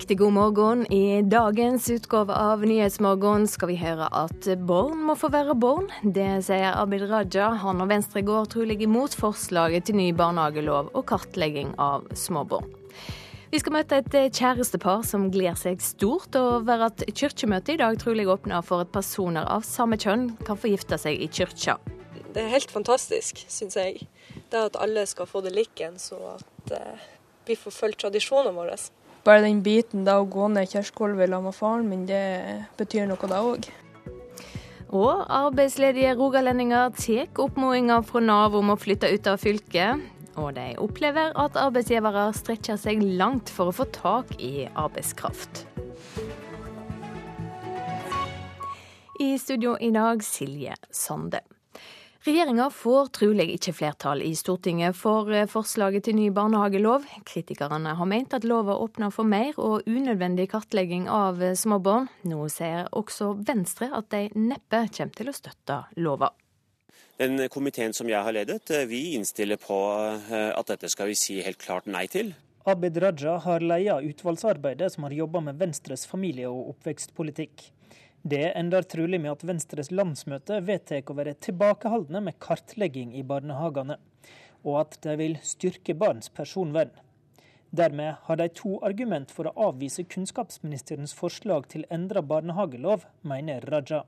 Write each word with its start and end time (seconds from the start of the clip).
Riktig 0.00 0.18
god 0.18 0.32
morgen. 0.32 0.92
I 0.92 1.22
dagens 1.22 1.90
utgave 1.90 2.32
av 2.32 2.62
Nyhetsmorgen 2.64 3.42
skal 3.44 3.68
vi 3.68 3.74
høre 3.76 4.06
at 4.16 4.46
barn 4.64 5.02
må 5.04 5.12
få 5.12 5.28
være 5.28 5.52
barn. 5.60 5.90
Det 6.00 6.38
sier 6.46 6.72
Abid 6.72 7.02
Raja. 7.10 7.50
Han 7.60 7.82
og 7.84 7.90
Venstre 7.90 8.22
går 8.24 8.48
trolig 8.54 8.78
imot 8.80 9.12
forslaget 9.12 9.90
til 9.90 9.98
ny 9.98 10.06
barnehagelov 10.16 10.88
og 10.96 11.04
kartlegging 11.10 11.74
av 11.76 12.06
småbarn. 12.16 12.64
Vi 13.52 13.60
skal 13.60 13.76
møte 13.76 13.98
et 14.00 14.16
kjærestepar 14.38 15.04
som 15.04 15.26
gleder 15.34 15.60
seg 15.60 15.84
stort 15.84 16.38
over 16.40 16.86
at 16.86 17.04
kirkemøtet 17.12 17.74
i 17.74 17.82
dag 17.82 18.00
trolig 18.00 18.24
åpner 18.24 18.64
for 18.64 18.80
at 18.86 18.94
personer 18.96 19.44
av 19.52 19.68
samme 19.68 20.00
kjønn 20.00 20.30
kan 20.48 20.56
få 20.56 20.72
gifte 20.72 20.96
seg 21.02 21.20
i 21.20 21.28
kirka. 21.28 21.76
Det 22.32 22.46
er 22.46 22.54
helt 22.56 22.72
fantastisk, 22.72 23.44
syns 23.52 23.76
jeg. 23.76 24.08
Det 24.48 24.64
at 24.70 24.80
alle 24.80 25.04
skal 25.12 25.28
få 25.28 25.44
det 25.44 25.52
likens, 25.52 26.08
så 26.08 26.38
at 26.38 26.74
eh, 26.78 27.06
vi 27.44 27.60
får 27.60 27.76
fulgt 27.82 28.00
tradisjonene 28.06 28.56
våre 28.56 28.80
bare 29.24 29.44
den 29.44 29.60
biten 29.64 30.06
da 30.06 30.18
å 30.20 30.28
gå 30.28 30.48
ned 30.52 30.70
kirkegulvet 30.70 31.28
sammen 31.28 31.50
med 31.50 31.56
faren 31.56 31.88
min, 31.90 32.06
det 32.08 32.24
betyr 32.80 33.08
noe 33.10 33.30
da 33.30 33.42
òg. 33.44 33.68
Og 34.90 35.22
arbeidsledige 35.30 36.16
rogalendinger 36.18 36.90
tar 36.98 37.28
oppfordringa 37.38 38.00
fra 38.08 38.22
Nav 38.24 38.56
om 38.58 38.72
å 38.72 38.78
flytte 38.80 39.12
ut 39.12 39.28
av 39.30 39.38
fylket. 39.38 40.02
Og 40.40 40.54
de 40.56 40.72
opplever 40.82 41.34
at 41.38 41.58
arbeidsgivere 41.58 42.30
strekker 42.34 42.78
seg 42.80 43.02
langt 43.18 43.50
for 43.52 43.70
å 43.70 43.76
få 43.76 43.86
tak 43.94 44.34
i 44.42 44.66
arbeidskraft. 44.74 45.64
I 49.20 49.34
studio 49.38 49.76
i 49.78 49.92
dag 49.94 50.22
Silje 50.24 50.74
Sande. 50.90 51.42
Regjeringa 52.20 52.66
får 52.68 53.06
trolig 53.16 53.46
ikke 53.54 53.72
flertall 53.72 54.20
i 54.20 54.34
Stortinget 54.36 54.92
for 54.98 55.30
eh, 55.32 55.46
forslaget 55.48 56.04
til 56.04 56.18
ny 56.18 56.26
barnehagelov. 56.36 57.06
Kritikerne 57.24 57.94
har 57.96 58.08
ment 58.10 58.36
at 58.36 58.44
lova 58.44 58.74
åpner 58.76 59.08
for 59.14 59.24
mer 59.24 59.56
og 59.56 59.88
unødvendig 59.88 60.50
kartlegging 60.52 61.06
av 61.08 61.40
eh, 61.40 61.54
småbarn. 61.56 62.10
Nå 62.28 62.42
sier 62.52 62.90
også 62.92 63.30
Venstre 63.48 63.88
at 63.96 64.10
de 64.12 64.26
neppe 64.36 64.82
kommer 64.92 65.16
til 65.16 65.32
å 65.32 65.36
støtte 65.38 65.78
lova. 65.96 66.28
Den 67.16 67.40
komiteen 67.48 67.96
som 67.96 68.12
jeg 68.12 68.20
har 68.20 68.36
ledet, 68.36 68.68
eh, 68.68 68.84
vi 68.84 69.14
innstiller 69.16 69.56
på 69.56 69.80
at 69.80 70.76
dette 70.76 70.92
skal 70.92 71.08
vi 71.08 71.16
si 71.16 71.40
helt 71.40 71.64
klart 71.64 71.88
nei 71.88 72.04
til. 72.12 72.34
Abid 72.68 73.00
Raja 73.00 73.38
har 73.46 73.64
ledet 73.64 74.12
utvalgsarbeidet 74.12 74.92
som 74.92 75.08
har 75.08 75.16
jobba 75.22 75.40
med 75.48 75.56
Venstres 75.56 76.04
familie- 76.04 76.52
og 76.52 76.74
oppvekstpolitikk. 76.74 77.70
Det 78.22 78.52
ender 78.52 78.82
trolig 78.84 79.20
med 79.20 79.32
at 79.32 79.44
Venstres 79.48 79.88
landsmøte 79.90 80.58
vedtar 80.66 81.08
å 81.08 81.14
være 81.16 81.38
tilbakeholdne 81.40 82.20
med 82.26 82.36
kartlegging 82.42 83.14
i 83.16 83.22
barnehagene, 83.24 83.96
og 84.60 84.74
at 84.82 84.98
de 85.06 85.14
vil 85.16 85.38
styrke 85.40 85.94
barns 85.96 86.28
personvern. 86.28 86.92
Dermed 87.72 88.18
har 88.26 88.36
de 88.36 88.48
to 88.52 88.76
argument 88.84 89.30
for 89.32 89.48
å 89.48 89.70
avvise 89.70 90.04
kunnskapsministerens 90.04 91.14
forslag 91.16 91.68
til 91.72 91.86
endra 91.88 92.20
barnehagelov, 92.20 93.06
mener 93.22 93.64
Raja. 93.72 94.02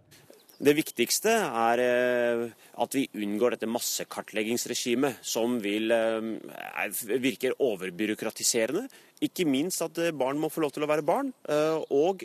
Det 0.62 0.76
viktigste 0.78 1.32
er 1.42 1.80
eh, 1.82 2.42
at 2.78 2.94
vi 2.94 3.08
unngår 3.18 3.56
dette 3.56 3.66
massekartleggingsregimet, 3.66 5.18
som 5.26 5.56
vil, 5.62 5.90
eh, 5.90 7.00
virker 7.18 7.56
overbyråkratiserende. 7.58 8.84
Ikke 9.26 9.42
minst 9.46 9.82
at 9.82 9.98
eh, 9.98 10.12
barn 10.14 10.38
må 10.38 10.52
få 10.54 10.62
lov 10.62 10.70
til 10.76 10.86
å 10.86 10.90
være 10.90 11.02
barn. 11.06 11.32
Og 11.90 12.22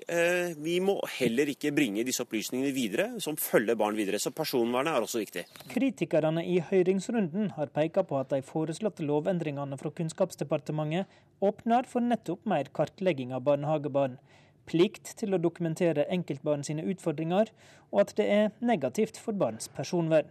vi 0.62 0.78
må 0.84 0.96
heller 1.18 1.50
ikke 1.50 1.74
bringe 1.74 2.06
disse 2.06 2.22
opplysningene 2.24 2.74
videre, 2.76 3.08
som 3.24 3.38
følger 3.42 3.78
barn 3.80 3.98
videre. 3.98 4.22
Så 4.22 4.30
personvernet 4.36 4.94
er 4.94 5.06
også 5.06 5.22
viktig. 5.24 5.48
Kritikerne 5.74 6.46
i 6.46 6.60
høringsrunden 6.70 7.56
har 7.58 7.74
pekt 7.74 8.04
på 8.06 8.22
at 8.22 8.34
de 8.36 8.44
foreslåtte 8.46 9.06
lovendringene 9.06 9.82
fra 9.82 9.94
Kunnskapsdepartementet 9.98 11.10
åpner 11.42 11.90
for 11.90 12.06
nettopp 12.06 12.46
mer 12.50 12.70
kartlegging 12.74 13.34
av 13.34 13.46
barnehagebarn 13.50 14.20
plikt 14.68 15.14
til 15.20 15.34
å 15.34 15.42
dokumentere 15.42 16.08
enkeltbarn 16.14 16.66
sine 16.68 16.86
utfordringer, 16.92 17.52
og 17.92 18.04
at 18.04 18.14
det 18.20 18.28
er 18.32 18.52
negativt 18.60 19.20
for 19.22 19.38
barns 19.38 19.72
personvern. 19.72 20.30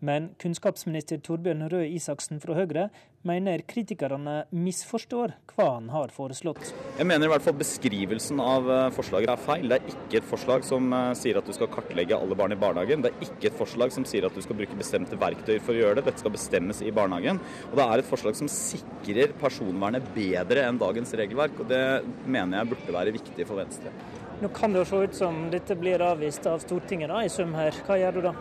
Men 0.00 0.30
kunnskapsminister 0.40 1.20
Torbjørn 1.20 1.66
Røe 1.68 1.88
Isaksen 1.92 2.40
fra 2.40 2.54
Høyre 2.56 2.86
mener 3.28 3.60
kritikerne 3.68 4.46
misforstår 4.48 5.34
hva 5.52 5.66
han 5.74 5.90
har 5.92 6.12
foreslått. 6.14 6.70
Jeg 6.96 7.04
mener 7.04 7.28
i 7.28 7.32
hvert 7.34 7.44
fall 7.44 7.58
beskrivelsen 7.60 8.40
av 8.40 8.70
eh, 8.72 8.86
forslaget 8.96 9.34
er 9.34 9.42
feil. 9.44 9.66
Det 9.68 9.76
er 9.76 9.90
ikke 9.92 10.20
et 10.22 10.28
forslag 10.30 10.64
som 10.64 10.88
eh, 10.96 11.10
sier 11.20 11.36
at 11.36 11.44
du 11.44 11.52
skal 11.52 11.68
kartlegge 11.74 12.16
alle 12.16 12.38
barn 12.38 12.56
i 12.56 12.58
barnehagen. 12.60 13.04
Det 13.04 13.10
er 13.12 13.26
ikke 13.26 13.50
et 13.50 13.58
forslag 13.58 13.92
som 13.92 14.06
sier 14.08 14.24
at 14.24 14.36
du 14.36 14.40
skal 14.44 14.56
bruke 14.62 14.78
bestemte 14.78 15.18
verktøy 15.20 15.58
for 15.58 15.76
å 15.76 15.82
gjøre 15.82 15.98
det. 16.00 16.06
Dette 16.08 16.24
skal 16.24 16.34
bestemmes 16.38 16.80
i 16.80 16.94
barnehagen. 16.96 17.42
Og 17.68 17.76
det 17.76 17.86
er 17.86 18.00
et 18.00 18.08
forslag 18.08 18.38
som 18.40 18.48
sikrer 18.52 19.36
personvernet 19.42 20.08
bedre 20.16 20.64
enn 20.64 20.80
dagens 20.80 21.12
regelverk. 21.20 21.60
Og 21.60 21.68
det 21.68 21.82
mener 22.24 22.62
jeg 22.62 22.72
burde 22.72 22.96
være 22.96 23.14
viktig 23.20 23.48
for 23.50 23.60
Venstre. 23.60 23.92
Nå 24.40 24.48
kan 24.56 24.72
det 24.72 24.80
jo 24.80 24.88
se 24.88 25.02
ut 25.04 25.20
som 25.20 25.42
dette 25.52 25.76
blir 25.76 26.00
avvist 26.00 26.48
av 26.48 26.64
Stortinget 26.64 27.12
da, 27.12 27.20
i 27.20 27.28
sum 27.28 27.52
her. 27.58 27.76
Hva 27.84 28.00
gjør 28.00 28.16
du 28.16 28.22
da? 28.30 28.34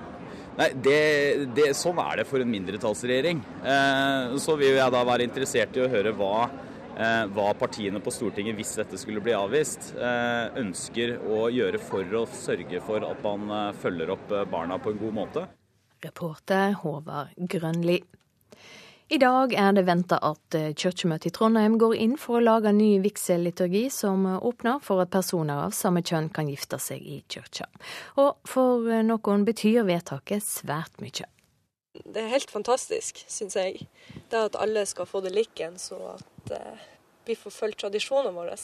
Nei, 0.60 0.74
det, 0.84 1.02
det, 1.56 1.70
Sånn 1.78 2.00
er 2.04 2.20
det 2.20 2.26
for 2.28 2.44
en 2.44 2.50
mindretallsregjering. 2.52 3.40
Eh, 3.64 4.34
så 4.44 4.58
vil 4.60 4.76
jeg 4.76 4.92
da 4.92 5.04
være 5.08 5.24
interessert 5.24 5.78
i 5.78 5.86
å 5.86 5.88
høre 5.92 6.12
hva, 6.20 6.50
eh, 7.00 7.24
hva 7.32 7.54
partiene 7.56 8.02
på 8.04 8.12
Stortinget, 8.12 8.58
hvis 8.60 8.76
dette 8.82 9.00
skulle 9.00 9.24
bli 9.24 9.38
avvist, 9.38 9.94
eh, 9.96 10.60
ønsker 10.60 11.16
å 11.24 11.46
gjøre 11.56 11.80
for 11.80 12.20
å 12.20 12.26
sørge 12.36 12.84
for 12.84 13.08
at 13.08 13.24
man 13.24 13.74
følger 13.80 14.12
opp 14.18 14.36
barna 14.52 14.82
på 14.84 14.92
en 14.92 15.00
god 15.06 15.18
måte. 15.22 15.48
Reporter 16.04 16.76
Håvard 16.84 17.36
Grønli. 17.40 18.02
I 19.10 19.18
dag 19.18 19.56
er 19.58 19.72
det 19.74 19.88
venta 19.88 20.20
at 20.22 20.54
eh, 20.54 20.68
kirkemøtet 20.78 21.32
i 21.32 21.34
Trondheim 21.34 21.80
går 21.82 21.96
inn 21.98 22.12
for 22.22 22.38
å 22.38 22.44
lage 22.46 22.70
ny 22.78 23.00
vigselliturgi 23.02 23.88
som 23.90 24.28
åpner 24.38 24.78
for 24.86 25.02
at 25.02 25.10
personer 25.10 25.64
av 25.64 25.74
samme 25.74 26.04
kjønn 26.06 26.28
kan 26.36 26.46
gifte 26.52 26.78
seg 26.78 27.02
i 27.02 27.18
kirka. 27.26 27.66
Og 28.22 28.38
for 28.46 28.86
eh, 28.86 29.02
noen 29.02 29.48
betyr 29.48 29.88
vedtaket 29.88 30.46
svært 30.46 31.02
mye. 31.02 31.26
Det 32.06 32.22
er 32.22 32.30
helt 32.36 32.54
fantastisk, 32.54 33.24
syns 33.26 33.58
jeg. 33.58 33.88
Det 34.30 34.44
at 34.52 34.60
alle 34.62 34.86
skal 34.86 35.10
få 35.10 35.24
det 35.26 35.34
likens, 35.34 35.90
så 35.90 36.14
at 36.14 36.54
eh, 36.60 36.86
vi 37.26 37.34
får 37.34 37.56
fulgt 37.56 37.82
tradisjonene 37.82 38.36
våre. 38.38 38.60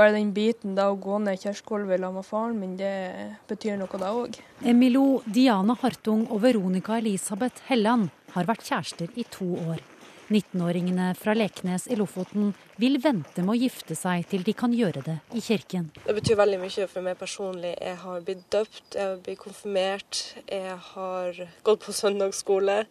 Bare 0.00 0.14
den 0.16 0.32
biten 0.32 0.76
da 0.78 0.88
å 0.88 0.96
gå 0.96 1.18
ned 1.20 1.44
kirkegulvet 1.44 2.00
sammen 2.00 2.22
med 2.22 2.30
faren 2.30 2.56
min, 2.62 2.76
det 2.80 3.36
betyr 3.52 3.76
noe 3.76 4.00
da 4.00 4.14
òg. 4.16 4.40
Emilo, 4.64 5.20
Diana 5.28 5.76
Hartung 5.82 6.24
og 6.30 6.40
Veronica 6.46 6.96
Elisabeth 6.96 7.68
Helland 7.68 8.08
har 8.32 8.48
vært 8.48 8.64
kjærester 8.64 9.10
i 9.18 9.28
to 9.28 9.52
år. 9.68 9.89
19-åringene 10.30 11.10
fra 11.18 11.34
Leknes 11.34 11.88
i 11.90 11.96
Lofoten 11.98 12.52
vil 12.80 13.00
vente 13.02 13.42
med 13.42 13.56
å 13.56 13.58
gifte 13.58 13.96
seg 13.98 14.28
til 14.30 14.44
de 14.46 14.54
kan 14.54 14.74
gjøre 14.74 15.02
det 15.06 15.16
i 15.34 15.42
kirken. 15.42 15.88
Det 16.04 16.14
betyr 16.16 16.38
veldig 16.38 16.60
mye 16.62 16.86
for 16.90 17.06
meg 17.06 17.18
personlig. 17.18 17.74
Jeg 17.76 17.98
har 18.04 18.20
blitt 18.26 18.44
døpt, 18.54 18.84
jeg 18.94 19.08
har 19.08 19.18
blitt 19.24 19.40
konfirmert, 19.42 20.20
jeg 20.46 20.76
har 20.92 21.42
gått 21.66 21.82
på 21.82 21.94
søndagsskole, 21.96 22.84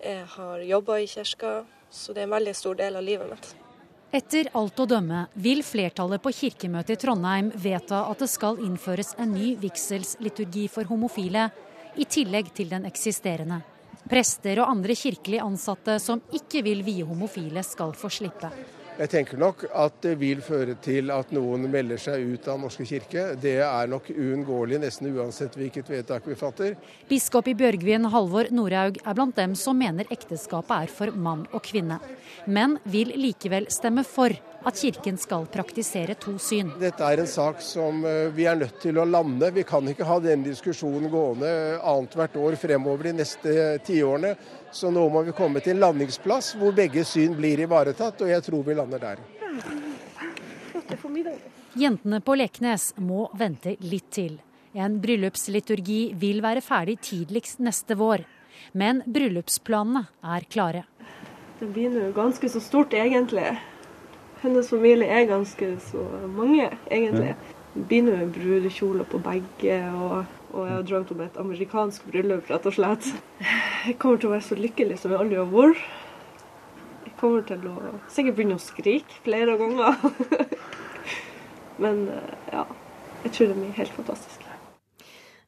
jeg 0.00 0.24
har 0.36 0.64
jobba 0.72 1.02
i 1.02 1.10
kirka. 1.10 1.58
Så 1.94 2.14
det 2.14 2.24
er 2.24 2.26
en 2.26 2.34
veldig 2.34 2.56
stor 2.58 2.80
del 2.80 2.96
av 2.98 3.04
livet 3.06 3.30
mitt. 3.30 3.52
Etter 4.14 4.48
alt 4.54 4.78
å 4.78 4.86
dømme 4.86 5.24
vil 5.42 5.60
flertallet 5.66 6.22
på 6.22 6.32
kirkemøtet 6.34 6.96
i 6.96 7.00
Trondheim 7.02 7.48
vedta 7.54 8.04
at 8.10 8.22
det 8.22 8.30
skal 8.30 8.60
innføres 8.62 9.12
en 9.18 9.34
ny 9.34 9.54
vigselsliturgi 9.62 10.68
for 10.70 10.86
homofile, 10.90 11.48
i 11.94 12.06
tillegg 12.10 12.48
til 12.54 12.72
den 12.72 12.86
eksisterende. 12.88 13.60
Prester 14.10 14.60
og 14.60 14.70
andre 14.70 14.96
kirkelig 14.98 15.40
ansatte 15.40 15.98
som 16.02 16.20
ikke 16.36 16.60
vil 16.66 16.82
vie 16.84 17.04
homofile, 17.06 17.62
skal 17.64 17.94
få 17.96 18.10
slippe. 18.12 18.50
Jeg 18.94 19.10
tenker 19.10 19.40
nok 19.42 19.64
at 19.74 19.96
det 20.04 20.12
vil 20.20 20.38
føre 20.44 20.76
til 20.78 21.10
at 21.10 21.32
noen 21.34 21.64
melder 21.66 21.98
seg 21.98 22.28
ut 22.30 22.44
av 22.46 22.60
Norske 22.62 22.84
kirke. 22.86 23.24
Det 23.42 23.56
er 23.66 23.90
nok 23.90 24.06
uunngåelig 24.12 24.78
nesten 24.84 25.10
uansett 25.10 25.56
hvilket 25.58 25.90
vedtak 25.90 26.28
vi 26.30 26.36
fatter. 26.38 26.76
Biskop 27.10 27.50
i 27.50 27.56
Bjørgvin, 27.58 28.06
Halvor 28.14 28.52
Norhaug, 28.54 29.02
er 29.02 29.18
blant 29.18 29.34
dem 29.34 29.58
som 29.58 29.82
mener 29.82 30.06
ekteskapet 30.14 30.86
er 30.86 30.94
for 30.94 31.10
mann 31.10 31.42
og 31.50 31.64
kvinne, 31.66 31.98
men 32.46 32.78
vil 32.86 33.10
likevel 33.18 33.66
stemme 33.74 34.06
for 34.06 34.30
at 34.64 34.78
Kirken 34.78 35.18
skal 35.20 35.48
praktisere 35.52 36.14
to 36.16 36.38
syn. 36.40 36.70
Dette 36.80 37.04
er 37.04 37.20
en 37.20 37.28
sak 37.28 37.60
som 37.66 37.98
eh, 38.08 38.30
vi 38.32 38.46
er 38.48 38.56
nødt 38.62 38.78
til 38.80 38.96
å 38.96 39.04
lande. 39.08 39.50
Vi 39.58 39.66
kan 39.66 39.90
ikke 39.90 40.06
ha 40.08 40.20
den 40.22 40.46
diskusjonen 40.46 41.10
gående 41.12 41.50
annethvert 41.82 42.38
år 42.40 42.56
fremover 42.62 43.10
de 43.10 43.18
neste 43.18 43.56
tiårene. 43.84 44.36
Så 44.74 44.90
nå 44.90 45.04
må 45.08 45.22
vi 45.22 45.34
komme 45.36 45.62
til 45.62 45.76
en 45.76 45.84
landingsplass 45.84 46.54
hvor 46.58 46.74
begge 46.74 47.04
syn 47.06 47.36
blir 47.38 47.62
ivaretatt, 47.62 48.24
og 48.24 48.32
jeg 48.32 48.42
tror 48.42 48.64
vi 48.66 48.74
lander 48.74 49.02
der. 49.02 49.22
Jentene 51.78 52.20
på 52.20 52.34
Leknes 52.38 52.88
må 52.98 53.28
vente 53.38 53.76
litt 53.86 54.10
til. 54.14 54.40
En 54.74 54.98
bryllupsliturgi 55.02 56.00
vil 56.18 56.42
være 56.42 56.62
ferdig 56.64 56.98
tidligst 57.06 57.62
neste 57.62 57.94
vår. 57.98 58.26
Men 58.74 59.04
bryllupsplanene 59.06 60.08
er 60.34 60.48
klare. 60.50 60.82
Det 61.60 61.70
blir 61.70 61.94
nå 61.94 62.10
ganske 62.16 62.50
så 62.50 62.62
stort, 62.62 62.94
egentlig 62.98 63.52
hennes 64.44 64.70
familie 64.70 65.08
er 65.08 65.28
ganske 65.28 65.68
så 65.90 66.04
mange, 66.28 66.68
egentlig. 66.90 67.34
Det 67.74 67.84
blir 67.88 68.02
nå 68.06 68.26
brudekjoler 68.34 69.06
på 69.08 69.20
begge, 69.24 69.78
og, 69.96 70.24
og, 70.54 70.68
jeg 70.68 70.76
har 70.76 70.86
drømt 70.86 71.12
om 71.14 71.20
et 71.24 71.36
amerikansk 71.42 72.06
bryllup, 72.10 72.48
rett 72.50 72.66
og 72.70 72.76
slett. 72.76 73.10
Jeg 73.84 73.98
kommer 74.02 74.20
til 74.22 74.30
å 74.30 74.34
være 74.36 74.46
så 74.46 74.58
lykkelig 74.58 75.00
som 75.02 75.12
jeg 75.12 75.20
aldri 75.24 75.40
har 75.40 75.50
vært. 75.50 75.84
Jeg 77.04 77.14
kommer 77.20 77.44
til 77.48 77.66
å 77.70 77.76
sikkert 78.12 78.38
begynne 78.38 78.58
å 78.58 78.62
skrike 78.62 79.20
flere 79.26 79.58
ganger. 79.60 79.98
Men 81.82 82.06
eh, 82.14 82.34
ja, 82.54 82.64
jeg 83.24 83.34
tror 83.34 83.50
det 83.50 83.58
blir 83.58 83.78
helt 83.80 83.96
fantastisk. 83.98 84.44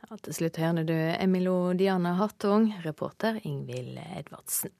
Ja, 0.06 0.17
til 0.23 0.37
slutt 0.37 0.58
hører 0.62 0.87
du 0.87 0.94
Emilo 0.94 1.56
Diana 1.79 2.17
Hartung, 2.20 2.69
reporter 2.85 3.41
Ingvild 3.43 3.99
Edvardsen. 4.19 4.75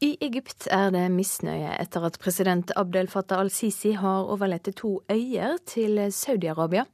I 0.00 0.14
Egypt 0.24 0.64
er 0.72 0.86
det 0.94 1.02
misnøye 1.12 1.74
etter 1.76 2.06
at 2.08 2.14
president 2.22 2.70
Abdel 2.80 3.10
Fattah 3.12 3.42
al-Sisi 3.42 3.90
har 4.00 4.30
overlatt 4.32 4.70
to 4.78 4.94
øyer 5.12 5.58
til 5.68 6.00
Saudi-Arabia. 6.16 6.86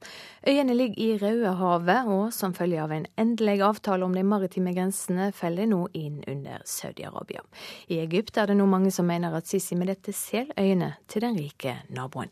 Øyene 0.43 0.75
ligger 0.75 0.99
i 0.99 1.17
Rødehavet, 1.21 2.09
og 2.11 2.33
som 2.35 2.51
følge 2.53 2.81
av 2.83 2.91
en 2.91 3.07
endelig 3.15 3.61
avtale 3.63 4.03
om 4.03 4.11
de 4.11 4.25
maritime 4.27 4.73
grensene 4.75 5.29
faller 5.31 5.71
nå 5.71 5.85
inn 5.95 6.19
under 6.27 6.59
Saudi-Arabia. 6.67 7.47
I 7.87 8.01
Egypt 8.03 8.41
er 8.43 8.51
det 8.51 8.59
nå 8.59 8.67
mange 8.67 8.91
som 8.91 9.07
mener 9.07 9.39
at 9.39 9.47
Sisi 9.47 9.79
med 9.79 9.87
dette 9.87 10.11
selger 10.11 10.51
øyene 10.59 10.97
til 11.07 11.23
den 11.23 11.39
rike 11.39 11.77
naboen. 11.87 12.27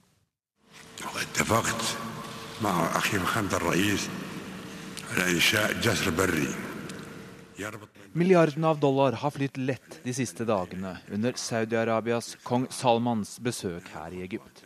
Milliardene 8.16 8.68
av 8.68 8.80
dollar 8.80 9.12
har 9.12 9.32
flytt 9.32 9.58
lett 9.58 9.98
de 10.04 10.14
siste 10.16 10.46
dagene 10.48 10.94
under 11.12 11.34
Saudi-Arabias 11.36 12.38
kong 12.48 12.64
Salmans 12.72 13.34
besøk 13.44 13.90
her 13.92 14.14
i 14.16 14.22
Egypt. 14.24 14.62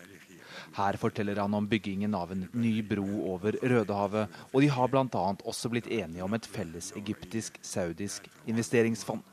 Her 0.76 1.00
forteller 1.02 1.42
han 1.42 1.56
om 1.58 1.66
byggingen 1.66 2.14
av 2.14 2.30
en 2.36 2.44
ny 2.54 2.76
bro 2.86 3.08
over 3.32 3.58
Rødehavet, 3.58 4.30
og 4.54 4.62
de 4.62 4.70
har 4.70 4.94
bl.a. 4.94 5.24
også 5.50 5.72
blitt 5.74 5.90
enige 5.90 6.28
om 6.28 6.38
et 6.38 6.46
felles 6.46 6.92
egyptisk-saudisk 7.02 8.30
investeringsfond. 8.46 9.26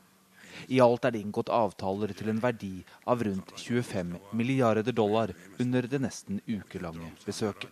I 0.72 0.80
alt 0.80 1.04
er 1.04 1.12
det 1.12 1.20
inngått 1.20 1.52
avtaler 1.52 2.16
til 2.16 2.32
en 2.32 2.40
verdi 2.40 2.72
av 3.04 3.20
rundt 3.20 3.52
25 3.60 4.16
milliarder 4.32 4.96
dollar 4.96 5.34
under 5.60 5.84
det 5.84 6.00
nesten 6.06 6.40
ukelange 6.48 7.12
besøket. 7.26 7.68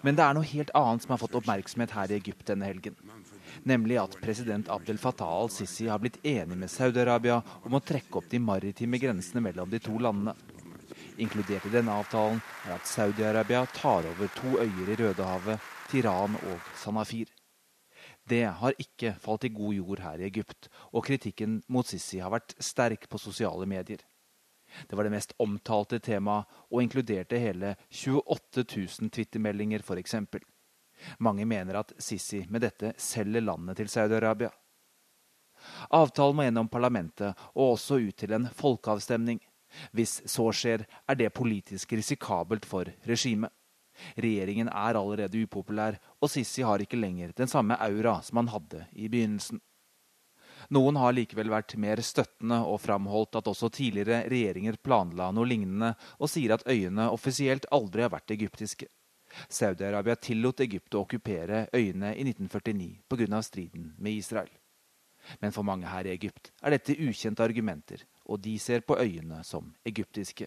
Men 0.00 0.16
det 0.16 0.24
er 0.24 0.40
noe 0.40 0.52
helt 0.56 0.72
annet 0.72 1.04
som 1.04 1.12
har 1.12 1.20
fått 1.20 1.36
oppmerksomhet 1.36 1.92
her 1.92 2.16
i 2.16 2.16
Egypt 2.22 2.48
denne 2.48 2.72
helgen. 2.72 2.96
Nemlig 3.64 3.96
at 3.96 4.16
president 4.20 4.68
Abdel 4.68 4.98
Fattah 5.00 5.28
al-Sisi 5.28 5.86
har 5.88 5.98
blitt 5.98 6.18
enig 6.26 6.58
med 6.58 6.68
Saudi-Arabia 6.68 7.38
om 7.64 7.76
å 7.78 7.80
trekke 7.80 8.20
opp 8.20 8.26
de 8.28 8.40
maritime 8.40 9.00
grensene 9.00 9.40
mellom 9.40 9.70
de 9.72 9.80
to 9.80 9.96
landene. 9.96 10.34
Inkludert 11.16 11.64
i 11.64 11.72
denne 11.72 11.94
avtalen 11.96 12.42
er 12.66 12.74
at 12.74 12.90
Saudi-Arabia 12.90 13.62
tar 13.72 14.04
over 14.10 14.28
to 14.36 14.58
øyer 14.60 14.92
i 14.92 14.98
Rødehavet, 15.00 15.72
Tiran 15.88 16.36
og 16.50 16.68
Sanafir. 16.76 17.32
Det 18.28 18.44
har 18.60 18.76
ikke 18.80 19.14
falt 19.20 19.48
i 19.48 19.54
god 19.56 19.74
jord 19.78 20.04
her 20.04 20.20
i 20.20 20.28
Egypt, 20.28 20.68
og 20.92 21.06
kritikken 21.08 21.62
mot 21.72 21.88
Sisi 21.88 22.20
har 22.20 22.34
vært 22.36 22.56
sterk 22.60 23.08
på 23.08 23.20
sosiale 23.22 23.64
medier. 23.64 24.04
Det 24.88 24.96
var 24.96 25.08
det 25.08 25.14
mest 25.14 25.32
omtalte 25.40 26.02
temaet, 26.04 26.44
og 26.68 26.82
inkluderte 26.84 27.40
hele 27.40 27.76
28 27.88 28.64
000 29.00 29.12
twittermeldinger 29.14 29.84
f.eks. 29.84 30.18
Mange 31.18 31.46
mener 31.46 31.80
at 31.80 31.92
Sisi 31.98 32.44
med 32.50 32.64
dette 32.64 32.94
selger 33.00 33.44
landet 33.44 33.80
til 33.80 33.90
Saudi-Arabia. 33.90 34.50
Avtalen 35.96 36.36
må 36.36 36.46
gjennom 36.46 36.68
parlamentet 36.68 37.44
og 37.54 37.74
også 37.74 38.00
ut 38.02 38.16
til 38.20 38.34
en 38.36 38.48
folkeavstemning. 38.52 39.40
Hvis 39.96 40.20
så 40.30 40.50
skjer, 40.54 40.84
er 41.08 41.18
det 41.18 41.34
politisk 41.34 41.92
risikabelt 41.96 42.66
for 42.68 42.90
regimet. 43.08 43.52
Regjeringen 44.18 44.68
er 44.68 44.98
allerede 44.98 45.44
upopulær, 45.46 45.98
og 46.20 46.30
Sisi 46.30 46.64
har 46.66 46.82
ikke 46.82 46.98
lenger 46.98 47.34
den 47.36 47.50
samme 47.50 47.78
aura 47.78 48.18
som 48.26 48.42
han 48.42 48.50
hadde 48.50 48.82
i 48.92 49.08
begynnelsen. 49.08 49.60
Noen 50.74 50.96
har 50.96 51.12
likevel 51.12 51.50
vært 51.52 51.76
mer 51.80 52.00
støttende 52.00 52.62
og 52.64 52.80
framholdt 52.80 53.36
at 53.40 53.48
også 53.50 53.68
tidligere 53.74 54.22
regjeringer 54.32 54.78
planla 54.82 55.28
noe 55.34 55.48
lignende, 55.48 55.92
og 56.18 56.30
sier 56.32 56.56
at 56.56 56.64
øyene 56.66 57.10
offisielt 57.12 57.68
aldri 57.74 58.06
har 58.06 58.14
vært 58.14 58.32
egyptiske. 58.34 58.88
Saudi-Arabia 59.48 60.16
tillot 60.16 60.60
Egypt 60.64 60.94
å 60.94 61.04
okkupere 61.04 61.66
øyene 61.74 62.14
i 62.14 62.24
1949 62.26 63.02
pga. 63.08 63.42
striden 63.42 63.94
med 63.98 64.12
Israel. 64.12 64.50
Men 65.40 65.52
for 65.52 65.64
mange 65.64 65.88
her 65.88 66.06
i 66.06 66.12
Egypt 66.12 66.52
er 66.62 66.74
dette 66.74 66.96
ukjente 67.00 67.44
argumenter, 67.44 68.04
og 68.28 68.40
de 68.44 68.58
ser 68.58 68.80
på 68.80 68.98
øyene 69.00 69.42
som 69.44 69.74
egyptiske. 69.86 70.46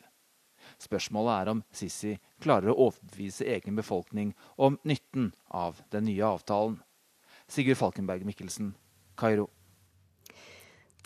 Spørsmålet 0.78 1.42
er 1.42 1.52
om 1.52 1.64
Sisi 1.72 2.18
klarer 2.44 2.74
å 2.74 2.90
overbevise 2.90 3.48
egen 3.48 3.76
befolkning 3.76 4.34
om 4.58 4.80
nytten 4.84 5.32
av 5.50 5.82
den 5.92 6.06
nye 6.10 6.26
avtalen. 6.26 6.82
Sigurd 7.48 7.80
Falkenberg 7.80 8.26
Mikkelsen, 8.28 8.76
Kairo. 9.18 9.48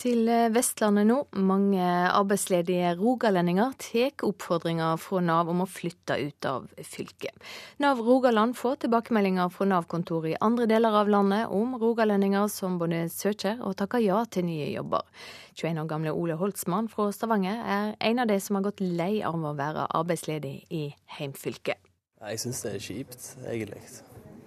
Til 0.02 0.26
eh, 0.26 0.48
Vestlandet 0.50 1.06
nå. 1.06 1.16
Mange 1.46 1.82
arbeidsledige 2.10 2.90
rogalendinger 2.98 3.74
tar 3.78 4.24
oppfordringa 4.26 4.88
fra 4.98 5.20
Nav 5.22 5.50
om 5.52 5.60
å 5.62 5.66
flytte 5.70 6.16
ut 6.18 6.48
av 6.48 6.64
fylket. 6.82 7.36
Nav 7.82 8.00
Rogaland 8.02 8.56
får 8.58 8.80
tilbakemeldinger 8.82 9.52
fra 9.54 9.68
Nav-kontoret 9.70 10.32
i 10.32 10.40
andre 10.42 10.66
deler 10.70 10.96
av 10.98 11.10
landet 11.12 11.52
om 11.54 11.76
rogalendinger 11.78 12.48
som 12.50 12.80
både 12.80 13.04
søker 13.14 13.62
og 13.62 13.76
takker 13.78 14.02
ja 14.02 14.24
til 14.26 14.48
nye 14.48 14.72
jobber. 14.72 15.06
21 15.54 15.82
år 15.84 15.90
gamle 15.92 16.14
Ole 16.18 16.38
Holtsmann 16.40 16.90
fra 16.90 17.06
Stavanger 17.14 17.60
er 17.62 17.92
en 18.08 18.22
av 18.24 18.30
de 18.32 18.40
som 18.42 18.58
har 18.58 18.66
gått 18.66 18.82
lei 18.82 19.20
av 19.22 19.38
å 19.38 19.54
være 19.54 19.86
arbeidsledig 20.00 20.56
i 20.74 20.88
heimfylket. 21.18 21.78
Jeg 22.22 22.42
syns 22.42 22.64
det 22.64 22.74
er 22.74 22.82
kjipt, 22.82 23.28
egentlig. 23.50 23.84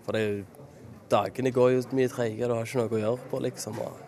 For 0.03 0.19
det, 0.19 0.43
dagene 1.11 1.53
går 1.55 1.77
jo 1.77 1.87
mye 1.95 2.11
treigere, 2.11 2.51
du 2.51 2.57
har 2.57 2.67
ikke 2.67 2.81
noe 2.83 2.99
å 2.99 3.01
gjøre 3.05 3.29
på, 3.31 3.41
liksom. 3.47 3.79
og 3.85 4.04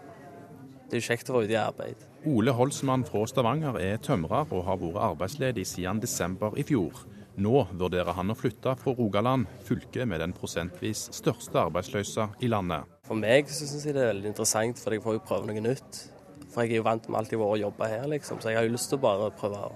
det 0.87 0.99
er 0.99 1.07
kjekt 1.09 1.29
å 1.29 1.35
være 1.35 1.49
ute 1.49 1.55
i 1.55 1.59
arbeid. 1.59 2.07
Ole 2.27 2.53
Holsmann 2.55 3.05
fra 3.07 3.25
Stavanger 3.27 3.77
er 3.81 3.99
tømrer 4.03 4.49
og 4.55 4.65
har 4.67 4.79
vært 4.81 4.99
arbeidsledig 5.11 5.65
siden 5.67 5.99
desember 6.03 6.55
i 6.59 6.65
fjor. 6.67 7.05
Nå 7.37 7.67
vurderer 7.77 8.15
han 8.17 8.33
å 8.33 8.35
flytte 8.37 8.73
fra 8.79 8.93
Rogaland, 8.97 9.45
fylket 9.67 10.07
med 10.09 10.23
den 10.23 10.33
prosentvis 10.33 11.03
største 11.13 11.59
arbeidsløsa 11.67 12.31
i 12.41 12.49
landet. 12.49 12.87
For 13.05 13.19
meg 13.19 13.51
så 13.51 13.67
syns 13.67 13.85
jeg 13.85 13.93
det 13.93 14.05
er 14.07 14.13
veldig 14.15 14.31
interessant, 14.31 14.81
for 14.81 14.95
jeg 14.95 15.03
får 15.03 15.19
jo 15.19 15.25
prøve 15.27 15.51
noe 15.51 15.61
nytt. 15.67 16.01
For 16.49 16.63
jeg 16.65 16.73
er 16.73 16.81
jo 16.81 16.87
vant 16.87 17.05
med 17.11 17.19
alltid 17.21 17.43
å 17.45 17.53
jobbe 17.61 17.91
her, 17.91 18.07
liksom. 18.09 18.41
Så 18.41 18.49
jeg 18.49 18.57
har 18.57 18.65
jo 18.65 18.73
lyst 18.73 18.89
til 18.89 18.97
å 18.97 19.05
bare 19.05 19.29
prøve 19.37 19.61
å 19.67 19.71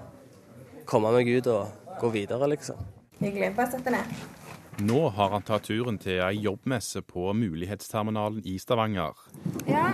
komme 0.89 1.13
meg 1.13 1.29
ut 1.29 1.51
og 1.53 1.95
gå 2.01 2.09
videre, 2.15 2.49
liksom. 2.49 2.81
Hyggelig. 3.21 3.53
Bare 3.59 3.75
sett 3.75 3.85
deg 3.85 3.99
ned. 3.99 4.40
Nå 4.81 5.09
har 5.09 5.29
han 5.29 5.43
tatt 5.45 5.67
turen 5.69 5.99
til 6.01 6.17
ei 6.25 6.39
jobbmesse 6.41 7.03
på 7.05 7.27
Mulighetsterminalen 7.37 8.41
i 8.49 8.55
Stavanger. 8.57 9.17
Ja, 9.69 9.91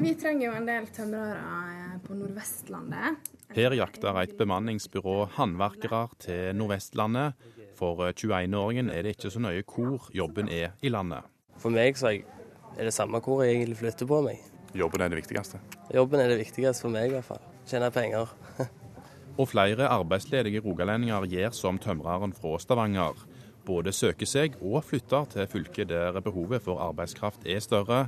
vi 0.00 0.14
trenger 0.18 0.48
jo 0.48 0.54
en 0.58 0.66
del 0.66 0.88
tømrere 0.90 1.36
eh, 1.38 1.92
på 2.02 2.16
Nordvestlandet. 2.18 3.28
Her 3.54 3.76
jakter 3.78 4.18
et 4.24 4.32
bemanningsbyrå 4.34 5.14
håndverkere 5.36 6.00
til 6.24 6.56
Nordvestlandet. 6.58 7.38
For 7.78 8.02
21-åringen 8.08 8.90
er 8.90 9.06
det 9.06 9.14
ikke 9.14 9.30
så 9.30 9.42
nøye 9.44 9.62
hvor 9.70 10.08
jobben 10.14 10.50
er 10.50 10.74
i 10.82 10.90
landet. 10.90 11.22
For 11.62 11.70
meg 11.70 11.94
så 12.00 12.10
er 12.16 12.82
det 12.82 12.94
samme 12.96 13.22
hvor 13.22 13.44
jeg 13.44 13.60
egentlig 13.60 13.78
flytter 13.84 14.10
på 14.10 14.18
meg. 14.26 14.42
Jobben 14.74 15.04
er 15.04 15.14
det 15.14 15.20
viktigste? 15.20 15.62
Jobben 15.94 16.24
er 16.24 16.32
det 16.32 16.40
viktigste 16.42 16.88
for 16.88 16.96
meg 16.96 17.12
i 17.12 17.14
hvert 17.14 17.28
fall. 17.28 17.44
Tjene 17.70 17.92
penger. 17.94 18.34
Og 19.38 19.46
flere 19.50 19.86
arbeidsledige 19.90 20.62
rogalendinger 20.66 21.30
gjør 21.30 21.54
som 21.54 21.78
tømreren 21.78 22.34
fra 22.34 22.58
Stavanger. 22.62 23.22
Både 23.64 23.94
søker 23.96 24.28
seg 24.28 24.58
og 24.60 24.82
flytter 24.84 25.28
til 25.32 25.46
fylket 25.48 25.88
der 25.88 26.20
behovet 26.24 26.64
for 26.64 26.82
arbeidskraft 26.84 27.46
er 27.48 27.62
større. 27.64 28.04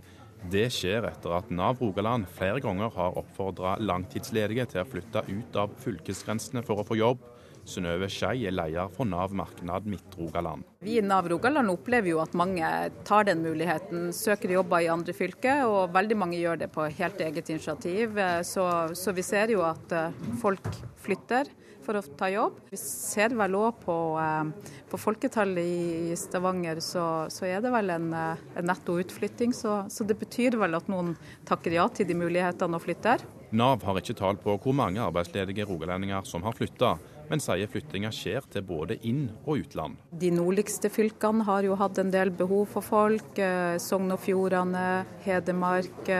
Det 0.52 0.66
skjer 0.70 1.06
etter 1.08 1.32
at 1.38 1.48
Nav 1.50 1.80
Rogaland 1.80 2.28
flere 2.36 2.60
ganger 2.60 2.92
har 2.92 3.16
oppfordra 3.16 3.78
langtidsledige 3.80 4.66
til 4.68 4.82
å 4.82 4.90
flytte 4.90 5.24
ut 5.30 5.56
av 5.58 5.72
fylkesgrensene 5.80 6.62
for 6.66 6.82
å 6.82 6.86
få 6.86 6.98
jobb. 7.00 7.24
Synnøve 7.66 8.06
Skei 8.12 8.44
er 8.46 8.54
leder 8.54 8.92
for 8.94 9.08
Nav 9.08 9.32
Marknad 9.34 9.88
Midt-Rogaland. 9.90 10.62
Vi 10.86 11.00
i 11.00 11.02
Nav 11.02 11.26
Rogaland 11.32 11.72
opplever 11.72 12.12
jo 12.12 12.20
at 12.22 12.36
mange 12.38 12.68
tar 13.08 13.26
den 13.26 13.42
muligheten, 13.42 14.12
søker 14.14 14.54
jobber 14.54 14.84
i 14.84 14.90
andre 14.92 15.16
fylker, 15.16 15.64
og 15.66 15.96
veldig 15.96 16.20
mange 16.20 16.38
gjør 16.38 16.60
det 16.62 16.70
på 16.76 16.86
helt 17.00 17.24
eget 17.26 17.50
initiativ. 17.50 18.20
Så, 18.46 18.68
så 18.94 19.16
vi 19.16 19.24
ser 19.26 19.50
jo 19.50 19.64
at 19.66 19.96
eh, 19.96 20.26
folk 20.44 20.68
flytter 21.02 21.50
for 21.86 21.98
å 21.98 22.04
ta 22.18 22.28
jobb. 22.32 22.58
Vi 22.72 22.78
ser 22.80 23.34
vel 23.38 23.56
òg 23.58 23.80
på, 23.84 23.96
eh, 24.20 24.74
på, 24.90 25.00
folketallet 25.00 25.72
i 26.12 26.18
Stavanger, 26.18 26.82
så, 26.84 27.06
så 27.32 27.48
er 27.48 27.62
det 27.64 27.72
vel 27.74 27.94
en, 27.94 28.12
eh, 28.12 28.44
en 28.58 28.70
netto 28.72 28.98
utflytting. 29.02 29.54
Så, 29.56 29.78
så, 29.92 30.06
det 30.06 30.18
betyr 30.20 30.58
vel 30.60 30.78
at 30.78 30.90
noen 30.92 31.14
takker 31.48 31.78
ja 31.78 31.88
til 31.88 32.08
de 32.08 32.18
mulighetene 32.18 32.78
og 32.78 32.86
flytter. 32.86 33.24
Nav 33.56 33.84
har 33.86 34.00
ikke 34.00 34.18
tall 34.18 34.38
på 34.42 34.56
hvor 34.58 34.74
mange 34.74 35.02
arbeidsledige 35.02 35.68
rogalendinger 35.68 36.26
som 36.26 36.42
har 36.46 36.56
flytta 36.56 36.96
men 37.30 37.42
sier 37.42 37.66
flyttinga 37.70 38.12
skjer 38.14 38.44
til 38.52 38.64
både 38.66 38.98
inn- 39.06 39.32
og 39.44 39.64
utland. 39.64 39.98
De 40.14 40.30
nordligste 40.34 40.90
fylkene 40.92 41.46
har 41.48 41.66
jo 41.66 41.76
hatt 41.78 41.98
en 41.98 42.12
del 42.14 42.30
behov 42.30 42.68
for 42.76 42.86
folk. 42.86 43.38
Eh, 43.38 43.76
Sogn 43.82 44.12
og 44.14 44.22
Fjordane, 44.22 45.04
Hedmark. 45.26 46.12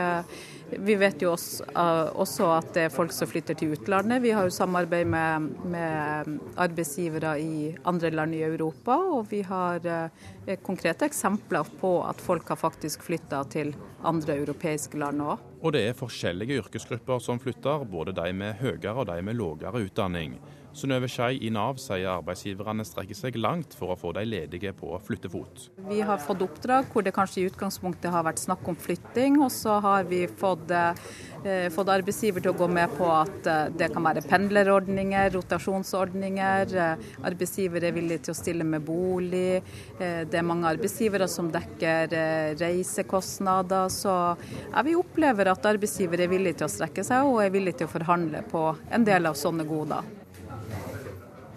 Vi 0.71 0.95
vet 0.99 1.21
jo 1.23 1.31
også, 1.31 1.63
uh, 1.71 2.57
at 2.57 2.73
det 2.75 2.81
er 2.87 2.91
folk 2.93 3.13
som 3.15 3.29
flytter 3.29 3.55
til 3.55 3.71
utlandet. 3.77 4.19
Vi 4.23 4.33
har 4.35 4.47
jo 4.47 4.53
samarbeid 4.53 5.07
med, 5.07 5.47
med 5.71 6.33
arbeidsgivere 6.59 7.37
i 7.39 7.71
andre 7.87 8.11
land 8.11 8.35
i 8.35 8.43
Europa, 8.43 8.97
og 9.15 9.29
vi 9.31 9.41
har 9.47 9.79
uh, 9.87 10.53
konkrete 10.65 11.07
eksempler 11.07 11.71
på 11.79 11.93
at 12.03 12.19
folk 12.23 12.51
har 12.51 12.59
faktisk 12.59 13.05
flytta 13.07 13.45
til 13.53 13.71
andre 14.03 14.37
europeiske 14.41 14.99
land 14.99 15.23
òg. 15.23 15.47
Og 15.63 15.73
det 15.73 15.85
er 15.87 15.97
forskjellige 15.97 16.59
yrkesgrupper 16.61 17.23
som 17.23 17.39
flytter, 17.39 17.87
både 17.87 18.15
de 18.17 18.29
med 18.35 18.59
høyere 18.59 18.93
og 18.93 19.07
de 19.09 19.21
med 19.23 19.39
lavere 19.39 19.87
utdanning. 19.87 20.35
Synnøve 20.77 21.07
Skei 21.09 21.39
i 21.41 21.49
Nav 21.49 21.79
sier 21.81 22.05
arbeidsgiverne 22.11 22.83
strekker 22.85 23.17
seg 23.17 23.37
langt 23.41 23.73
for 23.73 23.89
å 23.89 23.97
få 23.97 24.11
de 24.13 24.21
ledige 24.27 24.69
på 24.77 24.91
flyttefot. 25.07 25.71
Vi 25.89 26.03
har 26.05 26.19
fått 26.21 26.43
oppdrag 26.45 26.91
hvor 26.93 27.05
det 27.05 27.15
kanskje 27.15 27.39
i 27.41 27.45
utgangspunktet 27.49 28.13
har 28.13 28.25
vært 28.27 28.43
snakk 28.43 28.67
om 28.69 28.77
flytting, 28.77 29.39
og 29.41 29.49
så 29.53 29.79
har 29.81 30.05
vi 30.05 30.19
fått, 30.29 30.69
eh, 30.69 31.69
fått 31.73 31.89
arbeidsgiver 31.89 32.45
til 32.45 32.51
å 32.51 32.59
gå 32.59 32.67
med 32.69 32.93
på 32.97 33.07
at 33.09 33.49
eh, 33.49 33.71
det 33.73 33.89
kan 33.93 34.05
være 34.05 34.21
pendlerordninger, 34.29 35.31
rotasjonsordninger. 35.33 36.75
Eh, 36.77 37.09
arbeidsgiver 37.25 37.89
er 37.89 37.97
villig 37.97 38.21
til 38.27 38.35
å 38.35 38.37
stille 38.37 38.63
med 38.63 38.85
bolig. 38.85 39.63
Eh, 39.97 40.21
det 40.29 40.37
er 40.37 40.45
mange 40.45 40.69
arbeidsgivere 40.75 41.27
som 41.27 41.49
dekker 41.49 42.13
eh, 42.13 42.53
reisekostnader. 42.61 43.89
Så 43.89 44.13
ja, 44.69 44.85
vi 44.85 44.93
opplever 44.93 45.49
at 45.55 45.65
arbeidsgiver 45.73 46.21
er 46.21 46.31
villig 46.37 46.59
til 46.61 46.69
å 46.69 46.75
strekke 46.75 47.07
seg 47.07 47.25
og 47.25 47.41
er 47.41 47.49
villig 47.57 47.79
til 47.79 47.89
å 47.89 47.95
forhandle 47.97 48.45
på 48.45 48.69
en 48.93 49.09
del 49.09 49.25
av 49.25 49.41
sånne 49.41 49.65
goder. 49.65 50.26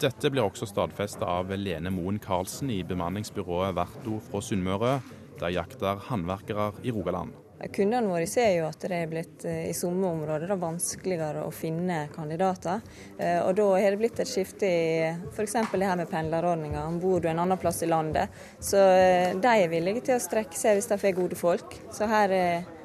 Dette 0.01 0.31
blir 0.33 0.41
også 0.41 0.65
stadfesta 0.65 1.27
av 1.29 1.51
Lene 1.53 1.91
Moen 1.93 2.15
Karlsen 2.21 2.71
i 2.73 2.79
bemanningsbyrået 2.87 3.75
Verto 3.77 4.15
fra 4.25 4.39
Sunnmøre. 4.41 4.95
De 5.37 5.51
jakter 5.53 5.99
håndverkere 6.07 6.71
i 6.81 6.93
Rogaland. 6.95 7.35
Kundene 7.69 8.09
våre 8.09 8.25
ser 8.25 8.55
jo 8.55 8.63
at 8.65 8.81
det 8.81 8.97
er 8.97 9.11
blitt 9.11 9.45
eh, 9.45 9.67
i 9.69 9.75
somme 9.77 10.09
områder 10.09 10.55
vanskeligere 10.57 11.43
å 11.45 11.53
finne 11.53 12.07
kandidater. 12.15 12.81
Eh, 13.19 13.43
og 13.43 13.53
Da 13.59 13.67
har 13.75 13.93
det 13.93 14.01
blitt 14.01 14.23
et 14.23 14.31
skifte 14.31 14.65
i 14.65 14.89
f.eks. 15.35 15.59
det 15.69 15.85
her 15.85 16.01
med 16.01 16.09
pendlerordninga. 16.09 16.87
Bor 16.97 17.21
du 17.21 17.29
en 17.29 17.45
annen 17.45 17.61
plass 17.61 17.83
i 17.85 17.93
landet, 17.93 18.33
så 18.57 18.81
eh, 18.81 19.37
de 19.37 19.53
er 19.53 19.69
villige 19.69 20.07
til 20.09 20.17
å 20.17 20.25
strekke 20.25 20.57
seg 20.57 20.79
hvis 20.79 20.89
de 20.89 21.01
får 21.05 21.17
gode 21.21 21.37
folk. 21.37 21.77
Så 21.93 22.09
her, 22.09 22.33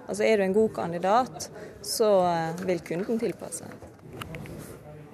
altså 0.05 0.29
Er 0.29 0.37
du 0.37 0.51
en 0.51 0.61
god 0.61 0.77
kandidat, 0.85 1.49
så 1.81 2.13
vil 2.69 2.85
kunden 2.85 3.25
tilpasse. 3.25 3.73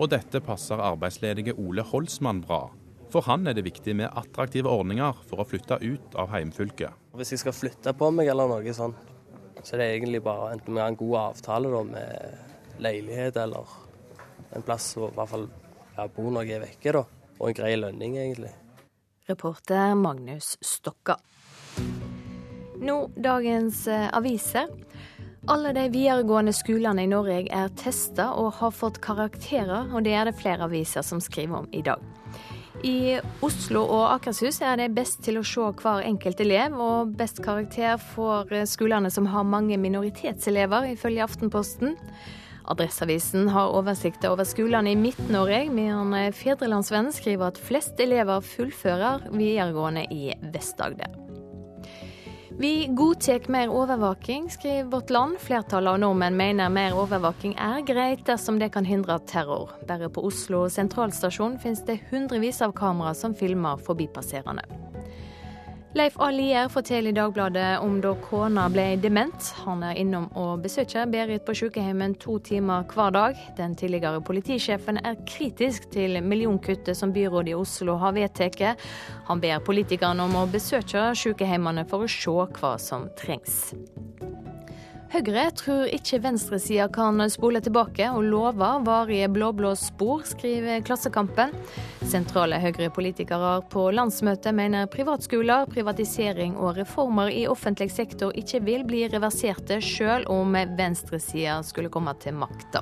Og 0.00 0.08
dette 0.12 0.40
passer 0.44 0.80
arbeidsledige 0.80 1.54
Ole 1.60 1.84
Holsmann 1.84 2.40
bra. 2.44 2.64
For 3.12 3.26
han 3.28 3.44
er 3.46 3.56
det 3.56 3.66
viktig 3.66 3.92
med 3.98 4.08
attraktive 4.16 4.70
ordninger 4.72 5.18
for 5.28 5.42
å 5.42 5.46
flytte 5.46 5.76
ut 5.82 6.14
av 6.16 6.30
heimfylket. 6.32 6.96
Hvis 7.18 7.34
jeg 7.34 7.42
skal 7.42 7.56
flytte 7.56 7.92
på 7.92 8.08
meg 8.14 8.30
eller 8.32 8.48
noe 8.48 8.72
sånt, 8.76 8.96
så 9.62 9.76
det 9.76 9.84
er 9.84 9.98
egentlig 9.98 10.22
bare 10.24 10.54
enten 10.54 10.74
vi 10.74 10.80
har 10.80 10.88
en 10.90 10.98
god 10.98 11.18
avtale 11.20 11.70
da, 11.70 11.82
med 11.84 12.80
leilighet 12.82 13.36
eller 13.42 13.68
en 14.56 14.64
plass 14.64 14.94
hvor 14.96 15.12
i 15.12 15.18
hvert 15.18 15.30
fall 15.30 15.46
ja, 15.98 16.08
bo 16.08 16.30
når 16.32 16.48
jeg 16.48 16.56
er 16.56 16.64
vekke, 16.64 16.96
da. 16.96 17.04
Og 17.38 17.50
en 17.50 17.58
grei 17.58 17.74
lønning, 17.76 18.16
egentlig. 18.16 18.52
Reporter 19.28 19.92
Magnus 19.98 20.56
Stokka. 20.64 21.18
Nå 22.82 22.96
dagens 23.14 23.84
eh, 23.92 24.08
aviser. 24.16 24.72
Alle 25.50 25.72
de 25.74 25.88
videregående 25.90 26.52
skolene 26.54 27.02
i 27.02 27.08
Norge 27.10 27.48
er 27.50 27.70
testa 27.74 28.28
og 28.38 28.60
har 28.60 28.70
fått 28.70 29.00
karakterer, 29.02 29.88
og 29.90 30.04
det 30.06 30.12
er 30.14 30.28
det 30.28 30.36
flere 30.38 30.68
aviser 30.68 31.02
som 31.02 31.18
skriver 31.18 31.64
om 31.64 31.66
i 31.74 31.80
dag. 31.82 31.98
I 32.86 33.18
Oslo 33.42 33.82
og 33.82 34.04
Akershus 34.12 34.60
er 34.62 34.78
det 34.78 34.92
best 34.94 35.18
til 35.26 35.40
å 35.40 35.42
se 35.46 35.64
hver 35.82 36.06
enkelt 36.06 36.42
elev, 36.42 36.78
og 36.78 37.16
best 37.18 37.42
karakter 37.42 37.98
får 38.14 38.54
skolene 38.70 39.10
som 39.10 39.26
har 39.30 39.42
mange 39.42 39.78
minoritetselever, 39.82 40.92
ifølge 40.94 41.26
Aftenposten. 41.26 41.98
Adresseavisen 42.70 43.50
har 43.50 43.74
oversikt 43.74 44.22
over 44.30 44.46
skolene 44.46 44.94
i 44.94 44.98
Midt-Norge, 44.98 45.64
mens 45.74 46.38
Fedrelandsvennen 46.38 47.14
skriver 47.14 47.50
at 47.50 47.58
flest 47.58 47.98
elever 47.98 48.46
fullfører 48.46 49.26
videregående 49.34 50.06
i 50.14 50.30
Vest-Agder. 50.54 51.21
Vi 52.62 52.86
godtar 52.86 53.48
mer 53.50 53.68
overvåking, 53.68 54.50
skriver 54.50 54.84
Vårt 54.84 55.10
Land. 55.10 55.38
Flertallet 55.40 55.90
av 55.90 55.98
nordmenn 55.98 56.36
mener 56.36 56.68
mer 56.70 56.94
overvåking 56.94 57.56
er 57.58 57.82
greit 57.82 58.22
dersom 58.28 58.60
det 58.62 58.68
kan 58.76 58.86
hindre 58.86 59.16
terror. 59.26 59.72
Bare 59.88 60.06
på 60.06 60.22
Oslo 60.28 60.68
sentralstasjon 60.70 61.58
finnes 61.58 61.82
det 61.90 61.98
hundrevis 62.12 62.62
av 62.62 62.76
kamera 62.78 63.16
som 63.18 63.34
filmer 63.34 63.82
forbipasserende. 63.82 64.91
Leif 65.94 66.14
A. 66.16 66.30
Lier 66.30 66.68
forteller 66.72 67.10
i 67.10 67.12
Dagbladet 67.12 67.82
om 67.84 67.98
da 68.00 68.14
kona 68.24 68.62
ble 68.72 68.94
dement. 68.96 69.50
Han 69.66 69.82
er 69.84 69.98
innom 70.00 70.30
og 70.40 70.62
besøker 70.64 71.10
Berit 71.12 71.44
på 71.44 71.52
sykehjemmet 71.58 72.16
to 72.22 72.38
timer 72.40 72.86
hver 72.88 73.12
dag. 73.12 73.42
Den 73.58 73.76
tidligere 73.76 74.22
politisjefen 74.24 75.02
er 75.04 75.20
kritisk 75.28 75.90
til 75.92 76.16
millionkuttet 76.24 76.96
som 76.96 77.12
byrådet 77.12 77.52
i 77.52 77.58
Oslo 77.60 77.98
har 78.00 78.16
vedtatt. 78.16 78.80
Han 79.28 79.44
ber 79.44 79.60
politikerne 79.60 80.24
om 80.24 80.38
å 80.40 80.48
besøke 80.48 81.10
sykehjemmene 81.12 81.84
for 81.84 82.06
å 82.06 82.08
se 82.08 82.38
hva 82.56 82.78
som 82.80 83.10
trengs. 83.20 83.74
Høyre 85.12 85.42
tror 85.52 85.90
ikke 85.92 86.22
venstresida 86.24 86.86
kan 86.88 87.20
spole 87.28 87.60
tilbake 87.60 88.06
og 88.08 88.24
lover 88.24 88.78
varige 88.86 89.26
blå-blå 89.28 89.74
spor, 89.76 90.22
skriver 90.24 90.80
Klassekampen. 90.86 91.52
Sentrale 92.08 92.56
Høyre-politikere 92.62 93.58
på 93.74 93.90
landsmøtet 93.92 94.56
mener 94.56 94.88
privatskoler, 94.88 95.68
privatisering 95.68 96.56
og 96.56 96.80
reformer 96.80 97.28
i 97.28 97.44
offentlig 97.44 97.90
sektor 97.92 98.32
ikke 98.32 98.62
vil 98.64 98.86
bli 98.88 99.04
reverserte, 99.12 99.82
sjøl 99.84 100.24
om 100.32 100.56
venstresida 100.80 101.60
skulle 101.60 101.92
komme 101.92 102.16
til 102.24 102.40
makta. 102.40 102.80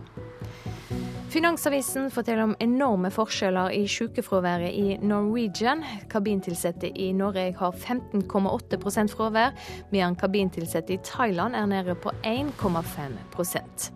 Finansavisen 1.30 2.08
forteller 2.10 2.42
om 2.42 2.56
enorme 2.58 3.06
forskjeller 3.14 3.70
i 3.70 3.84
sykefraværet 3.87 4.75
i 4.75 4.96
Norwegian. 4.99 5.84
Kabintilsatte 6.10 6.90
i 6.90 7.12
Norge 7.14 7.52
har 7.54 7.76
15,8% 7.84 9.14
fravær, 9.14 9.54
mens 9.92 10.18
kabintilsatte 10.18 10.96
i 10.96 10.99
Thailand 11.06 11.54
er 11.54 11.70
nede 11.70 11.94
på 11.94 12.10
1,5% 12.26 13.92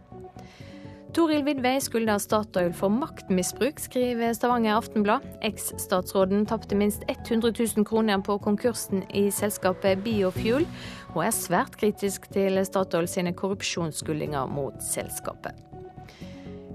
Toril 1.14 1.44
Vidvei 1.46 1.76
skylder 1.82 2.22
Statoil 2.22 2.72
for 2.74 2.90
maktmisbruk, 2.90 3.82
skriver 3.82 4.32
Stavanger 4.34 4.78
Aftenblad. 4.78 5.26
Eks-statsråden 5.46 6.46
tapte 6.46 6.78
minst 6.78 7.02
100 7.08 7.52
000 7.76 7.86
kroner 7.86 8.22
på 8.22 8.38
konkursen 8.38 9.02
i 9.14 9.28
selskapet 9.30 10.02
Biofuel, 10.06 10.66
og 11.14 11.22
er 11.26 11.34
svært 11.34 11.78
kritisk 11.82 12.30
til 12.34 12.62
Statoil 12.66 13.10
sine 13.10 13.34
korrupsjonsskuldinger 13.34 14.50
mot 14.50 14.82
selskapet. 14.82 15.73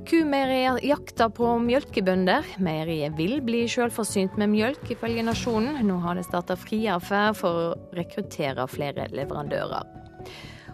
Kumeieriet 0.08 0.84
jakter 0.88 1.32
på 1.36 1.52
mjølkebønder. 1.64 2.46
Meieriet 2.64 3.18
vil 3.18 3.40
bli 3.46 3.66
selvforsynt 3.70 4.38
med 4.40 4.52
mjølk, 4.54 4.86
ifølge 4.96 5.26
Nasjonen. 5.26 5.82
Nå 5.88 6.00
har 6.04 6.16
det 6.16 6.28
starta 6.28 6.56
friaffær 6.60 7.36
for 7.38 7.64
å 7.64 7.98
rekruttere 7.98 8.68
flere 8.72 9.10
leverandører. 9.12 9.88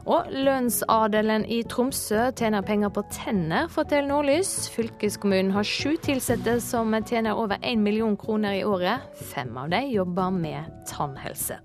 Og 0.05 0.29
lønnsadelen 0.29 1.47
i 1.49 1.63
Tromsø 1.65 2.27
tjener 2.37 2.65
penger 2.65 2.91
på 2.93 3.01
tenner, 3.09 3.71
forteller 3.73 4.11
Nordlys. 4.11 4.67
Fylkeskommunen 4.75 5.49
har 5.55 5.65
sju 5.65 5.95
ansatte 6.13 6.59
som 6.61 6.93
tjener 7.01 7.33
over 7.33 7.57
én 7.63 7.81
million 7.81 8.17
kroner 8.17 8.59
i 8.59 8.63
året. 8.63 9.01
Fem 9.33 9.57
av 9.57 9.73
dem 9.73 9.89
jobber 9.89 10.29
med 10.29 10.69
tannhelse. 10.85 11.57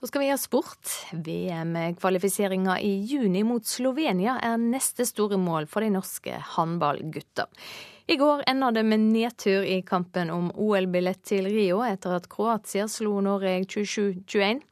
Så 0.00 0.08
skal 0.08 0.22
vi 0.22 0.28
gjøre 0.30 0.40
sport. 0.40 0.90
VM-kvalifiseringa 1.12 2.78
i 2.80 2.94
juni 3.04 3.42
mot 3.44 3.66
Slovenia 3.68 4.38
er 4.40 4.56
neste 4.56 5.04
store 5.04 5.36
mål 5.36 5.66
for 5.68 5.84
de 5.84 5.90
norske 5.92 6.38
håndballgutta. 6.54 7.44
I 8.08 8.16
går 8.16 8.46
enda 8.48 8.70
det 8.72 8.86
med 8.88 9.04
nedtur 9.12 9.60
i 9.62 9.82
kampen 9.86 10.32
om 10.32 10.48
OL-billett 10.56 11.20
til 11.28 11.50
Rio 11.52 11.82
etter 11.84 12.16
at 12.16 12.30
Kroatia 12.32 12.88
slo 12.88 13.20
Norge 13.20 13.52
27-21. 13.68 14.64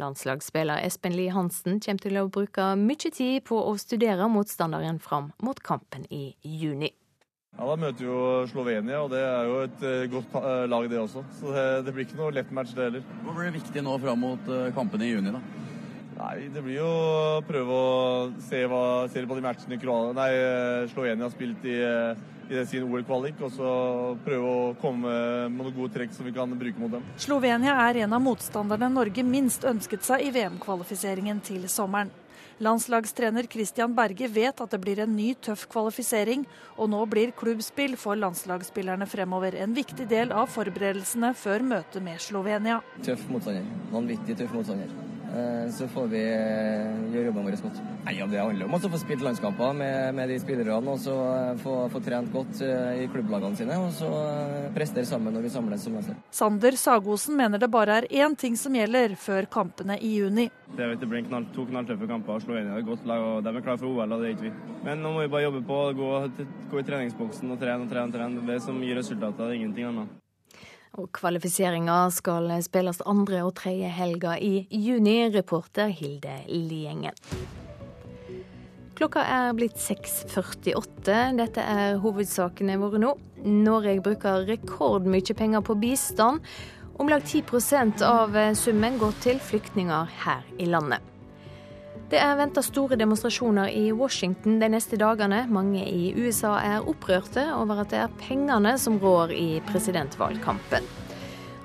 Landslagsspiller 0.00 0.80
Espen 0.88 1.12
Lie 1.12 1.36
Hansen 1.36 1.76
kommer 1.84 2.06
til 2.06 2.16
å 2.16 2.24
bruke 2.32 2.72
mye 2.80 3.12
tid 3.12 3.44
på 3.52 3.60
å 3.60 3.76
studere 3.76 4.32
motstanderen 4.32 4.96
fram 5.04 5.28
mot 5.44 5.60
kampen 5.60 6.08
i 6.08 6.30
juni. 6.40 6.94
Ja, 7.58 7.66
Da 7.66 7.76
møter 7.76 8.04
vi 8.04 8.06
jo 8.06 8.46
Slovenia, 8.50 9.00
og 9.02 9.10
det 9.10 9.20
er 9.26 9.48
jo 9.48 9.56
et 9.66 9.82
eh, 9.86 10.08
godt 10.12 10.36
eh, 10.38 10.66
lag, 10.70 10.86
det 10.90 11.00
også. 11.00 11.24
Så 11.40 11.54
det, 11.54 11.64
det 11.86 11.94
blir 11.96 12.06
ikke 12.06 12.20
noe 12.20 12.34
lett 12.34 12.52
match, 12.54 12.76
det 12.76 12.86
heller. 12.86 13.08
Hva 13.24 13.34
blir 13.36 13.56
viktig 13.56 13.82
nå 13.84 13.96
fram 14.04 14.22
mot 14.22 14.50
eh, 14.54 14.70
kampene 14.76 15.08
i 15.08 15.10
juni, 15.10 15.34
da? 15.34 15.42
Nei, 16.20 16.34
Det 16.52 16.62
blir 16.62 16.78
jo 16.78 16.86
å 16.86 17.42
prøve 17.48 17.74
å 17.74 17.92
se, 18.44 18.62
hva, 18.68 18.82
se 19.10 19.22
på 19.24 19.38
de 19.38 19.44
matchene 19.44 19.78
nei, 20.14 20.30
Slovenia 20.92 21.24
har 21.24 21.32
spilt 21.32 21.64
i, 21.64 21.78
i 22.52 22.64
sin 22.68 22.84
OL-kvalik, 22.84 23.40
og 23.40 23.54
så 23.56 23.70
prøve 24.20 24.50
å 24.52 24.74
komme 24.82 25.14
med 25.48 25.64
noen 25.64 25.78
gode 25.78 25.94
trekk 25.96 26.12
som 26.12 26.28
vi 26.28 26.34
kan 26.36 26.52
bruke 26.60 26.78
mot 26.78 26.92
dem. 26.92 27.06
Slovenia 27.16 27.78
er 27.88 28.02
en 28.04 28.12
av 28.12 28.20
motstanderne 28.20 28.92
Norge 28.92 29.24
minst 29.24 29.64
ønsket 29.64 30.04
seg 30.04 30.26
i 30.28 30.34
VM-kvalifiseringen 30.36 31.40
til 31.40 31.64
sommeren. 31.72 32.12
Landslagstrener 32.60 33.46
Christian 33.48 33.94
Berge 33.96 34.28
vet 34.28 34.60
at 34.60 34.74
det 34.74 34.80
blir 34.82 35.00
en 35.00 35.14
ny, 35.16 35.30
tøff 35.40 35.62
kvalifisering, 35.72 36.42
og 36.76 36.90
nå 36.92 37.00
blir 37.08 37.32
klubbspill 37.32 37.96
for 37.96 38.20
landslagsspillerne 38.20 39.08
fremover 39.08 39.56
en 39.64 39.72
viktig 39.72 40.04
del 40.10 40.34
av 40.36 40.52
forberedelsene 40.52 41.32
før 41.40 41.64
møtet 41.64 42.04
med 42.04 42.20
Slovenia. 42.20 42.82
Tøff 43.06 43.24
motstander. 43.32 43.64
Vanvittig 43.94 44.36
tøff 44.42 44.52
motstander. 44.58 44.92
Eh, 45.30 45.70
så 45.70 45.86
får 45.88 46.06
vi 46.10 46.20
eh, 46.26 46.94
gjøre 47.12 47.28
jobben 47.28 47.44
vår 47.46 47.54
godt. 47.62 47.76
Nei, 48.02 48.14
ja, 48.18 48.26
Det 48.26 48.40
handler 48.40 48.66
om 48.66 48.74
å 48.74 48.80
få 48.82 48.98
spilt 48.98 49.22
landskamper 49.22 49.76
med, 49.78 50.14
med, 50.16 50.32
de 50.32 50.38
spillerne 50.42 50.90
og 50.90 50.98
så 50.98 51.14
eh, 51.36 51.52
få, 51.62 51.74
få, 51.92 52.00
trent 52.02 52.32
godt 52.34 52.62
i 52.66 53.06
klubblagene 53.12 53.58
sine. 53.58 53.76
Og 53.78 53.92
så 53.94 54.08
prestere 54.74 55.06
sammen 55.06 55.36
når 55.36 55.46
vi 55.46 55.52
samles 55.54 55.86
som 55.86 55.94
landslag. 55.94 56.18
Sander 56.34 56.78
Sagosen 56.80 57.38
mener 57.38 57.62
det 57.62 57.70
bare 57.70 58.00
er 58.00 58.08
én 58.24 58.34
ting 58.34 58.58
som 58.58 58.74
gjelder 58.74 59.14
før 59.20 59.46
kampene 59.52 60.00
i 60.02 60.16
juni. 60.16 60.48
Det, 60.74 60.88
det 60.98 61.06
blir 61.06 61.22
knall, 61.28 61.46
to 61.54 61.68
knalltøffe 61.70 62.10
kamper. 62.10 62.42
Slovenia 62.50 62.72
er 62.74 62.80
et 62.82 62.86
godt 62.88 63.04
lag, 63.06 63.20
og 63.22 63.44
de 63.46 63.50
er 63.54 63.62
klare 63.62 63.78
for 63.78 63.86
OL, 63.86 64.10
og 64.10 64.22
det 64.22 64.26
er 64.26 64.32
ikke 64.34 64.48
vi. 64.48 64.78
Men 64.82 65.04
nå 65.04 65.12
må 65.14 65.20
vi 65.22 65.30
bare 65.30 65.44
jobbe 65.44 65.60
på, 65.68 65.76
gå, 65.94 66.06
gå 66.72 66.80
i 66.80 66.86
treningsboksen 66.88 67.52
og 67.54 67.60
trene 67.60 67.84
og 67.84 67.92
trene. 67.92 68.08
og 68.10 68.16
trene. 68.16 68.42
Det 68.48 68.56
som 68.64 68.80
gir 68.82 68.96
resultater, 68.98 69.44
er 69.44 69.54
ingenting 69.54 69.86
annet. 69.86 70.16
Og 70.98 71.06
Kvalifiseringa 71.14 72.00
skal 72.10 72.50
spilles 72.66 72.98
andre 73.06 73.44
og 73.46 73.54
tredje 73.60 73.86
helga 73.94 74.34
i 74.34 74.66
juni, 74.66 75.28
reporter 75.30 75.92
Hilde 75.94 76.40
Liengen. 76.48 77.14
Klokka 78.98 79.22
er 79.22 79.54
blitt 79.54 79.78
6.48. 79.78 81.38
Dette 81.38 81.62
er 81.62 82.00
hovedsakene 82.02 82.80
våre 82.82 82.98
nå. 82.98 83.12
Norge 83.46 83.94
bruker 84.02 84.42
rekordmye 84.50 85.38
penger 85.38 85.62
på 85.62 85.78
bistand. 85.78 86.42
Om 86.98 87.14
lag 87.14 87.22
10% 87.22 88.02
av 88.04 88.34
summen 88.58 88.98
går 88.98 89.14
til 89.22 89.38
flyktninger 89.38 90.18
her 90.26 90.42
i 90.58 90.66
landet. 90.66 91.09
Det 92.10 92.18
er 92.18 92.32
venta 92.34 92.58
store 92.58 92.96
demonstrasjoner 92.98 93.68
i 93.70 93.92
Washington 93.94 94.56
de 94.58 94.66
neste 94.72 94.98
dagene. 94.98 95.44
Mange 95.46 95.84
i 95.86 96.08
USA 96.18 96.56
er 96.58 96.88
opprørte 96.90 97.44
over 97.54 97.84
at 97.84 97.92
det 97.92 98.00
er 98.02 98.16
pengene 98.18 98.72
som 98.82 98.96
rår 98.98 99.30
i 99.30 99.46
presidentvalgkampen. 99.68 100.88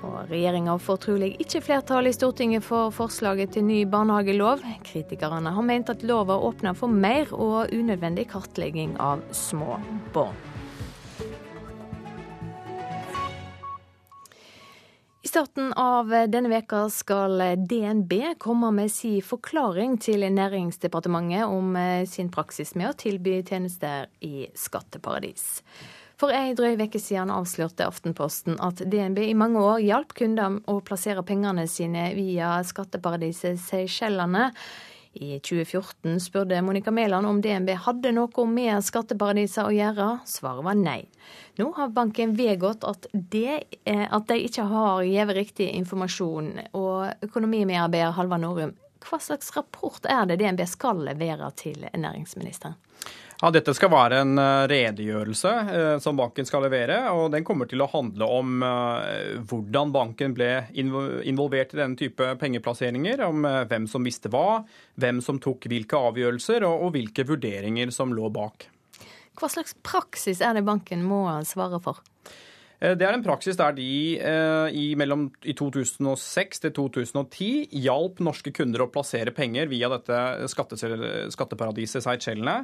Og 0.06 0.30
Regjeringa 0.30 0.76
får 0.78 1.02
trolig 1.02 1.32
ikke 1.42 1.64
flertall 1.66 2.06
i 2.06 2.14
Stortinget 2.14 2.62
for 2.62 2.94
forslaget 2.94 3.56
til 3.56 3.66
ny 3.66 3.80
barnehagelov. 3.90 4.62
Kritikerne 4.86 5.50
har 5.56 5.66
ment 5.66 5.90
at 5.90 6.06
lova 6.06 6.38
åpner 6.38 6.78
for 6.78 6.94
mer 6.94 7.32
og 7.34 7.74
unødvendig 7.74 8.28
kartlegging 8.30 8.94
av 9.02 9.26
små 9.34 9.80
barn. 10.14 10.45
I 15.26 15.28
starten 15.28 15.72
av 15.72 16.12
denne 16.30 16.46
veka 16.52 16.84
skal 16.94 17.40
DNB 17.66 18.12
komme 18.38 18.68
med 18.70 18.92
sin 18.94 19.24
forklaring 19.26 19.96
til 19.98 20.22
Næringsdepartementet 20.22 21.50
om 21.50 21.72
eh, 21.74 22.04
sin 22.06 22.28
praksis 22.30 22.76
med 22.78 22.92
å 22.92 22.94
tilby 22.94 23.40
tjenester 23.42 24.06
i 24.22 24.46
skatteparadis. 24.54 25.64
For 26.14 26.30
ei 26.30 26.54
drøy 26.54 26.78
uke 26.78 27.02
siden 27.02 27.34
avslørte 27.34 27.88
Aftenposten 27.90 28.60
at 28.62 28.84
DNB 28.86 29.24
i 29.24 29.34
mange 29.34 29.58
år 29.66 29.82
hjalp 29.82 30.14
kunder 30.14 30.60
å 30.70 30.78
plassere 30.86 31.26
pengene 31.26 31.66
sine 31.66 32.12
via 32.14 32.60
skatteparadiset 32.62 33.58
Seychellene. 33.66 34.52
I 35.16 35.38
2014 35.40 36.20
spurte 36.20 36.62
Monica 36.62 36.90
Mæland 36.90 37.26
om 37.26 37.40
DNB 37.42 37.70
hadde 37.86 38.12
noe 38.12 38.46
med 38.52 38.84
skatteparadiser 38.84 39.68
å 39.68 39.72
gjøre. 39.72 40.08
Svaret 40.28 40.66
var 40.66 40.76
nei. 40.76 40.98
Nå 41.56 41.70
har 41.78 41.94
banken 41.96 42.34
vedgått 42.36 42.84
at, 42.84 43.08
at 43.08 44.28
de 44.28 44.38
ikke 44.44 44.66
har 44.68 45.04
gitt 45.08 45.32
riktig 45.38 45.70
informasjon. 45.78 46.50
Og 46.76 47.24
økonomimedarbeider 47.24 48.12
Halvard 48.18 48.44
Norum, 48.44 48.74
hva 49.06 49.20
slags 49.22 49.54
rapport 49.56 50.04
er 50.10 50.28
det 50.28 50.40
DNB 50.42 50.66
skal 50.68 51.00
levere 51.08 51.48
til 51.56 51.88
næringsministeren? 51.96 52.76
Ja, 53.36 53.50
Dette 53.52 53.74
skal 53.76 53.90
være 53.92 54.22
en 54.24 54.38
eh, 54.40 54.66
redegjørelse 54.70 55.50
eh, 55.68 55.96
som 56.00 56.16
banken 56.16 56.46
skal 56.48 56.64
levere. 56.64 57.02
og 57.12 57.28
Den 57.34 57.44
kommer 57.44 57.68
til 57.68 57.82
å 57.84 57.88
handle 57.92 58.28
om 58.32 58.62
eh, 58.64 59.34
hvordan 59.44 59.92
banken 59.92 60.32
ble 60.36 60.50
involvert 60.72 61.74
i 61.74 61.80
denne 61.82 62.00
type 62.00 62.30
pengeplasseringer. 62.40 63.20
Om 63.26 63.44
hvem 63.68 63.88
som 63.92 64.08
visste 64.08 64.32
hva, 64.32 64.62
hvem 64.96 65.20
som 65.24 65.40
tok 65.42 65.68
hvilke 65.68 66.00
avgjørelser 66.08 66.64
og, 66.64 66.88
hvilke 66.96 67.26
vurderinger 67.28 67.92
som 67.92 68.14
lå 68.16 68.30
bak. 68.32 68.70
Hva 69.36 69.52
slags 69.52 69.76
praksis 69.84 70.40
er 70.40 70.56
det 70.56 70.64
banken 70.64 71.04
må 71.04 71.26
svare 71.44 71.82
for? 71.84 72.00
Eh, 72.80 72.94
det 72.98 73.06
er 73.06 73.16
en 73.16 73.24
praksis 73.24 73.56
der 73.58 73.74
de 73.76 73.88
eh, 74.20 74.76
i, 74.76 74.86
mellom, 74.98 75.26
i 75.48 75.54
2006 75.56 76.62
til 76.66 76.74
2010 76.76 77.78
hjalp 77.86 78.20
norske 78.24 78.52
kunder 78.56 78.84
å 78.84 78.90
plassere 78.92 79.32
penger 79.36 79.70
via 79.70 79.90
dette 79.92 80.48
skatteparadiset 80.52 82.04
Seychellene. 82.04 82.58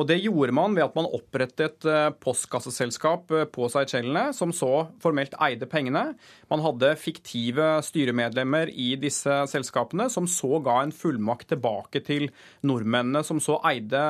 Og 0.00 0.08
det 0.08 0.20
gjorde 0.22 0.56
man 0.56 0.76
ved 0.76 0.86
at 0.86 0.96
man 0.98 1.10
opprettet 1.18 1.88
eh, 1.88 2.08
postkasseselskap 2.24 3.34
på 3.52 3.70
Seychellene, 3.72 4.28
som 4.36 4.54
så 4.56 4.88
formelt 5.02 5.36
eide 5.44 5.68
pengene. 5.68 6.04
Man 6.48 6.64
hadde 6.64 6.94
fiktive 7.00 7.78
styremedlemmer 7.84 8.72
i 8.72 8.94
disse 9.00 9.42
selskapene, 9.52 10.08
som 10.12 10.28
så 10.30 10.62
ga 10.64 10.80
en 10.82 10.94
fullmakt 10.94 11.50
tilbake 11.52 12.02
til 12.06 12.28
nordmennene, 12.66 13.22
som 13.26 13.40
så 13.42 13.58
eide, 13.68 14.00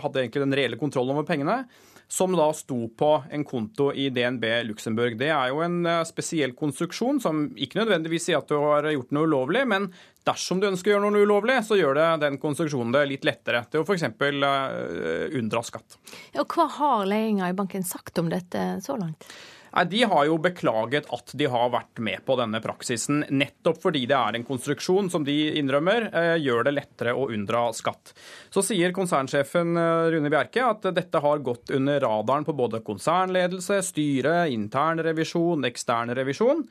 hadde 0.00 0.22
egentlig 0.22 0.44
den 0.44 0.56
reelle 0.56 0.78
kontrollen 0.80 1.14
over 1.14 1.26
pengene 1.28 1.62
som 2.10 2.32
da 2.34 2.48
sto 2.52 2.88
på 2.98 3.10
en 3.30 3.44
konto 3.46 3.92
i 3.94 4.08
DNB 4.10 4.44
Luxembourg. 4.70 5.18
Det 5.20 5.28
er 5.34 5.50
jo 5.52 5.60
en 5.64 5.82
eh, 5.86 6.00
spesiell 6.08 6.54
konstruksjon 6.58 7.20
som 7.22 7.44
ikke 7.54 7.82
nødvendigvis 7.82 8.30
sier 8.30 8.40
at 8.40 8.50
du 8.50 8.56
har 8.58 8.88
gjort 8.94 9.14
noe 9.16 9.28
ulovlig, 9.28 9.66
men 9.68 9.90
dersom 10.26 10.60
du 10.60 10.68
ønsker 10.70 10.92
å 10.92 10.96
gjøre 10.96 11.12
noe 11.12 11.28
ulovlig, 11.28 11.60
så 11.66 11.78
gjør 11.78 11.96
det 11.98 12.08
den 12.24 12.40
konstruksjonen 12.40 12.92
det 12.94 13.06
litt 13.10 13.28
lettere 13.28 13.64
til 13.70 13.82
å 13.82 13.86
f.eks. 13.86 14.04
Uh, 14.20 15.30
unndra 15.38 15.62
skatt. 15.64 15.96
Og 16.36 16.56
hva 16.56 16.66
har 16.76 17.08
ledelsen 17.08 17.46
i 17.48 17.56
banken 17.56 17.86
sagt 17.86 18.20
om 18.20 18.28
dette 18.32 18.66
så 18.84 18.98
langt? 19.00 19.26
Nei, 19.72 19.84
De 19.84 20.02
har 20.02 20.24
jo 20.26 20.38
beklaget 20.42 21.08
at 21.14 21.32
de 21.38 21.46
har 21.50 21.70
vært 21.72 22.00
med 22.02 22.24
på 22.26 22.36
denne 22.40 22.60
praksisen, 22.62 23.22
nettopp 23.30 23.80
fordi 23.84 24.04
det 24.10 24.16
er 24.18 24.38
en 24.38 24.46
konstruksjon 24.46 25.10
som 25.12 25.24
de 25.26 25.36
innrømmer 25.60 26.08
eh, 26.10 26.36
gjør 26.42 26.66
det 26.66 26.74
lettere 26.76 27.14
å 27.14 27.28
unndra 27.30 27.68
skatt. 27.76 28.14
Så 28.50 28.64
sier 28.66 28.94
konsernsjefen 28.96 29.76
eh, 29.78 30.06
Rune 30.14 30.32
Bjerke 30.32 30.64
at 30.66 30.90
dette 30.96 31.22
har 31.22 31.44
gått 31.46 31.70
under 31.76 32.00
radaren 32.02 32.46
på 32.46 32.56
både 32.56 32.82
konsernledelse, 32.86 33.80
styre, 33.86 34.42
intern 34.50 35.02
revisjon, 35.06 35.68
ekstern 35.68 36.14
revisjon. 36.18 36.64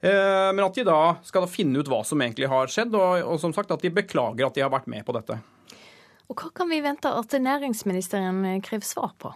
Eh, 0.00 0.48
men 0.52 0.64
at 0.64 0.76
de 0.76 0.86
da 0.86 1.16
skal 1.26 1.48
finne 1.50 1.80
ut 1.80 1.90
hva 1.92 2.02
som 2.08 2.20
egentlig 2.24 2.48
har 2.52 2.72
skjedd, 2.72 2.96
og, 2.96 3.36
som 3.42 3.52
sagt 3.56 3.74
at 3.74 3.84
de 3.84 3.92
beklager 3.92 4.48
at 4.48 4.56
de 4.56 4.64
har 4.64 4.72
vært 4.72 4.88
med 4.92 5.04
på 5.06 5.16
dette. 5.16 5.40
Og 6.26 6.40
Hva 6.40 6.50
kan 6.56 6.70
vi 6.72 6.80
vente 6.82 7.10
at 7.12 7.36
næringsministeren 7.38 8.42
krever 8.64 8.86
svar 8.86 9.12
på? 9.20 9.30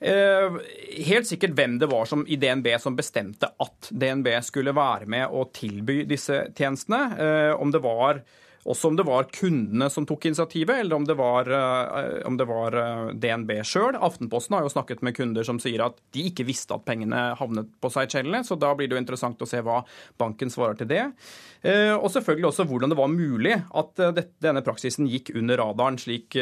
Eh, 0.00 0.58
helt 1.06 1.26
sikkert 1.26 1.56
hvem 1.58 1.78
det 1.78 1.88
var 1.90 2.06
som, 2.06 2.22
i 2.26 2.38
DNB 2.38 2.70
som 2.80 2.96
bestemte 2.96 3.50
at 3.58 3.88
DNB 3.90 4.30
skulle 4.46 4.74
være 4.76 5.08
med 5.10 5.32
og 5.34 5.50
tilby 5.58 6.04
disse 6.06 6.44
tjenestene. 6.54 7.00
Eh, 7.18 7.54
om 7.58 7.74
det 7.74 7.82
var 7.82 8.22
også 8.68 8.90
om 8.90 8.96
det 8.98 9.06
var 9.08 9.30
kundene 9.32 9.86
som 9.88 10.04
tok 10.04 10.26
initiativet, 10.28 10.82
eller 10.82 10.98
om 10.98 11.04
det 11.08 11.14
var, 11.16 11.48
eh, 11.50 12.26
om 12.28 12.36
det 12.36 12.46
var 12.46 12.74
DNB 13.16 13.54
sjøl. 13.64 13.96
Aftenposten 13.96 14.54
har 14.54 14.66
jo 14.66 14.72
snakket 14.74 15.02
med 15.02 15.16
kunder 15.16 15.46
som 15.46 15.58
sier 15.62 15.82
at 15.86 15.96
de 16.12 16.26
ikke 16.28 16.46
visste 16.46 16.76
at 16.76 16.84
pengene 16.84 17.32
havnet 17.38 17.70
på 17.80 17.90
Seychellene, 17.90 18.44
så 18.44 18.58
da 18.60 18.74
blir 18.76 18.90
det 18.90 18.98
jo 18.98 19.02
interessant 19.02 19.40
å 19.40 19.48
se 19.48 19.62
hva 19.64 19.80
banken 20.20 20.52
svarer 20.52 20.76
til 20.78 20.90
det. 20.90 21.06
Og 21.98 22.10
selvfølgelig 22.12 22.50
også 22.50 22.68
hvordan 22.68 22.92
det 22.92 22.98
var 22.98 23.08
mulig 23.10 23.56
at 23.56 24.04
denne 24.44 24.62
praksisen 24.62 25.08
gikk 25.10 25.32
under 25.34 25.58
radaren, 25.58 25.98
slik 25.98 26.36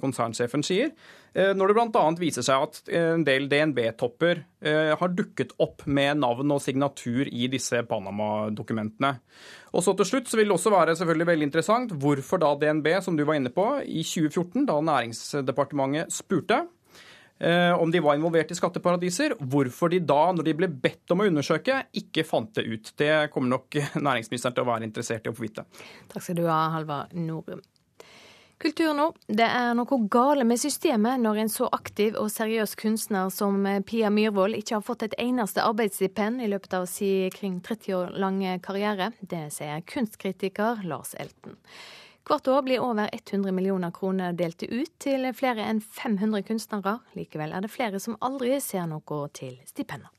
konsernsjefen 0.00 0.62
sier. 0.64 0.94
Eh, 1.32 1.52
når 1.56 1.70
det 1.70 1.76
bl.a. 1.78 2.04
viser 2.20 2.44
seg 2.44 2.66
at 2.66 2.90
eh, 2.92 3.12
en 3.14 3.24
del 3.24 3.48
DNB-topper 3.48 4.42
eh, 4.68 4.92
har 4.98 5.14
dukket 5.16 5.54
opp 5.64 5.86
med 5.88 6.20
navn 6.20 6.52
og 6.52 6.60
signatur 6.64 7.28
i 7.28 7.48
disse 7.52 7.80
Panama-dokumentene. 7.88 9.14
Og 9.72 9.84
så 9.84 9.96
til 9.96 10.08
slutt 10.10 10.28
så 10.28 10.40
vil 10.40 10.50
det 10.50 10.58
også 10.58 10.74
være 10.74 10.96
selvfølgelig 10.98 11.30
veldig 11.30 11.48
interessant 11.48 11.96
hvorfor 12.04 12.42
da 12.42 12.52
DNB, 12.60 12.92
som 13.04 13.16
du 13.16 13.24
var 13.24 13.40
inne 13.40 13.52
på, 13.54 13.66
i 13.80 14.04
2014, 14.04 14.68
da 14.68 14.78
Næringsdepartementet 14.92 16.12
spurte 16.12 16.64
om 17.42 17.90
de 17.90 17.98
var 17.98 18.14
involvert 18.14 18.52
i 18.52 18.54
skatteparadiser, 18.54 19.32
hvorfor 19.50 19.90
de 19.90 19.98
da, 20.06 20.28
når 20.30 20.46
de 20.46 20.52
ble 20.60 20.68
bedt 20.84 21.10
om 21.10 21.24
å 21.24 21.26
undersøke, 21.26 21.80
ikke 21.98 22.22
fant 22.28 22.52
det 22.54 22.62
ut. 22.68 22.92
Det 23.00 23.10
kommer 23.34 23.56
nok 23.56 23.80
næringsministeren 24.06 24.54
til 24.54 24.62
å 24.62 24.68
være 24.68 24.86
interessert 24.86 25.26
i 25.26 25.32
å 25.32 25.34
få 25.34 25.48
vite. 25.48 25.64
Takk 26.12 26.22
skal 26.22 26.38
du 26.38 26.44
ha, 26.46 26.60
Halvard 26.76 27.16
Norum. 27.18 27.64
Kultur 28.62 28.92
nå. 28.94 29.08
Det 29.26 29.42
er 29.42 29.72
noe 29.74 29.96
gale 30.06 30.44
med 30.46 30.60
systemet 30.62 31.18
når 31.18 31.40
en 31.42 31.48
så 31.50 31.66
aktiv 31.74 32.14
og 32.14 32.28
seriøs 32.30 32.76
kunstner 32.78 33.32
som 33.34 33.56
Pia 33.88 34.06
Myhrvold 34.14 34.54
ikke 34.54 34.76
har 34.76 34.84
fått 34.86 35.02
et 35.08 35.16
eneste 35.18 35.64
arbeidsstipend 35.66 36.44
i 36.44 36.46
løpet 36.52 36.76
av 36.78 36.86
sin 36.86 37.32
kring 37.34 37.56
30 37.66 37.96
år 37.96 38.12
lange 38.22 38.52
karriere. 38.62 39.10
Det 39.18 39.48
sier 39.50 39.82
kunstkritiker 39.82 40.84
Lars 40.86 41.16
Elten. 41.18 41.58
Hvert 42.22 42.52
år 42.54 42.62
blir 42.62 42.84
over 42.86 43.10
100 43.10 43.50
millioner 43.50 43.90
kroner 43.90 44.30
delt 44.38 44.62
ut 44.62 44.94
til 45.02 45.26
flere 45.34 45.66
enn 45.66 45.82
500 45.82 46.46
kunstnere. 46.46 47.00
Likevel 47.18 47.50
er 47.50 47.66
det 47.66 47.72
flere 47.74 47.98
som 47.98 48.14
aldri 48.22 48.60
ser 48.62 48.86
noe 48.86 49.24
til 49.34 49.58
stipender. 49.66 50.14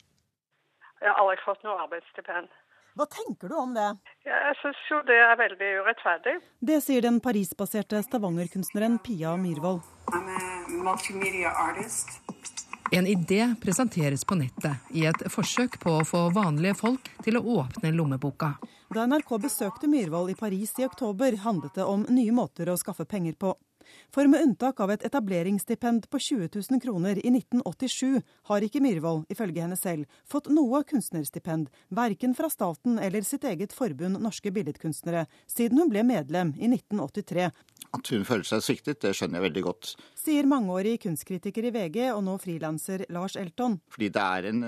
Jeg 0.99 1.15
har 1.15 1.23
aldri 1.23 1.39
fått 1.47 1.63
noe 1.63 1.79
arbeidsstipend. 1.87 2.51
Hva 2.93 3.05
tenker 3.09 3.49
du 3.49 3.55
om 3.57 3.71
det? 3.73 3.87
Jeg 4.21 4.57
syns 4.59 4.81
jo 4.89 4.99
det 5.07 5.15
er 5.17 5.33
veldig 5.39 5.69
urettferdig. 5.81 6.35
Det 6.61 6.77
sier 6.85 7.01
den 7.01 7.17
Paris-baserte 7.25 8.03
Stavanger-kunstneren 8.05 8.99
Pia 9.01 9.33
Myhrvold. 9.37 9.81
En 12.93 13.07
idé 13.09 13.41
presenteres 13.61 14.25
på 14.29 14.37
nettet 14.37 14.93
i 14.93 15.07
et 15.09 15.25
forsøk 15.33 15.79
på 15.81 15.95
å 15.97 16.05
få 16.05 16.27
vanlige 16.35 16.77
folk 16.83 17.09
til 17.25 17.39
å 17.39 17.45
åpne 17.63 17.89
lommeboka. 17.97 18.53
Da 18.93 19.07
NRK 19.09 19.31
besøkte 19.41 19.89
Myhrvold 19.89 20.35
i 20.35 20.37
Paris 20.37 20.77
i 20.77 20.85
oktober, 20.85 21.39
handlet 21.41 21.79
det 21.79 21.89
om 21.89 22.05
nye 22.13 22.35
måter 22.35 22.69
å 22.69 22.77
skaffe 22.77 23.09
penger 23.09 23.33
på. 23.41 23.55
For 24.13 24.29
med 24.29 24.45
unntak 24.47 24.79
av 24.83 24.93
et 24.93 25.05
etableringsstipend 25.07 26.09
på 26.11 26.19
20 26.19 26.49
000 26.55 26.81
kroner 26.83 27.19
i 27.19 27.31
1987, 27.33 28.21
har 28.49 28.65
ikke 28.65 28.81
Myhrvold, 28.83 29.25
ifølge 29.33 29.63
henne 29.63 29.77
selv, 29.79 30.07
fått 30.29 30.49
noe 30.53 30.83
kunstnerstipend, 30.87 31.69
verken 31.93 32.35
fra 32.37 32.49
staten 32.51 32.99
eller 32.99 33.25
sitt 33.27 33.45
eget 33.47 33.73
forbund 33.75 34.21
Norske 34.23 34.51
Billedkunstnere, 34.53 35.25
siden 35.47 35.81
hun 35.81 35.91
ble 35.93 36.05
medlem 36.07 36.55
i 36.59 36.69
1983. 36.71 37.49
At 37.93 38.09
hun 38.09 38.23
føler 38.25 38.47
seg 38.47 38.63
sviktet, 38.65 39.01
det 39.03 39.13
skjønner 39.13 39.39
jeg 39.39 39.47
veldig 39.49 39.63
godt. 39.67 39.89
Sier 40.17 40.47
mangeårig 40.49 40.95
kunstkritiker 41.03 41.67
i 41.69 41.73
VG 41.75 41.99
og 42.07 42.23
nå 42.25 42.37
frilanser 42.41 43.05
Lars 43.13 43.37
Elton. 43.39 43.77
Fordi 43.93 44.09
det 44.13 44.23
er 44.37 44.49
en, 44.49 44.63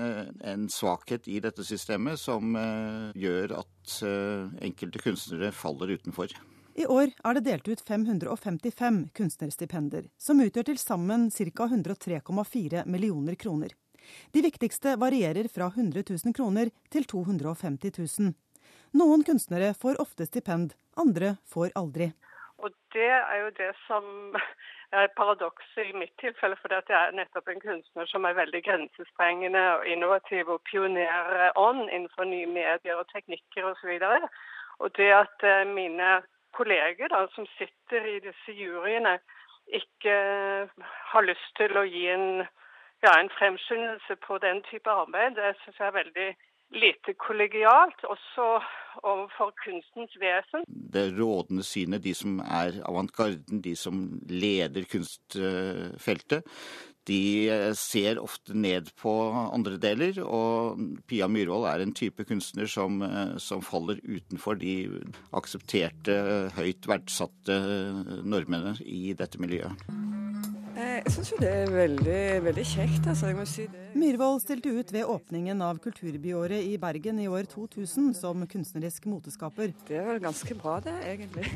en 0.54 0.68
svakhet 0.70 1.26
i 1.30 1.40
dette 1.42 1.66
systemet 1.66 2.20
som 2.22 2.54
uh, 2.54 3.10
gjør 3.18 3.56
at 3.62 3.96
uh, 4.06 4.52
enkelte 4.62 5.02
kunstnere 5.02 5.50
faller 5.54 5.96
utenfor. 5.96 6.34
I 6.76 6.84
år 6.86 7.08
er 7.24 7.38
det 7.38 7.46
delt 7.46 7.68
ut 7.72 7.80
555 7.88 8.96
kunstnerstipender, 9.16 10.10
som 10.20 10.42
utgjør 10.44 10.66
til 10.68 10.76
sammen 10.76 11.30
ca. 11.32 11.64
103,4 11.72 12.82
millioner 12.84 13.34
kroner. 13.40 13.72
De 14.36 14.42
viktigste 14.44 14.92
varierer 15.00 15.48
fra 15.48 15.70
100 15.72 16.04
000 16.10 16.34
kroner 16.36 16.68
til 16.92 17.08
250 17.08 17.96
000. 17.96 18.34
Noen 19.00 19.24
kunstnere 19.24 19.72
får 19.72 20.02
ofte 20.04 20.28
stipend, 20.28 20.76
andre 21.00 21.38
får 21.48 21.72
aldri. 21.80 22.10
Og 22.60 22.68
det 22.92 23.08
er 23.08 23.40
jo 23.40 23.48
det 23.56 23.72
som 23.86 24.36
er 25.00 25.08
paradokset 25.16 25.94
i 25.94 25.96
mitt 25.96 26.12
tilfelle, 26.20 26.60
for 26.60 26.76
jeg 26.76 26.84
er 26.92 27.16
nettopp 27.16 27.48
en 27.54 27.64
kunstner 27.64 28.12
som 28.12 28.28
er 28.28 28.36
veldig 28.36 28.60
grensesprengende 28.68 29.64
og 29.78 29.88
innovativ 29.88 30.52
og 30.52 30.60
pionerånd 30.68 31.86
innenfor 31.88 32.28
nye 32.28 32.52
medier 32.52 33.00
og 33.00 33.08
teknikker 33.16 33.72
osv. 33.72 33.96
Og, 33.96 34.28
så 34.28 34.84
og 34.84 34.96
det 35.00 35.12
at 35.24 35.44
mine 35.72 36.18
kolleger 36.58 37.12
da, 37.12 37.26
som 37.34 37.46
sitter 37.58 38.08
i 38.14 38.18
disse 38.24 38.56
juryene, 38.60 39.18
ikke 39.80 40.16
har 41.12 41.26
lyst 41.26 41.54
til 41.58 41.76
å 41.78 41.84
gi 41.88 42.06
en, 42.12 42.44
ja, 43.04 43.12
en 43.12 43.32
fremskyndelse 43.38 44.18
på 44.26 44.38
den 44.44 44.62
type 44.70 44.90
arbeid, 44.90 45.34
det 45.38 45.56
syns 45.62 45.80
jeg 45.80 45.88
er 45.90 45.98
veldig 46.00 46.28
lite 46.74 47.14
kollegialt, 47.26 48.04
også 48.04 48.46
overfor 49.02 49.52
kunstens 49.64 50.16
vesen. 50.20 50.64
Det 50.66 51.04
rådende 51.18 51.62
synet, 51.62 52.04
de 52.04 52.14
som 52.14 52.40
er 52.42 52.80
avantgarden, 52.88 53.62
de 53.62 53.76
som 53.78 54.00
leder 54.30 54.88
kunstfeltet, 54.90 56.42
de 57.06 57.50
ser 57.78 58.18
ofte 58.22 58.54
ned 58.56 58.90
på 59.00 59.12
andre 59.52 59.78
deler. 59.82 60.18
Og 60.24 60.80
Pia 61.06 61.28
Myhrvold 61.30 61.68
er 61.70 61.84
en 61.84 61.94
type 61.96 62.26
kunstner 62.28 62.70
som, 62.70 62.98
som 63.42 63.62
faller 63.64 64.02
utenfor 64.02 64.58
de 64.60 64.76
aksepterte, 65.36 66.18
høyt 66.58 66.90
verdsatte 66.90 67.60
normene 68.26 68.76
i 68.82 69.14
dette 69.18 69.40
miljøet. 69.42 69.86
Jeg 70.76 71.08
syns 71.08 71.30
jo 71.32 71.36
det 71.40 71.48
er 71.48 71.70
veldig, 71.72 72.22
veldig 72.44 72.64
kjekt. 72.68 73.06
altså, 73.08 73.30
jeg 73.30 73.36
må 73.38 73.44
si 73.48 73.62
det. 73.72 73.84
Myhrvold 73.96 74.42
stilte 74.42 74.74
ut 74.76 74.90
ved 74.92 75.08
åpningen 75.08 75.62
av 75.64 75.78
Kulturbyåret 75.80 76.66
i 76.68 76.74
Bergen 76.76 77.22
i 77.22 77.28
år 77.32 77.48
2000 77.48 78.10
som 78.18 78.42
kunstnerisk 78.44 79.06
moteskaper. 79.08 79.72
Det 79.88 80.02
var 80.04 80.20
ganske 80.20 80.56
bra, 80.58 80.74
det, 80.84 80.92
egentlig. 81.08 81.48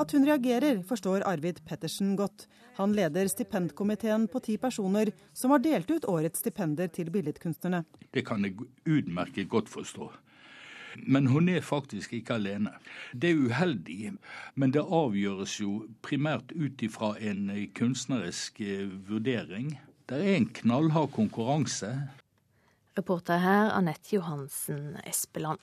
At 0.00 0.16
hun 0.16 0.24
reagerer, 0.24 0.80
forstår 0.88 1.26
Arvid 1.28 1.60
Pettersen 1.68 2.14
godt. 2.16 2.46
Han 2.80 2.96
leder 2.96 3.28
stipendkomiteen 3.28 4.24
på 4.32 4.40
ti 4.48 4.56
personer 4.56 5.12
som 5.36 5.52
har 5.52 5.60
delt 5.60 5.92
ut 5.92 6.08
årets 6.08 6.40
stipender 6.40 6.88
til 6.88 7.12
billedkunstnerne. 7.12 7.84
Det 8.08 8.24
kan 8.24 8.40
jeg 8.48 8.56
utmerket 8.88 9.52
godt 9.52 9.68
forstå. 9.68 10.08
Men 10.96 11.26
hun 11.26 11.48
er 11.48 11.60
faktisk 11.60 12.12
ikke 12.12 12.34
alene. 12.34 12.72
Det 13.12 13.30
er 13.30 13.42
uheldig, 13.46 14.12
men 14.54 14.74
det 14.74 14.82
avgjøres 14.82 15.60
jo 15.60 15.86
primært 16.02 16.52
ut 16.56 16.82
ifra 16.82 17.14
en 17.20 17.50
kunstnerisk 17.76 18.62
vurdering. 19.08 19.76
Det 20.10 20.18
er 20.18 20.36
en 20.36 20.48
knallhard 20.62 21.12
konkurranse. 21.14 21.92
Reporter 22.98 23.38
her 23.38 23.70
Anette 23.70 24.16
Johansen 24.16 24.96
Espeland. 25.06 25.60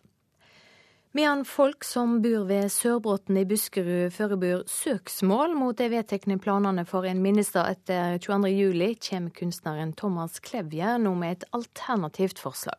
Medan 1.17 1.45
folk 1.45 1.83
som 1.87 2.19
bor 2.21 2.43
ved 2.45 2.67
Sørbråten 2.69 3.39
i 3.39 3.45
Buskerud 3.47 4.11
forbereder 4.13 4.67
søksmål 4.69 5.55
mot 5.57 5.77
de 5.79 5.87
vedtekne 5.89 6.37
planene 6.37 6.83
for 6.85 7.07
en 7.09 7.23
minnestad 7.23 7.71
etter 7.71 8.19
22.07, 8.21 8.99
kommer 9.07 9.33
kunstneren 9.39 9.95
Thomas 9.97 10.37
Klevje 10.43 10.97
nå 11.01 11.15
med 11.17 11.37
et 11.37 11.47
alternativt 11.57 12.43
forslag. 12.43 12.77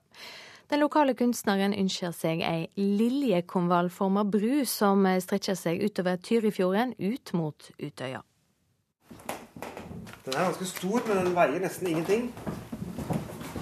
Den 0.68 0.82
lokale 0.82 1.14
kunstneren 1.16 1.72
ønsker 1.72 2.12
seg 2.12 2.42
ei 2.44 2.66
liljekonvallforma 2.76 4.26
bru 4.28 4.66
som 4.68 5.06
strekker 5.24 5.56
seg 5.56 5.80
utover 5.80 6.20
Tyrifjorden 6.20 6.92
ut 7.00 7.32
mot 7.32 7.70
Utøya. 7.80 8.20
Den 10.26 10.34
er 10.34 10.50
ganske 10.50 10.68
stor, 10.68 11.00
men 11.08 11.22
den 11.22 11.32
veier 11.38 11.64
nesten 11.64 11.88
ingenting. 11.88 12.28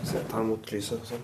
Så 0.02 0.16
jeg 0.18 0.26
tar 0.32 0.42
den 0.42 0.50
mot 0.50 0.74
lyset 0.74 1.06
sånn. 1.06 1.22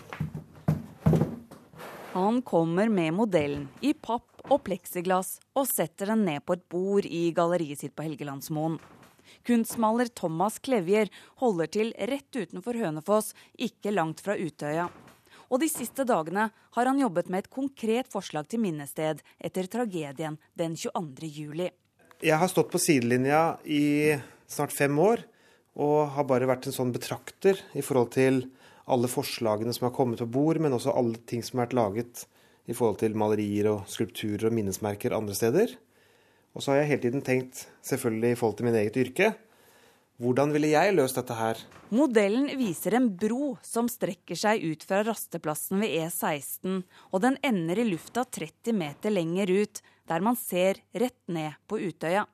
Han 2.12 2.42
kommer 2.46 2.86
med 2.86 3.16
modellen 3.18 3.66
i 3.82 3.90
papp 3.90 4.46
og 4.52 4.62
pleksiglass 4.68 5.40
og 5.58 5.66
setter 5.66 6.12
den 6.12 6.22
ned 6.30 6.46
på 6.46 6.60
et 6.60 6.66
bord 6.70 7.10
i 7.10 7.24
galleriet 7.34 7.82
sitt 7.82 7.98
på 7.98 8.06
Helgelandsmoen. 8.06 8.78
Kunstmaler 9.42 10.14
Thomas 10.14 10.62
Klevjer 10.62 11.10
holder 11.42 11.74
til 11.74 11.90
rett 11.98 12.38
utenfor 12.38 12.78
Hønefoss, 12.78 13.32
ikke 13.58 13.90
langt 13.98 14.22
fra 14.22 14.38
Utøya. 14.38 14.92
Og 15.52 15.60
de 15.60 15.68
siste 15.68 16.06
dagene 16.08 16.46
har 16.48 16.88
han 16.88 17.00
jobbet 17.00 17.28
med 17.28 17.44
et 17.44 17.52
konkret 17.52 18.08
forslag 18.08 18.48
til 18.48 18.62
minnested 18.64 19.20
etter 19.36 19.68
tragedien 19.68 20.38
den 20.56 20.78
22. 20.80 21.28
juli. 21.28 21.68
Jeg 22.24 22.38
har 22.40 22.48
stått 22.48 22.70
på 22.72 22.80
sidelinja 22.80 23.58
i 23.68 24.16
snart 24.48 24.72
fem 24.72 24.96
år 25.02 25.26
og 25.76 26.14
har 26.16 26.24
bare 26.28 26.48
vært 26.48 26.68
en 26.68 26.76
sånn 26.76 26.92
betrakter 26.94 27.60
i 27.76 27.84
forhold 27.84 28.14
til 28.16 28.46
alle 28.92 29.10
forslagene 29.12 29.74
som 29.76 29.90
har 29.90 29.94
kommet 29.96 30.22
på 30.24 30.30
bord, 30.32 30.60
men 30.60 30.72
også 30.72 30.94
alle 30.96 31.20
ting 31.28 31.44
som 31.44 31.58
har 31.58 31.68
vært 31.68 31.76
laget 31.76 32.24
i 32.70 32.76
forhold 32.76 33.02
til 33.02 33.16
malerier 33.18 33.68
og 33.74 33.84
skulpturer 33.90 34.48
og 34.48 34.56
minnesmerker 34.56 35.14
andre 35.16 35.36
steder. 35.36 35.76
Og 36.56 36.64
så 36.64 36.72
har 36.72 36.82
jeg 36.82 36.92
hele 36.94 37.04
tiden 37.04 37.24
tenkt, 37.24 37.66
selvfølgelig 37.84 38.32
i 38.32 38.38
forhold 38.40 38.58
til 38.58 38.68
min 38.68 38.78
eget 38.80 38.98
yrke, 39.04 39.32
hvordan 40.22 40.52
ville 40.54 40.70
jeg 40.70 40.94
løst 40.94 41.18
dette 41.18 41.34
her? 41.34 41.58
Modellen 41.92 42.46
viser 42.56 42.94
en 42.96 43.08
bro 43.18 43.56
som 43.66 43.88
strekker 43.90 44.38
seg 44.38 44.62
ut 44.62 44.84
fra 44.86 45.02
rasteplassen 45.04 45.82
ved 45.82 45.96
E16, 45.98 46.78
og 47.10 47.24
den 47.24 47.36
ender 47.44 47.82
i 47.82 47.88
lufta 47.90 48.24
30 48.24 48.76
meter 48.78 49.12
lenger 49.12 49.50
ut, 49.50 49.82
der 50.08 50.24
man 50.24 50.38
ser 50.38 50.78
rett 50.94 51.20
ned 51.26 51.58
på 51.66 51.80
Utøya. 51.82 52.24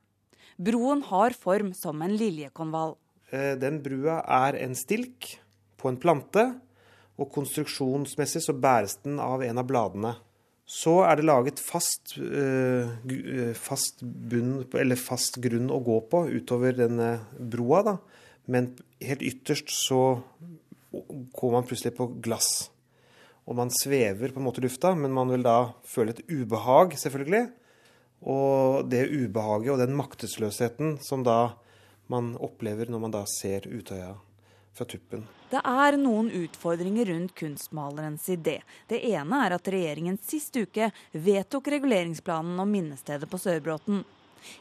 Broen 0.58 1.02
har 1.08 1.36
form 1.38 1.72
som 1.74 2.02
en 2.04 2.16
liljekonvall. 2.18 2.96
Den 3.30 3.80
brua 3.84 4.20
er 4.24 4.56
en 4.60 4.76
stilk 4.76 5.34
på 5.78 5.90
en 5.90 5.98
plante, 6.00 6.44
og 7.18 7.32
konstruksjonsmessig 7.34 8.44
så 8.44 8.54
bæres 8.54 8.98
den 9.02 9.18
av 9.22 9.42
en 9.42 9.58
av 9.58 9.66
bladene. 9.68 10.14
Så 10.68 10.98
er 11.08 11.16
det 11.16 11.24
laget 11.24 11.60
fast, 11.64 12.18
uh, 12.20 12.90
fast, 13.56 14.02
bunn, 14.04 14.66
fast 15.00 15.38
grunn 15.40 15.70
å 15.72 15.80
gå 15.80 15.96
på 16.12 16.26
utover 16.28 16.76
denne 16.76 17.14
broa. 17.40 17.80
Da. 17.86 17.94
Men 18.52 18.74
helt 19.00 19.24
ytterst 19.24 19.72
så 19.72 20.02
går 20.92 21.54
man 21.54 21.64
plutselig 21.68 21.94
på 21.96 22.10
glass. 22.20 22.68
Og 23.48 23.56
man 23.56 23.72
svever 23.72 24.34
på 24.34 24.42
en 24.42 24.44
måte 24.44 24.60
i 24.60 24.66
lufta, 24.66 24.92
men 24.92 25.14
man 25.16 25.32
vil 25.32 25.46
da 25.46 25.72
føle 25.88 26.12
et 26.12 26.24
ubehag, 26.28 26.98
selvfølgelig. 27.00 27.46
Og 28.28 28.88
det 28.92 29.06
ubehaget 29.08 29.72
og 29.72 29.80
den 29.80 29.96
maktesløsheten 29.96 30.98
som 31.00 31.24
da 31.24 31.54
man 32.12 32.34
opplever 32.44 32.90
når 32.92 33.04
man 33.04 33.14
da 33.14 33.24
ser 33.30 33.68
Utøya 33.68 34.16
fra 34.78 34.86
tuppen. 34.88 35.24
Det 35.50 35.60
er 35.64 35.96
noen 36.00 36.28
utfordringer 36.44 37.08
rundt 37.10 37.34
kunstmalerens 37.38 38.28
idé. 38.32 38.58
Det 38.88 39.00
ene 39.10 39.42
er 39.46 39.56
at 39.56 39.70
regjeringen 39.72 40.18
sist 40.22 40.56
uke 40.56 40.90
vedtok 41.12 41.72
reguleringsplanen 41.74 42.60
om 42.60 42.70
minnestedet 42.70 43.30
på 43.30 43.40
Sørbråten. 43.40 44.04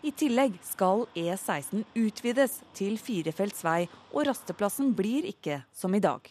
I 0.02 0.12
tillegg 0.16 0.56
skal 0.66 1.06
E16 1.14 1.84
utvides 1.96 2.62
til 2.78 2.98
firefelts 3.02 3.62
vei, 3.66 3.84
og 4.14 4.26
rasteplassen 4.30 4.96
blir 4.98 5.28
ikke 5.30 5.62
som 5.76 5.94
i 5.96 6.02
dag. 6.04 6.24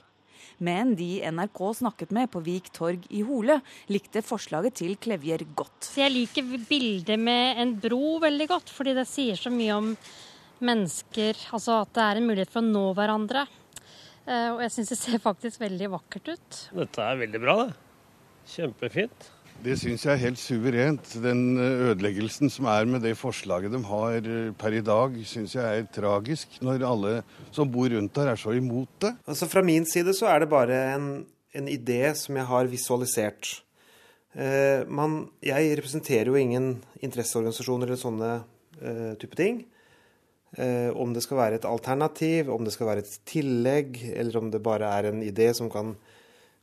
Men 0.58 0.94
de 0.96 1.20
NRK 1.32 1.60
snakket 1.80 2.12
med 2.16 2.30
på 2.32 2.40
Vik 2.44 2.70
torg 2.74 3.04
i 3.12 3.20
Hole, 3.26 3.58
likte 3.92 4.22
forslaget 4.24 4.78
til 4.80 4.96
Klevjer 4.96 5.44
godt. 5.58 5.90
Jeg 5.98 6.12
liker 6.14 6.48
bildet 6.68 7.20
med 7.20 7.60
en 7.60 7.74
bro 7.80 8.16
veldig 8.22 8.48
godt, 8.50 8.72
fordi 8.72 8.96
det 8.96 9.06
sier 9.10 9.36
så 9.36 9.52
mye 9.52 9.76
om 9.76 9.92
mennesker. 10.64 11.36
Altså 11.52 11.82
at 11.82 11.92
det 11.96 12.06
er 12.06 12.20
en 12.20 12.28
mulighet 12.30 12.52
for 12.52 12.64
å 12.64 12.72
nå 12.72 12.86
hverandre. 12.96 13.44
Og 14.26 14.62
jeg 14.64 14.72
syns 14.74 14.90
det 14.90 14.98
ser 14.98 15.20
faktisk 15.22 15.60
veldig 15.62 15.92
vakkert 15.92 16.32
ut. 16.34 16.60
Dette 16.74 17.04
er 17.04 17.20
veldig 17.20 17.40
bra, 17.44 17.56
det. 17.62 17.74
Kjempefint. 18.50 19.30
Det 19.64 19.74
syns 19.80 20.04
jeg 20.04 20.12
er 20.12 20.20
helt 20.20 20.40
suverent. 20.40 21.12
Den 21.22 21.56
ødeleggelsen 21.58 22.50
som 22.52 22.68
er 22.70 22.88
med 22.88 23.02
det 23.06 23.14
forslaget 23.18 23.72
de 23.72 23.80
har 23.88 24.16
eh, 24.18 24.50
per 24.58 24.76
i 24.76 24.82
dag, 24.84 25.14
syns 25.28 25.56
jeg 25.56 25.64
er 25.64 25.86
tragisk. 25.92 26.58
Når 26.64 26.84
alle 26.86 27.14
som 27.54 27.70
bor 27.72 27.88
rundt 27.92 28.20
her 28.20 28.32
er 28.32 28.40
så 28.40 28.54
imot 28.56 28.90
det. 29.02 29.14
Altså 29.26 29.48
Fra 29.50 29.64
min 29.66 29.86
side 29.88 30.14
så 30.16 30.28
er 30.30 30.44
det 30.44 30.52
bare 30.52 30.80
en, 30.96 31.08
en 31.56 31.70
idé 31.72 32.02
som 32.18 32.36
jeg 32.36 32.48
har 32.50 32.68
visualisert. 32.72 33.54
Eh, 34.36 34.84
man, 34.86 35.22
jeg 35.44 35.72
representerer 35.80 36.30
jo 36.30 36.36
ingen 36.40 36.74
interesseorganisasjoner 37.00 37.88
eller 37.88 38.02
sånne 38.02 38.32
eh, 38.82 39.14
type 39.22 39.38
ting. 39.38 39.64
Eh, 40.54 40.90
om 40.94 41.12
det 41.12 41.24
skal 41.24 41.40
være 41.40 41.58
et 41.58 41.66
alternativ, 41.68 42.50
om 42.52 42.64
det 42.64 42.72
skal 42.72 42.88
være 42.88 43.02
et 43.04 43.16
tillegg, 43.28 43.98
eller 44.14 44.38
om 44.38 44.52
det 44.52 44.62
bare 44.64 44.88
er 44.98 45.10
en 45.10 45.24
idé 45.26 45.50
som 45.56 45.68
kan 45.72 45.96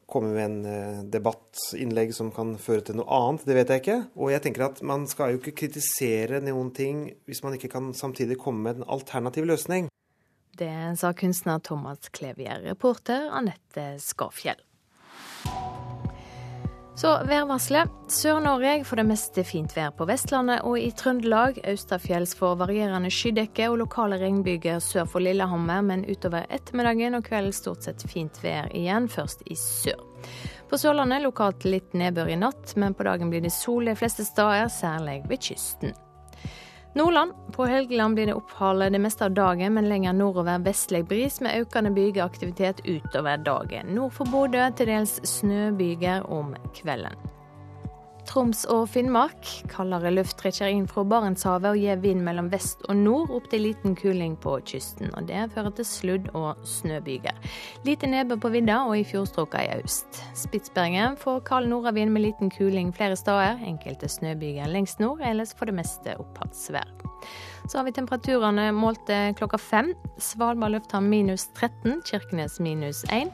komme 0.10 0.34
med 0.34 0.46
en 0.46 0.66
eh, 0.70 1.02
debattinnlegg 1.14 2.14
som 2.16 2.32
kan 2.34 2.56
føre 2.62 2.86
til 2.88 3.00
noe 3.00 3.08
annet. 3.12 3.46
Det 3.48 3.58
vet 3.58 3.74
jeg 3.74 3.84
ikke. 3.84 4.00
Og 4.18 4.34
jeg 4.34 4.46
tenker 4.46 4.68
at 4.68 4.84
man 4.86 5.08
skal 5.10 5.34
jo 5.34 5.42
ikke 5.42 5.56
kritisere 5.66 6.42
noen 6.44 6.72
ting 6.76 7.06
hvis 7.28 7.44
man 7.46 7.58
ikke 7.58 7.72
kan 7.76 7.92
samtidig 7.98 8.40
komme 8.42 8.66
med 8.68 8.82
en 8.82 8.90
alternativ 8.96 9.48
løsning. 9.50 9.90
Det 10.54 10.74
sa 11.02 11.10
kunstner 11.18 11.62
Thomas 11.66 12.12
Klevier, 12.14 12.62
reporter 12.62 13.32
Anette 13.34 13.96
Skafjell. 14.02 14.62
Så 16.96 17.10
værvarselet. 17.26 17.90
Sør-Norge 18.08 18.84
får 18.86 19.00
det 19.00 19.06
meste 19.10 19.44
fint 19.48 19.72
vær 19.74 19.90
på 19.98 20.06
Vestlandet 20.06 20.62
og 20.62 20.78
i 20.78 20.92
Trøndelag. 20.94 21.58
Austafjells 21.72 22.36
får 22.38 22.60
varierende 22.60 23.10
skydekke 23.10 23.72
og 23.72 23.80
lokale 23.82 24.20
regnbyger 24.22 24.78
sør 24.84 25.10
for 25.10 25.26
Lillehammer, 25.26 25.82
men 25.82 26.06
utover 26.06 26.46
ettermiddagen 26.54 27.18
og 27.18 27.26
kvelden 27.26 27.56
stort 27.58 27.88
sett 27.88 28.06
fint 28.06 28.38
vær 28.46 28.70
igjen, 28.78 29.10
først 29.10 29.42
i 29.50 29.58
sør. 29.58 30.06
På 30.70 30.78
Sørlandet 30.78 31.26
lokalt 31.26 31.66
litt 31.66 31.98
nedbør 31.98 32.30
i 32.30 32.38
natt, 32.40 32.78
men 32.78 32.94
på 32.94 33.10
dagen 33.10 33.34
blir 33.34 33.42
det 33.42 33.54
sol 33.54 33.90
de 33.90 33.98
fleste 33.98 34.26
steder, 34.30 34.70
særlig 34.70 35.24
ved 35.30 35.42
kysten. 35.50 35.98
Nordland. 36.96 37.34
På 37.52 37.66
Helgeland 37.66 38.16
blir 38.16 38.26
det 38.26 38.34
opphold 38.34 38.80
det 38.92 39.00
meste 39.00 39.26
av 39.26 39.32
dagen, 39.32 39.74
men 39.74 39.90
lenger 39.90 40.14
nordover 40.14 40.60
vestlig 40.60 41.06
bris 41.08 41.42
med 41.42 41.62
økende 41.62 41.92
bygeaktivitet 41.92 42.82
utover 42.86 43.38
dagen. 43.38 43.96
Nord 43.96 44.14
for 44.14 44.30
Bodø 44.30 44.70
til 44.78 44.92
dels 44.94 45.20
snøbyger 45.26 46.30
om 46.30 46.54
kvelden. 46.78 47.18
Troms 48.28 48.64
og 48.72 48.88
Finnmark. 48.94 49.46
Kaldere 49.72 50.12
luft 50.14 50.38
trekker 50.40 50.72
inn 50.72 50.88
fra 50.90 51.04
Barentshavet 51.08 51.70
og 51.74 51.80
gir 51.80 52.02
vind 52.04 52.24
mellom 52.26 52.50
vest 52.54 52.82
og 52.88 52.98
nord, 53.00 53.34
opp 53.36 53.50
til 53.52 53.66
liten 53.68 53.98
kuling 54.00 54.36
på 54.40 54.56
kysten. 54.70 55.12
og 55.18 55.28
Det 55.28 55.46
fører 55.54 55.76
til 55.76 55.86
sludd- 55.86 56.32
og 56.34 56.64
snøbyger. 56.64 57.36
Lite 57.86 58.08
nedbør 58.08 58.42
på 58.46 58.54
vidda 58.56 58.82
og 58.88 58.98
i 58.98 59.04
fjordstrøkene 59.04 59.80
i 59.80 59.84
øst. 59.84 60.24
Spitsbergen 60.36 61.18
får 61.18 61.44
kald 61.50 61.68
nordavind 61.68 62.12
med 62.12 62.22
liten 62.22 62.50
kuling 62.50 62.94
flere 62.96 63.16
steder. 63.16 63.60
Enkelte 63.68 64.08
snøbyger 64.08 64.68
lengst 64.68 65.00
nord, 65.00 65.20
ellers 65.22 65.54
for 65.54 65.66
det 65.66 65.76
meste 65.76 66.16
oppholdsvær. 66.18 67.03
Så 67.68 67.78
har 67.78 67.86
vi 67.86 67.94
temperaturene 67.96 68.72
målte 68.76 69.34
klokka 69.38 69.58
fem. 69.58 69.94
Svalbard 70.20 70.72
lufthavn 70.76 71.10
minus 71.10 71.48
13, 71.56 72.02
Kirkenes 72.06 72.60
minus 72.60 73.04
1. 73.10 73.32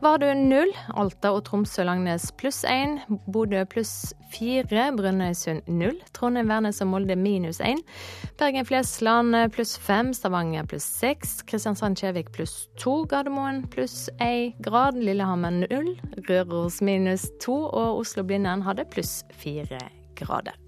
Vardø 0.00 0.30
0, 0.34 0.70
Alta 0.94 1.32
og 1.34 1.42
Tromsø-Langnes 1.48 2.30
pluss 2.38 2.62
1. 2.68 3.02
Bodø 3.26 3.64
pluss 3.68 4.14
4, 4.32 4.86
Brønnøysund 4.96 5.66
0. 5.66 5.98
Trondheim-Værnes 6.14 6.80
og 6.84 6.92
Molde 6.94 7.18
minus 7.18 7.60
1. 7.60 7.82
Bergen-Flesland 8.38 9.36
pluss 9.52 9.76
5, 9.82 10.14
Stavanger 10.20 10.66
pluss 10.70 10.86
6. 11.02 11.42
Kristiansand-Kjevik 11.50 12.32
pluss 12.32 12.68
2, 12.80 12.96
Gardermoen 13.10 13.64
pluss 13.74 14.06
1 14.20 14.62
grad. 14.62 14.96
Lillehammer 15.02 15.50
0, 15.66 15.94
Røros 16.30 16.80
minus 16.80 17.28
2 17.42 17.58
og 17.66 18.02
Oslo-Blindern 18.04 18.62
hadde 18.62 18.86
pluss 18.94 19.24
4 19.42 19.82
grader. 20.16 20.61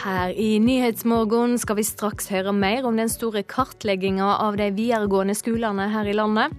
Her 0.00 0.30
i 0.32 0.54
Nyhetsmorgen 0.64 1.58
skal 1.60 1.76
vi 1.76 1.82
straks 1.84 2.30
høre 2.32 2.54
mer 2.56 2.86
om 2.88 2.96
den 2.96 3.10
store 3.12 3.42
kartlegginga 3.44 4.30
av 4.40 4.56
de 4.56 4.70
videregående 4.72 5.34
skolene 5.36 5.90
her 5.92 6.08
i 6.08 6.14
landet. 6.16 6.54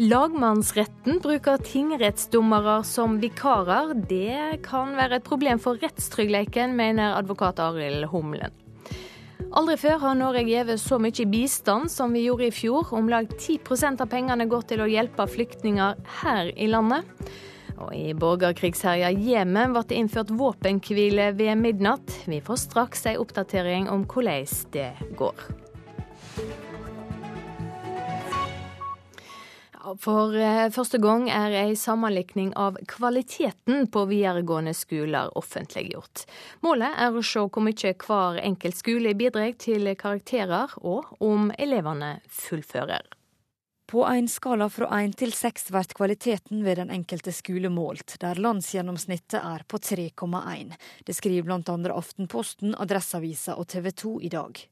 Lagmannsretten 0.00 1.20
bruker 1.20 1.60
tingrettsdommere 1.60 2.78
som 2.88 3.18
vikarer. 3.20 3.92
Det 4.08 4.62
kan 4.64 4.96
være 4.96 5.20
et 5.20 5.28
problem 5.28 5.60
for 5.60 5.76
rettstryggheten, 5.82 6.72
mener 6.72 7.18
advokat 7.18 7.60
Arild 7.60 8.08
Humlen. 8.14 8.56
Aldri 9.52 9.76
før 9.84 10.00
har 10.00 10.16
Norge 10.16 10.48
gitt 10.48 10.72
så 10.80 10.96
mye 10.96 11.28
bistand 11.28 11.92
som 11.92 12.16
vi 12.16 12.24
gjorde 12.30 12.48
i 12.48 12.54
fjor. 12.62 12.94
Om 12.96 13.12
lag 13.12 13.28
10% 13.28 14.00
av 14.00 14.08
pengene 14.08 14.48
går 14.48 14.70
til 14.72 14.80
å 14.80 14.88
hjelpe 14.88 15.28
flyktninger 15.36 16.00
her 16.24 16.48
i 16.56 16.72
landet. 16.72 17.04
Og 17.78 17.94
I 17.96 18.12
borgerkrigsherja 18.14 19.10
Jemen 19.10 19.74
ble 19.74 19.82
det 19.88 19.98
innført 19.98 20.30
våpenhvile 20.30 21.32
ved 21.38 21.58
midnatt. 21.58 22.20
Vi 22.30 22.40
får 22.44 22.62
straks 22.68 23.06
en 23.10 23.18
oppdatering 23.24 23.90
om 23.90 24.06
hvordan 24.06 24.46
det 24.74 24.92
går. 25.18 25.48
For 30.00 30.32
eh, 30.38 30.70
første 30.72 30.98
gang 31.02 31.26
er 31.28 31.52
ei 31.58 31.74
sammenlikning 31.76 32.54
av 32.56 32.78
kvaliteten 32.88 33.88
på 33.92 34.04
videregående 34.08 34.72
skoler 34.76 35.32
offentliggjort. 35.36 36.24
Målet 36.64 36.96
er 37.04 37.12
å 37.12 37.24
se 37.24 37.44
hvor 37.44 37.64
mye 37.64 37.92
hver 38.06 38.40
enkelt 38.40 38.80
skole 38.80 39.12
bidrar 39.18 39.52
til 39.60 39.92
karakterer, 40.00 40.72
og 40.80 41.12
om 41.20 41.52
elevene 41.58 42.16
fullfører. 42.32 43.04
På 43.86 44.06
en 44.06 44.28
skala 44.28 44.70
fra 44.72 44.86
én 44.96 45.12
til 45.12 45.34
seks 45.36 45.68
blir 45.68 45.90
kvaliteten 45.92 46.64
ved 46.64 46.78
den 46.80 46.90
enkelte 46.90 47.32
skole 47.36 47.68
målt, 47.68 48.16
der 48.22 48.40
landsgjennomsnittet 48.40 49.36
er 49.42 49.64
på 49.68 49.76
3,1. 49.76 50.72
Det 51.04 51.16
skriver 51.16 51.44
bl.a. 51.44 51.76
Aftenposten, 51.92 52.72
Adresseavisa 52.80 53.58
og 53.60 53.68
TV 53.68 53.90
2 53.92 54.14
i 54.24 54.30
dag. 54.32 54.62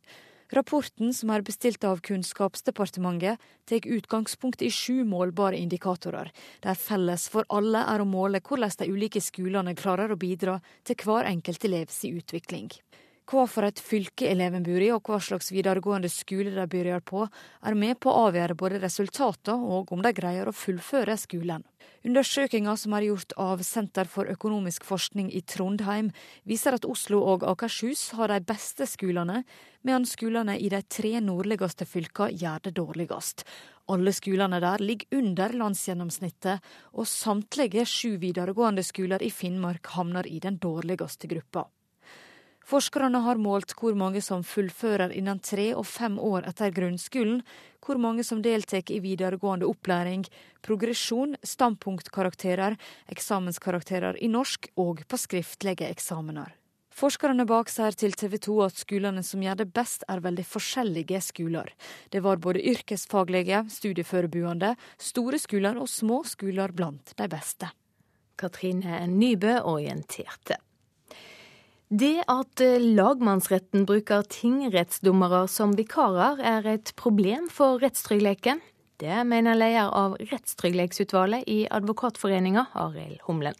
Rapporten, 0.52 1.12
som 1.16 1.30
er 1.32 1.44
bestilt 1.44 1.84
av 1.84 2.00
Kunnskapsdepartementet, 2.04 3.40
tar 3.68 3.86
utgangspunkt 3.88 4.64
i 4.64 4.70
sju 4.72 5.04
målbare 5.08 5.60
indikatorer, 5.60 6.32
der 6.64 6.76
felles 6.76 7.28
for 7.32 7.48
alle 7.48 7.84
er 7.88 8.00
å 8.00 8.08
måle 8.08 8.40
hvordan 8.40 8.76
de 8.80 8.88
ulike 8.92 9.20
skolene 9.20 9.76
klarer 9.76 10.12
å 10.12 10.20
bidra 10.20 10.58
til 10.88 11.04
hver 11.04 11.28
enkelt 11.28 11.64
elevs 11.68 12.02
utvikling. 12.08 12.68
Hva 13.22 13.44
for 13.46 13.64
et 13.64 13.78
fylke 13.78 14.26
eleven 14.28 14.64
bor 14.66 14.82
i, 14.82 14.90
og 14.90 15.06
hva 15.06 15.20
slags 15.22 15.52
videregående 15.54 16.10
skole 16.10 16.50
de 16.50 16.64
begynner 16.68 17.00
på, 17.06 17.22
er 17.62 17.76
med 17.78 18.00
på 18.02 18.10
å 18.10 18.26
avgjøre 18.28 18.56
både 18.58 18.80
resultatene 18.82 19.70
og 19.76 19.92
om 19.94 20.02
de 20.02 20.10
greier 20.16 20.48
å 20.50 20.54
fullføre 20.56 21.14
skolen. 21.20 21.62
Undersøkelser 22.02 22.80
som 22.82 22.96
er 22.98 23.06
gjort 23.06 23.34
av 23.38 23.62
Senter 23.62 24.08
for 24.10 24.26
økonomisk 24.26 24.82
forskning 24.84 25.28
i 25.30 25.42
Trondheim, 25.46 26.10
viser 26.42 26.74
at 26.74 26.86
Oslo 26.88 27.20
og 27.22 27.46
Akershus 27.46 28.08
har 28.18 28.32
de 28.32 28.40
beste 28.42 28.88
skolene, 28.90 29.44
mens 29.86 30.16
skolene 30.16 30.56
i 30.58 30.70
de 30.72 30.80
tre 30.82 31.14
nordligste 31.22 31.86
fylkene 31.86 32.34
gjør 32.42 32.66
det 32.66 32.74
dårligst. 32.78 33.44
Alle 33.92 34.14
skolene 34.14 34.58
der 34.62 34.82
ligger 34.82 35.22
under 35.22 35.54
landsgjennomsnittet, 35.62 36.58
og 36.98 37.06
samtlige 37.06 37.86
sju 37.86 38.16
videregående 38.22 38.82
skoler 38.86 39.22
i 39.22 39.30
Finnmark 39.30 39.94
havner 39.94 40.26
i 40.26 40.42
den 40.42 40.58
dårligste 40.62 41.30
gruppa. 41.30 41.68
Forskerne 42.68 43.22
har 43.24 43.40
målt 43.42 43.74
hvor 43.78 43.96
mange 43.98 44.22
som 44.22 44.44
fullfører 44.46 45.12
innen 45.16 45.40
tre 45.42 45.72
og 45.74 45.86
fem 45.88 46.18
år 46.22 46.46
etter 46.52 46.72
grunnskolen, 46.74 47.42
hvor 47.82 47.98
mange 47.98 48.24
som 48.24 48.42
deltar 48.42 48.86
i 48.90 49.00
videregående 49.02 49.66
opplæring, 49.66 50.24
progresjon, 50.62 51.36
standpunktkarakterer, 51.42 52.78
eksamenskarakterer 53.10 54.18
i 54.22 54.30
norsk 54.30 54.70
og 54.78 55.02
på 55.08 55.18
skriftlige 55.18 55.90
eksamener. 55.90 56.54
Forskerne 56.92 57.46
bak 57.48 57.70
sier 57.72 57.94
til 57.96 58.12
TV 58.12 58.36
2 58.44 58.56
at 58.66 58.80
skolene 58.82 59.22
som 59.24 59.42
gjør 59.42 59.62
det 59.62 59.68
best, 59.72 60.04
er 60.12 60.20
veldig 60.22 60.44
forskjellige 60.44 61.22
skoler. 61.24 61.70
Det 62.12 62.20
var 62.22 62.36
både 62.36 62.62
yrkesfaglige, 62.68 63.64
studieforberedende, 63.72 64.74
store 65.00 65.40
skoler 65.40 65.80
og 65.80 65.88
små 65.88 66.20
skoler 66.28 66.74
blant 66.76 67.14
de 67.16 67.30
beste. 67.32 67.72
Katrine 68.36 69.00
Nybø 69.08 69.56
orienterte. 69.64 70.60
Det 71.92 72.22
at 72.24 72.60
eh, 72.64 72.80
lagmannsretten 72.80 73.82
bruker 73.84 74.22
tingrettsdommere 74.32 75.42
som 75.44 75.74
vikarer, 75.76 76.38
er 76.40 76.68
et 76.70 76.92
problem 76.96 77.50
for 77.52 77.82
rettstryggheten. 77.82 78.62
Det 79.02 79.18
mener 79.28 79.58
leder 79.58 79.90
av 79.92 80.14
Rettstrygghetsutvalget 80.30 81.44
i 81.52 81.66
Advokatforeninga, 81.68 82.64
Arild 82.80 83.20
Humlen. 83.26 83.58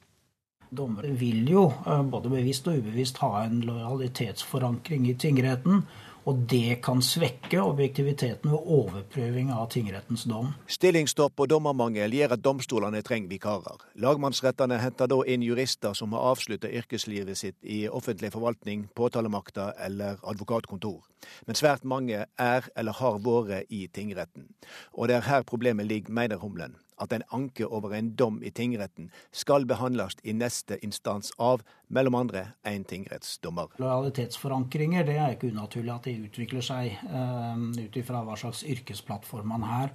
Dommere 0.73 1.11
vil 1.13 1.45
jo 1.51 1.67
både 2.09 2.33
bevisst 2.33 2.71
og 2.73 2.81
ubevisst 2.81 3.21
ha 3.21 3.43
en 3.43 3.61
lojalitetsforankring 3.69 5.11
i 5.11 5.17
tingretten. 5.21 5.83
Og 6.25 6.45
det 6.51 6.77
kan 6.85 7.01
svekke 7.03 7.59
objektiviteten 7.63 8.53
ved 8.53 8.69
overprøving 8.77 9.51
av 9.51 9.67
tingrettens 9.75 10.23
dom. 10.31 10.53
Stillingsstopp 10.71 11.41
og 11.43 11.49
dommermangel 11.51 12.15
gjør 12.15 12.37
at 12.37 12.45
domstolene 12.45 13.03
trenger 13.03 13.33
vikarer. 13.33 13.83
Lagmannsrettene 13.99 14.79
henter 14.79 15.11
da 15.11 15.19
inn 15.27 15.43
jurister 15.43 15.97
som 15.99 16.15
har 16.15 16.29
avslutta 16.31 16.71
yrkeslivet 16.71 17.41
sitt 17.41 17.59
i 17.67 17.89
offentlig 17.89 18.31
forvaltning, 18.37 18.87
påtalemakta 18.95 19.73
eller 19.83 20.23
advokatkontor. 20.23 21.03
Men 21.47 21.59
svært 21.59 21.83
mange 21.83 22.25
er 22.39 22.71
eller 22.77 22.99
har 23.03 23.19
vært 23.23 23.67
i 23.71 23.89
tingretten. 23.91 24.47
Og 24.95 25.11
det 25.11 25.19
er 25.19 25.29
her 25.29 25.43
problemet 25.43 25.91
ligger, 25.91 26.15
mener 26.15 26.39
Humlen 26.39 26.79
at 27.03 27.13
en 27.13 27.25
anke 27.35 27.67
over 27.67 27.95
en 27.97 28.13
dom 28.17 28.41
i 28.43 28.51
tingretten 28.55 29.11
skal 29.35 29.67
behandles 29.69 30.17
i 30.23 30.35
neste 30.37 30.79
instans 30.87 31.33
av 31.39 31.65
mellom 31.93 32.17
andre 32.19 32.47
en 32.69 32.85
tingrettsdommer. 32.89 33.75
Lojalitetsforankringer 33.83 35.07
det 35.09 35.19
er 35.19 35.37
ikke 35.37 35.53
unaturlig 35.53 35.95
at 35.95 36.09
de 36.09 36.17
utvikler 36.29 36.65
seg 36.65 36.95
uh, 37.11 37.57
ut 37.77 37.99
ifra 37.99 38.23
hva 38.27 38.39
slags 38.39 38.63
yrkesplattform 38.69 39.53
man 39.55 39.67
har. 39.69 39.93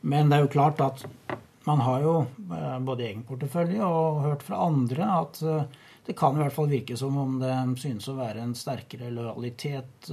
Men 0.00 0.30
det 0.30 0.38
er 0.38 0.46
jo 0.46 0.54
klart 0.56 0.80
at 0.84 1.04
man 1.66 1.82
har 1.84 2.04
jo 2.04 2.14
uh, 2.24 2.78
både 2.84 3.08
egen 3.10 3.24
portefølje 3.28 3.84
og 3.84 4.24
hørt 4.26 4.44
fra 4.46 4.62
andre 4.66 5.10
at 5.20 5.42
uh, 5.44 5.64
det 6.06 6.16
kan 6.18 6.36
i 6.36 6.42
hvert 6.42 6.56
fall 6.56 6.70
virke 6.70 6.96
som 6.98 7.18
om 7.20 7.36
det 7.42 7.54
synes 7.78 8.08
å 8.10 8.16
være 8.18 8.42
en 8.42 8.56
sterkere 8.56 9.12
lojalitet 9.14 10.08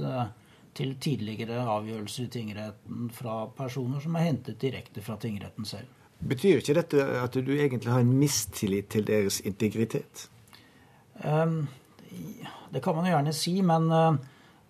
til 0.78 0.92
tidligere 1.02 1.64
avgjørelser 1.66 2.28
i 2.28 2.30
tingretten 2.30 3.08
fra 3.10 3.48
personer 3.56 4.02
som 4.04 4.14
er 4.14 4.28
hentet 4.28 4.60
direkte 4.62 5.02
fra 5.02 5.16
tingretten 5.18 5.66
selv. 5.66 5.97
Betyr 6.18 6.58
ikke 6.58 6.74
dette 6.80 7.04
at 7.22 7.36
du 7.36 7.52
egentlig 7.54 7.92
har 7.92 8.02
en 8.02 8.16
mistillit 8.18 8.88
til 8.90 9.06
deres 9.06 9.38
integritet? 9.46 10.26
Um, 11.22 11.68
det 12.72 12.82
kan 12.82 12.96
man 12.96 13.06
jo 13.06 13.14
gjerne 13.14 13.34
si, 13.36 13.54
men, 13.62 13.86
uh, 13.92 14.18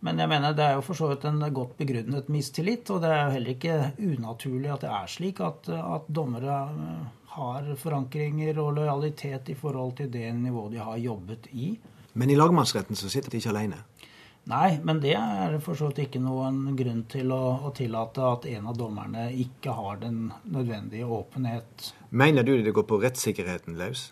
men, 0.04 0.20
jeg 0.20 0.28
mener 0.28 0.56
det 0.56 0.66
er 0.66 0.76
jo 0.76 0.84
for 0.84 0.98
så 0.98 1.08
vidt 1.12 1.24
en 1.28 1.40
godt 1.54 1.76
begrunnet 1.80 2.28
mistillit. 2.28 2.90
Og 2.92 3.00
det 3.02 3.12
er 3.14 3.22
jo 3.24 3.36
heller 3.38 3.54
ikke 3.54 3.78
unaturlig 3.96 4.72
at 4.74 4.84
det 4.84 4.92
er 4.92 5.12
slik 5.14 5.40
at, 5.40 5.70
at 5.72 6.10
dommere 6.12 6.62
uh, 6.68 7.06
har 7.38 7.74
forankringer 7.80 8.60
og 8.60 8.74
lojalitet 8.80 9.48
i 9.48 9.56
forhold 9.56 9.96
til 9.96 10.12
det 10.12 10.28
nivået 10.36 10.76
de 10.76 10.84
har 10.84 11.00
jobbet 11.00 11.48
i. 11.52 11.78
Men 12.18 12.30
i 12.30 12.36
lagmannsretten 12.36 12.96
så 12.96 13.08
sitter 13.08 13.30
de 13.30 13.40
ikke 13.40 13.54
alene? 13.54 13.84
Nei, 14.48 14.78
men 14.80 15.00
det 15.02 15.12
er 15.12 15.58
for 15.60 15.76
så 15.76 15.90
vidt 15.90 16.06
ikke 16.06 16.20
noen 16.24 16.70
grunn 16.76 17.02
til 17.12 17.34
å, 17.36 17.40
å, 17.68 17.72
tillate 17.76 18.22
at 18.24 18.46
en 18.48 18.70
av 18.70 18.78
dommerne 18.78 19.26
ikke 19.36 19.74
har 19.76 19.98
den 20.00 20.30
nødvendige 20.48 21.04
åpenhet. 21.04 21.90
Mener 22.08 22.46
du 22.48 22.54
det 22.64 22.72
går 22.76 22.86
på 22.88 23.00
rettssikkerheten 23.02 23.76
løs? 23.76 24.06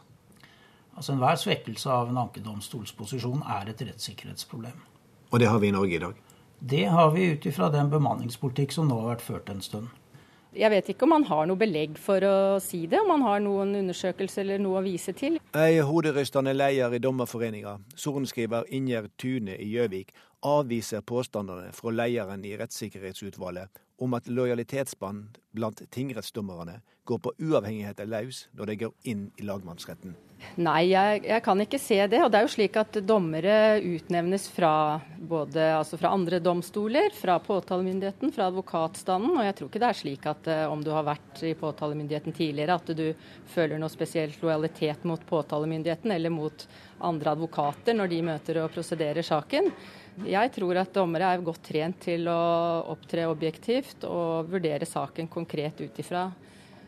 Altså 0.93 1.15
Enhver 1.15 1.41
svekkelse 1.41 1.89
av 1.93 2.13
en 2.13 2.21
ankedomstolsposisjon 2.27 3.47
er 3.57 3.73
et 3.73 3.81
rettssikkerhetsproblem. 3.89 4.77
Og 5.33 5.41
det 5.41 5.49
har 5.49 5.61
vi 5.63 5.73
i 5.73 5.77
Norge 5.77 5.97
i 5.97 6.05
dag? 6.05 6.21
Det 6.61 6.85
har 6.93 7.11
vi 7.17 7.31
ut 7.33 7.49
ifra 7.49 7.71
den 7.73 7.89
bemanningspolitikk 7.93 8.77
som 8.77 8.89
nå 8.89 9.01
har 9.01 9.15
vært 9.15 9.25
ført 9.25 9.51
en 9.53 9.65
stund. 9.65 9.89
Jeg 10.57 10.73
vet 10.73 10.87
ikke 10.89 11.05
om 11.05 11.11
man 11.13 11.27
har 11.29 11.45
noe 11.49 11.61
belegg 11.61 11.99
for 12.01 12.25
å 12.25 12.37
si 12.65 12.87
det, 12.89 13.03
om 13.03 13.11
man 13.13 13.25
har 13.27 13.43
noen 13.45 13.75
undersøkelse 13.83 14.41
eller 14.41 14.63
noe 14.63 14.81
å 14.81 14.85
vise 14.87 15.13
til. 15.17 15.37
Ei 15.53 15.83
hoderystende 15.85 16.55
leder 16.57 16.97
i 16.97 17.01
Dommerforeninga, 17.05 17.77
sorenskriver 17.93 18.65
Ingjerd 18.73 19.13
Tune 19.21 19.59
i 19.61 19.69
Gjøvik, 19.75 20.15
avviser 20.47 21.05
påstandene 21.05 21.75
fra 21.77 21.93
lederen 21.93 22.45
i 22.49 22.55
rettssikkerhetsutvalget 22.57 23.83
om 23.99 24.15
at 24.15 24.29
lojalitetsbånd 24.29 25.39
blant 25.57 25.83
tingrettsdommerne 25.91 26.81
går 27.07 27.19
på 27.23 27.33
uavhengigheter 27.39 28.09
løs 28.11 28.47
når 28.57 28.73
de 28.73 28.81
går 28.85 29.11
inn 29.13 29.29
i 29.39 29.47
lagmannsretten. 29.47 30.17
Nei, 30.61 30.91
jeg, 30.91 31.23
jeg, 31.25 31.43
kan 31.45 31.61
ikke 31.61 31.79
se 31.81 31.97
det. 32.13 32.21
Og 32.23 32.31
det 32.33 32.39
er 32.39 32.47
jo 32.47 32.53
slik 32.53 32.77
at 32.81 32.99
dommere 33.09 33.79
utnevnes 33.81 34.47
fra 34.53 35.01
både 35.17 35.65
altså 35.79 35.99
fra 36.01 36.13
andre 36.17 36.41
domstoler, 36.45 37.11
fra 37.17 37.39
påtalemyndigheten, 37.43 38.33
fra 38.37 38.51
advokatstanden. 38.51 39.35
Og 39.37 39.47
jeg 39.47 39.57
tror 39.57 39.71
ikke 39.71 39.83
det 39.83 39.91
er 39.91 40.01
slik 40.01 40.29
at 40.31 40.51
uh, 40.53 40.63
om 40.73 40.85
du 40.85 40.93
har 40.95 41.07
vært 41.09 41.43
i 41.49 41.55
påtalemyndigheten 41.59 42.37
tidligere, 42.37 42.79
at 42.79 42.93
du 42.97 43.07
føler 43.53 43.81
noe 43.81 43.93
spesielt 43.93 44.43
lojalitet 44.45 45.05
mot 45.09 45.25
påtalemyndigheten 45.29 46.15
eller 46.15 46.33
mot 46.33 46.67
andre 47.05 47.37
advokater 47.37 47.97
når 47.97 48.13
de 48.13 48.25
møter 48.31 48.63
og 48.63 48.73
prosederer 48.77 49.27
saken. 49.27 49.73
Jeg 50.25 50.53
tror 50.55 50.79
at 50.81 50.95
dommere 50.97 51.29
er 51.35 51.45
godt 51.45 51.67
trent 51.69 51.99
til 52.07 52.25
å 52.33 52.41
opptre 52.95 53.27
objektivt 53.29 54.07
og 54.09 54.49
vurdere 54.49 54.89
saken 54.89 55.29
konkret 55.29 55.83
ut 55.85 56.01
ifra 56.01 56.31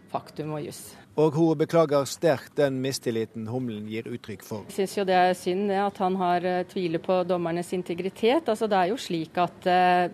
faktum 0.08 0.54
og 0.56 0.64
juss. 0.64 0.82
Og 1.18 1.34
hun 1.34 1.58
beklager 1.58 2.06
sterkt 2.06 2.54
den 2.60 2.78
mistilliten 2.80 3.48
Humlen 3.50 3.88
gir 3.90 4.06
uttrykk 4.06 4.44
for. 4.46 4.64
Jeg 4.70 4.76
syns 4.86 4.96
jo 5.00 5.04
det 5.08 5.18
er 5.18 5.36
synd 5.36 5.72
at 5.74 5.98
han 5.98 6.16
har 6.20 6.46
eh, 6.46 6.64
tviler 6.70 7.02
på 7.02 7.20
dommernes 7.26 7.72
integritet. 7.74 8.46
Altså 8.46 8.70
Det 8.70 8.78
er 8.78 8.92
jo 8.92 8.98
slik 9.02 9.40
at 9.42 9.66
uh, 9.66 10.06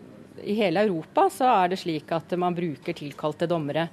i 0.42 0.56
hele 0.58 0.86
Europa 0.88 1.28
så 1.30 1.50
er 1.60 1.74
det 1.74 1.82
slik 1.82 2.10
at 2.16 2.32
man 2.40 2.56
bruker 2.56 2.96
tilkalte 2.96 3.46
dommere. 3.50 3.88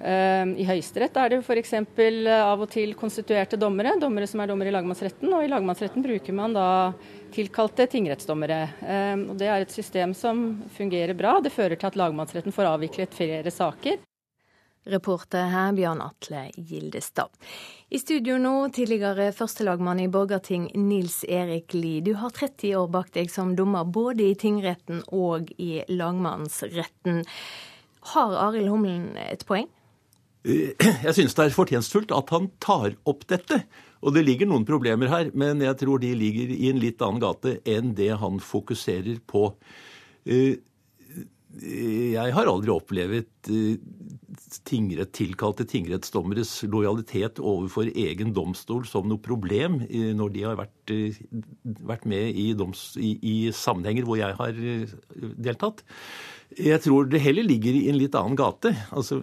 Ehm, 0.00 0.54
I 0.56 0.66
Høyesterett 0.68 1.16
er 1.18 1.32
det 1.32 1.38
f.eks. 1.42 1.72
Eh, 1.74 2.28
av 2.38 2.60
og 2.62 2.70
til 2.70 2.94
konstituerte 2.98 3.58
dommere, 3.58 3.96
dommere 4.00 4.28
som 4.30 4.42
er 4.42 4.50
dommere 4.50 4.70
i 4.70 4.74
lagmannsretten. 4.76 5.30
Og 5.34 5.44
i 5.44 5.50
lagmannsretten 5.50 6.04
bruker 6.04 6.36
man 6.36 6.54
da 6.54 6.68
tilkalte 7.34 7.88
tingrettsdommere. 7.90 8.60
Ehm, 8.86 9.28
og 9.32 9.38
Det 9.38 9.48
er 9.48 9.64
et 9.64 9.74
system 9.74 10.14
som 10.14 10.62
fungerer 10.76 11.16
bra. 11.18 11.40
Det 11.40 11.52
fører 11.54 11.76
til 11.76 11.90
at 11.90 11.98
lagmannsretten 11.98 12.54
får 12.54 12.70
avviklet 12.76 13.16
flere 13.16 13.50
saker. 13.50 13.98
Reporter 14.88 15.50
her 15.52 15.74
Bjørn 15.76 16.00
Atle 16.00 16.46
Gildestad. 16.56 17.28
I 17.90 17.98
studio 18.00 18.38
nå 18.40 18.70
tidligere 18.72 19.32
førstelagmann 19.36 20.00
i 20.00 20.08
Borgarting 20.08 20.70
Nils 20.74 21.24
Erik 21.28 21.74
Lie. 21.74 22.00
Du 22.00 22.14
har 22.14 22.30
30 22.30 22.76
år 22.78 22.88
bak 22.88 23.10
deg 23.12 23.28
som 23.28 23.52
dommer 23.56 23.84
både 23.84 24.30
i 24.30 24.36
tingretten 24.38 25.02
og 25.12 25.50
i 25.58 25.82
lagmannsretten. 25.92 27.20
Har 28.14 28.38
Arild 28.46 28.70
Humlen 28.72 29.10
et 29.20 29.44
poeng? 29.44 29.68
Eh, 30.46 30.74
jeg 31.06 31.16
synes 31.16 31.36
det 31.36 31.46
er 31.46 31.56
fortjenstfullt 31.56 32.14
at 32.14 32.32
han 32.34 32.50
tar 32.62 32.96
opp 33.08 33.26
dette. 33.30 33.62
Og 33.98 34.14
det 34.14 34.24
ligger 34.26 34.50
noen 34.50 34.66
problemer 34.68 35.10
her, 35.10 35.32
men 35.34 35.64
jeg 35.64 35.80
tror 35.80 35.98
de 36.02 36.14
ligger 36.14 36.54
i 36.54 36.70
en 36.70 36.80
litt 36.82 37.02
annen 37.02 37.22
gate 37.22 37.58
enn 37.66 37.96
det 37.98 38.12
han 38.20 38.38
fokuserer 38.42 39.18
på. 39.26 39.50
Eh, 40.28 40.58
jeg 41.58 42.34
har 42.36 42.46
aldri 42.46 42.70
opplevd 42.70 43.48
eh, 43.50 43.78
tingrett, 44.68 45.10
tilkalte 45.16 45.64
tingrettsdommeres 45.66 46.52
lojalitet 46.70 47.40
overfor 47.40 47.88
egen 47.90 48.30
domstol 48.36 48.84
som 48.86 49.08
noe 49.10 49.18
problem 49.24 49.80
når 49.88 50.34
de 50.34 50.44
har 50.44 50.58
vært, 50.60 50.92
vært 51.88 52.04
med 52.06 52.38
i, 52.38 52.52
doms, 52.54 52.92
i, 53.00 53.16
i 53.18 53.36
sammenhenger 53.50 54.06
hvor 54.06 54.20
jeg 54.20 54.36
har 54.38 54.60
deltatt. 55.48 55.82
Jeg 56.56 56.80
tror 56.80 57.10
det 57.12 57.20
heller 57.20 57.44
ligger 57.44 57.76
i 57.76 57.88
en 57.90 57.98
litt 58.00 58.14
annen 58.16 58.36
gate. 58.38 58.70
Altså, 58.96 59.20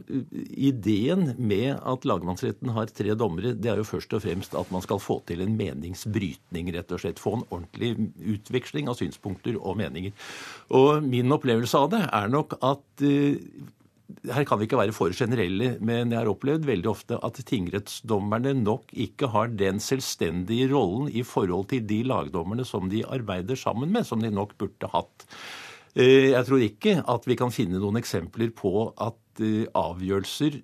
Ideen 0.54 1.32
med 1.42 1.72
at 1.82 2.06
lagmannsretten 2.06 2.70
har 2.76 2.92
tre 2.94 3.16
dommere, 3.18 3.56
det 3.58 3.72
er 3.72 3.82
jo 3.82 3.88
først 3.88 4.14
og 4.14 4.22
fremst 4.22 4.54
at 4.58 4.70
man 4.74 4.84
skal 4.86 5.02
få 5.02 5.18
til 5.26 5.42
en 5.42 5.56
meningsbrytning, 5.58 6.70
rett 6.76 6.94
og 6.94 7.02
slett. 7.02 7.22
Få 7.22 7.40
en 7.40 7.48
ordentlig 7.50 8.12
utveksling 8.36 8.92
av 8.92 9.00
synspunkter 9.02 9.58
og 9.58 9.80
meninger. 9.82 10.14
Og 10.78 11.02
min 11.06 11.34
opplevelse 11.34 11.82
av 11.82 11.90
det 11.96 12.04
er 12.06 12.30
nok 12.30 12.60
at 12.62 12.86
uh, 13.02 13.66
her 14.36 14.46
kan 14.46 14.62
vi 14.62 14.68
ikke 14.70 14.80
være 14.80 14.94
for 14.94 15.14
generelle, 15.18 15.76
men 15.82 16.14
jeg 16.14 16.20
har 16.22 16.30
opplevd 16.30 16.70
veldig 16.70 16.90
ofte 16.92 17.18
at 17.26 17.42
tingrettsdommerne 17.50 18.54
nok 18.62 18.94
ikke 18.94 19.32
har 19.34 19.50
den 19.50 19.82
selvstendige 19.82 20.70
rollen 20.74 21.10
i 21.10 21.26
forhold 21.26 21.72
til 21.74 21.86
de 21.90 22.04
lagdommerne 22.06 22.66
som 22.70 22.90
de 22.92 23.02
arbeider 23.06 23.58
sammen 23.58 23.94
med, 23.96 24.06
som 24.06 24.22
de 24.22 24.30
nok 24.34 24.54
burde 24.62 24.94
hatt. 24.94 25.26
Eh, 25.96 26.32
jeg 26.34 26.44
tror 26.48 26.64
ikke 26.64 26.98
at 27.08 27.28
vi 27.28 27.38
kan 27.40 27.54
finne 27.56 27.80
noen 27.80 28.02
eksempler 28.02 28.52
på 28.56 28.90
at 29.00 29.44
eh, 29.44 29.64
avgjørelser 29.80 30.60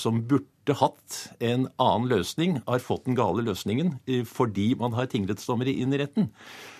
som 0.00 0.22
burde 0.24 0.76
hatt 0.78 1.16
en 1.42 1.66
annen 1.82 2.08
løsning, 2.08 2.60
har 2.64 2.80
fått 2.84 3.04
den 3.08 3.18
gale 3.18 3.44
løsningen 3.44 3.98
eh, 4.08 4.22
fordi 4.24 4.70
man 4.80 4.96
har 4.96 5.10
tingrettsdommere 5.12 5.74
inn 5.74 5.92
i 5.92 6.00
retten. 6.00 6.30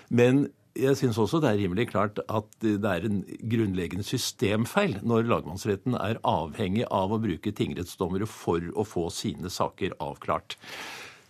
Men 0.09 0.47
jeg 0.79 0.97
syns 0.97 1.19
også 1.21 1.43
det 1.43 1.51
er 1.51 1.61
rimelig 1.61 1.91
klart 1.91 2.23
at 2.31 2.49
det 2.63 2.79
er 2.89 3.05
en 3.05 3.21
grunnleggende 3.53 4.07
systemfeil 4.07 5.01
når 5.05 5.29
lagmannsretten 5.29 5.99
er 5.99 6.23
avhengig 6.25 6.87
av 6.87 7.13
å 7.13 7.21
bruke 7.21 7.53
tingrettsdommere 7.53 8.29
for 8.31 8.65
å 8.79 8.87
få 8.87 9.09
sine 9.13 9.51
saker 9.53 9.99
avklart. 10.01 10.57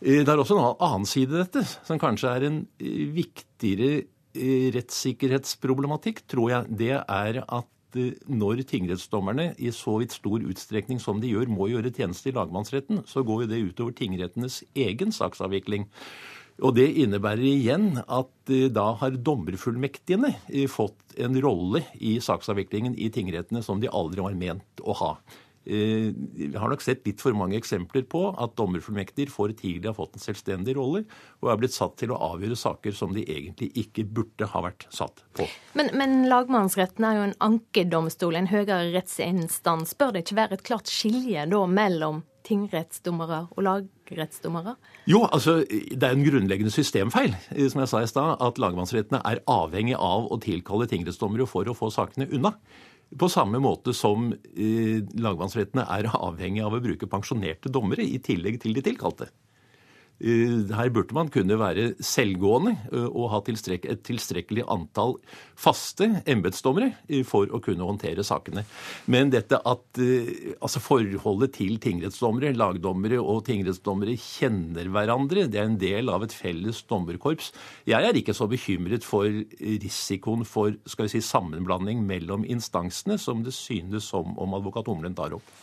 Det 0.01 0.29
er 0.29 0.39
også 0.39 0.57
en 0.57 0.69
annen 0.77 1.09
side 1.09 1.35
i 1.35 1.41
dette, 1.41 1.65
som 1.89 1.99
kanskje 2.01 2.31
er 2.37 2.47
en 2.47 2.61
viktigere 3.17 4.05
rettssikkerhetsproblematikk, 4.35 6.23
tror 6.31 6.51
jeg, 6.53 6.79
det 6.79 6.93
er 7.01 7.41
at 7.43 7.99
eh, 7.99 8.19
når 8.31 8.63
tingrettsdommerne 8.71 9.51
i 9.59 9.73
så 9.75 9.97
vidt 10.01 10.15
stor 10.15 10.45
utstrekning 10.47 11.01
som 11.03 11.23
de 11.23 11.33
gjør, 11.33 11.51
må 11.51 11.71
gjøre 11.73 11.93
tjeneste 11.95 12.31
i 12.31 12.37
lagmannsretten, 12.37 13.03
så 13.11 13.25
går 13.27 13.45
jo 13.45 13.51
det 13.51 13.65
utover 13.71 13.97
tingrettenes 13.99 14.63
egen 14.79 15.15
saksavvikling. 15.15 15.89
Og 16.61 16.75
Det 16.77 16.87
innebærer 17.03 17.47
igjen 17.49 18.03
at 18.05 18.53
eh, 18.53 18.69
da 18.73 18.93
har 19.01 19.19
dommerfullmektigene 19.19 20.35
eh, 20.49 20.69
fått 20.71 21.17
en 21.19 21.37
rolle 21.43 21.85
i 21.99 22.19
saksavviklingen 22.23 22.99
i 22.99 23.11
tingrettene 23.13 23.65
som 23.67 23.81
de 23.81 23.91
aldri 23.91 24.23
var 24.25 24.37
ment 24.39 24.85
å 24.85 24.97
ha. 25.01 25.15
Eh, 25.65 26.13
vi 26.35 26.57
har 26.57 26.73
nok 26.73 26.81
sett 26.81 27.05
litt 27.05 27.21
for 27.21 27.37
mange 27.37 27.59
eksempler 27.59 28.07
på 28.09 28.23
at 28.33 28.55
dommerfullmektiger 28.57 29.29
for 29.33 29.53
tidlig 29.53 29.91
har 29.91 29.97
fått 29.99 30.17
en 30.17 30.23
selvstendig 30.23 30.73
rolle 30.79 31.03
og 31.43 31.51
er 31.53 31.61
blitt 31.61 31.77
satt 31.77 31.99
til 32.01 32.15
å 32.15 32.21
avgjøre 32.31 32.57
saker 32.57 32.97
som 32.97 33.13
de 33.13 33.27
egentlig 33.27 33.69
ikke 33.83 34.07
burde 34.09 34.49
ha 34.49 34.65
vært 34.65 34.89
satt 34.89 35.21
på. 35.37 35.45
Men, 35.77 35.93
men 36.01 36.25
lagmannsretten 36.33 37.05
er 37.05 37.19
jo 37.19 37.29
en 37.29 37.37
ankedomstol, 37.51 38.41
en 38.41 38.49
høyere 38.49 38.89
rettsinstans. 38.95 39.93
Bør 40.01 40.17
det 40.17 40.25
ikke 40.25 40.41
være 40.41 40.57
et 40.57 40.67
klart 40.67 40.89
skilje 40.89 41.45
da 41.53 41.63
mellom 41.69 42.25
tingrettsdommere 42.49 43.43
og 43.53 43.65
lagrettsdommere? 43.67 44.79
Jo, 45.11 45.27
altså 45.29 45.61
det 45.69 46.01
er 46.01 46.15
en 46.15 46.25
grunnleggende 46.25 46.73
systemfeil, 46.73 47.35
eh, 47.53 47.67
som 47.69 47.85
jeg 47.85 47.93
sa 47.93 48.01
i 48.01 48.11
stad, 48.11 48.41
at 48.41 48.61
lagmannsrettene 48.63 49.21
er 49.29 49.45
avhengig 49.51 49.99
av 49.99 50.31
å 50.33 50.41
tilkalle 50.41 50.89
tingrettsdommere 50.91 51.49
for 51.51 51.69
å 51.69 51.77
få 51.77 51.93
sakene 51.95 52.31
unna. 52.33 52.57
På 53.19 53.27
samme 53.29 53.59
måte 53.59 53.95
som 53.97 54.29
eh, 54.31 55.01
lagmannsrettene 55.19 55.87
er 55.97 56.11
avhengig 56.15 56.63
av 56.63 56.77
å 56.77 56.83
bruke 56.83 57.09
pensjonerte 57.11 57.73
dommere 57.73 58.07
i 58.07 58.21
tillegg 58.23 58.61
til 58.63 58.77
de 58.77 58.85
tilkalte. 58.87 59.31
Eh, 60.21 60.69
her 60.77 60.91
burde 60.93 61.17
man 61.17 61.31
kunne 61.33 61.57
være 61.57 61.95
selvgående 62.05 62.75
eh, 62.93 63.07
og 63.09 63.31
ha 63.33 63.39
tilstrek 63.45 63.87
et 63.89 64.03
tilstrekkelig 64.05 64.67
antall 64.69 65.15
faste 65.57 66.11
embetsdommere 66.29 66.91
eh, 67.09 67.23
for 67.25 67.49
å 67.49 67.61
kunne 67.65 67.87
håndtere 67.89 68.25
sakene. 68.27 68.67
Men 69.09 69.33
dette 69.33 69.57
at 69.65 70.01
altså 70.61 70.83
forholdet 70.85 71.55
til 71.57 71.79
tingrettsdommere, 71.81 72.53
lagdommere 72.53 73.21
og 73.21 73.47
tingrettsdommere 73.49 74.17
kjenner 74.21 74.91
hverandre, 74.93 75.47
det 75.49 75.61
er 75.61 75.71
en 75.71 75.79
del 75.81 76.13
av 76.13 76.27
et 76.27 76.35
felles 76.37 76.83
dommerkorps. 76.91 77.53
Jeg 77.89 78.05
er 78.05 78.17
ikke 78.17 78.37
så 78.37 78.49
bekymret 78.51 79.07
for 79.07 79.25
risikoen 79.61 80.45
for 80.49 80.77
skal 80.91 81.09
vi 81.09 81.15
si, 81.15 81.23
sammenblanding 81.25 82.05
mellom 82.09 82.45
instansene, 82.45 83.17
som 83.21 83.45
det 83.47 83.55
synes 83.57 84.11
som 84.13 84.37
om 84.41 84.59
advokat 84.59 84.89
Omlen 84.91 85.17
tar 85.17 85.37
opp. 85.37 85.57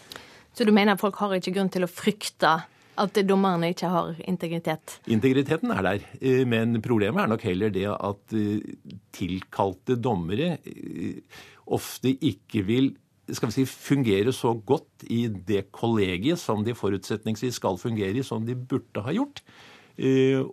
Så 0.57 0.65
du 0.65 0.73
mener 0.73 0.97
folk 0.97 1.19
har 1.21 1.35
ikke 1.37 1.53
grunn 1.53 1.69
til 1.69 1.85
å 1.85 1.91
frykte 1.91 2.55
at 2.97 3.19
dommerne 3.27 3.71
ikke 3.73 3.89
har 3.91 4.15
integritet? 4.27 4.97
Integriteten 5.07 5.71
er 5.73 5.83
der, 5.85 6.05
eh, 6.21 6.43
men 6.49 6.81
problemet 6.81 7.23
er 7.23 7.31
nok 7.31 7.43
heller 7.45 7.73
det 7.73 7.87
at 7.91 8.35
eh, 8.37 8.77
tilkalte 9.15 9.97
dommere 10.01 10.57
eh, 10.65 11.21
ofte 11.65 12.13
ikke 12.13 12.63
vil 12.67 12.95
skal 13.27 13.49
vi 13.49 13.57
si, 13.57 13.65
fungere 13.67 14.31
så 14.31 14.53
godt 14.55 15.03
i 15.11 15.25
det 15.27 15.65
kollegiet 15.75 16.39
som 16.39 16.61
de 16.63 16.71
forutsetningsvis 16.71 17.57
skal 17.59 17.75
fungere 17.77 18.15
i, 18.15 18.23
som 18.23 18.45
de 18.47 18.55
burde 18.55 19.03
ha 19.03 19.11
gjort. 19.11 19.41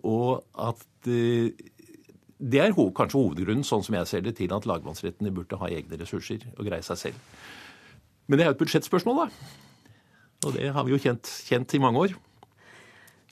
Og 0.03 0.43
at 0.59 0.83
det 1.05 2.59
er 2.59 2.75
kanskje 2.75 3.15
hovedgrunnen, 3.15 3.63
sånn 3.63 3.85
som 3.85 3.95
jeg 3.95 4.09
ser 4.09 4.25
det, 4.25 4.35
til 4.41 4.51
at 4.51 4.67
lagmannsrettene 4.67 5.31
burde 5.31 5.55
ha 5.61 5.71
egne 5.71 6.01
ressurser 6.01 6.43
og 6.57 6.67
greie 6.67 6.83
seg 6.83 6.99
selv. 6.99 7.23
Men 8.27 8.37
det 8.37 8.43
er 8.43 8.51
jo 8.51 8.57
et 8.57 8.63
budsjettspørsmål, 8.65 9.23
da. 9.23 9.55
Og 10.45 10.57
det 10.57 10.67
har 10.75 10.83
vi 10.83 10.91
jo 10.93 10.99
kjent, 10.99 11.31
kjent 11.47 11.77
i 11.77 11.81
mange 11.81 12.03
år. 12.03 12.17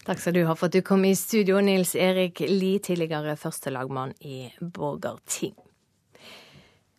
Takk 0.03 0.19
skal 0.19 0.33
du 0.35 0.41
ha 0.43 0.53
for 0.55 0.67
at 0.67 0.75
du 0.75 0.81
kom 0.83 1.05
i 1.07 1.15
studio, 1.15 1.61
Nils 1.63 1.93
Erik 1.95 2.41
Lie, 2.43 2.79
tidligere 2.83 3.37
førstelagmann 3.39 4.11
i 4.19 4.49
Borgarting. 4.59 5.53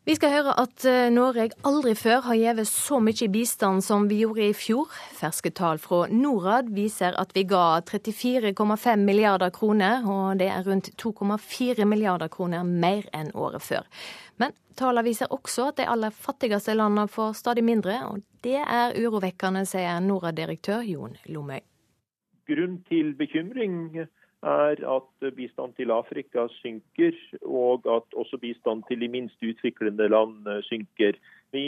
Vi 0.04 0.14
skal 0.16 0.32
høre 0.32 0.54
at 0.60 0.84
eh, 0.88 1.10
Norge 1.12 1.50
aldri 1.68 1.92
før 1.96 2.22
har 2.26 2.36
gitt 2.36 2.62
så 2.68 3.00
mye 3.04 3.28
bistand 3.32 3.84
som 3.84 4.06
vi 4.08 4.22
gjorde 4.22 4.46
i 4.46 4.54
fjor. 4.56 4.88
Ferske 5.16 5.52
tall 5.52 5.80
fra 5.80 6.06
Norad 6.12 6.70
viser 6.72 7.16
at 7.20 7.32
vi 7.36 7.44
ga 7.48 7.82
34,5 7.84 9.04
milliarder 9.04 9.52
kroner, 9.52 10.08
og 10.08 10.40
det 10.40 10.48
er 10.52 10.64
rundt 10.64 10.88
2,4 11.00 11.84
milliarder 11.88 12.32
kroner 12.32 12.64
mer 12.64 13.04
enn 13.12 13.34
året 13.36 13.64
før. 13.64 13.84
Men 14.40 14.56
tallene 14.80 15.04
viser 15.10 15.32
også 15.32 15.70
at 15.74 15.80
de 15.82 15.90
aller 15.92 16.12
fattigste 16.24 16.76
landene 16.76 17.04
får 17.08 17.36
stadig 17.40 17.68
mindre, 17.68 18.00
og 18.08 18.24
det 18.44 18.60
er 18.64 18.96
urovekkende, 18.96 19.64
sier 19.68 20.00
Norad-direktør 20.04 20.84
Jon 20.88 21.20
Lomøy 21.28 21.64
grunn 22.48 22.80
til 22.88 23.14
bekymring 23.18 24.04
er 24.44 24.82
at 24.84 25.34
bistand 25.36 25.72
til 25.78 25.92
Afrika 25.94 26.46
synker, 26.60 27.16
og 27.42 27.86
at 27.88 28.16
også 28.16 28.38
bistand 28.42 28.84
til 28.88 29.00
de 29.00 29.08
minst 29.08 29.40
utviklende 29.40 30.08
land 30.12 30.50
synker. 30.68 31.16
Vi 31.54 31.64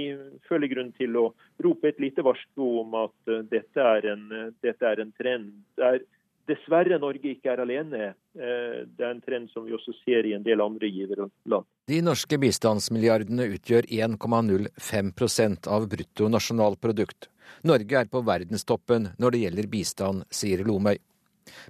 føler 0.49 0.72
grunn 0.74 0.93
til 0.99 1.16
å 1.16 1.31
rope 1.64 1.89
et 1.89 2.03
lite 2.03 2.24
varsko 2.27 2.68
om 2.83 2.99
at 3.07 3.33
dette 3.49 3.81
er 3.81 4.11
en, 4.12 4.29
dette 4.64 4.93
er 4.93 5.01
en 5.01 5.14
trend. 5.16 5.55
der 5.77 6.03
dessverre 6.47 6.99
Norge 7.03 7.33
ikke 7.35 7.53
er 7.53 7.62
alene. 7.62 8.11
Det 8.35 9.03
er 9.03 9.11
en 9.11 9.22
trend 9.24 9.51
som 9.53 9.66
vi 9.66 9.74
også 9.77 9.95
ser 10.05 10.27
i 10.29 10.35
en 10.37 10.45
del 10.47 10.62
andre 10.62 10.91
giverland. 10.91 11.66
De 11.91 12.01
norske 12.05 12.39
bistandsmilliardene 12.43 13.49
utgjør 13.57 13.89
1,05% 13.91 15.70
av 15.70 15.89
bruttonasjonalprodukt. 15.93 17.31
Norge 17.67 18.01
er 18.01 18.09
på 18.11 18.23
verdenstoppen 18.27 19.11
når 19.19 19.35
det 19.35 19.43
gjelder 19.45 19.71
bistand, 19.73 20.25
sier 20.31 20.65
Lomøy. 20.67 20.99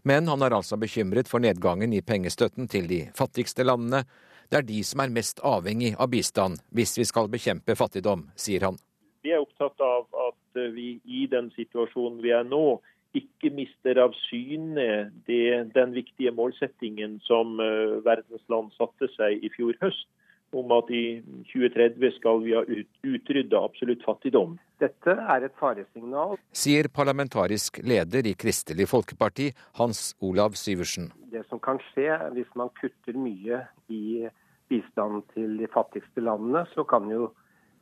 Men 0.09 0.29
han 0.29 0.43
er 0.43 0.57
altså 0.57 0.79
bekymret 0.81 1.29
for 1.29 1.43
nedgangen 1.45 1.93
i 1.93 2.03
pengestøtten 2.05 2.69
til 2.73 2.89
de 2.89 3.03
fattigste 3.17 3.67
landene. 3.67 4.05
Det 4.49 4.61
er 4.61 4.67
de 4.69 4.83
som 4.87 5.03
er 5.03 5.13
mest 5.13 5.43
avhengig 5.45 5.95
av 5.99 6.11
bistand 6.13 6.61
hvis 6.77 6.97
vi 6.99 7.07
skal 7.09 7.31
bekjempe 7.33 7.77
fattigdom, 7.77 8.29
sier 8.39 8.69
han. 8.69 8.79
Vi 9.27 9.35
er 9.35 9.43
opptatt 9.43 9.81
av 9.83 10.07
at 10.29 10.61
vi 10.73 10.97
i 11.05 11.27
den 11.31 11.51
situasjonen 11.57 12.23
vi 12.23 12.33
er 12.33 12.47
nå, 12.47 12.79
ikke 13.17 13.51
mister 13.55 13.99
av 13.99 14.15
syne 14.27 15.11
den 15.27 15.95
viktige 15.97 16.33
målsettingen 16.37 17.17
som 17.25 17.57
eh, 17.65 17.97
verdens 18.05 18.45
land 18.53 18.75
satte 18.77 19.09
seg 19.15 19.41
i 19.41 19.51
fjor 19.55 19.77
høst 19.81 20.09
om 20.55 20.73
at 20.77 20.91
i 20.95 21.05
2030 21.51 22.15
skal 22.19 22.41
vi 22.45 22.55
ha 22.55 22.63
utrydda 22.67 23.63
absolutt 23.65 24.05
fattigdom. 24.07 24.57
Dette 24.81 25.15
er 25.17 25.47
et 25.47 25.55
faresignal. 25.61 26.37
Sier 26.55 26.89
parlamentarisk 26.93 27.81
leder 27.85 28.29
i 28.29 28.35
Kristelig 28.39 28.89
Folkeparti, 28.91 29.51
Hans 29.81 30.13
Olav 30.21 30.57
Syversen. 30.61 31.11
Det 31.33 31.45
som 31.51 31.61
kan 31.63 31.81
skje 31.91 32.11
hvis 32.37 32.51
man 32.59 32.73
kutter 32.81 33.17
mye 33.19 33.65
i 33.93 34.29
bistand 34.71 35.25
til 35.35 35.59
de 35.61 35.69
fattigste 35.73 36.23
landene, 36.25 36.65
så 36.75 36.85
kan 36.89 37.09
jo 37.11 37.31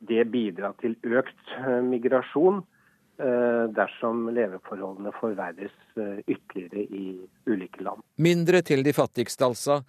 det 0.05 0.25
bidra 0.31 0.73
til 0.81 0.95
økt 1.07 1.53
eh, 1.57 1.79
migrasjon 1.85 2.59
eh, 2.61 3.63
dersom 3.73 4.27
leveforholdene 4.35 5.13
forverres 5.19 5.73
eh, 5.97 6.19
ytterligere 6.27 6.83
i 6.85 7.05
ulike 7.49 7.85
land. 7.85 8.03
Mindre 8.21 8.61
til 8.65 8.85
de 8.85 8.93
fattigste, 8.93 9.47
altså, 9.47 9.79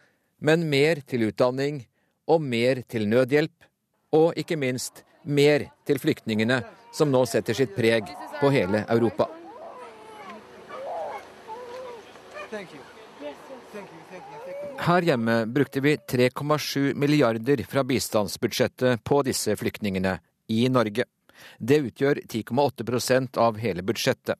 men 0.40 0.66
mer 0.70 1.02
til 1.08 1.28
utdanning, 1.28 1.82
og 2.26 2.42
mer 2.42 2.82
til 2.88 3.08
nødhjelp, 3.08 3.54
og 4.16 4.36
ikke 4.38 4.58
minst 4.58 5.04
mer 5.24 5.66
til 5.86 5.98
flyktningene, 6.02 6.60
som 6.94 7.10
nå 7.12 7.24
setter 7.28 7.56
sitt 7.56 7.74
preg 7.76 8.08
på 8.40 8.50
hele 8.54 8.84
Europa. 8.88 9.28
Her 14.86 15.02
hjemme 15.02 15.34
brukte 15.50 15.80
vi 15.82 15.96
3,7 15.96 16.94
milliarder 16.94 17.62
fra 17.68 17.82
bistandsbudsjettet 17.84 19.02
på 19.04 19.20
disse 19.26 19.56
flyktningene 19.58 20.18
i 20.52 20.66
Norge. 20.70 21.04
Det 21.58 21.80
utgjør 21.88 22.22
10,8% 22.24 23.40
av 23.42 23.58
hele 23.60 23.82
budsjettet. 23.82 24.38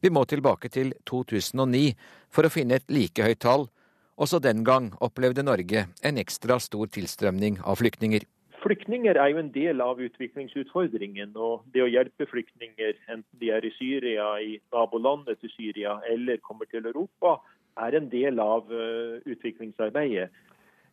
Vi 0.00 0.10
må 0.10 0.24
tilbake 0.28 0.68
til 0.72 0.92
2009 1.08 1.92
for 2.32 2.46
å 2.46 2.52
finne 2.52 2.80
et 2.80 2.90
like 2.92 3.24
høyt 3.24 3.42
tall, 3.44 3.68
også 4.16 4.38
den 4.42 4.64
gang 4.64 4.92
opplevde 5.02 5.42
Norge 5.42 5.86
en 6.04 6.20
ekstra 6.20 6.58
stor 6.62 6.86
tilstrømning 6.94 7.58
av 7.64 7.80
flyktninger. 7.80 8.24
Flyktninger 8.64 9.18
er 9.20 9.28
jo 9.28 9.40
en 9.42 9.50
del 9.52 9.82
av 9.84 9.98
utviklingsutfordringen. 10.00 11.34
og 11.36 11.66
Det 11.72 11.82
å 11.84 11.90
hjelpe 11.90 12.24
flyktninger, 12.30 12.94
enten 13.12 13.40
de 13.40 13.50
er 13.52 13.64
i 13.66 13.72
Syria, 13.76 14.28
i 14.40 14.56
nabolandet 14.72 15.42
til 15.42 15.52
Syria 15.52 15.98
eller 16.08 16.40
kommer 16.40 16.64
til 16.70 16.86
Europa, 16.86 17.36
er 17.76 17.98
en 17.98 18.08
del 18.08 18.40
av 18.40 18.70
uh, 18.70 19.20
utviklingsarbeidet. 19.26 20.30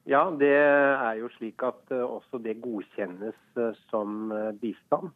Ja, 0.09 0.23
det 0.33 0.51
er 0.51 1.15
jo 1.21 1.29
slik 1.37 1.63
at 1.63 1.93
uh, 1.93 2.03
også 2.17 2.41
det 2.43 2.59
godkjennes 2.59 3.37
uh, 3.55 3.71
som 3.89 4.33
bistand. 4.61 5.11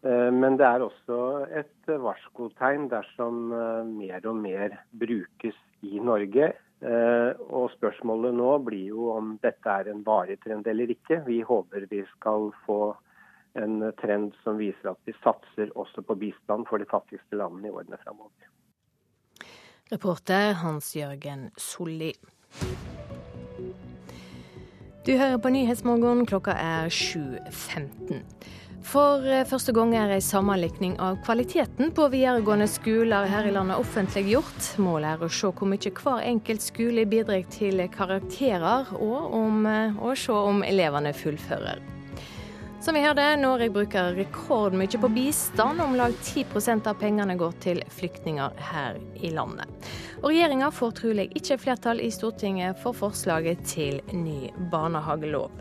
Men 0.00 0.54
det 0.56 0.64
er 0.64 0.80
også 0.80 1.44
et 1.52 1.90
varskotegn 2.00 2.86
dersom 2.88 3.50
mer 3.98 4.24
og 4.30 4.38
mer 4.40 4.78
brukes 4.96 5.58
i 5.84 6.00
Norge. 6.00 6.46
Eh, 6.80 7.32
og 7.52 7.68
spørsmålet 7.74 8.32
nå 8.38 8.52
blir 8.64 8.94
jo 8.94 9.10
om 9.12 9.34
dette 9.42 9.68
er 9.68 9.90
en 9.92 10.00
varig 10.06 10.38
trend 10.40 10.66
eller 10.70 10.92
ikke. 10.94 11.20
Vi 11.26 11.42
håper 11.44 11.84
vi 11.90 12.00
skal 12.14 12.48
få 12.64 12.80
en 13.60 13.82
trend 14.00 14.32
som 14.44 14.56
viser 14.60 14.92
at 14.92 15.00
vi 15.04 15.12
satser 15.20 15.72
også 15.76 16.04
på 16.06 16.16
bistand 16.16 16.68
for 16.70 16.80
de 16.80 16.88
fattigste 16.88 17.36
landene 17.36 17.68
i 17.68 17.74
årene 17.74 17.98
framover. 18.04 18.48
Reporter 19.90 20.54
Hans-Jørgen 20.62 21.50
Solli. 21.58 22.14
Du 25.06 25.16
hører 25.16 25.38
på 25.42 25.50
Nyhetsmorgen, 25.50 26.26
klokka 26.26 26.54
er 26.54 26.88
7.15. 26.94 28.22
For 28.86 29.26
eh, 29.28 29.44
første 29.44 29.74
gang 29.76 29.92
er 29.98 30.14
ei 30.14 30.22
sammenlikning 30.24 30.96
av 31.02 31.18
kvaliteten 31.24 31.92
på 31.96 32.08
videregående 32.12 32.68
skoler 32.70 33.28
her 33.28 33.46
i 33.46 33.52
landet 33.54 33.80
offentliggjort. 33.80 34.72
Målet 34.80 35.12
er 35.12 35.24
å 35.26 35.30
se 35.30 35.52
hvor 35.52 35.68
mye 35.68 35.92
hver 36.00 36.24
enkelt 36.24 36.64
skole 36.64 37.04
bidrar 37.10 37.44
til 37.52 37.84
karakterer, 37.92 38.90
og 38.96 39.36
om, 39.36 39.64
eh, 39.68 40.00
å 40.00 40.16
se 40.16 40.32
om 40.32 40.64
elevene 40.64 41.12
fullfører. 41.12 41.84
Som 42.80 42.96
vi 42.96 43.02
hørte, 43.04 43.36
Norge 43.36 43.68
bruker 43.68 44.14
rekordmye 44.16 45.00
på 45.02 45.08
bistand. 45.12 45.82
Om 45.84 45.98
lag 45.98 46.14
10% 46.24 46.86
av 46.88 46.96
pengene 46.96 47.36
går 47.36 47.58
til 47.60 47.82
flyktninger 47.92 48.56
her 48.70 48.96
i 49.20 49.34
landet. 49.36 49.68
Og 50.22 50.30
regjeringa 50.32 50.70
får 50.72 50.94
trolig 51.02 51.26
ikke 51.36 51.58
flertall 51.60 52.00
i 52.00 52.08
Stortinget 52.08 52.80
for 52.80 52.96
forslaget 52.96 53.66
til 53.68 54.00
ny 54.16 54.48
barnehagelov. 54.72 55.52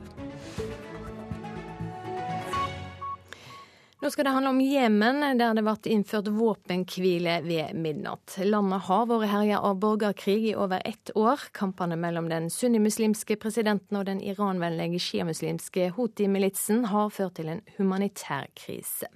Nå 4.01 4.09
skal 4.11 4.25
det 4.25 4.31
handle 4.31 4.49
om 4.49 4.61
Jemen, 4.61 5.17
der 5.37 5.57
det 5.57 5.63
ble 5.65 5.91
innført 5.91 6.29
våpenhvile 6.31 7.33
ved 7.43 7.75
midnatt. 7.75 8.37
Landet 8.47 8.85
har 8.87 9.09
vært 9.09 9.27
herja 9.27 9.59
av 9.59 9.81
borgerkrig 9.83 10.45
i 10.53 10.53
over 10.55 10.79
ett 10.87 11.11
år. 11.19 11.43
Kampene 11.51 11.97
mellom 11.99 12.29
den 12.31 12.47
sunnimuslimske 12.47 13.35
presidenten 13.43 13.99
og 13.99 14.07
den 14.07 14.21
iranvennlige 14.23 15.01
sjiamuslimske 15.03 15.89
Houthi-militsen 15.97 16.85
har 16.93 17.11
ført 17.11 17.35
til 17.41 17.51
en 17.51 17.61
humanitær 17.75 18.47
krise. 18.55 19.11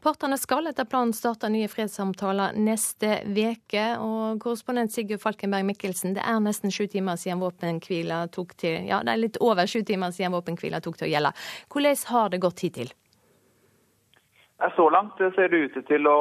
Partene 0.00 0.40
skal 0.40 0.72
etter 0.72 0.88
planen 0.88 1.12
starte 1.16 1.52
nye 1.52 1.68
fredssamtaler 1.68 2.56
neste 2.56 3.22
veke, 3.28 3.86
og 4.00 4.40
korrespondent 4.40 4.96
Sigurd 4.96 5.20
Falkenberg 5.20 5.68
Mikkelsen, 5.68 6.16
det 6.16 6.24
er 6.24 6.40
nesten 6.40 6.72
sju 6.72 6.86
timer 6.92 7.20
siden 7.20 7.44
våpenhvila 7.44 8.24
tok 8.32 8.56
til 8.56 8.88
Ja, 8.88 9.04
det 9.04 9.18
er 9.18 9.24
litt 9.28 9.40
over 9.44 9.68
sju 9.68 9.82
timer 9.84 10.16
siden 10.16 10.32
våpenhvila 10.32 10.80
tok 10.80 10.96
til 11.00 11.12
å 11.12 11.14
gjelde. 11.14 11.38
Hvordan 11.68 12.04
har 12.16 12.32
det 12.32 12.44
gått 12.48 12.64
hittil? 12.64 12.92
Så 14.76 14.90
langt 14.90 15.18
ser 15.18 15.48
det 15.48 15.56
ut 15.56 15.78
til 15.88 16.06
å 16.06 16.18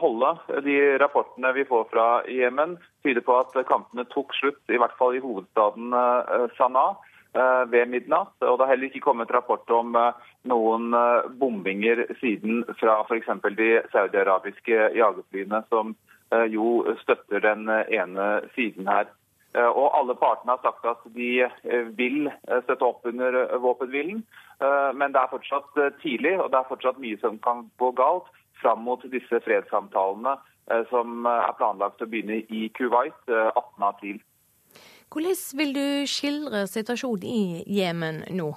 holde. 0.00 0.32
De 0.66 0.76
rapportene 0.98 1.52
vi 1.54 1.64
får 1.68 1.84
fra 1.92 2.06
Jemen 2.26 2.74
tyder 3.06 3.22
på 3.22 3.36
at 3.38 3.54
kampene 3.68 4.04
tok 4.10 4.34
slutt, 4.34 4.58
i 4.68 4.80
hvert 4.80 4.96
fall 4.98 5.14
i 5.14 5.22
hovedstaden 5.22 5.94
eh, 5.94 6.48
Sanaa 6.58 6.96
eh, 7.36 7.62
ved 7.70 7.92
midnatt. 7.92 8.34
Og 8.42 8.58
det 8.58 8.66
har 8.66 8.72
heller 8.74 8.90
ikke 8.90 9.04
kommet 9.06 9.30
rapport 9.30 9.70
om 9.70 9.94
eh, 9.94 10.26
noen 10.50 10.90
bombinger 11.38 12.08
siden 12.18 12.64
fra 12.80 12.98
f.eks. 13.06 13.30
de 13.54 13.70
saudiarabiske 13.94 14.90
jagerflyene, 14.98 15.62
som 15.70 15.94
jo 16.50 16.82
støtter 17.04 17.38
den 17.38 17.68
ene 17.70 18.24
siden 18.56 18.88
her. 18.90 19.06
Eh, 19.56 19.70
og 19.80 19.94
alle 19.98 20.14
partene 20.20 20.52
har 20.52 20.60
sagt 20.64 20.84
at 20.88 21.04
de 21.16 21.30
eh, 21.46 21.86
vil 21.96 22.28
eh, 22.28 22.60
støtte 22.66 22.84
opp 22.84 23.06
under 23.08 23.56
våpenhvilen. 23.62 24.24
Men 24.96 25.12
det 25.12 25.20
er 25.20 25.28
fortsatt 25.28 25.74
tidlig, 26.00 26.30
og 26.40 26.46
det 26.48 26.56
er 26.56 26.68
fortsatt 26.70 26.96
mye 26.96 27.18
som 27.20 27.34
kan 27.44 27.66
gå 27.76 27.90
galt 27.98 28.30
fram 28.62 28.86
mot 28.86 29.02
disse 29.12 29.40
fredssamtalene 29.44 30.32
som 30.88 31.28
er 31.28 31.52
planlagt 31.58 32.00
å 32.00 32.08
begynne 32.08 32.38
i 32.48 32.62
Kuwait 32.72 33.28
18.4. 33.28 34.16
Hvordan 35.12 35.36
vil 35.60 35.76
du 35.76 35.84
skildre 36.08 36.64
situasjonen 36.72 37.28
i 37.28 37.42
Jemen 37.68 38.22
nå? 38.32 38.48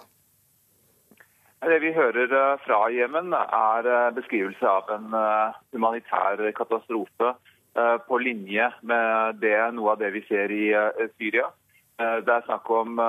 Det 1.68 1.82
vi 1.84 1.92
hører 2.00 2.32
fra 2.64 2.80
Jemen, 2.96 3.36
er 3.36 4.16
beskrivelse 4.16 4.72
av 4.72 4.96
en 4.96 5.20
humanitær 5.76 6.48
katastrofe 6.56 7.36
på 8.08 8.18
linje 8.22 8.70
med 8.82 9.40
det, 9.44 9.56
noe 9.76 9.96
av 9.96 10.02
det 10.02 10.12
vi 10.16 10.24
ser 10.28 10.52
i 10.52 10.70
eh, 10.76 11.10
Syria. 11.18 11.50
Eh, 12.00 12.18
det 12.26 12.36
er 12.36 12.46
snakk 12.48 12.70
om 12.74 13.02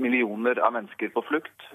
millioner 0.00 0.58
av 0.58 0.72
mennesker 0.72 1.12
på 1.14 1.22
flukt. 1.26 1.66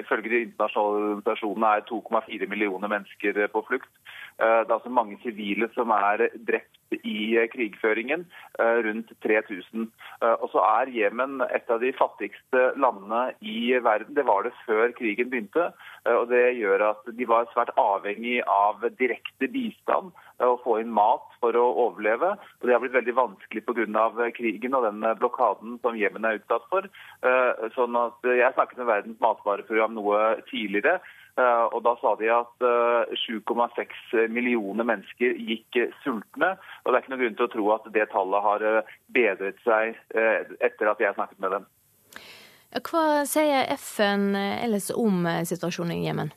Ifølge 0.00 0.32
de 0.32 0.42
internasjonale 0.46 1.04
organisasjonene 1.06 1.72
er 1.78 1.86
2,4 1.88 2.48
millioner 2.52 2.92
mennesker 2.92 3.46
på 3.52 3.64
flukt. 3.68 3.92
Det 4.36 4.68
er 4.68 4.74
altså 4.74 4.92
mange 4.92 5.16
sivile 5.22 5.68
som 5.72 5.92
er 5.96 6.26
drept 6.48 6.76
i 6.92 7.38
krigføringen. 7.52 8.26
Rundt 8.58 9.12
3000. 9.24 9.88
Og 10.26 10.48
så 10.52 10.60
er 10.60 10.92
Jemen 10.92 11.40
et 11.46 11.70
av 11.72 11.80
de 11.80 11.92
fattigste 11.96 12.66
landene 12.76 13.30
i 13.40 13.72
verden. 13.80 14.14
Det 14.14 14.26
var 14.28 14.44
det 14.44 14.52
før 14.66 14.92
krigen 14.98 15.32
begynte. 15.32 15.70
Og 16.12 16.28
det 16.30 16.58
gjør 16.60 16.90
at 16.90 17.08
de 17.16 17.28
var 17.28 17.48
svært 17.54 17.72
avhengig 17.80 18.42
av 18.44 18.84
direkte 19.00 19.48
bistand 19.48 20.12
å 20.44 20.56
få 20.60 20.80
inn 20.82 20.92
mat 20.92 21.24
for 21.40 21.56
å 21.56 21.64
overleve. 21.86 22.34
Og 22.60 22.68
Det 22.68 22.74
har 22.74 22.82
blitt 22.84 22.96
veldig 22.96 23.16
vanskelig 23.16 23.64
pga. 23.64 24.30
krigen 24.36 24.74
og 24.74 24.84
den 24.84 25.00
blokaden 25.18 25.78
som 25.80 25.96
Jemen 25.96 26.24
er 26.24 26.38
utsatt 26.38 26.68
for. 26.70 26.84
Eh, 27.22 27.52
sånn 27.74 27.96
at 27.98 28.26
Jeg 28.26 28.54
snakket 28.54 28.80
med 28.82 28.90
Verdens 28.90 29.22
matvareprogram 29.22 29.94
noe 29.96 30.20
tidligere. 30.50 31.00
Eh, 31.36 31.64
og 31.74 31.82
Da 31.84 31.92
sa 32.00 32.14
de 32.16 32.30
at 32.32 32.64
7,6 33.20 33.96
eh, 34.16 34.28
millioner 34.32 34.86
mennesker 34.88 35.36
gikk 35.36 35.76
sultne. 36.02 36.56
og 36.84 36.92
Det 36.92 36.94
er 36.96 37.02
ikke 37.02 37.12
noen 37.12 37.24
grunn 37.24 37.36
til 37.36 37.46
å 37.48 37.52
tro 37.52 37.66
at 37.74 37.90
det 37.92 38.08
tallet 38.12 38.46
har 38.46 38.66
bedret 39.12 39.60
seg 39.64 39.96
etter 40.16 40.88
at 40.90 41.00
jeg 41.00 41.14
snakket 41.14 41.40
med 41.44 41.52
dem. 41.56 41.66
Hva 42.86 43.24
sier 43.28 43.68
FN 43.76 44.34
ellers 44.36 44.90
om 44.90 45.28
situasjonen 45.48 45.96
i 45.96 46.08
Jemen? 46.08 46.32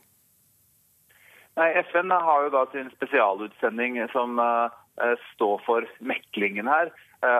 Nei, 1.56 1.72
FN 1.90 2.12
har 2.12 2.44
jo 2.44 2.52
da 2.54 2.64
sin 2.72 2.88
spesialutsending 2.94 3.98
som 4.12 4.38
står 5.34 5.60
for 5.64 5.88
meklingen 6.00 6.68
her. 6.68 6.92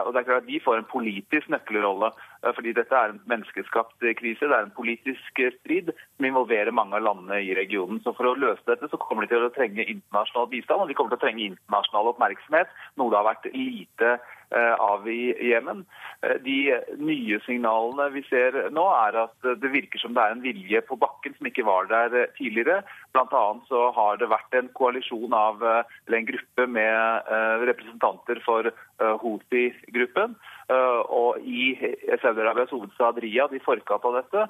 Og 0.05 0.11
det 0.11 0.21
er 0.21 0.27
klart 0.27 0.43
at 0.43 0.49
De 0.49 0.59
får 0.61 0.81
en 0.81 0.91
politisk 0.91 1.49
nøkkelrolle. 1.49 2.11
Uh, 2.41 2.51
fordi 2.57 2.73
dette 2.77 2.97
er 2.97 3.13
en 3.13 3.21
menneskeskapt 3.31 4.05
krise. 4.19 4.47
Det 4.47 4.57
er 4.57 4.67
en 4.67 4.75
politisk 4.77 5.41
strid 5.59 5.93
som 5.93 6.27
involverer 6.27 6.75
mange 6.75 6.97
av 6.97 7.05
landene 7.05 7.41
i 7.45 7.55
regionen. 7.57 8.01
Så 8.03 8.15
For 8.17 8.29
å 8.29 8.35
løse 8.37 8.65
dette 8.67 8.89
så 8.91 8.99
kommer 9.01 9.25
de 9.25 9.33
til 9.35 9.47
å 9.47 9.53
trenge 9.55 9.87
internasjonal 9.87 10.51
bistand 10.51 10.83
og 10.83 10.91
de 10.91 10.97
kommer 10.97 11.15
til 11.15 11.21
å 11.21 11.25
trenge 11.25 11.47
internasjonal 11.47 12.13
oppmerksomhet. 12.13 12.77
Noe 12.99 13.13
det 13.13 13.19
har 13.21 13.31
vært 13.31 13.51
lite 13.55 14.15
Eh, 14.51 14.73
av 14.73 15.07
i 15.07 15.31
Jemen. 15.47 15.85
Eh, 16.21 16.35
de 16.43 16.73
nye 16.99 17.37
signalene 17.45 18.09
vi 18.11 18.19
ser 18.27 18.57
nå, 18.75 18.83
er 19.07 19.15
at 19.21 19.47
det 19.61 19.69
virker 19.71 20.01
som 20.01 20.11
det 20.11 20.25
er 20.25 20.33
en 20.35 20.43
vilje 20.43 20.81
på 20.89 20.97
bakken 20.99 21.37
som 21.37 21.47
ikke 21.47 21.63
var 21.63 21.87
der 21.87 22.11
eh, 22.19 22.33
tidligere. 22.35 22.81
Blant 23.15 23.31
annet 23.31 23.71
så 23.71 23.85
har 23.95 24.19
det 24.19 24.27
vært 24.27 24.57
en 24.59 24.67
koalisjon 24.75 25.31
av 25.31 25.63
eller 25.63 26.17
en 26.17 26.27
gruppe 26.27 26.67
med 26.67 27.31
representanter 27.63 28.39
for 28.43 28.67
Houthi-gruppen. 28.99 30.35
Og 30.71 31.39
i 31.43 31.75
Saudi-Arabias 32.21 32.71
hovedstad 32.71 33.19
Riyadh 33.23 33.55
i 33.57 33.63
forkant 33.63 34.05
av 34.07 34.19
dette. 34.19 34.43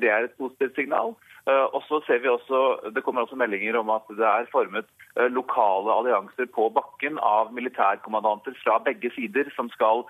Det 0.00 0.10
er 0.10 0.26
et 0.28 0.36
positivt 0.40 0.76
signal. 0.78 1.14
Og 1.46 1.82
så 1.86 2.00
ser 2.06 2.18
vi 2.18 2.28
også, 2.28 2.90
Det 2.94 3.02
kommer 3.04 3.22
også 3.22 3.36
meldinger 3.36 3.76
om 3.78 3.90
at 3.90 4.06
det 4.08 4.26
er 4.26 4.48
formet 4.52 4.86
lokale 5.30 5.92
allianser 5.92 6.48
på 6.54 6.68
bakken 6.74 7.18
av 7.22 7.52
militærkommandanter 7.54 8.56
fra 8.62 8.78
begge 8.78 9.10
sider 9.14 9.50
som 9.56 9.70
skal 9.70 10.04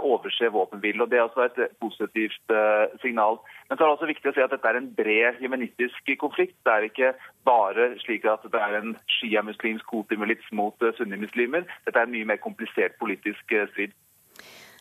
overse 0.00 0.50
våpenhvilen. 0.50 1.10
Det 1.10 1.18
er 1.18 1.28
også 1.28 1.46
et 1.46 1.76
positivt 1.80 2.56
signal. 3.02 3.38
Men 3.68 3.78
så 3.78 3.84
er 3.84 3.88
det 3.88 3.96
også 3.98 4.10
viktig 4.10 4.30
å 4.30 4.34
si 4.34 4.44
at 4.44 4.54
dette 4.54 4.68
er 4.68 4.80
en 4.80 4.90
bred 4.96 5.42
jemenistisk 5.44 6.14
konflikt. 6.18 6.56
Det 6.64 6.72
er 6.72 6.88
ikke 6.88 7.12
bare 7.44 7.92
slik 8.02 8.24
at 8.24 8.42
det 8.52 8.60
er 8.60 8.80
en 8.80 8.96
sjiamuslimsk 9.18 9.86
Houthi-milits 9.92 10.50
mot 10.52 10.88
sunnimuslimer. 10.98 11.68
Dette 11.86 11.98
er 11.98 12.08
en 12.08 12.16
mye 12.16 12.30
mer 12.32 12.42
komplisert 12.42 12.98
politisk 12.98 13.54
strid. 13.72 13.94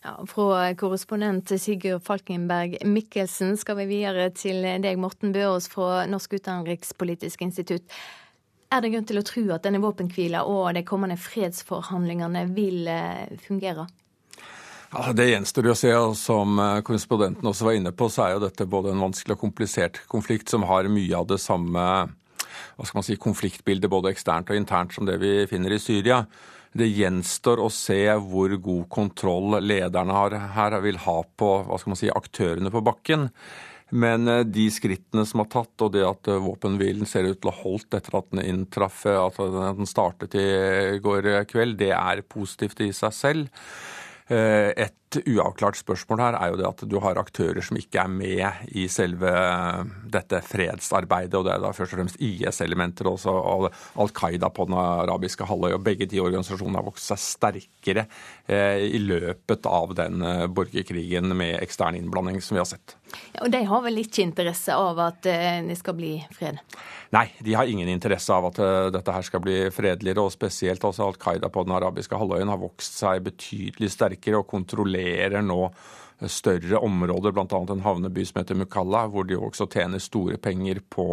Ja, 0.01 0.15
fra 0.25 0.73
korrespondent 0.73 1.51
Sigurd 1.61 2.01
Falkenberg 2.01 2.79
Mikkelsen 2.89 3.53
skal 3.57 3.77
vi 3.83 3.85
videre 3.91 4.31
til 4.33 4.63
deg, 4.81 4.97
Morten 4.97 5.29
Bøås 5.35 5.67
fra 5.69 6.07
Norsk 6.09 6.39
utenrikspolitisk 6.39 7.43
institutt. 7.45 7.85
Er 8.73 8.81
det 8.81 8.93
grunn 8.95 9.05
til 9.05 9.19
å 9.21 9.25
tro 9.27 9.43
at 9.53 9.67
denne 9.67 9.81
våpenhvila 9.83 10.41
og 10.49 10.71
de 10.73 10.81
kommende 10.87 11.19
fredsforhandlingene 11.21 12.47
vil 12.55 12.87
eh, 12.89 13.35
fungere? 13.45 13.85
Ja, 14.91 15.11
Det 15.13 15.27
gjenstår 15.27 15.69
å 15.69 15.75
se. 15.77 15.91
og 15.93 16.15
Som 16.17 16.57
eh, 16.57 16.79
korrespondenten 16.87 17.51
også 17.51 17.67
var 17.67 17.77
inne 17.77 17.93
på, 17.93 18.07
så 18.09 18.25
er 18.25 18.33
jo 18.33 18.45
dette 18.47 18.65
både 18.65 18.95
en 18.95 19.03
vanskelig 19.05 19.37
og 19.37 19.43
komplisert 19.43 20.01
konflikt 20.09 20.49
som 20.49 20.65
har 20.71 20.89
mye 20.89 21.19
av 21.19 21.29
det 21.29 21.37
samme 21.43 21.85
hva 22.75 22.87
skal 22.87 22.97
man 22.97 23.05
si, 23.05 23.19
konfliktbildet 23.21 23.91
både 23.91 24.15
eksternt 24.15 24.49
og 24.49 24.57
internt 24.57 24.95
som 24.95 25.05
det 25.05 25.19
vi 25.21 25.45
finner 25.51 25.75
i 25.75 25.79
Syria. 25.79 26.23
Det 26.71 26.87
gjenstår 26.87 27.59
å 27.59 27.67
se 27.73 27.99
hvor 28.23 28.53
god 28.63 28.85
kontroll 28.93 29.57
lederne 29.59 30.15
her 30.55 30.77
vil 30.83 31.01
ha 31.03 31.17
på 31.37 31.51
si, 31.99 32.07
aktørene 32.07 32.71
på 32.71 32.83
bakken. 32.85 33.27
Men 33.91 34.27
eh, 34.31 34.45
de 34.47 34.69
skrittene 34.71 35.25
som 35.27 35.43
er 35.43 35.49
tatt, 35.51 35.73
og 35.83 35.91
det 35.95 36.05
at 36.07 36.29
eh, 36.31 36.39
våpenhvilen 36.39 37.07
ser 37.09 37.27
ut 37.27 37.41
til 37.41 37.51
å 37.51 37.55
ha 37.55 37.63
holdt 37.65 37.97
etter 37.97 38.15
at 38.21 38.29
den 38.31 38.45
inntraff, 38.45 39.03
eh, 39.09 39.19
at 39.19 39.39
den 39.77 39.89
startet 39.89 40.37
i 40.39 40.47
går 41.03 41.27
kveld, 41.51 41.75
det 41.81 41.91
er 41.97 42.23
positivt 42.23 42.79
i 42.85 42.91
seg 42.95 43.15
selv. 43.15 43.65
Et 44.31 45.17
uavklart 45.27 45.75
spørsmål 45.75 46.21
her 46.23 46.37
er 46.37 46.51
jo 46.53 46.59
det 46.61 46.67
at 46.69 46.83
du 46.87 46.95
har 47.03 47.19
aktører 47.19 47.59
som 47.65 47.75
ikke 47.75 47.99
er 47.99 48.11
med 48.11 48.69
i 48.71 48.85
selve 48.87 49.31
dette 50.13 50.39
fredsarbeidet, 50.47 51.35
og 51.35 51.47
det 51.47 51.51
er 51.57 51.63
da 51.65 51.73
først 51.75 51.97
og 51.97 51.99
fremst 51.99 52.21
IS-elementer 52.23 53.09
og 53.11 53.67
Al 53.99 54.13
Qaida 54.15 54.47
på 54.53 54.69
den 54.69 54.77
arabiske 54.79 55.47
halvøy. 55.49 55.73
og 55.75 55.83
Begge 55.83 56.07
de 56.07 56.23
organisasjonene 56.23 56.79
har 56.79 56.87
vokst 56.87 57.11
seg 57.11 57.23
sterkere 57.25 58.07
i 58.47 59.03
løpet 59.03 59.67
av 59.67 59.95
den 59.99 60.23
borgerkrigen 60.55 61.35
med 61.35 61.59
ekstern 61.59 61.99
innblanding 61.99 62.39
som 62.39 62.55
vi 62.55 62.63
har 62.63 62.71
sett. 62.71 62.95
Og 63.41 63.51
de 63.51 63.61
har 63.67 63.83
vel 63.85 64.01
ikke 64.01 64.23
interesse 64.23 64.75
av 64.75 64.99
at 65.03 65.21
det 65.25 65.77
skal 65.79 65.95
bli 65.97 66.13
fred? 66.35 66.59
Nei, 67.15 67.25
de 67.43 67.55
har 67.57 67.67
ingen 67.67 67.89
interesse 67.91 68.31
av 68.33 68.49
at 68.51 68.59
dette 68.95 69.15
her 69.15 69.25
skal 69.27 69.43
bli 69.43 69.55
fredeligere, 69.73 70.23
og 70.23 70.33
spesielt 70.33 70.83
også 70.87 71.07
Al 71.09 71.17
Qaida 71.19 71.49
på 71.51 71.65
den 71.67 71.75
arabiske 71.75 72.19
halvøyen 72.19 72.51
har 72.51 72.61
vokst 72.61 73.01
seg 73.01 73.25
betydelig 73.25 73.91
sterkere 73.91 74.39
og 74.39 74.47
kontrollerer 74.51 75.43
nå 75.43 75.65
større 76.29 76.79
områder, 76.85 77.33
bl.a. 77.33 77.45
en 77.47 77.85
havneby 77.85 78.25
som 78.27 78.41
heter 78.41 78.59
Mukalla, 78.59 79.07
hvor 79.09 79.25
de 79.27 79.39
også 79.39 79.67
tjener 79.71 80.01
store 80.01 80.37
penger 80.41 80.83
på 80.93 81.07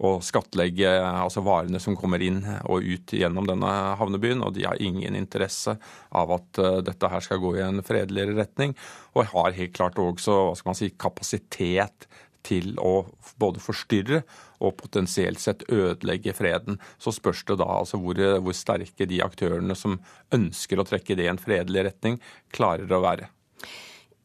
å 0.00 0.14
skattlegge 0.24 0.88
altså 1.04 1.42
varene 1.44 1.80
som 1.82 1.96
kommer 1.98 2.22
inn 2.24 2.40
og 2.64 2.86
ut 2.86 3.12
gjennom 3.12 3.48
denne 3.48 3.70
havnebyen. 4.00 4.40
Og 4.46 4.54
de 4.56 4.64
har 4.64 4.80
ingen 4.80 5.16
interesse 5.18 5.76
av 6.08 6.32
at 6.36 6.62
uh, 6.62 6.78
dette 6.84 7.12
her 7.12 7.24
skal 7.24 7.42
gå 7.42 7.54
i 7.58 7.64
en 7.66 7.84
fredeligere 7.84 8.38
retning. 8.38 8.74
Og 9.14 9.28
har 9.34 9.56
helt 9.58 9.76
klart 9.76 10.00
også 10.00 10.36
hva 10.48 10.56
skal 10.56 10.72
man 10.72 10.80
si, 10.80 10.92
kapasitet 10.96 12.08
til 12.46 12.78
å 12.80 13.04
både 13.40 13.60
forstyrre 13.60 14.22
og 14.64 14.76
potensielt 14.80 15.40
sett 15.42 15.66
ødelegge 15.72 16.32
freden. 16.36 16.78
Så 16.96 17.12
spørs 17.16 17.42
det 17.48 17.58
da 17.60 17.68
altså 17.80 18.00
hvor, 18.00 18.20
hvor 18.40 18.56
sterke 18.56 19.08
de 19.08 19.20
aktørene 19.24 19.76
som 19.76 19.98
ønsker 20.32 20.80
å 20.80 20.86
trekke 20.88 21.18
det 21.18 21.28
i 21.28 21.32
en 21.32 21.40
fredelig 21.40 21.84
retning, 21.90 22.16
klarer 22.54 22.88
å 22.96 23.02
være. 23.04 23.28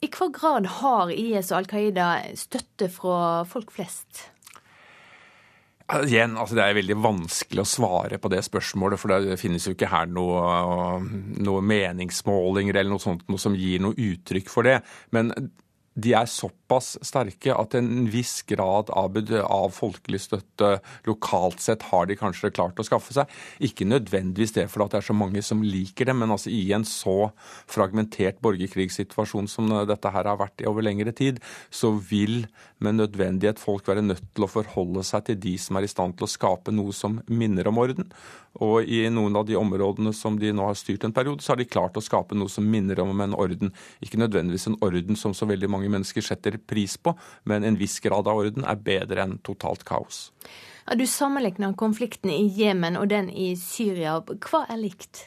I 0.03 0.09
hva 0.11 0.27
grad 0.31 0.67
har 0.79 1.11
IS 1.11 1.51
og 1.51 1.61
Al 1.61 1.69
Qaida 1.71 2.07
støtte 2.37 2.91
fra 2.93 3.43
folk 3.49 3.71
flest? 3.75 4.27
Igjen, 5.85 6.33
altså 6.33 6.57
Det 6.57 6.63
er 6.65 6.77
veldig 6.79 6.95
vanskelig 6.97 7.61
å 7.61 7.69
svare 7.69 8.17
på 8.17 8.29
det 8.33 8.41
spørsmålet, 8.47 8.97
for 8.97 9.13
det 9.13 9.37
finnes 9.37 9.67
jo 9.67 9.75
ikke 9.75 9.91
her 9.91 10.09
noe, 10.09 10.97
noe 11.45 11.61
meningsmålinger 11.61 12.79
eller 12.79 12.95
noe 12.95 13.03
sånt 13.03 13.27
noe 13.29 13.41
som 13.41 13.53
gir 13.53 13.83
noe 13.85 13.93
uttrykk 13.93 14.49
for 14.49 14.65
det. 14.65 14.79
Men 15.13 15.29
de 15.95 16.15
er 16.17 16.25
såpass 16.25 16.64
sterke 16.65 17.53
at 17.53 17.75
en 17.77 18.07
viss 18.11 18.41
grad 18.47 18.89
av, 18.89 19.17
av, 19.43 19.69
folkelig 19.75 20.21
støtte 20.23 20.79
lokalt 21.05 21.61
sett 21.61 21.85
har 21.91 22.05
de 22.09 22.17
kanskje 22.17 22.53
klart 22.53 22.79
å 22.79 22.85
skaffe 22.85 23.13
seg. 23.13 23.29
Ikke 23.59 23.87
nødvendigvis 23.87 24.55
det 24.55 24.67
fordi 24.71 24.89
det 24.91 24.99
er 25.01 25.07
så 25.09 25.17
mange 25.17 25.43
som 25.45 25.63
liker 25.63 26.09
det, 26.09 26.15
men 26.17 26.31
altså 26.31 26.49
i 26.49 26.71
en 26.75 26.85
så 26.85 27.31
fragmentert 27.71 28.41
borgerkrigssituasjon 28.45 29.49
som 29.51 29.69
dette 29.87 30.13
her 30.13 30.29
har 30.29 30.39
vært 30.41 30.63
i 30.63 30.69
over 30.69 30.85
lengre 30.85 31.13
tid, 31.15 31.41
så 31.69 31.93
vil 31.95 32.45
med 32.83 32.99
nødvendighet 32.99 33.61
folk 33.61 33.87
være 33.87 34.03
nødt 34.05 34.25
til 34.35 34.45
å 34.45 34.51
forholde 34.51 35.03
seg 35.05 35.29
til 35.29 35.39
de 35.41 35.55
som 35.61 35.77
er 35.77 35.85
i 35.85 35.91
stand 35.91 36.17
til 36.17 36.27
å 36.27 36.31
skape 36.31 36.73
noe 36.75 36.95
som 36.95 37.21
minner 37.29 37.69
om 37.69 37.79
orden. 37.81 38.09
Og 38.63 38.87
i 38.87 39.01
noen 39.11 39.35
av 39.35 39.47
de 39.47 39.57
områdene 39.59 40.13
som 40.15 40.37
de 40.39 40.51
nå 40.55 40.63
har 40.69 40.77
styrt 40.79 41.03
en 41.03 41.13
periode, 41.15 41.43
så 41.43 41.53
har 41.53 41.59
de 41.59 41.67
klart 41.67 41.97
å 41.99 42.03
skape 42.03 42.37
noe 42.37 42.51
som 42.51 42.67
minner 42.67 43.01
om 43.03 43.11
en 43.21 43.35
orden. 43.35 43.73
Ikke 44.03 44.19
nødvendigvis 44.21 44.69
en 44.69 44.77
orden 44.85 45.19
som 45.19 45.35
så 45.35 45.47
veldig 45.49 45.69
mange 45.71 45.91
mennesker 45.91 46.23
setter 46.23 46.54
pris 46.57 46.97
på, 46.97 47.15
men 47.43 47.63
en 47.63 47.79
viss 47.79 47.99
grad 48.03 48.27
av 48.27 48.45
orden 48.45 48.67
er 48.67 48.79
bedre 48.81 49.25
enn 49.25 49.37
totalt 49.45 49.85
kaos. 49.87 50.29
Ja, 50.85 50.93
du 50.93 51.07
sammenligner 51.09 51.73
konflikten 51.73 52.29
i 52.29 52.43
Jemen 52.53 52.93
og 52.99 53.07
den 53.09 53.31
i 53.33 53.55
Syria. 53.57 54.19
Hva 54.21 54.67
er 54.69 54.77
likt? 54.77 55.23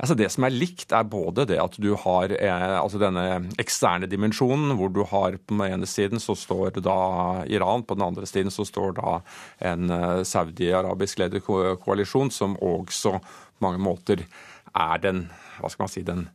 Altså 0.00 0.16
Det 0.16 0.30
som 0.32 0.46
er 0.46 0.54
likt, 0.54 0.94
er 0.96 1.04
både 1.04 1.44
det 1.50 1.58
at 1.60 1.76
du 1.76 1.90
har 2.00 2.32
eh, 2.32 2.76
altså 2.78 2.98
denne 3.02 3.50
eksterne 3.60 4.08
dimensjonen, 4.08 4.72
hvor 4.78 4.88
du 4.88 5.02
har 5.10 5.36
på 5.36 5.58
den 5.58 5.60
ene 5.66 5.88
siden 5.88 6.22
så 6.22 6.32
står 6.38 6.80
da 6.80 6.96
Iran, 7.52 7.84
på 7.84 7.98
den 7.98 8.06
andre 8.06 8.26
siden 8.26 8.50
så 8.50 8.64
står 8.64 8.96
da 8.96 9.18
en 9.60 9.92
eh, 9.92 10.22
saudi-arabisk 10.24 11.20
ledet 11.20 11.44
koalisjon, 11.44 12.32
som 12.32 12.56
også 12.56 13.18
på 13.20 13.68
mange 13.68 13.84
måter 13.84 14.24
er 14.72 15.04
den 15.04 15.26
hva 15.60 15.68
skal 15.70 15.84
man 15.84 15.92
si, 15.92 16.02
den 16.02 16.26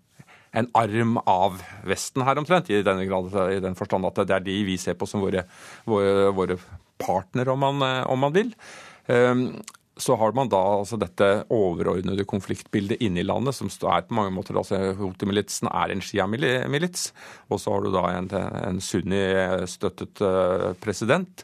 en 0.51 0.69
arm 0.77 1.17
av 1.29 1.59
Vesten 1.87 2.25
her 2.25 2.39
omtrent, 2.41 2.69
i, 2.73 2.81
grad, 2.81 3.33
i 3.53 3.59
den 3.63 3.77
forstand 3.77 4.07
at 4.09 4.23
det 4.25 4.37
er 4.37 4.45
de 4.45 4.59
vi 4.67 4.77
ser 4.81 4.97
på 4.97 5.07
som 5.09 5.21
våre, 5.21 5.45
våre, 5.85 6.29
våre 6.35 6.57
partnere, 6.99 7.53
om 7.53 7.83
om 7.83 8.19
man 8.19 8.33
vil. 8.33 8.53
Um, 9.07 9.61
så 9.99 10.15
har 10.15 10.31
man 10.31 10.47
da 10.47 10.59
altså 10.79 10.95
dette 10.99 11.27
overordnede 11.51 12.23
konfliktbildet 12.27 13.01
inne 13.03 13.19
i 13.19 13.27
landet, 13.27 13.57
som 13.57 13.67
er 13.67 14.05
på 14.07 14.15
mange 14.15 14.31
måter 14.31 14.55
altså 14.57 14.93
Houthi-militsen 14.95 15.67
er 15.67 15.91
en 15.91 16.03
Shia-milits. 16.03 17.09
Og 17.51 17.59
så 17.59 17.73
har 17.73 17.83
du 17.83 17.91
da 17.91 18.05
en, 18.15 18.29
en 18.63 18.79
sunni-støttet 18.79 20.23
uh, 20.23 20.71
president. 20.79 21.43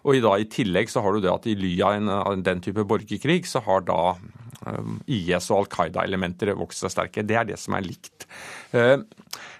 Og 0.00 0.16
i, 0.16 0.22
da, 0.24 0.32
i 0.40 0.48
tillegg 0.48 0.88
så 0.88 1.04
har 1.04 1.12
du 1.12 1.20
det 1.20 1.32
at 1.32 1.48
i 1.50 1.58
ly 1.58 1.74
av 1.84 2.40
den 2.40 2.64
type 2.64 2.86
borgerkrig, 2.88 3.42
så 3.44 3.60
har 3.66 3.84
da 3.84 4.14
IS 5.08 5.48
og 5.50 5.62
Al 5.62 5.68
Qaida-elementer 5.72 6.52
vokser 6.58 6.86
seg 6.86 6.94
sterke. 6.94 7.24
Det 7.26 7.38
er 7.38 7.48
det 7.48 7.58
som 7.60 7.76
er 7.76 7.86
likt. 7.86 8.26
Uh, 8.74 9.00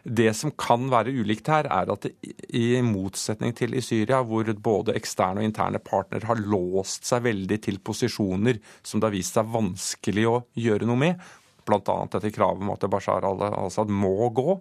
det 0.04 0.30
som 0.36 0.52
kan 0.58 0.88
være 0.92 1.12
ulikt 1.12 1.48
her, 1.52 1.68
er 1.70 1.92
at 1.92 2.06
det, 2.06 2.14
i 2.56 2.80
motsetning 2.84 3.54
til 3.56 3.76
i 3.76 3.84
Syria, 3.84 4.22
hvor 4.26 4.48
både 4.60 4.96
eksterne 4.98 5.42
og 5.42 5.48
interne 5.48 5.80
partnere 5.84 6.28
har 6.28 6.40
låst 6.40 7.08
seg 7.08 7.24
veldig 7.28 7.60
til 7.64 7.80
posisjoner 7.84 8.60
som 8.82 9.00
det 9.00 9.10
har 9.10 9.16
vist 9.16 9.36
seg 9.36 9.50
vanskelig 9.52 10.26
å 10.28 10.38
gjøre 10.58 10.88
noe 10.88 11.00
med, 11.00 11.28
bl.a. 11.68 11.98
dette 12.12 12.32
kravet 12.34 12.64
om 12.64 12.72
at 12.74 12.88
Bashar 12.90 13.26
al-Assad 13.28 13.92
må 13.92 14.16
gå, 14.34 14.56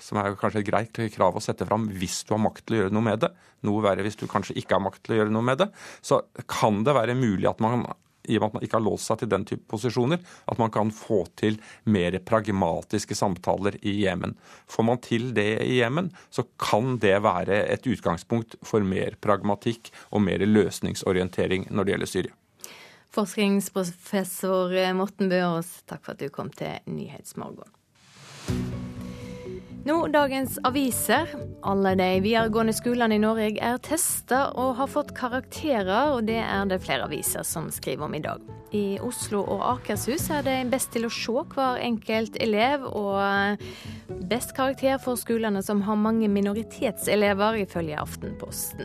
som 0.00 0.18
er 0.20 0.36
kanskje 0.40 0.62
et 0.62 0.70
greit 0.70 1.00
krav 1.14 1.36
å 1.36 1.42
sette 1.44 1.66
fram 1.68 1.86
hvis 1.92 2.22
du 2.24 2.32
har 2.34 2.40
makt 2.42 2.64
til 2.64 2.76
å 2.76 2.82
gjøre 2.82 2.96
noe 2.96 3.04
med 3.04 3.20
det. 3.24 3.28
Noe 3.68 3.84
verre 3.84 4.04
hvis 4.06 4.16
du 4.16 4.24
kanskje 4.30 4.56
ikke 4.56 4.78
har 4.78 4.84
makt 4.86 5.02
til 5.04 5.14
å 5.14 5.18
gjøre 5.20 5.34
noe 5.34 5.44
med 5.44 5.60
det. 5.60 5.68
Så 6.00 6.22
kan 6.48 6.80
det 6.86 6.96
være 6.96 7.18
mulig 7.18 7.50
at 7.50 7.60
man 7.60 7.84
i 8.28 8.36
og 8.38 8.42
med 8.42 8.48
at 8.48 8.56
man 8.56 8.66
ikke 8.66 8.78
har 8.78 8.84
låst 8.84 9.10
seg 9.10 9.22
til 9.22 9.30
den 9.32 9.46
type 9.48 9.66
posisjoner, 9.70 10.20
at 10.20 10.60
man 10.60 10.72
kan 10.74 10.92
få 10.94 11.22
til 11.40 11.58
mer 11.84 12.18
pragmatiske 12.26 13.16
samtaler 13.18 13.78
i 13.80 13.96
Jemen. 14.04 14.36
Får 14.70 14.86
man 14.86 15.02
til 15.04 15.30
det 15.36 15.62
i 15.64 15.80
Jemen, 15.80 16.12
så 16.30 16.44
kan 16.60 16.98
det 17.02 17.16
være 17.24 17.62
et 17.72 17.88
utgangspunkt 17.88 18.58
for 18.66 18.84
mer 18.84 19.16
pragmatikk 19.22 19.92
og 20.10 20.24
mer 20.26 20.44
løsningsorientering 20.46 21.68
når 21.70 21.86
det 21.86 21.96
gjelder 21.96 22.14
Syria. 22.14 22.36
Forskningsprofessor 23.10 24.76
Morten 24.94 25.30
Børås, 25.32 25.80
takk 25.90 26.04
for 26.04 26.14
at 26.14 26.22
du 26.22 26.30
kom 26.30 26.52
til 26.54 26.78
Nyhetsmorgen. 26.86 27.79
Nå, 29.84 29.94
dagens 30.12 30.58
aviser. 30.64 31.30
Alle 31.64 31.94
de 31.96 32.08
videregående 32.20 32.74
skolene 32.76 33.16
i 33.16 33.20
Norge 33.22 33.56
er 33.64 33.78
testa 33.80 34.50
og 34.60 34.74
har 34.76 34.90
fått 34.92 35.14
karakterer, 35.16 36.12
og 36.12 36.26
det 36.28 36.36
er 36.42 36.66
det 36.68 36.82
flere 36.84 37.06
aviser 37.08 37.46
som 37.48 37.70
skriver 37.72 38.04
om 38.04 38.16
i 38.16 38.20
dag. 38.20 38.44
I 38.76 39.00
Oslo 39.02 39.40
og 39.40 39.62
Akershus 39.70 40.28
er 40.36 40.44
det 40.44 40.56
best 40.70 40.92
til 40.92 41.08
å 41.08 41.12
se 41.12 41.32
hver 41.54 41.80
enkelt 41.80 42.36
elev, 42.44 42.84
og 42.84 43.64
best 44.28 44.52
karakter 44.56 45.00
for 45.00 45.16
skolene 45.16 45.62
som 45.64 45.80
har 45.86 45.96
mange 45.96 46.28
minoritetselever, 46.28 47.62
ifølge 47.64 47.96
Aftenposten. 47.98 48.84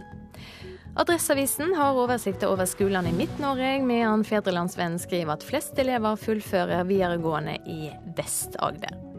Adresseavisen 0.96 1.76
har 1.76 2.00
oversikt 2.00 2.46
over 2.48 2.64
skolene 2.72 3.12
i 3.12 3.18
Midt-Norge, 3.18 3.82
medan 3.84 4.24
Fedrelandsvennen 4.24 5.02
skriver 5.04 5.36
at 5.36 5.44
flest 5.44 5.76
elever 5.84 6.16
fullfører 6.16 6.88
videregående 6.88 7.60
i 7.68 7.92
Vest-Agder. 8.16 9.15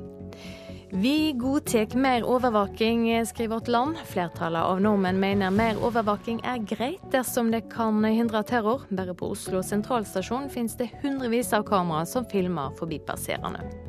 Vi 0.99 1.33
godtar 1.33 1.97
mer 1.97 2.25
overvåking, 2.25 3.27
skriver 3.27 3.55
Vårt 3.55 3.69
Land. 3.69 3.97
Flertallet 4.05 4.63
av 4.63 4.81
nordmenn 4.81 5.21
mener 5.21 5.51
mer 5.53 5.77
overvåking 5.85 6.39
er 6.41 6.63
greit 6.65 7.03
dersom 7.13 7.51
det 7.53 7.67
kan 7.69 8.01
hindre 8.05 8.41
terror. 8.43 8.87
Bare 8.89 9.13
på 9.15 9.29
Oslo 9.35 9.61
sentralstasjon 9.63 10.49
finnes 10.49 10.77
det 10.81 10.89
hundrevis 11.03 11.53
av 11.53 11.67
kameraer 11.69 12.09
som 12.09 12.25
filmer 12.25 12.73
forbipasserende. 12.81 13.86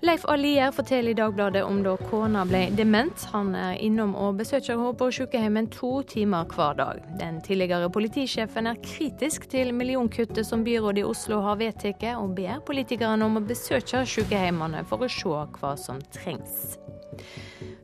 Leif 0.00 0.24
Alier 0.24 0.70
forteller 0.70 1.10
i 1.10 1.14
Dagbladet 1.14 1.64
om 1.66 1.80
da 1.82 1.96
kona 1.96 2.44
ble 2.46 2.68
dement. 2.78 3.24
Han 3.32 3.50
er 3.58 3.80
innom 3.82 4.12
og 4.14 4.36
besøker 4.38 4.76
henne 4.76 4.92
på 4.94 5.08
sykehjemmet 5.16 5.72
to 5.74 5.90
timer 6.06 6.46
hver 6.54 6.76
dag. 6.78 7.00
Den 7.18 7.40
tidligere 7.42 7.90
politisjefen 7.90 8.70
er 8.70 8.78
kritisk 8.84 9.48
til 9.50 9.72
millionkuttet 9.74 10.46
som 10.46 10.62
byrådet 10.62 11.02
i 11.02 11.08
Oslo 11.08 11.40
har 11.42 11.58
vedtatt, 11.58 12.06
og 12.14 12.36
ber 12.38 12.62
politikerne 12.62 13.26
om 13.26 13.40
å 13.40 13.46
besøke 13.48 14.04
sykehjemmene 14.06 14.84
for 14.86 15.02
å 15.02 15.10
se 15.10 15.34
hva 15.58 15.74
som 15.74 15.98
trengs. 16.14 16.78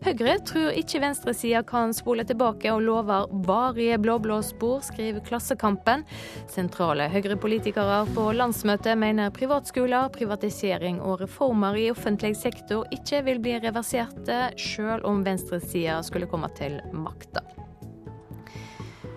Høyre 0.04 0.34
tror 0.44 0.74
ikke 0.76 0.98
venstresida 1.00 1.62
kan 1.64 1.94
spole 1.96 2.26
tilbake 2.28 2.68
og 2.74 2.82
lover 2.84 3.30
varige 3.48 3.96
blå-blå 4.04 4.36
spor, 4.44 4.82
skriver 4.84 5.24
Klassekampen. 5.24 6.04
Sentrale 6.52 7.06
Høyre-politikere 7.08 8.02
på 8.12 8.26
landsmøtet 8.36 9.00
mener 9.00 9.32
privatskoler, 9.32 10.12
privatisering 10.12 11.00
og 11.00 11.22
reformer 11.24 11.80
i 11.80 11.88
offentlig 11.94 12.34
sektor 12.36 12.84
ikke 12.92 13.24
vil 13.30 13.40
bli 13.40 13.56
reverserte, 13.64 14.50
sjøl 14.60 15.00
om 15.08 15.24
venstresida 15.24 16.02
skulle 16.04 16.28
komme 16.28 16.52
til 16.60 16.82
makta. 16.92 17.63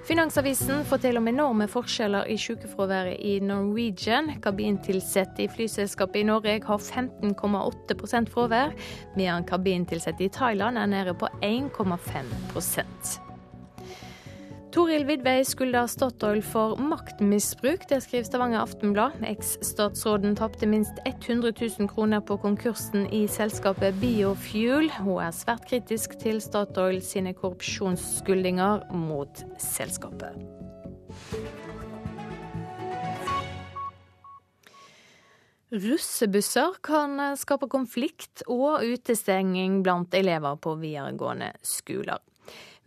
Finansavisen 0.07 0.85
forteller 0.87 1.19
om 1.19 1.27
enorme 1.27 1.65
forskjeller 1.67 2.29
i 2.31 2.37
sykefraværet 2.39 3.19
i 3.27 3.33
Norwegian. 3.43 4.31
Kabintilsatte 4.39 5.43
i 5.43 5.49
flyselskapet 5.51 6.21
i 6.21 6.29
Norge 6.29 6.55
har 6.63 6.79
15,8% 6.79 8.31
fravær, 8.31 8.71
mens 9.19 9.49
kabintilsatte 9.51 10.29
i 10.29 10.31
Thailand 10.31 10.79
er 10.79 10.91
nede 10.95 11.17
på 11.19 11.27
1,5 11.43 13.26
Toril 14.77 15.07
Vidvei 15.09 15.39
skylder 15.41 15.87
Statoil 15.89 16.43
for 16.45 16.75
maktmisbruk. 16.77 17.87
Det 17.89 17.97
skriver 18.03 18.27
Stavanger 18.27 18.59
Aftenblad. 18.61 19.15
Eks-statsråden 19.25 20.35
tapte 20.37 20.69
minst 20.69 20.99
100 21.01 21.49
000 21.79 21.89
kroner 21.89 22.21
på 22.21 22.37
konkursen 22.43 23.07
i 23.09 23.23
selskapet 23.25 23.97
Biofuel. 23.97 24.91
Hun 24.99 25.23
er 25.25 25.33
svært 25.33 25.65
kritisk 25.65 26.13
til 26.21 26.37
Statoil 26.45 27.01
sine 27.01 27.33
korrupsjonsskuldinger 27.33 28.85
mot 28.93 29.41
selskapet. 29.57 30.37
Russebusser 35.73 36.77
kan 36.85 37.17
skape 37.33 37.65
konflikt 37.65 38.45
og 38.45 38.85
utestenging 38.85 39.81
blant 39.81 40.13
elever 40.13 40.61
på 40.61 40.77
videregående 40.77 41.55
skoler. 41.65 42.21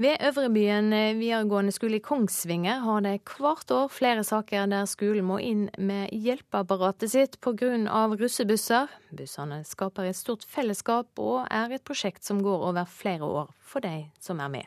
Ved 0.00 0.16
Øvrebyen 0.24 0.94
videregående 1.18 1.72
skole 1.76 1.98
i 1.98 2.00
Kongsvinger 2.00 2.78
har 2.80 3.02
det 3.04 3.18
hvert 3.36 3.70
år 3.76 3.90
flere 3.92 4.22
saker 4.24 4.70
der 4.72 4.86
skolen 4.88 5.26
må 5.28 5.36
inn 5.44 5.66
med 5.76 6.14
hjelpeapparatet 6.16 7.12
sitt 7.12 7.36
pga. 7.44 8.06
russebusser. 8.08 8.88
Bussene 9.12 9.60
skaper 9.68 10.08
et 10.08 10.16
stort 10.16 10.48
fellesskap 10.48 11.20
og 11.20 11.44
er 11.50 11.76
et 11.76 11.84
prosjekt 11.84 12.24
som 12.24 12.40
går 12.40 12.64
over 12.70 12.88
flere 12.88 13.28
år 13.28 13.52
for 13.60 13.84
de 13.84 14.08
som 14.18 14.40
er 14.40 14.48
med. 14.48 14.64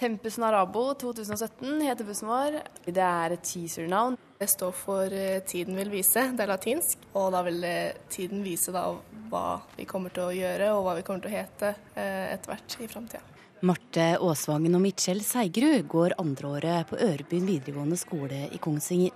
Tempus 0.00 0.38
Narabo 0.38 0.94
2017 0.94 1.82
heter 1.84 2.08
bussen 2.08 2.32
vår. 2.32 2.62
Det 2.86 3.04
er 3.04 3.36
et 3.36 3.44
teasernavn. 3.44 4.16
Det 4.40 4.48
står 4.48 4.72
for 4.72 5.12
eh, 5.12 5.42
Tiden 5.44 5.76
vil 5.76 5.92
vise, 5.92 6.30
det 6.32 6.40
er 6.40 6.54
latinsk. 6.56 7.10
Og 7.12 7.34
da 7.36 7.44
vil 7.44 7.66
tiden 8.08 8.40
vise 8.40 8.72
da 8.72 8.94
hva 9.28 9.58
vi 9.76 9.84
kommer 9.84 10.08
til 10.08 10.30
å 10.30 10.32
gjøre 10.32 10.72
og 10.72 10.86
hva 10.86 10.96
vi 10.96 11.04
kommer 11.04 11.26
til 11.26 11.34
å 11.34 11.36
hete 11.36 11.74
eh, 11.98 12.30
etter 12.32 12.54
hvert 12.54 12.80
i 12.80 12.88
framtida. 12.88 13.37
Marte 13.58 14.12
Aasvangen 14.22 14.76
og 14.78 14.84
Mitchell 14.84 15.18
Seigerud 15.26 15.88
går 15.90 16.12
andreåret 16.22 16.86
på 16.86 16.98
Ørebyen 17.02 17.48
videregående 17.48 17.96
skole 17.98 18.44
i 18.54 18.60
Kongsvinger. 18.62 19.10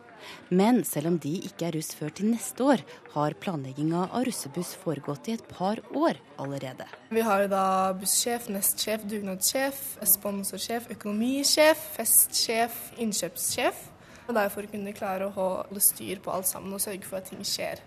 Men 0.51 0.80
selv 0.86 1.12
om 1.12 1.18
de 1.22 1.36
ikke 1.47 1.68
er 1.68 1.76
russ 1.78 1.93
før 1.95 2.11
til 2.11 2.32
neste 2.32 2.66
år, 2.66 2.82
har 3.14 3.36
planlegginga 3.38 4.09
av 4.09 4.26
russebuss 4.26 4.72
foregått 4.82 5.30
i 5.30 5.36
et 5.36 5.47
par 5.47 5.78
år 5.95 6.18
allerede. 6.43 6.88
Vi 7.14 7.22
har 7.22 7.47
da 7.55 7.95
bussjef, 7.95 8.51
nestsjef, 8.51 9.07
dugnadssjef, 9.07 9.80
sponsorsjef, 10.16 10.90
økonomisjef, 10.97 11.86
festsjef, 12.01 12.82
innkjøpssjef. 12.99 13.88
Og 14.26 14.34
derfor 14.34 14.66
er 14.66 14.70
for 14.72 14.74
kunne 14.74 14.99
klare 14.99 15.30
å 15.30 15.36
holde 15.38 15.86
styr 15.86 16.18
på 16.22 16.34
alt 16.34 16.51
sammen 16.51 16.74
og 16.74 16.82
sørge 16.82 17.07
for 17.07 17.22
at 17.22 17.30
ting 17.30 17.47
skjer. 17.47 17.86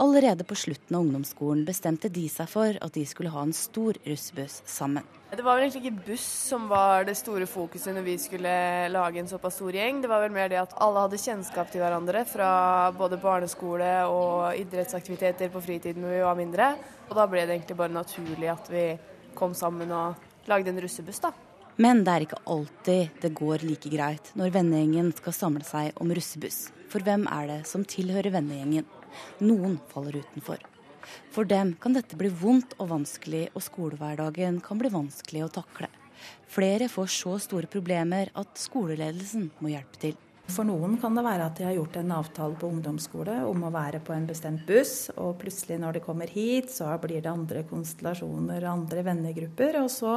Allerede 0.00 0.48
på 0.48 0.56
slutten 0.56 0.96
av 0.96 1.04
ungdomsskolen 1.04 1.66
bestemte 1.68 2.08
de 2.08 2.24
seg 2.32 2.48
for 2.48 2.72
at 2.80 2.96
de 2.96 3.04
skulle 3.04 3.36
ha 3.36 3.44
en 3.44 3.52
stor 3.52 4.00
russebuss 4.08 4.62
sammen. 4.64 5.04
Det 5.30 5.44
var 5.46 5.54
vel 5.54 5.68
egentlig 5.68 5.84
ikke 5.86 6.06
buss 6.08 6.24
som 6.50 6.64
var 6.66 7.04
det 7.06 7.12
store 7.14 7.46
fokuset 7.46 7.94
når 7.94 8.02
vi 8.02 8.16
skulle 8.18 8.52
lage 8.90 9.20
en 9.20 9.28
såpass 9.30 9.54
stor 9.60 9.76
gjeng. 9.76 10.00
Det 10.02 10.08
var 10.10 10.24
vel 10.24 10.32
mer 10.34 10.48
det 10.50 10.58
at 10.58 10.72
alle 10.82 11.04
hadde 11.04 11.20
kjennskap 11.22 11.70
til 11.70 11.84
hverandre 11.84 12.24
fra 12.26 12.48
både 12.98 13.18
barneskole 13.22 13.90
og 14.10 14.58
idrettsaktiviteter 14.58 15.52
på 15.54 15.62
fritiden 15.62 16.02
når 16.02 16.16
vi 16.16 16.24
var 16.26 16.40
mindre. 16.40 16.72
Og 17.06 17.14
da 17.14 17.28
ble 17.30 17.44
det 17.44 17.60
egentlig 17.60 17.78
bare 17.78 17.94
naturlig 17.94 18.50
at 18.50 18.72
vi 18.74 18.84
kom 19.38 19.54
sammen 19.54 19.94
og 19.94 20.50
lagde 20.50 20.74
en 20.74 20.82
russebuss, 20.82 21.22
da. 21.22 21.30
Men 21.78 22.02
det 22.02 22.16
er 22.16 22.26
ikke 22.26 22.42
alltid 22.50 23.22
det 23.22 23.30
går 23.38 23.62
like 23.70 23.94
greit 23.94 24.32
når 24.36 24.50
vennegjengen 24.58 25.14
skal 25.14 25.36
samle 25.36 25.62
seg 25.64 25.94
om 26.02 26.10
russebuss. 26.10 26.72
For 26.90 27.06
hvem 27.06 27.30
er 27.30 27.46
det 27.54 27.62
som 27.70 27.86
tilhører 27.86 28.34
vennegjengen? 28.34 28.90
Noen 29.46 29.78
faller 29.94 30.24
utenfor. 30.24 30.58
For 31.34 31.48
dem 31.48 31.74
kan 31.80 31.96
dette 31.96 32.18
bli 32.18 32.30
vondt 32.32 32.76
og 32.78 32.90
vanskelig, 32.94 33.48
og 33.54 33.64
skolehverdagen 33.64 34.60
kan 34.64 34.80
bli 34.80 34.90
vanskelig 34.92 35.46
å 35.46 35.52
takle. 35.60 35.90
Flere 36.50 36.90
får 36.90 37.12
så 37.14 37.36
store 37.40 37.70
problemer 37.70 38.32
at 38.36 38.58
skoleledelsen 38.58 39.50
må 39.60 39.72
hjelpe 39.72 40.02
til. 40.02 40.18
For 40.50 40.66
noen 40.66 40.96
kan 40.98 41.14
det 41.14 41.22
være 41.22 41.46
at 41.46 41.58
de 41.60 41.66
har 41.68 41.76
gjort 41.76 41.96
en 42.00 42.12
avtale 42.16 42.56
på 42.58 42.70
ungdomsskole 42.72 43.36
om 43.46 43.62
å 43.66 43.70
være 43.70 44.00
på 44.02 44.14
en 44.16 44.26
bestemt 44.26 44.64
buss, 44.66 45.10
og 45.14 45.36
plutselig 45.38 45.78
når 45.78 45.98
de 45.98 46.02
kommer 46.02 46.32
hit, 46.32 46.72
så 46.74 46.90
blir 47.02 47.22
det 47.22 47.30
andre 47.30 47.62
konstellasjoner, 47.70 48.66
andre 48.66 49.04
vennegrupper. 49.06 49.78
Og 49.84 49.90
så 49.94 50.16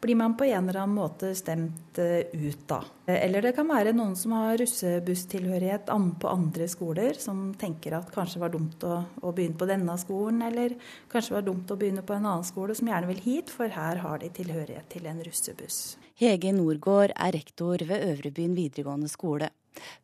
blir 0.00 0.16
man 0.18 0.36
på 0.36 0.44
en 0.44 0.68
eller 0.68 0.80
annen 0.82 0.96
måte 0.96 1.34
stemt 1.34 1.98
eh, 1.98 2.30
ut, 2.32 2.60
da. 2.66 2.80
Eller 3.08 3.42
det 3.42 3.54
kan 3.56 3.68
være 3.68 3.94
noen 3.96 4.14
som 4.16 4.34
har 4.36 4.58
russebusstilhørighet 4.60 5.88
på 6.20 6.30
andre 6.30 6.68
skoler, 6.68 7.18
som 7.18 7.52
tenker 7.58 7.96
at 7.98 8.10
kanskje 8.14 8.42
var 8.42 8.52
dumt 8.52 8.84
å, 8.86 9.00
å, 9.22 9.32
begynne 9.32 9.58
på 9.58 9.68
denne 9.68 9.96
skolen, 10.00 10.42
eller 10.48 10.76
kanskje 11.12 11.38
var 11.38 11.46
dumt 11.46 11.70
å 11.72 11.78
begynne 11.80 12.04
på 12.06 12.16
en 12.16 12.26
annen 12.26 12.46
skole, 12.46 12.76
som 12.78 12.90
gjerne 12.90 13.10
vil 13.10 13.22
hit, 13.24 13.50
for 13.54 13.72
her 13.72 14.02
har 14.04 14.20
de 14.22 14.30
tilhørighet 14.38 14.90
til 14.92 15.08
en 15.10 15.22
russebuss. 15.24 15.80
Hege 16.18 16.52
Norgård 16.52 17.14
er 17.14 17.34
rektor 17.34 17.82
ved 17.88 18.04
Øvrebyen 18.12 18.56
videregående 18.58 19.10
skole. 19.10 19.50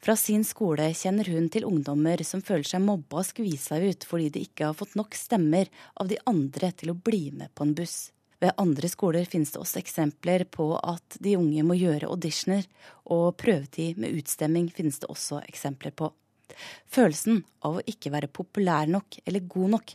Fra 0.02 0.14
sin 0.18 0.44
skole 0.46 0.90
kjenner 0.94 1.28
hun 1.34 1.48
til 1.50 1.66
ungdommer 1.66 2.22
som 2.26 2.42
føler 2.44 2.66
seg 2.68 2.84
mobba 2.84 3.22
og 3.22 3.28
skvisa 3.28 3.80
ut 3.82 4.06
fordi 4.06 4.30
de 4.36 4.44
ikke 4.46 4.68
har 4.70 4.78
fått 4.78 4.94
nok 4.98 5.18
stemmer 5.18 5.70
av 5.98 6.10
de 6.10 6.20
andre 6.30 6.70
til 6.78 6.94
å 6.94 6.98
bli 6.98 7.26
med 7.34 7.50
på 7.54 7.66
en 7.66 7.74
buss. 7.74 8.13
Ved 8.44 8.52
andre 8.60 8.90
skoler 8.92 9.24
finnes 9.24 9.54
det 9.54 9.60
også 9.62 9.80
eksempler 9.80 10.42
på 10.52 10.66
at 10.76 11.16
de 11.24 11.38
unge 11.38 11.62
må 11.64 11.78
gjøre 11.80 12.10
auditioner, 12.12 12.66
og 13.08 13.38
prøvetid 13.40 13.96
med 14.02 14.18
utstemming 14.18 14.68
finnes 14.74 15.00
det 15.00 15.08
også 15.08 15.40
eksempler 15.48 15.94
på. 15.96 16.10
Følelsen 16.92 17.40
av 17.64 17.78
å 17.78 17.86
ikke 17.88 18.12
være 18.12 18.28
populær 18.28 18.90
nok 18.90 19.16
eller 19.24 19.48
god 19.48 19.72
nok 19.78 19.94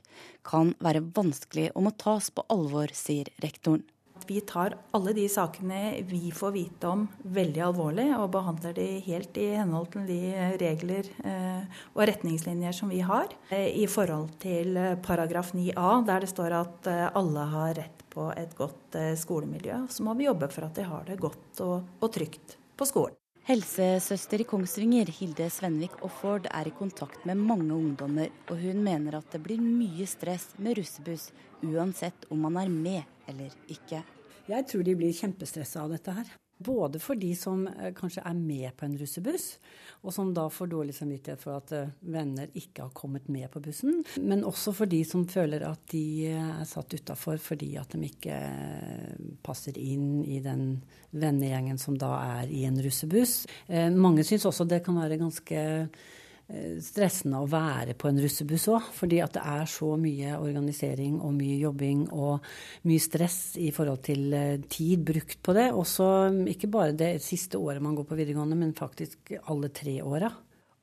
kan 0.50 0.74
være 0.82 1.06
vanskelig 1.14 1.70
og 1.76 1.86
må 1.86 1.94
tas 1.94 2.32
på 2.34 2.48
alvor, 2.50 2.90
sier 2.98 3.30
rektoren. 3.44 3.86
Vi 4.26 4.42
tar 4.46 4.76
alle 4.94 5.14
de 5.16 5.28
sakene 5.32 6.02
vi 6.10 6.34
får 6.36 6.52
vite 6.54 6.90
om 6.90 7.06
veldig 7.38 7.62
alvorlig, 7.70 8.08
og 8.18 8.34
behandler 8.34 8.76
de 8.78 8.88
helt 9.06 9.38
i 9.42 9.48
henhold 9.58 9.88
til 9.94 10.10
de 10.10 10.20
regler 10.62 11.08
eh, 11.24 11.80
og 11.94 12.04
retningslinjer 12.10 12.76
som 12.76 12.92
vi 12.94 13.00
har. 13.06 13.32
Eh, 13.54 13.72
I 13.80 13.88
forhold 13.90 14.36
til 14.44 14.78
eh, 14.78 14.98
paragraf 15.06 15.54
9a, 15.58 15.94
der 16.10 16.26
det 16.26 16.34
står 16.34 16.58
at 16.60 16.92
alle 17.14 17.48
har 17.54 17.74
rett 17.80 17.99
på 18.10 18.32
et 18.38 18.56
godt 18.58 18.98
skolemiljø, 19.22 19.86
så 19.90 20.06
må 20.06 20.18
vi 20.18 20.28
jobbe 20.30 20.50
for 20.54 20.68
at 20.68 20.76
de 20.78 20.86
har 20.90 21.08
det 21.08 21.20
godt 21.22 21.64
og, 21.66 21.88
og 22.02 22.14
trygt 22.14 22.58
på 22.78 22.88
skolen. 22.90 23.16
Helsesøster 23.50 24.44
i 24.44 24.46
Kongsvinger, 24.46 25.10
Hilde 25.10 25.48
Svenvik 25.50 25.96
Offord, 26.06 26.46
er 26.54 26.68
i 26.70 26.74
kontakt 26.76 27.24
med 27.26 27.40
mange 27.40 27.74
ungdommer, 27.74 28.30
og 28.46 28.60
hun 28.62 28.84
mener 28.86 29.18
at 29.18 29.32
det 29.34 29.42
blir 29.42 29.64
mye 29.64 30.06
stress 30.06 30.52
med 30.62 30.78
russebuss, 30.78 31.32
uansett 31.66 32.28
om 32.30 32.44
man 32.46 32.60
er 32.62 32.70
med 32.70 33.32
eller 33.32 33.56
ikke. 33.66 34.04
Jeg 34.50 34.68
tror 34.70 34.86
de 34.86 34.96
blir 35.00 35.18
kjempestressa 35.18 35.82
av 35.82 35.96
dette 35.96 36.14
her. 36.14 36.30
Både 36.60 37.00
for 37.00 37.16
de 37.16 37.30
som 37.40 37.62
eh, 37.68 37.94
kanskje 37.96 38.24
er 38.28 38.36
med 38.36 38.74
på 38.76 38.84
en 38.84 38.98
russebuss, 39.00 39.46
og 40.04 40.12
som 40.12 40.34
da 40.36 40.44
får 40.52 40.68
dårlig 40.74 40.96
samvittighet 40.98 41.40
for 41.40 41.56
at 41.56 41.72
eh, 41.76 41.94
venner 42.12 42.52
ikke 42.52 42.84
har 42.84 42.92
kommet 42.96 43.30
med 43.32 43.48
på 43.54 43.62
bussen. 43.64 44.02
Men 44.20 44.44
også 44.44 44.74
for 44.76 44.92
de 44.92 45.00
som 45.08 45.24
føler 45.32 45.64
at 45.64 45.86
de 45.94 46.04
eh, 46.34 46.52
er 46.60 46.68
satt 46.68 46.98
utafor 47.00 47.40
fordi 47.40 47.72
at 47.80 47.96
de 47.96 48.10
ikke 48.10 48.42
passer 49.46 49.80
inn 49.80 50.26
i 50.28 50.42
den 50.44 50.82
vennegjengen 51.16 51.80
som 51.80 51.96
da 52.00 52.12
er 52.42 52.52
i 52.52 52.66
en 52.68 52.78
russebuss. 52.84 53.46
Mange 53.96 54.28
syns 54.28 54.46
også 54.46 54.68
det 54.68 54.84
kan 54.86 55.00
være 55.00 55.18
ganske 55.22 55.64
stressende 56.82 57.40
å 57.44 57.50
være 57.50 57.94
på 58.00 58.10
en 58.10 58.20
russebuss 58.24 58.68
òg. 58.74 58.90
Fordi 58.96 59.22
at 59.24 59.36
det 59.38 59.46
er 59.46 59.70
så 59.70 59.94
mye 60.02 60.36
organisering 60.40 61.20
og 61.22 61.36
mye 61.38 61.60
jobbing 61.62 62.08
og 62.10 62.46
mye 62.90 63.04
stress 63.04 63.40
i 63.62 63.70
forhold 63.76 64.04
til 64.10 64.34
eh, 64.34 64.62
tid 64.72 65.06
brukt 65.06 65.42
på 65.46 65.56
det. 65.58 65.70
Også 65.78 66.10
mm, 66.34 66.44
ikke 66.56 66.72
bare 66.74 66.98
det 66.98 67.16
siste 67.26 67.62
året 67.62 67.84
man 67.84 67.98
går 67.98 68.10
på 68.10 68.18
videregående, 68.20 68.58
men 68.60 68.78
faktisk 68.78 69.36
alle 69.46 69.72
tre 69.76 70.00
åra. 70.02 70.32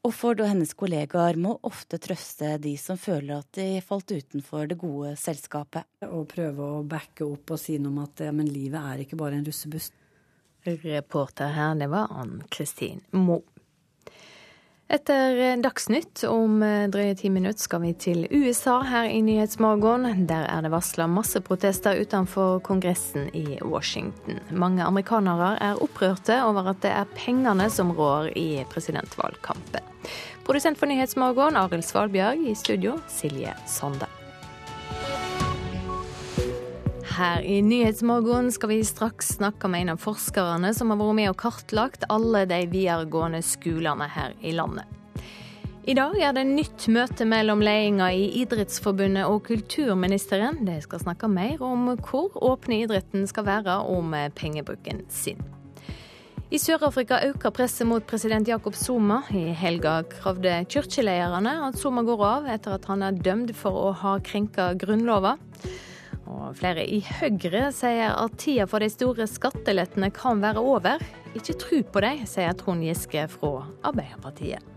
Offord 0.06 0.38
og 0.38 0.46
hennes 0.52 0.70
kollegaer 0.78 1.38
må 1.42 1.56
ofte 1.66 1.98
trøste 1.98 2.52
de 2.62 2.76
som 2.78 2.98
føler 3.00 3.40
at 3.40 3.58
de 3.58 3.80
falt 3.82 4.12
utenfor 4.14 4.68
det 4.70 4.78
gode 4.78 5.16
selskapet. 5.18 5.88
Og 6.06 6.28
prøve 6.30 6.62
å 6.76 6.84
backe 6.86 7.26
opp 7.26 7.56
og 7.56 7.58
si 7.58 7.80
noe 7.80 7.90
om 7.90 8.04
at 8.04 8.22
ja, 8.22 8.30
men 8.30 8.46
livet 8.46 8.78
er 8.78 9.02
ikke 9.02 9.18
bare 9.18 9.40
en 9.40 9.46
russebuss. 9.46 9.90
Reporter 10.66 11.50
her, 11.54 11.74
det 11.78 11.90
var 11.90 12.10
Ann 12.14 12.40
Kristin 12.50 13.02
Moe. 13.14 13.55
Etter 14.88 15.56
Dagsnytt 15.58 16.22
om 16.30 16.60
eh, 16.62 16.84
drøye 16.86 17.16
ti 17.18 17.26
minutter 17.34 17.58
skal 17.58 17.82
vi 17.82 17.88
til 17.98 18.20
USA 18.30 18.76
her 18.86 19.08
i 19.10 19.18
Nyhetsmorgen. 19.26 20.06
Der 20.30 20.46
er 20.46 20.62
det 20.62 20.70
varsla 20.70 21.08
masseprotester 21.10 21.98
utenfor 21.98 22.60
Kongressen 22.62 23.26
i 23.34 23.58
Washington. 23.66 24.38
Mange 24.54 24.86
amerikanere 24.86 25.56
er 25.58 25.82
opprørte 25.82 26.38
over 26.46 26.70
at 26.70 26.84
det 26.86 26.92
er 26.94 27.10
pengene 27.18 27.66
som 27.66 27.90
rår 27.98 28.30
i 28.38 28.62
presidentvalgkampen. 28.70 29.90
Produsent 30.46 30.78
for 30.78 30.86
Nyhetsmorgen, 30.86 31.58
Arild 31.58 31.82
Svalbjørg. 31.82 32.46
I 32.46 32.54
studio, 32.54 32.94
Silje 33.10 33.58
Sonde. 33.66 34.06
Her 37.16 37.40
i 37.40 37.62
Nyhetsmorgen 37.64 38.50
skal 38.52 38.68
vi 38.68 38.82
straks 38.84 39.30
snakke 39.38 39.70
med 39.72 39.86
en 39.86 39.94
av 39.94 40.00
forskerne 40.02 40.68
som 40.76 40.90
har 40.92 40.98
vært 41.00 41.16
med 41.16 41.30
og 41.30 41.38
kartlagt 41.40 42.02
alle 42.12 42.42
de 42.50 42.58
videregående 42.68 43.40
skolene 43.40 44.04
her 44.12 44.34
i 44.44 44.52
landet. 44.52 44.84
I 45.88 45.94
dag 45.96 46.18
er 46.20 46.34
det 46.36 46.42
nytt 46.50 46.84
møte 46.92 47.24
mellom 47.24 47.62
ledelsen 47.64 48.02
i 48.10 48.26
Idrettsforbundet 48.42 49.30
og 49.30 49.46
kulturministeren. 49.48 50.60
De 50.68 50.76
skal 50.84 51.06
snakke 51.06 51.30
mer 51.32 51.64
om 51.64 51.88
hvor 51.94 52.36
åpne 52.36 52.82
idretten 52.82 53.24
skal 53.30 53.48
være 53.48 53.78
om 53.94 54.12
pengebruken 54.36 55.06
sin. 55.08 55.40
I 56.52 56.60
Sør-Afrika 56.60 57.22
øker 57.30 57.50
presset 57.50 57.88
mot 57.88 58.04
president 58.04 58.48
Jacob 58.48 58.76
Zuma. 58.76 59.22
I 59.32 59.56
helga 59.56 60.02
kravde 60.18 60.58
kirkelederne 60.68 61.56
at 61.70 61.80
Zuma 61.80 62.04
går 62.04 62.28
av 62.28 62.52
etter 62.58 62.76
at 62.76 62.92
han 62.92 63.08
er 63.08 63.16
dømt 63.16 63.56
for 63.56 63.88
å 63.88 63.96
ha 64.04 64.18
krenka 64.20 64.74
grunnlova. 64.76 65.38
Og 66.26 66.56
flere 66.58 66.82
i 66.86 66.98
Høyre 67.06 67.68
sier 67.74 68.16
at 68.16 68.38
tida 68.42 68.66
for 68.70 68.82
de 68.82 68.90
store 68.90 69.28
skattelettene 69.30 70.10
kan 70.14 70.42
være 70.42 70.62
over. 70.62 71.02
Ikke 71.38 71.54
tro 71.60 71.82
på 71.92 72.02
dem, 72.02 72.24
sier 72.26 72.56
Trond 72.58 72.86
Giske 72.86 73.28
fra 73.30 73.66
Arbeiderpartiet. 73.86 74.74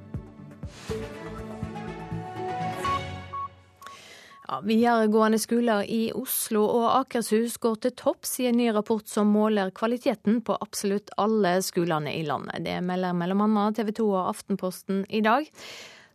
Ja, 4.50 4.62
videregående 4.66 5.38
skoler 5.38 5.84
i 5.86 6.08
Oslo 6.18 6.64
og 6.66 6.88
Akershus 7.04 7.60
går 7.62 7.76
til 7.84 7.94
topps 7.94 8.32
i 8.42 8.48
en 8.50 8.58
ny 8.58 8.72
rapport 8.74 9.06
som 9.06 9.30
måler 9.30 9.70
kvaliteten 9.78 10.40
på 10.42 10.56
absolutt 10.58 11.14
alle 11.22 11.60
skolene 11.62 12.16
i 12.18 12.24
landet. 12.26 12.66
Det 12.66 12.80
melder 12.82 13.14
bl.a. 13.14 13.68
TV 13.78 13.94
2 14.02 14.08
og 14.10 14.32
Aftenposten 14.32 15.04
i 15.06 15.22
dag. 15.22 15.46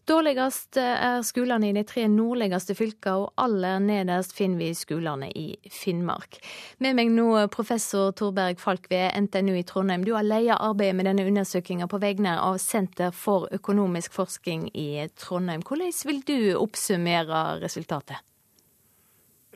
Dårligst 0.04 0.76
er 0.76 1.22
skolene 1.24 1.70
i 1.70 1.72
de 1.72 1.80
tre 1.88 2.02
nordligste 2.12 2.74
fylkene, 2.76 3.22
og 3.22 3.40
aller 3.40 3.78
nederst 3.80 4.34
finner 4.36 4.60
vi 4.60 4.74
skolene 4.76 5.30
i 5.32 5.46
Finnmark. 5.72 6.36
Med 6.84 6.98
meg 6.98 7.08
nå 7.14 7.30
professor 7.54 8.12
Torberg 8.12 8.60
Falk 8.60 8.90
ved 8.92 9.16
NTNU 9.24 9.54
i 9.56 9.64
Trondheim. 9.64 10.04
Du 10.04 10.12
har 10.12 10.26
ledet 10.26 10.58
arbeidet 10.60 10.98
med 10.98 11.08
denne 11.08 11.24
undersøkelsen 11.24 11.88
på 11.88 12.02
vegne 12.04 12.36
av 12.36 12.60
Senter 12.60 13.16
for 13.16 13.48
økonomisk 13.56 14.12
forskning 14.12 14.68
i 14.76 15.08
Trondheim. 15.16 15.64
Hvordan 15.64 15.96
vil 16.10 16.20
du 16.28 16.38
oppsummere 16.60 17.62
resultatet? 17.64 18.20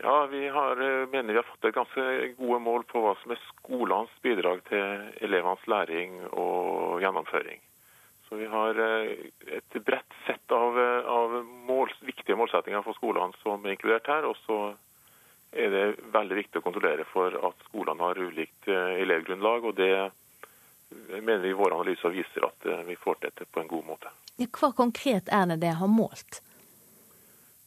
Ja, 0.01 0.27
Vi 0.27 0.49
har, 0.49 0.81
eh, 0.81 1.09
mener 1.13 1.33
vi 1.33 1.41
har 1.43 1.43
fått 1.43 1.65
et 1.65 1.75
ganske 1.75 2.35
gode 2.39 2.61
mål 2.61 2.85
på 2.85 3.03
hva 3.03 3.17
som 3.23 3.33
er 3.33 3.41
skolenes 3.53 4.11
bidrag 4.23 4.63
til 4.65 5.13
elevenes 5.21 5.67
læring 5.67 6.23
og 6.33 7.01
gjennomføring. 7.03 7.61
Så 8.29 8.37
Vi 8.37 8.47
har 8.47 8.79
eh, 8.79 9.11
et 9.47 9.85
bredt 9.85 10.13
sett 10.27 10.53
av, 10.53 10.81
eh, 10.81 11.07
av 11.07 11.45
mål, 11.45 11.93
viktige 12.01 12.37
målsettinger 12.37 12.83
for 12.85 12.97
skolene 12.99 13.33
som 13.43 13.65
er 13.65 13.73
inkludert 13.73 14.11
her. 14.11 14.27
Og 14.29 14.37
så 14.45 14.59
er 15.53 15.73
det 15.73 15.85
veldig 16.13 16.37
viktig 16.43 16.61
å 16.61 16.67
kontrollere 16.67 17.07
for 17.09 17.33
at 17.49 17.69
skolene 17.71 18.05
har 18.05 18.21
ulikt 18.21 18.69
eh, 18.69 19.01
elevgrunnlag. 19.05 19.65
og 19.65 19.79
Det 19.81 20.11
mener 21.23 21.47
vi 21.47 21.57
våre 21.57 21.79
analyser 21.81 22.13
viser 22.13 22.45
at 22.49 22.69
vi 22.89 22.97
får 22.97 23.23
til 23.25 23.49
på 23.53 23.61
en 23.61 23.73
god 23.73 23.89
måte. 23.95 24.13
Ja, 24.37 24.47
hva 24.61 24.73
konkret 24.77 25.33
er 25.33 25.49
det 25.49 25.59
det 25.65 25.75
har 25.81 25.89
målt? 25.89 26.43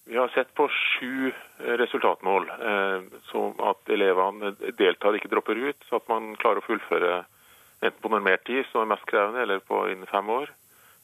Vi 0.06 0.18
har 0.18 0.30
sett 0.34 0.54
på 0.58 0.66
sju 0.70 1.32
resultatmål. 1.58 2.50
Som 3.30 3.60
at 3.62 3.90
elevene 3.94 4.56
deltar, 4.78 5.16
ikke 5.16 5.30
dropper 5.30 5.62
ut. 5.70 5.86
Så 5.90 6.02
at 6.02 6.10
man 6.10 6.34
klarer 6.42 6.62
å 6.62 6.66
fullføre 6.66 7.22
enten 7.82 8.02
på 8.02 8.10
normert 8.14 8.46
tid, 8.48 8.66
som 8.72 8.84
er 8.84 8.94
mest 8.94 9.06
krevende, 9.10 9.42
eller 9.42 9.60
på 9.66 9.84
innen 9.92 10.10
fem 10.10 10.30
år. 10.30 10.52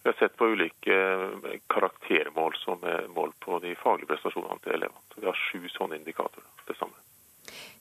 Vi 0.03 0.09
har 0.09 0.19
sett 0.19 0.37
på 0.37 0.47
ulike 0.47 0.95
eh, 0.95 1.59
karaktermål 1.67 2.55
som 2.55 2.83
er 2.83 3.07
mål 3.11 3.33
på 3.39 3.59
de 3.59 3.73
faglige 3.75 4.07
prestasjonene 4.13 4.61
til 4.63 4.77
elevene. 4.77 5.01
Så 5.13 5.21
Vi 5.21 5.27
har 5.27 5.41
sju 5.41 5.69
sånne 5.73 5.97
indikatorer 5.99 6.65
til 6.69 6.77
sammen. 6.79 6.99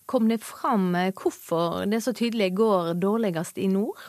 Kom 0.07 0.28
det 0.30 0.40
fram 0.42 0.94
eh, 0.94 1.12
hvorfor 1.14 1.84
det 1.90 2.01
så 2.03 2.14
tydelig 2.16 2.55
går 2.59 2.94
dårligst 3.03 3.59
i 3.59 3.68
nord? 3.70 4.01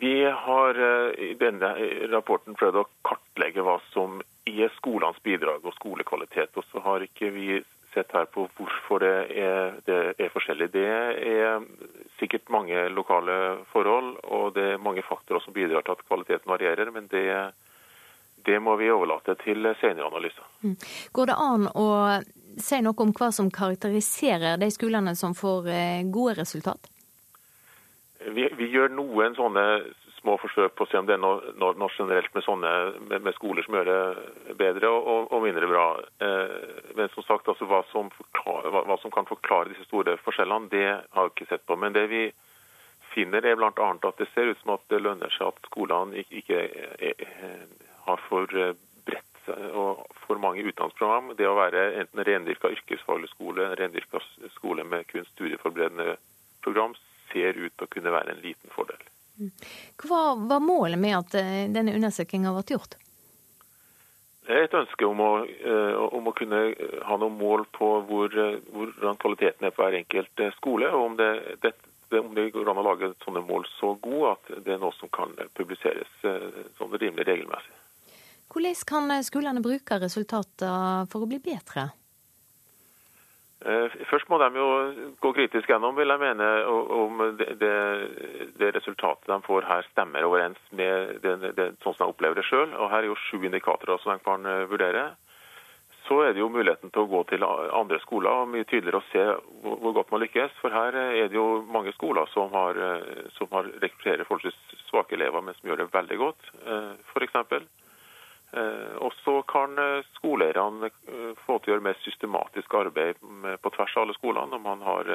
Vi 0.00 0.24
har 0.24 0.80
eh, 0.88 1.12
i 1.28 1.34
denne 1.38 1.70
rapporten 2.12 2.56
prøvd 2.58 2.80
å 2.82 2.88
kartlegge 3.06 3.62
hva 3.62 3.78
som 3.92 4.18
er 4.46 4.72
skolenes 4.80 5.22
bidrag 5.22 5.64
og 5.64 5.74
skolekvalitet. 5.76 6.56
Og 6.56 6.66
så 6.72 6.82
har 6.82 7.04
ikke 7.04 7.30
vi 7.36 7.60
sett 7.96 8.12
her 8.14 8.28
på 8.30 8.46
hvorfor 8.58 9.02
det 9.02 9.12
er, 9.40 9.76
det 9.88 9.98
er, 10.20 10.32
forskjellig. 10.32 10.68
Det 10.74 10.86
er 10.86 11.64
sikkert 12.20 12.50
mange 12.52 12.86
lokale 12.92 13.36
forhold, 13.72 14.16
og 14.24 14.54
det 14.56 14.66
er 14.74 14.82
mange 14.82 15.04
faktorer 15.06 15.42
som 15.44 15.56
bidrar 15.56 15.86
til 15.86 15.96
at 15.96 16.04
kvaliteten 16.06 16.52
varierer. 16.52 16.92
Men 16.94 17.08
det, 17.12 17.26
det 18.46 18.58
må 18.62 18.76
vi 18.80 18.92
overlate 18.92 19.38
til 19.42 19.72
senere 19.80 20.10
analyser. 20.10 20.44
Mm. 20.62 20.76
Går 21.16 21.32
det 21.32 21.38
an 21.48 21.68
å 21.72 21.88
si 22.60 22.80
noe 22.84 23.04
om 23.04 23.12
hva 23.16 23.30
som 23.32 23.50
karakteriserer 23.52 24.60
de 24.60 24.70
skolene 24.72 25.16
som 25.16 25.34
får 25.36 25.68
eh, 25.72 26.04
gode 26.12 26.38
resultat? 26.40 26.92
Vi, 28.26 28.48
vi 28.58 28.68
gjør 28.72 28.92
noen 28.96 29.36
sånne 29.36 29.66
små 30.26 30.34
forsøk 30.42 30.74
på 30.74 30.84
å 30.86 30.88
se 30.90 30.98
om 30.98 31.06
det 31.06 31.14
er 31.14 31.22
noe, 31.22 31.52
noe 31.54 31.92
generelt 31.94 32.32
med, 32.34 32.42
sånne, 32.42 32.70
med, 33.06 33.22
med, 33.22 33.34
skoler 33.36 33.62
som 33.62 33.76
gjør 33.78 33.90
det 33.90 34.56
bedre 34.58 34.90
og, 34.90 35.30
og 35.30 35.44
mindre 35.44 35.68
bra. 35.70 35.84
Eh, 36.26 36.56
men 36.98 37.12
som 37.14 37.26
sagt, 37.28 37.46
altså, 37.52 37.68
hva, 37.70 37.84
som 37.92 38.10
forklare, 38.16 38.72
hva, 38.74 38.82
hva, 38.90 38.98
som 39.02 39.14
kan 39.14 39.28
forklare 39.28 39.70
disse 39.70 39.86
store 39.86 40.16
forskjellene, 40.24 40.70
det 40.72 40.88
har 41.14 41.28
vi 41.28 41.34
ikke 41.34 41.48
sett 41.52 41.66
på. 41.68 41.78
Men 41.78 41.94
det 41.94 42.08
vi 42.10 42.24
finner 43.14 43.46
er 43.46 43.58
bl.a. 43.60 43.70
at 43.70 44.18
det 44.18 44.28
ser 44.32 44.50
ut 44.50 44.60
som 44.64 44.74
at 44.74 44.84
det 44.90 45.02
lønner 45.04 45.32
seg 45.36 45.52
at 45.52 45.70
skolene 45.70 46.18
ikke, 46.24 46.42
ikke 46.42 46.62
er, 47.12 47.26
har 48.08 48.22
for 48.26 48.50
bredt 48.50 49.50
og 49.78 50.02
for 50.26 50.42
mange 50.42 50.66
utdanningsprogram. 50.66 51.36
Det 51.38 51.46
å 51.46 51.58
være 51.58 51.92
enten 52.02 52.26
rendyrka 52.26 52.74
yrkesfaglig 52.74 53.30
skole, 53.30 53.70
rendyrka 53.78 54.20
skole 54.58 54.84
med 54.84 55.06
kun 55.12 55.28
studieforberedende 55.36 56.16
program, 56.66 56.98
ser 57.30 57.54
ut 57.54 57.70
til 57.70 57.86
å 57.86 57.94
kunne 57.94 58.14
være 58.14 58.34
en 58.34 58.42
liten 58.42 58.74
fordel. 58.74 59.06
Hva 59.36 60.22
var 60.36 60.62
målet 60.64 61.00
med 61.00 61.16
at 61.18 61.34
eh, 61.40 61.66
denne 61.72 61.94
undersøkelsen 61.96 62.48
ble 62.48 62.76
gjort? 62.76 62.96
Det 64.46 64.54
er 64.54 64.68
et 64.68 64.76
ønske 64.78 65.08
om 65.08 65.20
å, 65.20 65.30
eh, 65.44 65.96
om 66.16 66.30
å, 66.30 66.34
kunne 66.36 66.60
ha 67.08 67.18
noen 67.18 67.36
mål 67.40 67.66
på 67.74 67.88
hvor, 68.06 68.36
hvordan 68.70 69.18
kvaliteten 69.22 69.66
er 69.66 69.74
på 69.74 69.82
hver 69.82 69.98
enkelt 70.00 70.44
eh, 70.44 70.54
skole. 70.56 70.88
og 70.92 71.10
om 71.10 71.18
det, 71.18 71.30
det, 71.64 71.74
om 72.20 72.32
det 72.36 72.52
går 72.54 72.70
an 72.70 72.80
å 72.80 72.86
lage 72.86 73.12
sånne 73.24 73.42
mål 73.48 73.66
så 73.74 73.96
gode 74.00 74.36
at 74.36 74.54
det 74.64 74.76
er 74.76 74.80
noe 74.82 74.94
som 75.00 75.10
kan 75.12 75.34
publiseres 75.58 76.12
sånn 76.78 76.94
rimelig 76.94 77.26
regelmessig. 77.26 77.74
Hvordan 78.46 78.82
kan 78.86 79.14
skolene 79.26 79.60
bruke 79.60 79.98
resultater 80.00 81.10
for 81.10 81.26
å 81.26 81.28
bli 81.28 81.42
bedre? 81.42 81.90
Eh, 83.64 83.94
først 84.10 84.28
må 84.28 84.36
de 84.38 84.50
jo 84.54 84.66
gå 85.26 85.32
kritisk 85.36 85.70
gjennom, 85.70 85.96
vil 85.98 86.12
jeg 86.12 86.22
mene, 86.22 86.48
om 86.70 87.22
det, 87.38 87.48
det, 87.60 87.74
det 88.60 88.72
resultatet 88.76 89.28
de 89.30 89.38
får 89.46 89.66
her 89.68 89.86
stemmer 89.90 90.26
overens 90.26 90.60
med 90.70 91.22
det, 91.24 91.70
sånn 91.82 91.96
som 91.96 92.04
de 92.04 92.10
opplever 92.12 92.38
det 92.38 92.46
sjøl. 92.46 92.74
Her 92.76 93.02
er 93.02 93.08
jo 93.10 93.18
sju 93.26 93.38
indikatorer 93.42 94.02
som 94.02 94.14
de 94.14 94.24
kan 94.26 94.46
eh, 94.46 94.66
vurdere. 94.70 95.08
Så 96.06 96.20
er 96.22 96.36
det 96.36 96.38
jo 96.38 96.52
muligheten 96.54 96.92
til 96.94 97.02
å 97.02 97.10
gå 97.10 97.24
til 97.32 97.42
andre 97.42 97.98
skoler 98.04 98.44
og 98.44 98.52
mye 98.52 98.66
tydeligere 98.70 99.00
å 99.00 99.08
se 99.08 99.24
hvor, 99.64 99.80
hvor 99.82 99.96
godt 99.96 100.12
man 100.14 100.22
lykkes. 100.22 100.54
For 100.60 100.74
her 100.74 100.94
er 101.02 101.32
det 101.32 101.34
jo 101.34 101.64
mange 101.66 101.94
skoler 101.96 102.30
som 102.30 102.52
har, 102.54 102.78
eh, 102.78 103.24
som 103.38 103.50
har 103.56 103.72
rekrutterer 103.82 104.28
forholdsvis 104.28 104.84
svake 104.86 105.18
elever, 105.18 105.42
men 105.42 105.58
som 105.58 105.72
gjør 105.72 105.82
det 105.82 105.90
veldig 105.96 106.20
godt, 106.22 106.54
f.eks. 107.10 107.66
Eh, 108.52 108.96
og 109.02 109.12
så 109.24 109.40
kan 109.42 109.74
eh, 109.78 110.04
skoleeierne 110.14 110.86
eh, 110.86 111.32
få 111.46 111.58
til 111.58 111.72
å 111.72 111.74
gjøre 111.74 111.86
mer 111.88 111.98
systematisk 112.04 112.76
arbeid 112.78 113.18
på 113.60 113.72
tvers 113.74 113.96
av 113.96 114.06
alle 114.06 114.14
skolene 114.16 114.52
når 114.54 114.62
man 114.62 114.84
har, 114.86 115.10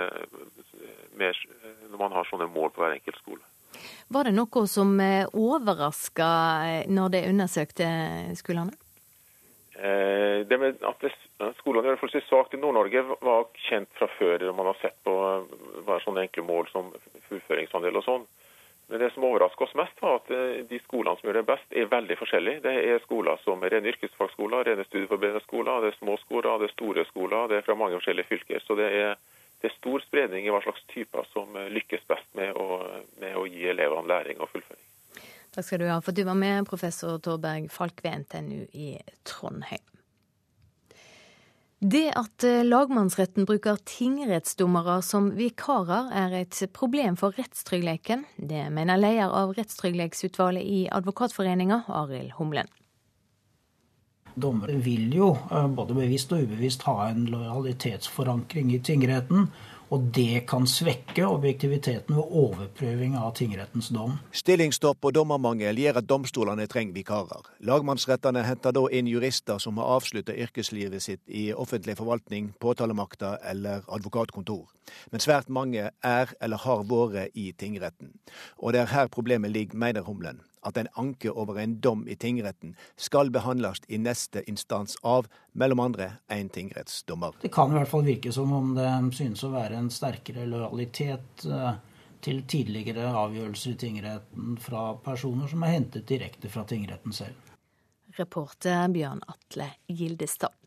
mer, 1.18 1.40
når 1.88 1.98
man 2.02 2.16
har 2.18 2.28
sånne 2.28 2.50
mål 2.52 2.74
på 2.76 2.84
hver 2.84 2.98
enkelt 2.98 3.22
skole. 3.22 3.42
Var 4.12 4.28
det 4.28 4.36
noe 4.36 4.66
som 4.68 4.94
overraska 5.00 6.30
når 6.92 7.14
de 7.14 7.22
undersøkte 7.32 7.88
skolene? 8.38 8.76
Det 9.72 10.58
med 10.60 10.84
at 10.86 11.06
skolene 11.58 11.88
gjør 11.88 11.96
det 11.96 12.02
forholdsvis 12.02 12.28
svakt 12.28 12.54
i 12.54 12.60
Nord-Norge 12.60 13.02
var 13.24 13.48
kjent 13.70 13.90
fra 13.98 14.10
før. 14.20 14.44
Man 14.54 14.68
har 14.70 14.78
sett 14.82 15.00
på 15.08 15.16
hva 15.88 15.98
sånne 16.04 16.28
enkle 16.28 16.44
mål 16.46 16.68
som 16.74 16.92
fullføringsandel 17.30 18.02
og 18.02 18.06
sånn. 18.06 18.28
Men 18.92 19.00
det 19.00 19.14
som 19.14 19.24
overrasker 19.24 19.66
oss 19.66 19.76
mest, 19.80 20.02
var 20.04 20.18
at 20.20 20.32
eh, 20.36 20.66
de 20.68 20.80
skolene 20.84 21.16
som 21.16 21.30
gjør 21.30 21.38
det 21.40 21.48
best, 21.48 21.68
er 21.72 21.86
veldig 21.88 22.16
forskjellige. 22.20 22.60
Det 22.66 22.74
er 22.92 22.98
skoler 23.06 23.40
som 23.40 23.62
er 23.64 23.72
rene 23.72 23.88
yrkesfagskoler, 23.94 24.66
rene 24.68 24.84
studieforberedende 24.84 25.44
skoler, 25.46 25.78
det 25.80 25.94
er 25.94 25.96
små 26.02 26.18
skoler, 26.20 26.58
det 26.60 26.68
er 26.68 26.74
store 26.74 27.06
skoler. 27.08 27.48
Det 27.48 27.62
er 27.62 27.64
fra 27.70 27.78
mange 27.80 27.96
forskjellige 28.02 28.28
fylker. 28.34 28.60
Så 28.66 28.76
det 28.76 28.90
er, 28.92 29.16
det 29.64 29.70
er 29.70 29.78
stor 29.78 30.04
spredning 30.04 30.44
i 30.44 30.52
hva 30.52 30.60
slags 30.66 30.84
typer 30.92 31.30
som 31.32 31.56
eh, 31.56 31.70
lykkes 31.72 32.04
best 32.12 32.28
med 32.36 32.52
å, 32.60 32.82
med 33.24 33.40
å 33.40 33.46
gi 33.48 33.64
elevene 33.72 34.12
læring 34.12 34.44
og 34.44 34.52
fullføring. 34.52 34.84
Takk 35.56 35.70
skal 35.70 35.80
du 35.80 35.88
ha 35.88 35.98
for 36.04 36.16
du 36.16 36.26
var 36.28 36.36
med, 36.44 36.68
professor 36.68 37.16
Torberg 37.24 37.72
Falk 37.72 38.04
ved 38.04 38.26
NTNU 38.26 38.60
i 38.76 38.92
Trondheim. 39.24 39.88
Det 41.82 42.12
at 42.14 42.44
eh, 42.46 42.60
lagmannsretten 42.62 43.48
bruker 43.50 43.80
tingrettsdommere 43.90 45.00
som 45.02 45.32
vikarer, 45.34 46.12
er 46.14 46.36
et 46.44 46.60
problem 46.78 47.16
for 47.18 47.34
rettstryggheten. 47.34 48.22
Det 48.38 48.68
mener 48.70 49.02
leder 49.02 49.34
av 49.34 49.56
Rettstrygghetsutvalget 49.58 50.62
i 50.62 50.84
Advokatforeninga, 50.94 51.82
Arild 51.90 52.36
Humlen. 52.38 52.70
Dommere 54.38 54.78
vil 54.86 55.10
jo 55.18 55.32
eh, 55.50 55.66
både 55.74 55.98
bevisst 55.98 56.30
og 56.38 56.46
ubevisst 56.46 56.86
ha 56.86 57.10
en 57.10 57.26
lojalitetsforankring 57.34 58.70
i 58.78 58.80
tingretten. 58.86 59.50
Og 59.92 60.06
det 60.16 60.46
kan 60.48 60.64
svekke 60.68 61.26
objektiviteten 61.28 62.16
ved 62.16 62.36
overprøving 62.42 63.18
av 63.20 63.34
tingrettens 63.36 63.90
dom. 63.92 64.14
Stillingsstopp 64.32 65.04
og 65.04 65.16
dommermangel 65.18 65.82
gjør 65.84 66.00
at 66.00 66.08
domstolene 66.08 66.68
trenger 66.72 66.96
vikarer. 66.96 67.50
Lagmannsrettene 67.68 68.46
henter 68.48 68.72
da 68.78 68.86
inn 68.88 69.10
jurister 69.12 69.60
som 69.60 69.82
har 69.82 69.98
avslutta 69.98 70.32
yrkeslivet 70.32 71.04
sitt 71.04 71.24
i 71.28 71.50
offentlig 71.52 71.98
forvaltning, 72.00 72.54
påtalemakta 72.64 73.36
eller 73.52 73.84
advokatkontor. 73.92 74.70
Men 75.12 75.24
svært 75.24 75.52
mange 75.52 75.90
er 75.92 76.32
eller 76.40 76.64
har 76.64 76.88
vært 76.88 77.36
i 77.36 77.52
tingretten. 77.52 78.16
Og 78.64 78.72
det 78.72 78.86
er 78.86 78.96
her 78.96 79.12
problemet 79.12 79.52
ligger, 79.52 79.76
mener 79.76 80.08
Humlen 80.08 80.40
at 80.62 80.78
en 80.78 80.90
anke 81.00 81.32
over 81.32 81.60
en 81.60 81.78
dom 81.82 82.08
i 82.08 82.16
tingretten 82.16 82.76
skal 82.96 83.32
behandles 83.34 83.82
i 83.88 83.98
neste 84.02 84.44
instans 84.50 84.98
av 85.02 85.28
mellom 85.52 85.80
andre 85.80 86.12
en 86.28 86.50
tingrettsdommer. 86.50 87.38
Det 87.42 87.54
kan 87.54 87.72
i 87.72 87.80
hvert 87.80 87.92
fall 87.92 88.06
virke 88.06 88.34
som 88.34 88.54
om 88.54 88.76
det 88.78 88.90
synes 89.18 89.44
å 89.44 89.54
være 89.54 89.80
en 89.80 89.90
sterkere 89.94 90.46
lojalitet 90.50 91.46
eh, 91.46 91.74
til 92.22 92.44
tidligere 92.46 93.10
avgjørelser 93.18 93.74
i 93.74 93.80
tingretten 93.82 94.58
fra 94.62 94.92
personer 95.04 95.50
som 95.50 95.64
er 95.66 95.78
hentet 95.78 96.08
direkte 96.10 96.52
fra 96.54 96.66
tingretten 96.70 97.16
selv. 97.16 97.52
Reporter 98.18 98.90
Bjørn 98.92 99.24
Atle 99.32 99.72
Gildestad. 99.88 100.61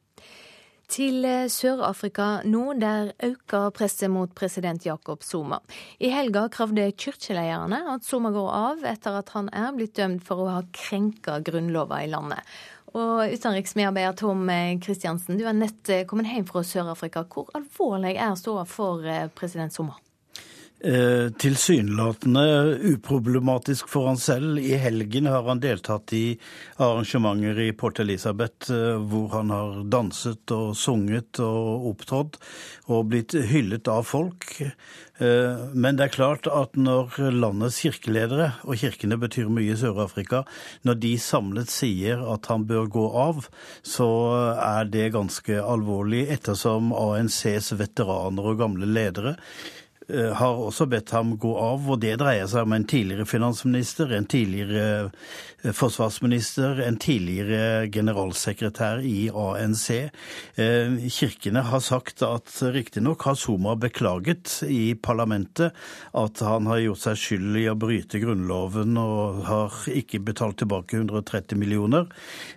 Til 0.93 1.25
eh, 1.25 1.47
Sør-Afrika 1.49 2.43
nå, 2.45 2.75
der 2.77 3.15
øker 3.25 3.71
presset 3.75 4.13
mot 4.13 4.31
president 4.37 4.85
Jakob 4.85 5.25
Zuma. 5.25 5.59
I 5.99 6.11
helga 6.13 6.47
kravde 6.53 6.91
kirkelederne 6.93 7.81
at 7.95 8.05
Zuma 8.05 8.31
går 8.35 8.51
av 8.53 8.87
etter 8.93 9.19
at 9.21 9.33
han 9.35 9.49
er 9.53 9.73
blitt 9.77 9.97
dømt 9.97 10.25
for 10.27 10.45
å 10.45 10.53
ha 10.59 10.63
krenka 10.77 11.41
grunnlova 11.47 12.03
i 12.05 12.11
landet. 12.13 12.45
Og 12.95 13.33
Utenriksmedarbeider 13.33 14.15
Tom 14.21 14.47
Kristiansen, 14.85 15.41
du 15.41 15.49
er 15.49 15.57
nett 15.57 15.91
kommet 16.07 16.31
hjem 16.31 16.47
fra 16.47 16.63
Sør-Afrika. 16.63 17.25
Hvor 17.27 17.51
alvorlig 17.59 18.15
er 18.15 18.37
ståa 18.39 18.63
for 18.69 19.03
president 19.35 19.75
Zuma? 19.75 19.97
Eh, 20.85 21.31
tilsynelatende 21.39 22.75
uproblematisk 22.77 23.89
for 23.89 24.07
han 24.07 24.19
selv. 24.21 24.59
I 24.59 24.77
helgen 24.77 25.27
har 25.27 25.47
han 25.47 25.63
deltatt 25.63 26.13
i 26.13 26.35
arrangementer 26.77 27.61
i 27.65 27.71
Port 27.73 28.03
Elizabeth 28.03 28.69
eh, 28.69 28.99
hvor 29.01 29.31
han 29.33 29.49
har 29.55 29.79
danset 29.89 30.53
og 30.53 30.75
sunget 30.77 31.41
og 31.41 31.87
opptrådt 31.89 32.37
og 32.93 33.07
blitt 33.15 33.33
hyllet 33.33 33.89
av 33.89 34.05
folk. 34.05 34.59
Eh, 34.61 35.63
men 35.73 35.97
det 35.97 36.05
er 36.05 36.13
klart 36.19 36.51
at 36.53 36.77
når 36.77 37.17
landets 37.33 37.79
kirkeledere, 37.87 38.51
og 38.69 38.77
kirkene 38.83 39.17
betyr 39.23 39.49
mye 39.49 39.73
i 39.73 39.79
Sør-Afrika, 39.81 40.43
når 40.85 40.99
de 41.01 41.15
samlet 41.17 41.73
sier 41.73 42.27
at 42.35 42.51
han 42.53 42.67
bør 42.69 42.91
gå 42.93 43.07
av, 43.23 43.49
så 43.81 44.11
er 44.53 44.93
det 44.93 45.15
ganske 45.17 45.65
alvorlig, 45.65 46.27
ettersom 46.37 46.93
ANCs 46.93 47.73
veteraner 47.81 48.53
og 48.53 48.61
gamle 48.61 48.91
ledere 48.91 49.39
har 50.37 50.59
også 50.61 50.87
bedt 50.91 51.15
ham 51.17 51.35
gå 51.41 51.55
av, 51.57 51.87
og 51.91 52.01
det 52.03 52.19
dreier 52.21 52.49
seg 52.51 52.67
om 52.67 52.75
en 52.77 52.87
tidligere 52.89 53.25
finansminister, 53.29 54.13
en 54.13 54.29
tidligere 54.29 54.85
eh, 54.85 55.31
forsvarsminister, 55.73 56.81
en 56.85 56.97
tidligere 57.01 57.87
generalsekretær 57.93 59.01
i 59.07 59.31
ANC. 59.33 59.91
Eh, 60.61 60.97
kirkene 61.09 61.63
har 61.65 61.81
sagt 61.81 62.23
at 62.27 62.51
riktignok 62.75 63.25
har 63.25 63.35
Zuma 63.35 63.75
beklaget 63.77 64.61
i 64.69 64.95
parlamentet 64.95 65.73
at 66.13 66.43
han 66.45 66.69
har 66.69 66.83
gjort 66.83 67.03
seg 67.05 67.21
skyld 67.21 67.59
i 67.63 67.65
å 67.71 67.77
bryte 67.81 68.21
Grunnloven 68.21 68.99
og 69.01 69.41
har 69.49 69.79
ikke 69.89 70.21
betalt 70.27 70.59
tilbake 70.61 70.99
130 71.01 71.57
millioner, 71.61 72.11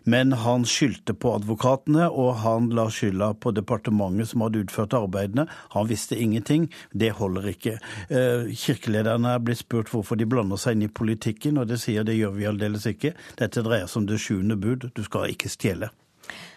men 0.03 0.36
han 0.43 0.68
skyldte 0.68 1.16
på 1.16 1.34
advokatene, 1.38 2.10
og 2.12 2.41
han 2.43 2.70
la 2.76 2.89
skylda 2.91 3.34
på 3.39 3.53
departementet 3.55 4.34
som 4.34 4.43
hadde 4.43 4.66
utført 4.66 4.95
arbeidene. 4.97 5.47
Han 5.76 5.88
visste 5.88 6.20
ingenting. 6.20 6.68
Det 6.91 7.14
holder 7.18 7.51
ikke. 7.53 7.78
Eh, 8.10 8.51
kirkelederne 8.51 9.36
er 9.36 9.43
blitt 9.43 9.64
spurt 9.64 9.91
hvorfor 9.93 10.20
de 10.20 10.28
blander 10.30 10.60
seg 10.60 10.76
inn 10.76 10.88
i 10.88 10.91
politikken, 10.91 11.60
og 11.62 11.70
det 11.72 11.80
sier 11.84 12.05
det 12.08 12.18
gjør 12.18 12.36
vi 12.36 12.49
aldeles 12.49 12.88
ikke. 12.89 12.97
Dette 13.38 13.64
dreier 13.66 13.88
seg 13.88 14.04
om 14.04 14.10
det 14.10 14.20
sjuende 14.24 14.58
bud. 14.60 14.89
Du 14.95 15.04
skal 15.06 15.34
ikke 15.34 15.52
stjele. 15.52 15.91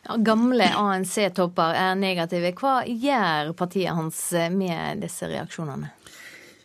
Ja, 0.07 0.17
gamle 0.17 0.67
ANC-topper 0.75 1.77
er 1.79 1.95
negative. 1.99 2.55
Hva 2.59 2.81
gjør 2.89 3.53
partiet 3.59 3.95
hans 3.95 4.23
med 4.55 5.05
disse 5.05 5.29
reaksjonene? 5.31 5.93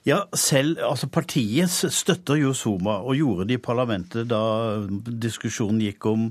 Ja, 0.05 0.19
selv, 0.37 0.77
altså 0.85 1.07
Partiet 1.09 1.71
støtter 1.73 2.37
jo 2.37 2.51
Zuma, 2.53 2.99
og 3.01 3.15
gjorde 3.17 3.47
det 3.49 3.55
i 3.57 3.63
parlamentet 3.65 4.27
da 4.29 4.41
diskusjonen 5.09 5.81
gikk 5.81 6.05
om 6.11 6.27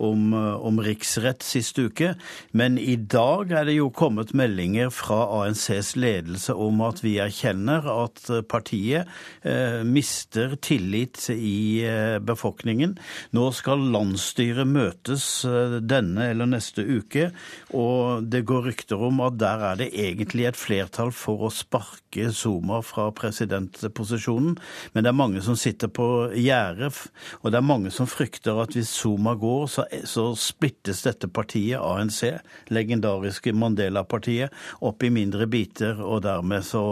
om, 0.00 0.32
eh, 0.34 0.66
om 0.66 0.80
riksrett 0.80 1.44
sist 1.44 1.78
uke. 1.78 2.14
Men 2.52 2.78
i 2.78 2.96
dag 2.96 3.52
er 3.52 3.66
det 3.68 3.76
jo 3.76 3.90
kommet 3.94 4.32
meldinger 4.36 4.90
fra 4.94 5.20
ANCs 5.40 5.94
ledelse 6.00 6.54
om 6.54 6.80
at 6.86 7.02
vi 7.04 7.18
erkjenner 7.22 7.86
at 7.92 8.22
partiet 8.50 9.08
eh, 9.44 9.82
mister 9.84 10.56
tillit 10.62 11.28
i 11.34 11.84
eh, 11.84 12.18
befolkningen. 12.18 12.96
Nå 13.36 13.50
skal 13.56 13.84
landsstyret 13.92 14.68
møtes 14.68 15.44
eh, 15.48 15.78
denne 15.80 16.30
eller 16.32 16.50
neste 16.50 16.84
uke, 16.86 17.30
og 17.76 18.30
det 18.30 18.44
går 18.48 18.70
rykter 18.70 19.08
om 19.10 19.20
at 19.26 19.38
der 19.40 19.66
er 19.72 19.80
det 19.82 19.92
egentlig 19.92 20.48
et 20.48 20.60
flertall 20.60 21.12
for 21.14 21.46
å 21.48 21.54
sparke 21.54 22.30
Zuma 22.34 22.80
fra 22.84 23.09
presidentposisjonen. 23.16 24.56
Men 24.92 25.04
det 25.04 25.10
er 25.12 25.18
mange 25.18 25.42
som 25.44 25.58
sitter 25.58 25.90
på 25.92 26.30
gjerdet, 26.36 26.92
og 27.40 27.50
det 27.50 27.60
er 27.60 27.66
mange 27.66 27.92
som 27.94 28.08
frykter 28.10 28.58
at 28.62 28.74
hvis 28.76 28.92
Zuma 29.00 29.34
går, 29.38 29.66
så 29.70 29.86
så 30.04 30.26
splittes 30.38 31.02
dette 31.04 31.28
partiet, 31.28 31.80
ANC, 31.80 32.24
legendariske 32.70 33.52
Mandela-partiet, 33.56 34.52
opp 34.80 35.02
i 35.02 35.12
mindre 35.12 35.46
biter, 35.50 36.00
og 36.00 36.22
dermed 36.24 36.64
så 36.66 36.82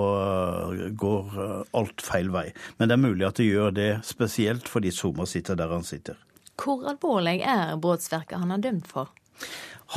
øh, 0.73 0.87
går 0.99 1.39
øh, 1.39 1.61
alt 1.81 2.05
feil 2.05 2.33
vei. 2.35 2.49
Men 2.79 2.89
det 2.89 2.99
er 2.99 3.05
mulig 3.05 3.29
at 3.29 3.41
det 3.41 3.49
gjør 3.51 3.75
det 3.77 3.91
spesielt 4.07 4.69
fordi 4.69 4.93
Zuma 4.95 5.27
sitter 5.27 5.59
der 5.59 5.73
han 5.73 5.87
sitter. 5.87 6.19
Hvor 6.59 6.89
alvorlig 6.91 7.41
er 7.47 7.77
brotsverket 7.79 8.41
han 8.41 8.51
er 8.51 8.63
dømt 8.63 8.89
for? 8.91 9.13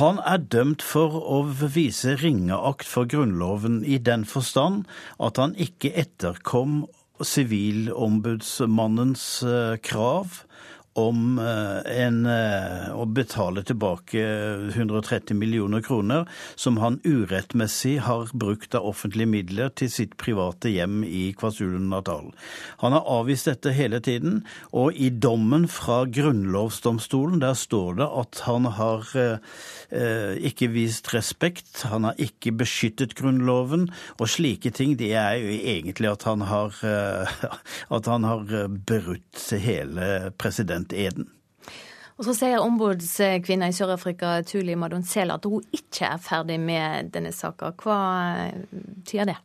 Han 0.00 0.16
er 0.24 0.40
dømt 0.40 0.80
for 0.80 1.12
å 1.20 1.44
vise 1.52 2.16
ringeakt 2.22 2.88
for 2.88 3.04
Grunnloven 3.04 3.84
i 3.84 4.00
den 4.00 4.24
forstand 4.24 4.88
at 5.20 5.36
han 5.36 5.52
ikke 5.60 5.92
etterkom 5.92 6.88
Sivilombudsmannens 7.20 9.44
øh, 9.44 9.76
krav 9.84 10.48
om 10.98 11.38
eh, 11.40 12.04
en, 12.04 12.18
eh, 12.28 12.90
å 12.92 13.06
betale 13.08 13.62
tilbake 13.64 14.20
130 14.74 15.36
millioner 15.38 15.80
kroner 15.84 16.26
som 16.54 16.76
han 16.82 16.98
urettmessig 17.04 17.96
har 18.04 18.28
brukt 18.36 18.76
av 18.76 18.90
offentlige 18.90 19.30
midler 19.32 19.72
til 19.78 19.88
sitt 19.92 20.16
private 20.20 20.72
hjem 20.72 21.00
i 21.06 21.30
KwaZulu-Natal. 21.38 22.32
Han 22.84 22.96
har 22.96 23.08
avvist 23.08 23.48
dette 23.48 23.72
hele 23.76 24.02
tiden, 24.04 24.42
og 24.72 24.92
i 24.92 25.08
dommen 25.08 25.64
fra 25.70 26.02
grunnlovsdomstolen 26.04 27.40
der 27.40 27.56
står 27.56 27.96
det 28.02 28.10
at 28.22 28.42
han 28.48 28.68
har 28.76 29.08
eh, 29.16 30.34
ikke 30.52 30.68
vist 30.74 31.12
respekt, 31.16 31.86
han 31.88 32.10
har 32.10 32.20
ikke 32.20 32.52
beskyttet 32.62 33.16
Grunnloven, 33.16 33.88
og 34.20 34.28
slike 34.28 34.72
ting 34.76 34.96
det 35.00 35.12
er 35.16 35.40
jo 35.40 35.56
egentlig 35.56 36.12
at 36.12 36.28
han 36.28 36.44
har, 36.48 36.76
eh, 36.84 37.48
at 37.96 38.12
han 38.12 38.28
har 38.28 38.44
brutt 38.68 39.48
hele 39.62 40.32
presidenten 40.40 40.81
presidenteden. 40.82 41.30
Og 42.18 42.26
så 42.26 42.34
sier 42.36 42.60
ombudskvinna 42.60 43.70
i 43.70 43.74
Sør-Afrika, 43.74 44.42
Tuli 44.46 44.74
Madonsela, 44.76 45.34
at 45.34 45.44
hun 45.48 45.62
ikke 45.72 46.06
er 46.06 46.20
ferdig 46.20 46.58
med 46.60 47.10
denne 47.14 47.32
saka. 47.32 47.72
Hva 47.72 48.52
tyder 49.06 49.32
det? 49.32 49.38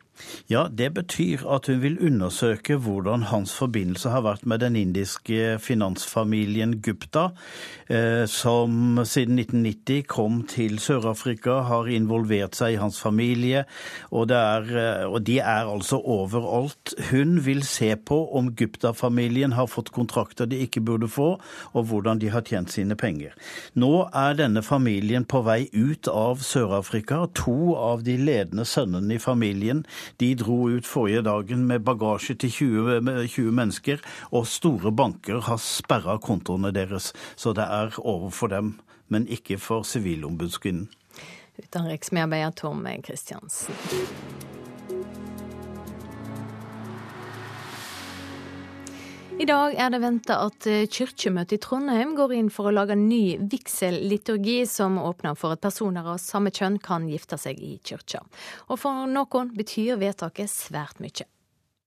Ja, 0.48 0.68
Det 0.68 0.94
betyr 0.94 1.44
at 1.56 1.68
hun 1.68 1.82
vil 1.82 1.98
undersøke 2.00 2.76
hvordan 2.76 3.28
hans 3.32 3.54
forbindelse 3.54 4.10
har 4.10 4.24
vært 4.26 4.46
med 4.46 4.60
den 4.64 4.76
indiske 4.76 5.58
finansfamilien 5.60 6.78
Gupta, 6.82 7.30
eh, 7.90 8.26
som 8.26 9.00
siden 9.06 9.40
1990 9.40 10.04
kom 10.08 10.44
til 10.48 10.80
Sør-Afrika, 10.80 11.62
har 11.68 11.90
involvert 11.92 12.56
seg 12.56 12.74
i 12.74 12.80
hans 12.82 13.00
familie, 13.02 13.66
og, 14.12 14.32
er, 14.32 14.68
eh, 14.78 15.06
og, 15.08 15.22
de 15.28 15.40
er 15.40 15.68
altså 15.68 16.00
overalt. 16.00 16.94
Hun 17.12 17.46
vil 17.46 17.64
se 17.64 17.96
på 17.96 18.20
om 18.38 18.54
Gupta-familien 18.56 19.54
har 19.54 19.68
fått 19.68 19.92
kontrakter 19.92 20.46
de 20.46 20.62
ikke 20.66 20.82
burde 20.82 21.08
få, 21.08 21.40
og 21.74 21.86
hvordan 21.86 22.20
de 22.20 22.30
har 22.30 22.42
tjent 22.42 22.72
sine 22.72 22.96
penger. 22.96 23.36
Nå 23.76 24.10
er 24.14 24.38
denne 24.38 24.64
familien 24.64 25.26
på 25.26 25.44
vei 25.44 25.68
ut 25.74 26.08
av 26.08 26.42
Sør-Afrika. 26.44 27.26
To 27.44 27.76
av 27.76 28.04
de 28.04 28.18
ledende 28.18 28.66
sønnene 28.66 29.18
i 29.18 29.22
familien 29.22 29.86
de 30.20 30.34
dro 30.40 30.60
ut 30.70 30.88
forrige 30.88 31.24
dagen 31.28 31.66
med 31.70 31.86
bagasje 31.88 32.36
til 32.36 32.52
20, 32.52 33.28
20 33.28 33.52
mennesker, 33.52 34.04
og 34.32 34.48
store 34.48 34.92
banker 34.92 35.42
har 35.50 35.62
sperra 35.62 36.18
kontoene 36.18 36.74
deres. 36.76 37.14
Så 37.36 37.54
det 37.58 37.68
er 37.68 38.00
over 38.00 38.30
for 38.30 38.48
dem, 38.54 38.78
men 39.08 39.28
ikke 39.28 39.60
for 39.62 39.88
Sivilombudskvinnen. 39.88 40.90
Utenriksmedarbeider 41.58 42.52
Tom 42.52 42.86
Kristiansen. 43.04 43.74
I 49.38 49.46
dag 49.46 49.76
er 49.78 49.92
det 49.94 50.00
venta 50.02 50.40
at 50.48 50.66
eh, 50.66 50.88
kirkemøtet 50.90 51.60
i 51.60 51.62
Trondheim 51.62 52.16
går 52.18 52.32
inn 52.34 52.48
for 52.50 52.66
å 52.66 52.72
lage 52.74 52.96
en 52.96 53.04
ny 53.06 53.38
vigselliturgi 53.38 54.64
som 54.66 54.96
åpner 54.98 55.38
for 55.38 55.54
at 55.54 55.62
personer 55.62 56.08
av 56.10 56.18
samme 56.24 56.50
kjønn 56.50 56.80
kan 56.82 57.06
gifte 57.06 57.38
seg 57.38 57.62
i 57.62 57.76
kirka. 57.86 58.24
Og 58.66 58.82
for 58.82 59.06
noen 59.12 59.52
betyr 59.54 60.00
vedtaket 60.02 60.50
svært 60.50 60.98
mye. 61.04 61.28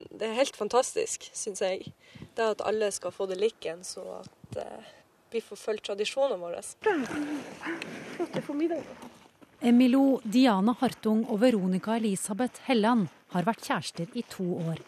Det 0.06 0.28
er 0.28 0.38
helt 0.38 0.54
fantastisk, 0.54 1.26
syns 1.34 1.64
jeg. 1.66 1.90
Det 2.38 2.46
at 2.54 2.62
alle 2.70 2.92
skal 2.94 3.10
få 3.10 3.26
det 3.32 3.40
likens, 3.42 3.96
og 3.98 4.22
at 4.22 4.62
eh, 4.62 4.94
vi 5.34 5.42
får 5.42 5.58
fulgt 5.58 5.88
tradisjonene 5.90 6.38
våre. 6.38 6.62
Emilo 9.60 10.04
Diana 10.22 10.78
Hartung 10.78 11.26
og 11.26 11.42
Veronica 11.42 11.98
Elisabeth 11.98 12.62
Helland 12.70 13.10
har 13.34 13.50
vært 13.50 13.66
kjærester 13.66 14.06
i 14.14 14.22
to 14.30 14.46
år. 14.70 14.78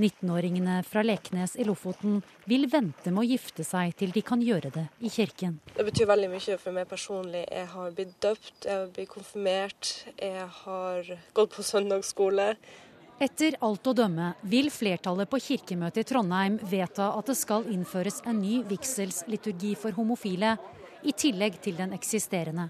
19-åringene 0.00 0.80
fra 0.88 1.04
Leknes 1.04 1.56
i 1.60 1.66
Lofoten 1.68 2.20
vil 2.48 2.66
vente 2.72 3.12
med 3.12 3.22
å 3.22 3.28
gifte 3.28 3.64
seg 3.66 3.92
til 4.00 4.14
de 4.14 4.22
kan 4.24 4.42
gjøre 4.42 4.72
det 4.74 4.86
i 5.04 5.12
kirken. 5.12 5.58
Det 5.76 5.84
betyr 5.86 6.08
veldig 6.10 6.30
mye 6.32 6.58
for 6.60 6.76
meg 6.76 6.88
personlig. 6.90 7.44
Jeg 7.46 7.68
har 7.74 7.96
blitt 7.96 8.14
døpt, 8.24 8.54
jeg 8.64 8.76
har 8.76 8.92
blitt 8.96 9.12
konfirmert, 9.12 9.90
jeg 10.16 10.46
har 10.64 11.12
gått 11.36 11.56
på 11.56 11.66
søndagsskole. 11.66 12.54
Etter 13.20 13.58
alt 13.60 13.84
å 13.84 13.92
dømme 13.92 14.30
vil 14.48 14.70
flertallet 14.72 15.28
på 15.28 15.42
kirkemøtet 15.44 16.06
i 16.06 16.08
Trondheim 16.08 16.54
vedta 16.70 17.10
at 17.18 17.28
det 17.28 17.36
skal 17.36 17.66
innføres 17.68 18.22
en 18.24 18.40
ny 18.40 18.62
vigselsliturgi 18.70 19.74
for 19.76 19.92
homofile, 19.92 20.56
i 21.00 21.12
tillegg 21.16 21.54
til 21.64 21.76
den 21.76 21.92
eksisterende. 21.96 22.66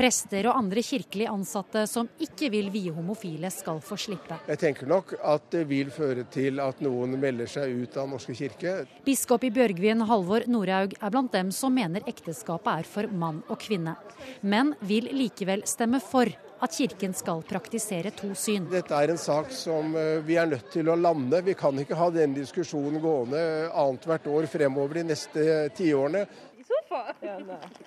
Prester 0.00 0.46
og 0.48 0.56
andre 0.56 0.80
kirkelig 0.80 1.26
ansatte 1.28 1.82
som 1.84 2.06
ikke 2.24 2.48
vil 2.54 2.70
vie 2.72 2.92
homofile, 2.94 3.50
skal 3.52 3.82
få 3.84 3.98
slippe. 4.00 4.38
Jeg 4.48 4.60
tenker 4.62 4.88
nok 4.88 5.12
at 5.20 5.50
det 5.52 5.66
vil 5.68 5.90
føre 5.92 6.24
til 6.32 6.62
at 6.64 6.80
noen 6.80 7.18
melder 7.20 7.50
seg 7.50 7.74
ut 7.82 7.98
av 8.00 8.08
Norske 8.08 8.32
kirke. 8.38 8.78
Biskop 9.04 9.44
i 9.44 9.52
Bjørgvin, 9.52 10.06
Halvor 10.08 10.48
Norhaug, 10.48 10.96
er 10.96 11.12
blant 11.12 11.34
dem 11.36 11.52
som 11.52 11.76
mener 11.76 12.06
ekteskapet 12.08 12.80
er 12.80 12.88
for 12.88 13.12
mann 13.12 13.42
og 13.50 13.60
kvinne, 13.60 13.98
men 14.40 14.72
vil 14.88 15.12
likevel 15.12 15.66
stemme 15.68 16.00
for 16.00 16.32
at 16.60 16.76
Kirken 16.76 17.14
skal 17.16 17.40
praktisere 17.48 18.12
to 18.16 18.34
syn. 18.36 18.66
Dette 18.70 18.96
er 18.96 19.12
en 19.12 19.20
sak 19.20 19.52
som 19.54 19.94
eh, 19.96 20.20
vi 20.24 20.36
er 20.40 20.48
nødt 20.50 20.68
til 20.74 20.90
å 20.92 20.96
lande. 20.98 21.40
Vi 21.46 21.56
kan 21.58 21.76
ikke 21.80 21.96
ha 21.96 22.10
den 22.12 22.36
diskusjonen 22.36 23.00
gående 23.00 23.40
annethvert 23.70 24.28
år 24.28 24.48
fremover 24.50 25.00
de 25.00 25.06
neste 25.12 25.46
tiårene. 25.78 26.26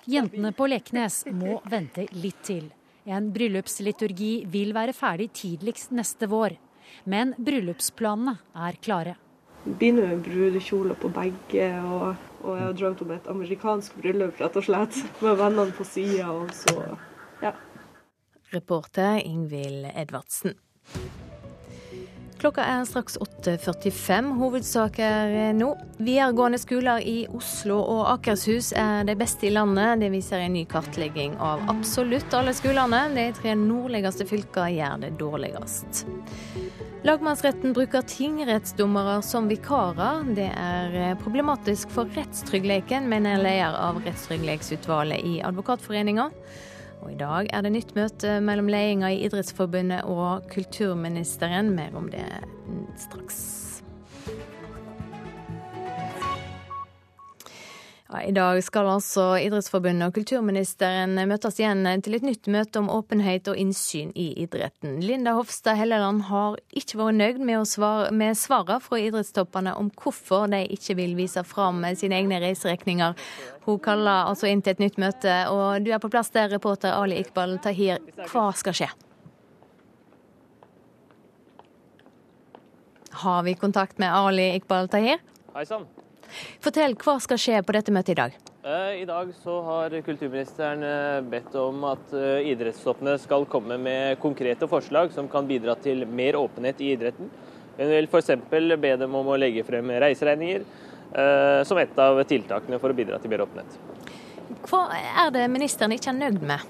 Jentene 0.08 0.52
på 0.56 0.68
Leknes 0.70 1.24
må 1.32 1.58
vente 1.70 2.06
litt 2.16 2.40
til. 2.46 2.70
En 3.04 3.28
bryllupsliturgi 3.34 4.46
vil 4.48 4.72
være 4.76 4.94
ferdig 4.96 5.28
tidligst 5.36 5.92
neste 5.92 6.28
vår. 6.30 6.56
Men 7.10 7.34
bryllupsplanene 7.36 8.38
er 8.66 8.78
klare. 8.80 9.16
Begynner 9.64 10.10
med 10.12 10.24
brudekjole 10.24 10.96
på 11.00 11.08
begge, 11.12 11.68
og, 11.80 12.24
og 12.44 12.56
jeg 12.58 12.66
har 12.66 12.78
drømt 12.80 13.04
om 13.04 13.12
et 13.14 13.28
amerikansk 13.32 13.96
bryllup, 14.00 14.40
rett 14.40 14.58
og 14.60 14.66
slett. 14.66 15.00
Med 15.24 15.38
vennene 15.40 15.76
på 15.76 15.88
sida, 15.88 16.28
og 16.32 16.52
så 16.56 16.76
ja. 17.44 17.54
Reporter 18.52 19.20
Ingvild 19.24 19.88
Edvardsen. 19.94 20.56
Klokka 22.44 22.60
er 22.68 22.82
straks 22.84 23.14
8.45. 23.24 24.26
Hovedsaker 24.36 25.54
nå. 25.56 25.70
Videregående 25.96 26.58
skoler 26.60 27.00
i 27.00 27.14
Oslo 27.32 27.78
og 27.80 28.02
Akershus 28.10 28.74
er 28.76 29.06
de 29.08 29.14
beste 29.16 29.46
i 29.48 29.52
landet. 29.54 30.02
Det 30.02 30.10
viser 30.12 30.44
en 30.44 30.52
ny 30.52 30.66
kartlegging 30.68 31.38
av 31.40 31.62
absolutt 31.72 32.36
alle 32.36 32.52
skolene. 32.52 33.00
De 33.16 33.24
tre 33.38 33.54
nordligste 33.56 34.26
fylkene 34.28 34.74
gjør 34.74 35.00
det 35.06 35.10
dårligst. 35.22 36.04
Lagmannsretten 37.08 37.72
bruker 37.72 38.04
tingrettsdommere 38.12 39.16
som 39.24 39.48
vikarer. 39.48 40.28
Det 40.36 40.50
er 40.52 41.16
problematisk 41.24 41.96
for 41.96 42.12
rettstryggleiken, 42.12 43.08
mener 43.08 43.40
leder 43.40 43.80
av 43.80 44.04
Rettstrygghetsutvalget 44.04 45.24
i 45.32 45.38
Advokatforeninga. 45.48 46.28
Og 47.04 47.12
I 47.12 47.18
dag 47.20 47.50
er 47.52 47.64
det 47.64 47.74
nytt 47.74 47.92
møte 47.96 48.38
mellom 48.40 48.70
ledelsen 48.72 49.04
i 49.10 49.20
Idrettsforbundet 49.26 50.08
og 50.08 50.48
kulturministeren. 50.52 51.74
Mer 51.76 51.92
om 52.00 52.08
det 52.12 52.24
straks. 52.96 53.63
Ja, 58.12 58.22
I 58.22 58.32
dag 58.36 58.58
skal 58.64 58.88
altså 58.92 59.22
Idrettsforbundet 59.40 60.10
og 60.10 60.16
kulturministeren 60.18 61.16
møtes 61.24 61.56
igjen 61.56 61.86
til 62.04 62.18
et 62.18 62.26
nytt 62.26 62.50
møte 62.52 62.82
om 62.82 62.90
åpenhet 62.92 63.48
og 63.48 63.56
innsyn 63.56 64.10
i 64.12 64.26
idretten. 64.44 64.98
Linda 65.00 65.32
Hofstad 65.38 65.78
Helleland 65.80 66.26
har 66.28 66.58
ikke 66.76 67.00
vært 67.00 67.16
nøyd 67.16 67.40
med, 67.40 67.64
svare, 67.64 68.10
med 68.12 68.36
svarene 68.36 68.76
fra 68.84 69.00
idrettstoppene 69.00 69.72
om 69.80 69.88
hvorfor 69.96 70.52
de 70.52 70.60
ikke 70.76 70.98
vil 71.00 71.16
vise 71.16 71.46
fram 71.48 71.80
sine 71.96 72.20
egne 72.20 72.42
reiseregninger. 72.44 73.16
Hun 73.64 73.80
kaller 73.80 74.28
altså 74.28 74.52
inn 74.52 74.60
til 74.60 74.76
et 74.76 74.84
nytt 74.84 75.00
møte, 75.00 75.40
og 75.48 75.80
du 75.80 75.88
er 75.96 76.04
på 76.04 76.12
plass 76.12 76.28
der, 76.36 76.52
reporter 76.52 76.92
Ali 76.92 77.22
Iqbal 77.24 77.56
Tahir. 77.64 78.04
Hva 78.28 78.50
skal 78.52 78.76
skje? 78.82 78.92
Har 83.24 83.44
vi 83.48 83.56
kontakt 83.56 83.96
med 83.96 84.12
Ali 84.12 84.50
Iqbal 84.58 84.92
Tahir? 84.92 85.24
Hei 85.56 85.64
sann. 85.64 85.88
Fortell, 86.64 86.96
hva 86.98 87.16
skal 87.22 87.40
skje 87.40 87.62
på 87.64 87.74
dette 87.76 87.94
møtet 87.94 88.14
i 88.14 88.18
dag? 88.18 88.36
Eh, 88.64 89.02
I 89.02 89.04
dag 89.04 89.28
så 89.42 89.58
har 89.66 89.94
kulturministeren 90.06 90.84
eh, 90.88 91.24
bedt 91.28 91.54
om 91.60 91.82
at 91.90 92.14
eh, 92.16 92.46
idrettstoppene 92.52 93.18
skal 93.20 93.44
komme 93.50 93.76
med 93.76 94.16
konkrete 94.22 94.68
forslag 94.70 95.12
som 95.12 95.28
kan 95.28 95.44
bidra 95.48 95.74
til 95.84 96.06
mer 96.08 96.38
åpenhet 96.40 96.80
i 96.80 96.94
idretten. 96.94 97.28
Hun 97.76 97.90
vil 97.90 98.08
f.eks. 98.08 98.30
be 98.48 98.94
dem 99.02 99.18
om 99.18 99.28
å 99.28 99.36
legge 99.36 99.66
frem 99.66 99.90
reiseregninger 99.90 100.64
som 101.66 101.78
et 101.78 101.98
av 102.00 102.16
tiltakene 102.26 102.78
for 102.82 102.90
å 102.90 102.96
bidra 102.96 103.18
til 103.22 103.30
mer 103.30 103.42
åpenhet. 103.44 103.76
Hva 104.66 104.86
er 104.94 105.28
det 105.34 105.44
ministeren 105.50 105.94
ikke 105.94 106.10
er 106.10 106.16
nøyd 106.16 106.40
med? 106.46 106.62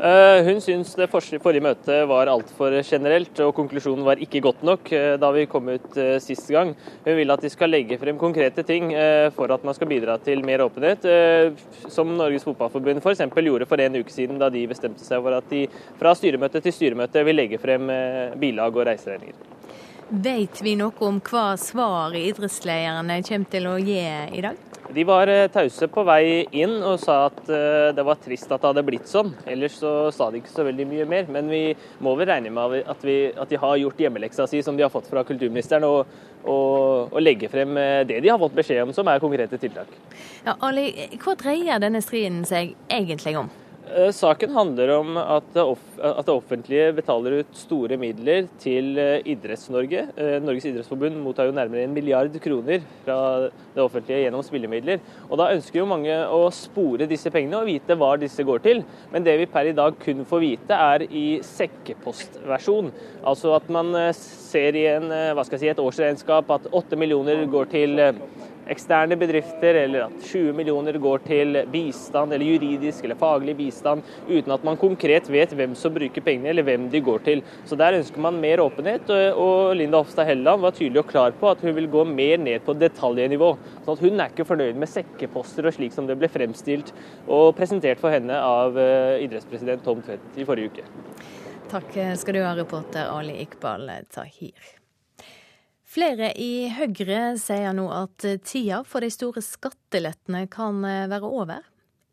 Eh, 0.00 0.46
hun 0.46 0.62
syns 0.64 0.94
det 0.96 1.10
forrige 1.12 1.60
møtet 1.60 2.06
var 2.08 2.30
altfor 2.32 2.72
generelt, 2.80 3.34
og 3.44 3.52
konklusjonen 3.58 4.06
var 4.06 4.22
ikke 4.24 4.40
godt 4.46 4.62
nok 4.64 4.88
eh, 4.96 5.16
da 5.20 5.28
vi 5.34 5.44
kom 5.50 5.68
ut 5.68 5.98
eh, 6.00 6.14
sist 6.24 6.48
gang. 6.48 6.72
Hun 7.04 7.18
vil 7.18 7.34
at 7.34 7.44
de 7.44 7.50
skal 7.52 7.68
legge 7.74 7.98
frem 8.00 8.16
konkrete 8.20 8.64
ting 8.64 8.94
for 9.36 9.52
at 9.52 9.66
man 9.66 9.76
skal 9.76 9.90
bidra 9.90 10.16
til 10.24 10.40
mer 10.46 10.64
åpenhet, 10.64 11.04
som 11.92 12.16
Norges 12.16 12.46
Fotballforbund 12.48 13.04
f.eks. 13.04 13.26
gjorde 13.28 13.68
for 13.68 13.84
en 13.84 14.00
uke 14.00 14.14
siden, 14.14 14.40
da 14.40 14.48
de 14.52 14.64
bestemte 14.70 15.04
seg 15.04 15.20
for 15.20 15.36
at 15.36 15.52
de 15.52 15.66
fra 16.00 16.16
styremøte 16.16 16.64
til 16.64 16.78
styremøte 16.78 17.24
vil 17.28 17.42
legge 17.42 17.60
frem 17.60 17.90
bilag 18.40 18.76
og 18.76 18.86
reiseregninger. 18.88 19.59
Vet 20.10 20.58
vi 20.66 20.72
noe 20.74 21.06
om 21.06 21.20
hva 21.22 21.52
svar 21.54 22.16
idrettslederne 22.18 23.20
kommer 23.22 23.50
til 23.52 23.68
å 23.70 23.76
gi 23.78 24.00
i 24.34 24.40
dag? 24.42 24.56
De 24.90 25.04
var 25.06 25.30
eh, 25.30 25.44
tause 25.54 25.86
på 25.86 26.02
vei 26.02 26.48
inn 26.50 26.80
og 26.82 26.96
sa 26.98 27.28
at 27.28 27.38
eh, 27.46 27.92
det 27.94 28.02
var 28.02 28.18
trist 28.18 28.50
at 28.50 28.58
det 28.58 28.72
hadde 28.72 28.84
blitt 28.88 29.06
sånn. 29.06 29.30
Ellers 29.46 29.76
så 29.78 29.92
sa 30.10 30.32
de 30.32 30.40
ikke 30.40 30.50
så 30.50 30.66
veldig 30.66 30.88
mye 30.90 31.06
mer. 31.06 31.30
Men 31.30 31.46
vi 31.46 31.62
må 32.02 32.16
vel 32.18 32.26
regne 32.32 32.50
med 32.50 32.80
at, 32.82 33.06
vi, 33.06 33.30
at 33.30 33.54
de 33.54 33.62
har 33.62 33.78
gjort 33.78 34.02
hjemmeleksa 34.02 34.48
si 34.50 34.64
som 34.66 34.74
de 34.74 34.82
har 34.82 34.90
fått 34.90 35.06
fra 35.12 35.22
kulturministeren, 35.28 35.86
og, 35.86 36.10
og, 36.42 37.14
og, 37.14 37.22
legge 37.22 37.52
frem 37.52 37.78
eh, 37.78 38.02
det 38.10 38.18
de 38.24 38.34
har 38.34 38.42
fått 38.42 38.58
beskjed 38.58 38.88
om 38.88 38.94
som 38.96 39.06
er 39.14 39.22
konkrete 39.22 39.62
tiltak. 39.62 39.94
Ja, 40.42 40.58
Ali, 40.58 40.90
hva 41.22 41.38
dreier 41.38 41.78
denne 41.78 42.02
striden 42.02 42.42
seg 42.50 42.74
egentlig 42.90 43.38
om? 43.38 43.54
Eh, 43.96 44.10
saken 44.14 44.52
handler 44.54 44.90
om 44.94 45.16
at 45.18 45.46
det, 45.54 45.62
offentlige 46.30 46.92
betaler 46.94 47.40
ut 47.40 47.56
store 47.58 47.96
midler 47.98 48.46
til 48.62 48.92
eh, 49.00 49.24
Idretts-Norge. 49.32 50.04
Eh, 50.14 50.36
Norges 50.44 50.68
idrettsforbund 50.68 51.18
mottar 51.24 51.48
jo 51.48 51.54
nærmere 51.56 51.82
en 51.88 51.94
milliard 51.96 52.36
kroner 52.42 52.84
fra 53.02 53.16
det 53.74 53.82
offentlige 53.82 54.22
gjennom 54.22 54.44
spillemidler. 54.46 55.02
Og 55.26 55.40
Da 55.40 55.48
ønsker 55.56 55.80
jo 55.80 55.88
mange 55.90 56.14
å 56.30 56.44
spore 56.54 57.08
disse 57.10 57.32
pengene 57.34 57.58
og 57.58 57.70
vite 57.70 57.96
hva 57.98 58.12
disse 58.20 58.46
går 58.46 58.62
til. 58.62 58.84
Men 59.10 59.26
det 59.26 59.36
vi 59.40 59.50
per 59.50 59.72
i 59.72 59.74
dag 59.74 59.98
kun 60.04 60.22
får 60.28 60.44
vite, 60.44 60.78
er 60.94 61.06
i 61.10 61.26
sekkepostversjon. 61.46 62.92
Altså 63.26 63.56
at 63.58 63.66
man 63.74 63.90
ser 64.14 64.78
i 64.78 64.86
en, 64.92 65.10
si, 65.50 65.66
et 65.66 65.82
årsregnskap 65.82 66.54
at 66.54 66.70
åtte 66.70 66.98
millioner 67.00 67.42
går 67.50 67.74
til 67.74 67.98
eksterne 68.70 69.16
bedrifter, 69.18 69.76
eller 69.84 70.06
at 70.06 70.24
20 70.24 70.54
millioner 70.56 70.96
går 71.02 71.24
til 71.26 71.60
bistand, 71.72 72.34
eller 72.34 72.46
juridisk 72.46 73.04
eller 73.04 73.18
faglig 73.20 73.56
bistand, 73.58 74.06
uten 74.28 74.54
at 74.54 74.64
man 74.66 74.78
konkret 74.80 75.28
vet 75.32 75.54
hvem 75.56 75.74
som 75.78 75.94
bruker 75.94 76.24
pengene, 76.24 76.52
eller 76.52 76.66
hvem 76.66 76.88
de 76.92 77.02
går 77.04 77.24
til. 77.26 77.44
Så 77.66 77.78
Der 77.80 77.96
ønsker 77.98 78.20
man 78.20 78.40
mer 78.40 78.60
åpenhet, 78.60 79.10
og 79.34 79.74
Linda 79.76 80.02
Hofstad 80.02 80.28
Helleland 80.28 80.62
var 80.62 80.76
tydelig 80.76 81.04
og 81.04 81.10
klar 81.10 81.32
på 81.32 81.50
at 81.50 81.62
hun 81.64 81.74
vil 81.74 81.88
gå 81.90 82.04
mer 82.04 82.38
ned 82.38 82.60
på 82.66 82.76
detaljnivå. 82.78 83.56
sånn 83.84 83.96
at 83.96 84.04
Hun 84.04 84.20
er 84.20 84.28
ikke 84.30 84.48
fornøyd 84.48 84.76
med 84.76 84.88
sekkeposter 84.88 85.66
og 85.66 85.74
slik 85.74 85.92
som 85.92 86.06
det 86.06 86.18
ble 86.18 86.28
fremstilt 86.28 86.92
og 87.28 87.56
presentert 87.56 87.98
for 87.98 88.10
henne 88.10 88.34
av 88.34 88.76
eh, 88.78 89.24
idrettspresident 89.24 89.84
Tom 89.84 90.02
Tvedt 90.02 90.38
i 90.38 90.44
forrige 90.44 90.70
uke. 90.70 90.84
Takk 91.70 91.94
skal 92.18 92.34
du 92.34 92.42
ha, 92.42 92.54
reporter 92.58 93.10
Ali 93.10 93.40
Iqbal 93.44 93.90
Tahir. 94.10 94.79
Flere 95.90 96.28
i 96.38 96.68
Høyre 96.70 97.32
sier 97.40 97.72
nå 97.74 97.88
at 97.90 98.22
tida 98.46 98.84
for 98.86 99.02
de 99.02 99.08
store 99.10 99.42
skattelettene 99.42 100.44
kan 100.52 100.84
eh, 100.86 101.08
være 101.10 101.26
over. 101.26 101.64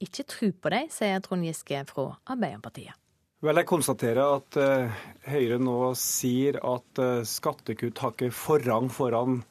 Ikke 0.01 0.25
tro 0.25 0.49
på 0.49 0.71
dem, 0.73 0.87
sier 0.89 1.21
Trond 1.21 1.45
Giske 1.45 1.83
fra 1.85 2.07
Arbeiderpartiet. 2.25 2.97
Vel, 3.45 3.59
Jeg 3.61 3.69
konstaterer 3.69 4.23
at 4.39 4.57
uh, 4.57 5.03
Høyre 5.29 5.59
nå 5.61 5.91
sier 5.93 6.57
at 6.65 7.01
uh, 7.03 7.21
skattekutt 7.21 8.01
har 8.01 8.15
ikke 8.15 8.31
forrang 8.33 8.89
foran 8.89 9.43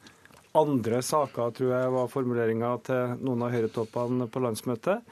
andre 0.59 0.99
saker, 0.99 1.55
tror 1.55 1.71
jeg 1.71 1.95
var 1.95 2.11
formuleringa 2.11 2.73
til 2.83 3.15
noen 3.23 3.47
av 3.47 3.55
Høyre-toppene 3.55 4.27
på 4.27 4.43
landsmøtet. 4.43 5.07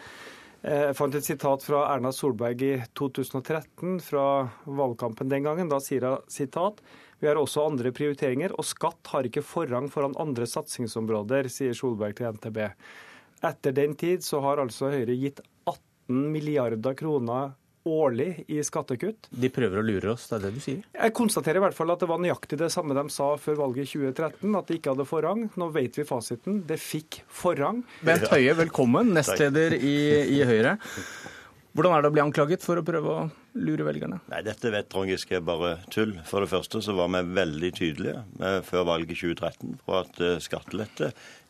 Jeg 0.66 0.96
fant 0.98 1.16
et 1.16 1.28
sitat 1.28 1.64
fra 1.64 1.86
Erna 1.94 2.10
Solberg 2.16 2.64
i 2.66 2.76
2013, 2.98 4.00
fra 4.02 4.28
valgkampen 4.66 5.30
den 5.32 5.46
gangen. 5.46 5.70
Da 5.72 5.78
sier 5.84 6.08
hun 6.10 6.24
sitat 6.32 6.82
vi 7.20 7.28
har 7.30 7.40
også 7.40 7.66
andre 7.70 7.92
prioriteringer, 7.96 8.54
og 8.60 8.68
skatt 8.68 9.12
har 9.14 9.28
ikke 9.28 9.44
forrang 9.46 9.90
foran 9.92 10.16
andre 10.22 10.48
satsingsområder, 10.50 11.50
sier 11.52 11.76
Solberg 11.78 12.18
til 12.20 12.36
NTB. 12.36 12.64
Etter 13.46 13.76
den 13.76 13.94
tid 14.00 14.24
så 14.26 14.42
har 14.44 14.62
altså 14.62 14.92
Høyre 14.94 15.16
gitt 15.20 15.42
18 15.70 16.32
milliarder 16.34 16.98
kroner 16.98 17.54
årlig 17.86 18.46
i 18.50 18.64
skattekutt. 18.66 19.28
De 19.30 19.50
prøver 19.54 19.80
å 19.80 19.86
lure 19.86 20.16
oss, 20.16 20.26
det 20.30 20.40
er 20.40 20.44
det 20.48 20.52
du 20.56 20.62
sier? 20.64 20.82
Jeg 20.90 21.14
konstaterer 21.18 21.60
i 21.60 21.64
hvert 21.68 21.78
fall 21.78 21.94
at 21.94 22.02
det 22.02 22.10
var 22.10 22.22
nøyaktig 22.24 22.58
det 22.60 22.72
samme 22.74 22.98
de 22.98 23.06
sa 23.14 23.30
før 23.42 23.60
valget 23.62 23.86
i 23.86 24.00
2013, 24.02 24.58
at 24.58 24.72
de 24.72 24.80
ikke 24.80 24.96
hadde 24.96 25.08
forrang. 25.10 25.46
Nå 25.62 25.70
vet 25.76 26.00
vi 26.00 26.08
fasiten. 26.10 26.64
Det 26.66 26.80
fikk 26.82 27.22
forrang. 27.30 27.84
Bent 28.06 28.26
Høie, 28.34 28.58
velkommen, 28.58 29.14
nestleder 29.16 29.78
i, 29.78 29.96
i 30.34 30.42
Høyre. 30.50 30.80
Hvordan 31.76 31.92
er 31.92 32.06
det 32.06 32.08
å 32.08 32.14
bli 32.16 32.22
anklaget 32.24 32.64
for 32.64 32.80
å 32.80 32.84
prøve 32.88 33.12
å 33.12 33.24
lure 33.60 33.84
velgerne? 33.84 34.22
Nei, 34.32 34.38
Dette 34.48 34.70
vet 34.72 34.88
Trond 34.88 35.12
Giske 35.12 35.42
bare 35.44 35.74
tull. 35.92 36.14
For 36.24 36.40
det 36.40 36.48
første 36.54 36.80
så 36.80 36.96
var 36.96 37.10
vi 37.12 37.20
veldig 37.36 37.72
tydelige 37.76 38.22
før 38.64 38.86
valget 38.88 39.12
i 39.12 39.18
2013 39.20 39.74
på 39.84 39.98
at 40.00 40.22
eh, 40.24 40.38
skattelette 40.40 41.10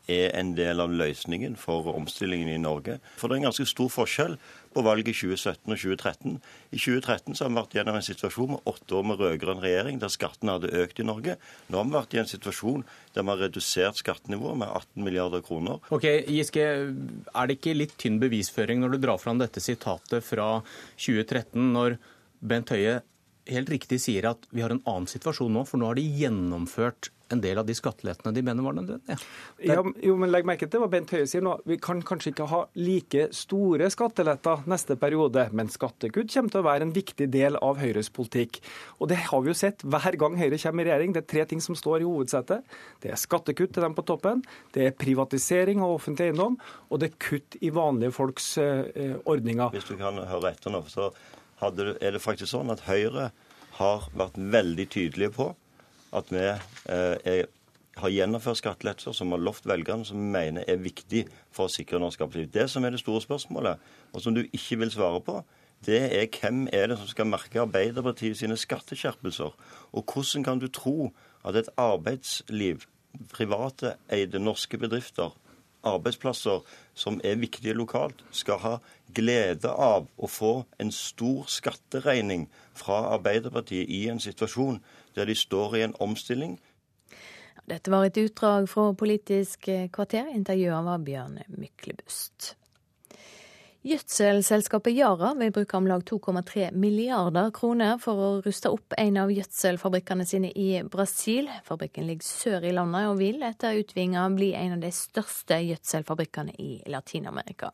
er 0.10 0.34
en 0.38 0.56
del 0.58 0.82
av 0.82 0.90
løsningen 0.98 1.54
for 1.62 1.92
omstillingen 1.94 2.50
i 2.50 2.58
Norge. 2.62 2.98
For 3.22 3.30
det 3.30 3.38
er 3.38 3.44
en 3.44 3.48
ganske 3.52 3.70
stor 3.70 3.92
forskjell 3.94 4.34
på 4.76 4.84
valget 4.86 5.14
i 5.14 5.16
2017 5.16 5.72
og 5.72 5.80
2013. 5.80 6.36
I 6.76 6.80
2013 6.80 7.38
så 7.38 7.46
har 7.46 7.54
vi 7.54 7.60
vært 7.60 7.78
gjennom 7.78 8.00
en 8.00 8.06
situasjon 8.06 8.52
med 8.54 8.70
åtte 8.72 8.98
år 8.98 9.08
med 9.08 9.24
rød-grønn 9.24 9.64
regjering, 9.64 10.02
der 10.02 10.14
skattene 10.14 10.58
hadde 10.58 10.74
økt 10.84 11.00
i 11.00 11.08
Norge. 11.08 11.38
Nå 11.72 11.80
har 11.80 11.88
vi 11.88 11.96
vært 11.96 12.16
i 12.18 12.22
en 12.22 12.32
situasjon 12.32 12.86
der 13.16 13.24
vi 13.24 13.34
har 13.34 13.44
redusert 13.46 14.02
skattenivået 14.02 14.62
med 14.66 14.70
18 14.70 15.08
milliarder 15.08 15.46
kroner. 15.46 15.82
Ok, 15.96 16.08
Giske, 16.28 16.66
Er 16.66 17.48
det 17.48 17.60
ikke 17.60 17.78
litt 17.78 17.98
tynn 18.02 18.20
bevisføring 18.20 18.84
når 18.84 18.96
du 18.96 19.02
drar 19.08 19.22
fram 19.22 19.40
dette 19.42 19.64
sitatet 19.64 20.24
fra 20.26 20.60
2013, 21.00 21.72
når 21.76 22.00
Bent 22.46 22.72
Høie 22.76 23.00
helt 23.52 23.70
riktig 23.70 24.00
sier 24.02 24.28
at 24.32 24.48
vi 24.52 24.64
har 24.66 24.74
en 24.74 24.84
annen 24.90 25.10
situasjon 25.10 25.54
nå, 25.54 25.66
for 25.70 25.80
nå 25.80 25.90
har 25.90 26.00
de 26.00 26.06
gjennomført 26.20 27.12
en 27.34 27.42
del 27.42 27.58
av 27.58 27.66
de 27.66 27.74
skattelettene 27.76 28.34
de 28.36 28.44
mener 28.46 28.66
var 28.66 28.76
nødvendige. 28.78 29.18
Ja, 29.66 29.82
jo, 30.04 30.16
men 30.22 30.30
legg 30.30 30.46
merke 30.48 30.68
til 30.70 30.82
hva 30.84 30.90
Bent 30.92 31.10
Høie 31.16 31.26
sier 31.30 31.44
nå. 31.46 31.56
Vi 31.66 31.78
kan 31.82 32.04
kanskje 32.06 32.32
ikke 32.34 32.48
ha 32.52 32.62
like 32.78 33.28
store 33.36 33.90
skatteletter 33.94 34.66
neste 34.70 34.98
periode, 35.02 35.48
men 35.58 35.72
skattekutt 35.74 36.30
kommer 36.34 36.54
til 36.54 36.62
å 36.62 36.68
være 36.68 36.88
en 36.88 36.94
viktig 36.96 37.30
del 37.34 37.58
av 37.66 37.82
Høyres 37.82 38.12
politikk. 38.14 38.62
Og 39.00 39.10
det 39.12 39.20
har 39.30 39.42
vi 39.42 39.52
jo 39.52 39.58
sett 39.58 39.82
hver 39.86 40.20
gang 40.22 40.38
Høyre 40.38 40.60
kommer 40.62 40.86
i 40.86 40.90
regjering. 40.92 41.16
Det 41.16 41.24
er 41.24 41.32
tre 41.34 41.48
ting 41.50 41.64
som 41.66 41.78
står 41.78 42.04
i 42.04 42.10
hovedsetet. 42.10 42.78
Det 43.02 43.14
er 43.14 43.22
skattekutt 43.22 43.74
til 43.76 43.88
dem 43.88 43.98
på 43.98 44.06
toppen, 44.06 44.46
det 44.76 44.90
er 44.90 44.98
privatisering 45.00 45.82
av 45.82 45.96
offentlig 45.98 46.30
eiendom, 46.30 46.60
og 46.90 47.02
det 47.02 47.12
er 47.12 47.20
kutt 47.26 47.58
i 47.66 47.74
vanlige 47.74 48.14
folks 48.16 48.54
uh, 48.62 48.86
ordninger. 49.26 49.74
Hvis 49.74 49.90
du 49.90 49.98
kan 50.00 50.22
høre 50.30 50.54
etter 50.54 50.74
nå, 50.74 50.86
så 50.92 51.10
er 51.66 52.12
det 52.14 52.22
faktisk 52.22 52.52
sånn 52.52 52.74
at 52.74 52.86
Høyre 52.86 53.32
har 53.80 54.10
vært 54.16 54.38
veldig 54.38 54.88
tydelige 54.92 55.34
på 55.36 55.54
at 56.16 56.32
vi 56.32 56.44
eh, 56.46 57.18
er, 57.26 57.46
har 58.00 58.12
gjennomført 58.12 58.60
skattelettelser 58.60 59.16
som 59.16 59.32
har 59.32 59.44
lovt 59.44 59.68
velgerne, 59.70 60.06
som 60.08 60.20
vi 60.20 60.32
mener 60.36 60.66
er 60.68 60.82
viktig 60.82 61.26
for 61.56 61.68
å 61.68 61.72
sikre 61.72 62.02
norsk 62.02 62.26
arbeidsliv. 62.26 62.52
Det 62.54 62.68
som 62.72 62.84
er 62.84 62.96
det 62.96 63.04
store 63.04 63.24
spørsmålet, 63.24 63.86
og 64.14 64.24
som 64.24 64.36
du 64.36 64.44
ikke 64.46 64.80
vil 64.82 64.92
svare 64.94 65.22
på, 65.24 65.40
det 65.86 66.02
er 66.18 66.28
hvem 66.32 66.66
er 66.74 66.90
det 66.90 66.98
som 66.98 67.10
skal 67.12 67.28
merke 67.30 67.62
Arbeiderpartiet 67.62 68.40
sine 68.40 68.58
skatteskjerpelser? 68.58 69.56
Og 69.94 70.04
hvordan 70.12 70.44
kan 70.44 70.60
du 70.60 70.68
tro 70.68 71.12
at 71.46 71.56
et 71.60 71.70
arbeidsliv, 71.78 72.88
private 73.32 73.96
eide 74.12 74.40
norske 74.40 74.78
bedrifter, 74.78 75.36
arbeidsplasser 75.86 76.64
som 76.98 77.20
er 77.24 77.38
viktige 77.40 77.76
lokalt, 77.78 78.24
skal 78.32 78.60
ha 78.64 78.76
glede 79.16 79.70
av 79.70 80.08
å 80.18 80.30
få 80.32 80.54
en 80.82 80.92
stor 80.92 81.46
skatteregning 81.52 82.48
fra 82.74 83.04
Arbeiderpartiet 83.14 83.90
i 83.92 84.08
en 84.10 84.20
situasjon 84.20 84.82
der 85.16 85.26
de 85.26 85.36
står 85.36 85.76
i 85.76 85.84
en 85.84 85.96
omstilling. 86.00 86.60
Dette 87.66 87.92
var 87.92 88.06
et 88.06 88.18
utdrag 88.22 88.70
fra 88.70 88.92
Politisk 88.94 89.70
kvarter. 89.94 90.28
Intervjuet 90.36 90.86
var 90.86 91.02
Bjørn 91.02 91.40
Myklebust. 91.48 92.54
Gjødselselskapet 93.86 94.96
Yara 94.98 95.36
vil 95.38 95.52
bruke 95.54 95.78
om 95.78 95.86
lag 95.86 96.02
2,3 96.02 96.72
milliarder 96.74 97.52
kroner 97.54 98.00
for 98.02 98.18
å 98.18 98.30
ruste 98.42 98.72
opp 98.74 98.96
en 98.98 99.20
av 99.22 99.30
gjødselfabrikkene 99.30 100.26
sine 100.26 100.50
i 100.58 100.80
Brasil. 100.90 101.52
Fabrikken 101.68 102.08
ligger 102.10 102.26
sør 102.26 102.66
i 102.66 102.72
landet 102.74 103.06
og 103.12 103.20
vil 103.20 103.46
etter 103.46 103.78
utvinga 103.78 104.24
bli 104.34 104.56
en 104.58 104.80
av 104.80 104.82
de 104.82 104.90
største 104.90 105.62
gjødselfabrikkene 105.68 106.58
i 106.66 106.80
Latin-Amerika. 106.90 107.70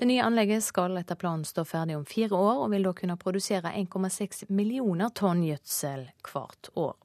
Det 0.00 0.08
nye 0.08 0.24
anlegget 0.24 0.64
skal 0.64 0.96
etter 1.02 1.20
planen 1.20 1.44
stå 1.44 1.66
ferdig 1.68 2.00
om 2.00 2.08
fire 2.08 2.32
år, 2.32 2.64
og 2.64 2.72
vil 2.72 2.88
da 2.88 2.96
kunne 2.96 3.20
produsere 3.20 3.76
1,6 3.76 4.46
millioner 4.48 5.12
tonn 5.12 5.44
gjødsel 5.44 6.08
hvert 6.32 6.72
år. 6.80 6.96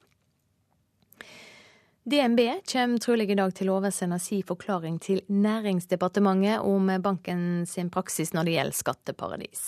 DNB 2.10 2.40
kommer 2.72 2.98
trolig 2.98 3.30
i 3.30 3.34
dag 3.36 3.50
til 3.52 3.68
å 3.68 3.74
oversende 3.82 4.16
si 4.22 4.38
forklaring 4.46 4.94
til 5.04 5.18
Næringsdepartementet 5.28 6.62
om 6.64 6.86
banken 7.04 7.66
sin 7.68 7.90
praksis 7.92 8.30
når 8.32 8.46
det 8.46 8.52
gjelder 8.54 8.76
skatteparadis. 8.78 9.64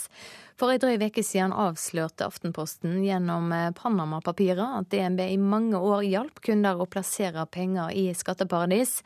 For 0.56 0.72
ei 0.72 0.80
drøy 0.80 0.96
uke 1.02 1.20
siden 1.20 1.52
avslørte 1.52 2.24
Aftenposten 2.24 3.02
gjennom 3.04 3.52
Panama-papirer 3.76 4.78
at 4.78 4.88
DNB 4.88 5.20
i 5.26 5.36
mange 5.36 5.76
år 5.76 6.06
hjalp 6.06 6.40
kunder 6.46 6.80
å 6.80 6.86
plassere 6.88 7.44
penger 7.44 7.92
i 7.92 8.06
skatteparadis. 8.16 9.02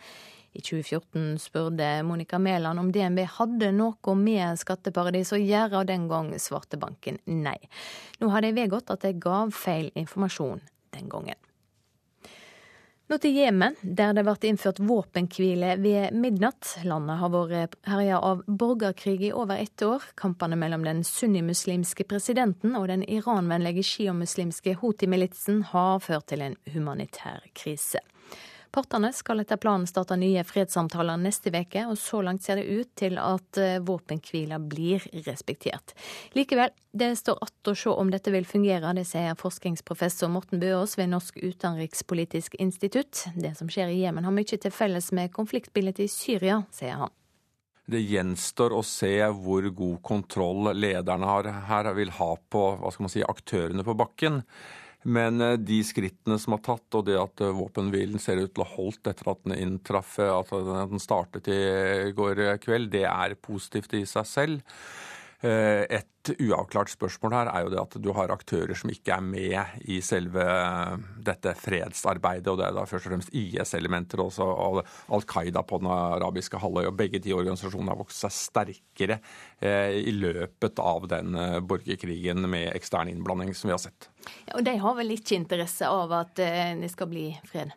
I 0.54 0.62
2014 0.62 1.40
spurte 1.42 1.88
Monica 2.06 2.38
Mæland 2.38 2.84
om 2.84 2.92
DNB 2.94 3.24
hadde 3.40 3.72
noe 3.74 4.14
med 4.14 4.60
skatteparadis 4.62 5.34
å 5.34 5.40
gjøre, 5.42 5.80
og 5.80 5.90
den 5.90 6.06
gang 6.12 6.30
svarte 6.38 6.78
banken 6.78 7.18
nei. 7.26 7.58
Nå 8.22 8.30
har 8.30 8.46
de 8.46 8.54
vedgått 8.54 8.94
at 8.94 9.02
de 9.02 9.10
gav 9.18 9.50
feil 9.58 9.90
informasjon 9.98 10.62
den 10.94 11.10
gangen. 11.10 11.40
Nå 13.04 13.18
til 13.20 13.34
Jemen, 13.36 13.74
der 13.84 14.14
det 14.16 14.22
ble 14.24 14.48
innført 14.48 14.78
våpenhvile 14.80 15.74
ved 15.76 16.14
midnatt. 16.16 16.70
Landet 16.88 17.18
har 17.20 17.32
vært 17.34 17.76
herja 17.84 18.16
av 18.24 18.40
borgerkrig 18.48 19.26
i 19.28 19.32
over 19.36 19.60
ett 19.60 19.84
år. 19.84 20.06
Kampene 20.16 20.56
mellom 20.56 20.86
den 20.88 21.02
sunnimuslimske 21.04 22.06
presidenten 22.08 22.72
og 22.80 22.88
den 22.88 23.04
iranvennlige 23.04 23.84
sjiamuslimske 23.84 24.78
Houthi-militsen 24.80 25.60
har 25.74 26.00
ført 26.00 26.30
til 26.32 26.46
en 26.46 26.56
humanitær 26.72 27.44
krise. 27.52 28.00
Partene 28.74 29.12
skal 29.14 29.38
etter 29.38 29.60
planen 29.62 29.86
starte 29.86 30.16
nye 30.18 30.42
fredssamtaler 30.42 31.20
neste 31.22 31.52
uke, 31.54 31.84
og 31.86 31.94
så 32.00 32.18
langt 32.26 32.42
ser 32.42 32.58
det 32.58 32.64
ut 32.66 32.90
til 32.98 33.20
at 33.22 33.60
eh, 33.62 33.78
våpenhvila 33.78 34.58
blir 34.58 35.04
respektert. 35.28 35.94
Likevel, 36.34 36.74
det 36.90 37.12
står 37.16 37.38
att 37.40 37.68
å 37.70 37.74
se 37.74 37.90
om 37.90 38.10
dette 38.10 38.34
vil 38.34 38.46
fungere, 38.46 38.92
det 38.98 39.06
sier 39.06 39.38
forskningsprofessor 39.38 40.28
Morten 40.28 40.58
Bøås 40.58 40.98
ved 40.98 41.12
Norsk 41.14 41.38
utenrikspolitisk 41.38 42.58
institutt. 42.58 43.28
Det 43.36 43.54
som 43.54 43.70
skjer 43.70 43.94
i 43.94 44.00
Jemen 44.02 44.26
har 44.26 44.34
mye 44.34 44.58
til 44.58 44.74
felles 44.74 45.12
med 45.14 45.30
konfliktbildet 45.30 46.02
i 46.02 46.10
Syria, 46.10 46.64
sier 46.74 46.98
han. 47.04 47.14
Det 47.86 48.00
gjenstår 48.00 48.72
å 48.74 48.82
se 48.82 49.18
hvor 49.38 49.66
god 49.70 49.98
kontroll 50.02 50.72
lederne 50.74 51.34
her 51.68 51.94
vil 51.94 52.10
ha 52.16 52.30
på 52.50 52.62
si, 53.06 53.22
aktørene 53.22 53.84
på 53.84 53.94
bakken. 53.94 54.42
Men 55.04 55.40
eh, 55.40 55.56
de 55.60 55.80
skrittene 55.84 56.38
som 56.40 56.56
er 56.56 56.64
tatt, 56.64 56.88
og 56.96 57.06
det 57.08 57.18
at 57.20 57.44
eh, 57.44 57.54
våpenhvilen 57.54 58.20
ser 58.22 58.40
ut 58.40 58.54
til 58.54 58.64
å 58.64 58.68
ha 58.68 58.76
holdt 58.78 59.12
etter 59.12 59.32
at 59.34 59.42
den 59.44 59.58
inntraff, 59.58 60.18
eh, 60.22 60.32
at 60.32 60.52
den 60.92 61.02
startet 61.02 61.50
i 61.52 62.12
går 62.16 62.46
kveld, 62.64 62.92
det 62.94 63.04
er 63.10 63.36
positivt 63.40 63.96
i 64.00 64.06
seg 64.08 64.30
selv. 64.30 64.78
Et 65.44 66.30
uavklart 66.40 66.88
spørsmål 66.88 67.34
her 67.36 67.48
er 67.50 67.64
jo 67.66 67.72
det 67.74 67.80
at 67.82 67.96
du 68.00 68.06
har 68.16 68.30
aktører 68.32 68.78
som 68.80 68.88
ikke 68.88 69.12
er 69.18 69.26
med 69.26 69.82
i 69.92 69.98
selve 70.00 70.40
dette 71.20 71.52
fredsarbeidet, 71.60 72.48
og 72.48 72.62
det 72.62 72.64
er 72.64 72.78
da 72.78 72.86
først 72.88 73.10
og 73.10 73.12
fremst 73.12 73.34
IS-elementer 73.36 74.22
og 74.24 74.80
Al 75.12 75.26
Qaida 75.28 75.60
på 75.68 75.82
den 75.82 75.90
arabiske 75.92 76.62
halvøya. 76.62 76.94
Begge 76.96 77.20
de 77.20 77.36
organisasjonene 77.36 77.92
har 77.92 78.00
vokst 78.00 78.24
seg 78.24 78.32
sterkere 78.38 79.20
i 79.60 80.16
løpet 80.16 80.80
av 80.80 81.10
den 81.12 81.36
borgerkrigen 81.68 82.48
med 82.48 82.72
ekstern 82.72 83.12
innblanding 83.12 83.52
som 83.52 83.68
vi 83.68 83.76
har 83.76 83.84
sett. 83.84 84.13
Ja, 84.46 84.56
og 84.58 84.64
de 84.66 84.74
har 84.80 84.96
vel 84.98 85.14
ikke 85.14 85.36
interesse 85.36 85.88
av 85.88 86.12
at 86.16 86.34
det 86.38 86.90
skal 86.92 87.08
bli 87.10 87.26
fred? 87.48 87.72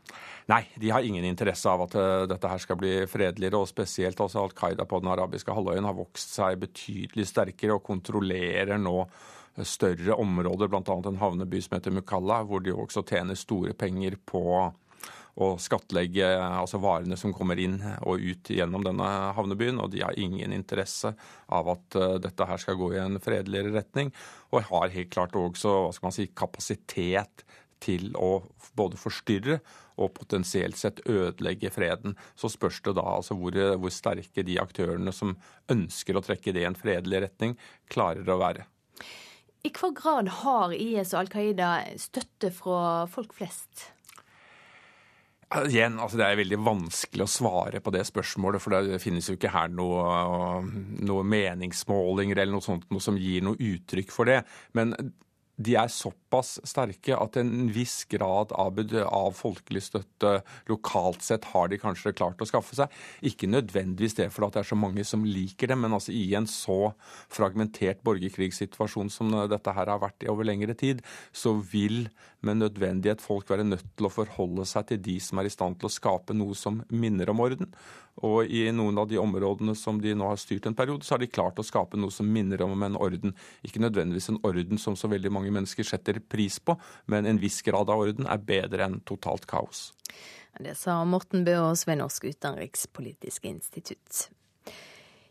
Nei, 0.48 0.62
de 0.80 0.92
har 0.94 1.04
ingen 1.04 1.26
interesse 1.28 1.70
av 1.70 1.86
at 1.88 1.96
dette 2.32 2.52
her 2.52 2.62
skal 2.64 2.80
bli 2.80 2.94
fredeligere. 3.12 3.60
Og 3.60 3.68
spesielt 3.70 4.20
altså 4.24 4.46
Al 4.46 4.54
Qaida 4.56 4.86
på 4.88 5.02
den 5.04 5.12
arabiske 5.12 5.56
halvøyen 5.56 5.88
har 5.88 5.98
vokst 5.98 6.38
seg 6.38 6.62
betydelig 6.62 7.28
sterkere 7.28 7.76
og 7.76 7.84
kontrollerer 7.88 8.80
nå 8.80 9.02
større 9.66 10.16
områder, 10.22 10.70
bl.a. 10.70 10.82
en 11.10 11.22
havneby 11.22 11.62
som 11.66 11.78
heter 11.78 11.96
Mukalla, 11.96 12.44
hvor 12.46 12.62
de 12.64 12.76
også 12.76 13.04
tjener 13.08 13.38
store 13.38 13.74
penger 13.74 14.20
på 14.30 14.44
å 15.38 15.52
skattlegge 15.62 16.26
altså 16.42 16.80
varene 16.82 17.18
som 17.20 17.34
kommer 17.36 17.60
inn 17.62 17.78
og 18.02 18.24
ut 18.24 18.50
gjennom 18.50 18.86
denne 18.86 19.08
havnebyen. 19.38 19.82
Og 19.84 19.92
de 19.94 20.02
har 20.02 20.18
ingen 20.18 20.56
interesse 20.56 21.14
av 21.46 21.70
at 21.76 22.00
dette 22.24 22.50
her 22.50 22.62
skal 22.62 22.80
gå 22.80 22.92
i 22.96 23.02
en 23.04 23.22
fredeligere 23.22 23.76
retning. 23.76 24.10
Og 24.50 24.66
har 24.72 24.96
helt 24.96 25.14
klart 25.14 25.38
også 25.38 25.76
hva 25.86 25.94
skal 25.94 26.10
man 26.10 26.18
si, 26.18 26.30
kapasitet 26.34 27.46
til 27.84 28.16
å 28.18 28.40
både 28.78 28.98
forstyrre 28.98 29.60
og 29.98 30.14
potensielt 30.18 30.78
sett 30.78 31.02
ødelegge 31.10 31.72
freden. 31.74 32.16
Så 32.38 32.52
spørs 32.54 32.80
det 32.86 32.96
da 32.98 33.06
altså 33.18 33.38
hvor, 33.38 33.58
hvor 33.82 33.94
sterke 33.94 34.46
de 34.46 34.58
aktørene 34.62 35.14
som 35.14 35.36
ønsker 35.74 36.18
å 36.18 36.24
trekke 36.26 36.54
det 36.54 36.66
i 36.66 36.70
en 36.70 36.78
fredelig 36.78 37.24
retning, 37.28 37.58
klarer 37.92 38.30
å 38.30 38.40
være. 38.42 38.68
I 39.66 39.74
hva 39.74 39.90
grad 39.98 40.30
har 40.44 40.74
IS 40.74 41.14
og 41.16 41.24
Al 41.24 41.32
Qaida 41.34 41.72
støtte 42.00 42.54
fra 42.56 43.06
folk 43.12 43.34
flest? 43.36 43.90
Igjen, 45.48 45.96
altså 45.96 46.20
Det 46.20 46.26
er 46.28 46.40
veldig 46.42 46.58
vanskelig 46.60 47.24
å 47.24 47.32
svare 47.32 47.80
på 47.80 47.92
det 47.96 48.04
spørsmålet, 48.10 48.60
for 48.60 48.76
det 48.76 49.00
finnes 49.00 49.30
jo 49.30 49.38
ikke 49.38 49.54
her 49.54 49.72
noe, 49.72 50.60
noe 51.08 51.24
meningsmålinger 51.24 52.42
eller 52.42 52.58
noe 52.58 52.66
sånt 52.66 52.84
noe 52.92 53.04
som 53.04 53.16
gir 53.16 53.46
noe 53.48 53.56
uttrykk 53.56 54.12
for 54.12 54.28
det. 54.28 54.42
Men 54.76 54.92
de 55.58 55.78
er 55.80 55.88
såpass 55.88 56.27
såpass 56.28 56.60
sterke 56.68 57.16
at 57.16 57.38
en 57.38 57.70
viss 57.72 58.06
grad 58.10 58.52
av, 58.52 58.80
av 59.08 59.32
folkelig 59.36 59.84
støtte 59.84 60.42
lokalt 60.68 61.22
sett 61.24 61.46
har 61.54 61.68
de 61.70 61.78
kanskje 61.78 62.14
klart 62.14 62.42
å 62.42 62.46
skaffe 62.48 62.76
seg. 62.76 62.90
Ikke 63.22 63.48
nødvendigvis 63.48 64.16
det 64.16 64.30
fordi 64.32 64.52
det 64.54 64.60
er 64.62 64.70
så 64.70 64.76
mange 64.76 65.04
som 65.06 65.26
liker 65.26 65.68
det, 65.68 65.78
men 65.78 65.94
altså 65.94 66.12
i 66.12 66.34
en 66.36 66.48
så 66.48 66.94
fragmentert 67.30 68.04
borgerkrigssituasjon 68.04 69.10
som 69.10 69.32
dette 69.50 69.72
her 69.74 69.88
har 69.88 70.02
vært 70.02 70.24
i 70.24 70.30
over 70.30 70.46
lengre 70.48 70.76
tid, 70.76 71.02
så 71.32 71.56
vil 71.72 72.10
med 72.42 72.60
nødvendighet 72.62 73.22
folk 73.22 73.50
være 73.50 73.66
nødt 73.66 73.86
til 73.98 74.08
å 74.08 74.14
forholde 74.14 74.66
seg 74.68 74.92
til 74.92 75.02
de 75.02 75.18
som 75.24 75.40
er 75.40 75.48
i 75.48 75.54
stand 75.54 75.80
til 75.80 75.90
å 75.90 75.94
skape 75.94 76.36
noe 76.36 76.56
som 76.58 76.84
minner 76.90 77.32
om 77.32 77.42
orden. 77.44 77.72
Og 78.26 78.50
i 78.50 78.64
noen 78.74 78.98
av 78.98 79.10
de 79.10 79.20
områdene 79.22 79.76
som 79.78 80.00
de 80.02 80.16
nå 80.18 80.26
har 80.32 80.40
styrt 80.42 80.66
en 80.66 80.76
periode, 80.78 81.06
så 81.06 81.16
har 81.16 81.22
de 81.22 81.30
klart 81.30 81.60
å 81.62 81.66
skape 81.66 82.00
noe 82.00 82.14
som 82.14 82.30
minner 82.30 82.64
om 82.66 82.74
en 82.84 82.98
orden. 82.98 83.36
Ikke 83.66 83.82
nødvendigvis 83.84 84.32
en 84.32 84.40
orden 84.48 84.82
som 84.82 84.98
så 84.98 85.10
veldig 85.12 85.32
mange 85.34 85.54
mennesker 85.54 85.86
setter 85.86 86.17
pris 86.20 86.60
på, 86.60 86.78
men 87.06 87.26
en 87.26 87.42
viss 87.42 87.62
grad 87.66 87.90
av 87.90 88.06
orden 88.06 88.28
er 88.30 88.42
bedre 88.42 88.88
enn 88.88 89.02
totalt 89.08 89.46
kaos. 89.50 89.92
Det 90.60 90.74
sa 90.78 91.04
Morten 91.06 91.46
Bøås 91.46 91.86
ved 91.88 92.00
Norsk 92.02 92.26
utenrikspolitisk 92.32 93.46
institutt. 93.46 94.28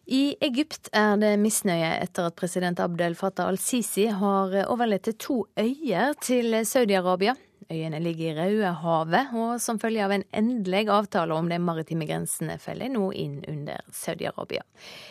I 0.07 0.37
Egypt 0.41 0.87
er 0.95 1.17
det 1.19 1.33
misnøye 1.43 1.97
etter 1.99 2.29
at 2.29 2.37
president 2.39 2.79
Abdel 2.79 3.17
Fattah 3.19 3.49
al-Sisi 3.51 4.07
har 4.15 4.55
overlatt 4.71 5.11
to 5.19 5.41
øyer 5.59 6.15
til 6.23 6.55
Saudi-Arabia. 6.63 7.35
Øyene 7.67 7.99
ligger 7.99 8.29
i 8.31 8.37
Rødehavet, 8.39 9.33
og 9.35 9.61
som 9.61 9.81
følge 9.83 10.05
av 10.05 10.15
en 10.15 10.25
endelig 10.31 10.85
avtale 10.95 11.35
om 11.35 11.49
de 11.51 11.59
maritime 11.59 12.07
grensene 12.07 12.55
faller 12.63 12.93
nå 12.95 13.09
inn 13.19 13.41
under 13.51 13.83
Saudi-Arabia. 13.91 14.63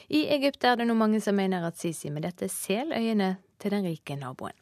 I 0.08 0.30
Egypt 0.38 0.64
er 0.64 0.80
det 0.80 0.88
nå 0.88 0.96
mange 0.96 1.20
som 1.20 1.36
mener 1.36 1.68
at 1.68 1.82
Sisi 1.82 2.08
med 2.10 2.24
dette 2.24 2.48
selger 2.48 2.96
øyene 2.96 3.34
til 3.60 3.76
den 3.76 3.90
rike 3.92 4.16
naboen. 4.16 4.56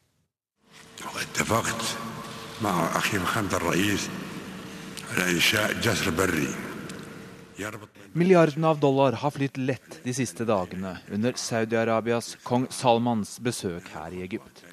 Milliardene 8.14 8.68
av 8.68 8.80
dollar 8.80 9.12
har 9.22 9.32
flytt 9.32 9.58
lett 9.58 10.00
de 10.04 10.14
siste 10.14 10.46
dagene 10.46 10.98
under 11.12 11.34
Saudi-Arabias 11.38 12.36
kong 12.44 12.68
Salmans 12.70 13.36
besøk 13.44 13.90
her 13.94 14.14
i 14.16 14.24
Egypt. 14.26 14.64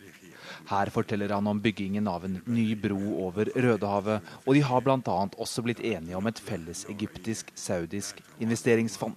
Her 0.71 0.91
forteller 0.95 1.33
han 1.35 1.49
om 1.51 1.61
byggingen 1.61 2.09
av 2.09 2.25
en 2.25 2.39
ny 2.47 2.75
bro 2.79 3.01
over 3.27 3.51
Rødehavet, 3.57 4.23
og 4.47 4.55
de 4.55 4.63
har 4.63 4.85
bl.a. 4.87 5.17
også 5.37 5.65
blitt 5.67 5.83
enige 5.83 6.17
om 6.17 6.29
et 6.31 6.39
felles 6.41 6.85
egyptisk-saudisk 6.93 8.21
investeringsfond. 8.39 9.17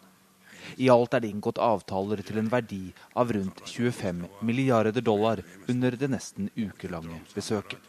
I 0.77 0.89
alt 0.93 1.13
er 1.13 1.23
det 1.23 1.31
inngått 1.33 1.61
avtaler 1.61 2.21
til 2.25 2.39
en 2.41 2.51
verdi 2.51 2.85
av 3.19 3.33
rundt 3.35 3.63
25 3.67 4.25
milliarder 4.41 5.01
dollar 5.01 5.43
under 5.67 5.97
det 5.99 6.09
nesten 6.13 6.49
ukelange 6.55 7.19
besøket. 7.35 7.79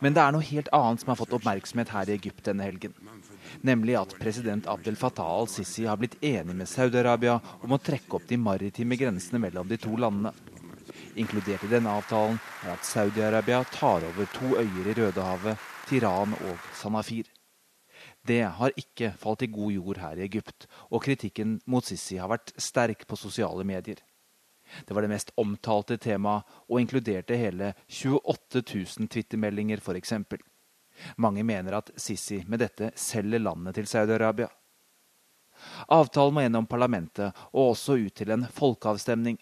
Men 0.00 0.14
det 0.14 0.22
er 0.22 0.34
noe 0.34 0.44
helt 0.44 0.68
annet 0.76 1.02
som 1.02 1.12
har 1.12 1.18
fått 1.18 1.34
oppmerksomhet 1.36 1.92
her 1.94 2.10
i 2.10 2.16
Egypt 2.18 2.44
denne 2.46 2.66
helgen. 2.66 2.94
Nemlig 3.66 3.96
at 3.98 4.14
president 4.20 4.68
Abdel 4.70 4.98
Fattah 5.00 5.32
al-Sisi 5.40 5.86
har 5.88 5.98
blitt 6.00 6.18
enig 6.24 6.54
med 6.56 6.70
Saudi-Arabia 6.70 7.38
om 7.64 7.74
å 7.74 7.80
trekke 7.82 8.20
opp 8.20 8.28
de 8.28 8.38
maritime 8.40 8.98
grensene 9.00 9.40
mellom 9.42 9.68
de 9.68 9.80
to 9.80 9.96
landene. 9.96 10.34
Inkludert 11.18 11.64
i 11.66 11.72
denne 11.72 11.92
avtalen 12.00 12.38
er 12.64 12.74
at 12.76 12.86
Saudi-Arabia 12.86 13.64
tar 13.72 14.06
over 14.06 14.30
to 14.36 14.54
øyer 14.60 14.92
i 14.92 14.96
Rødehavet, 15.00 15.68
Tiran 15.90 16.36
og 16.38 16.70
Sanafir. 16.78 17.29
Det 18.26 18.42
har 18.58 18.76
ikke 18.76 19.12
falt 19.16 19.42
i 19.42 19.50
god 19.50 19.72
jord 19.72 19.98
her 20.02 20.18
i 20.18 20.26
Egypt, 20.26 20.66
og 20.90 21.02
kritikken 21.04 21.58
mot 21.66 21.84
Sisi 21.86 22.18
har 22.20 22.28
vært 22.30 22.52
sterk 22.60 23.06
på 23.08 23.16
sosiale 23.16 23.64
medier. 23.64 24.00
Det 24.86 24.94
var 24.94 25.02
det 25.02 25.10
mest 25.10 25.32
omtalte 25.40 25.96
temaet, 25.98 26.44
og 26.68 26.80
inkluderte 26.80 27.38
hele 27.38 27.72
28 27.88 28.62
000 28.62 29.10
twittermeldinger 29.10 29.82
f.eks. 29.82 30.14
Mange 31.16 31.42
mener 31.46 31.78
at 31.80 31.90
Sisi 31.96 32.42
med 32.46 32.60
dette 32.62 32.92
selger 32.98 33.42
landet 33.42 33.78
til 33.78 33.88
Saudi-Arabia. 33.88 34.50
Avtalen 35.92 36.34
må 36.34 36.44
gjennom 36.44 36.68
parlamentet 36.70 37.36
og 37.52 37.72
også 37.74 37.98
ut 38.00 38.14
til 38.16 38.32
en 38.32 38.46
folkeavstemning. 38.46 39.38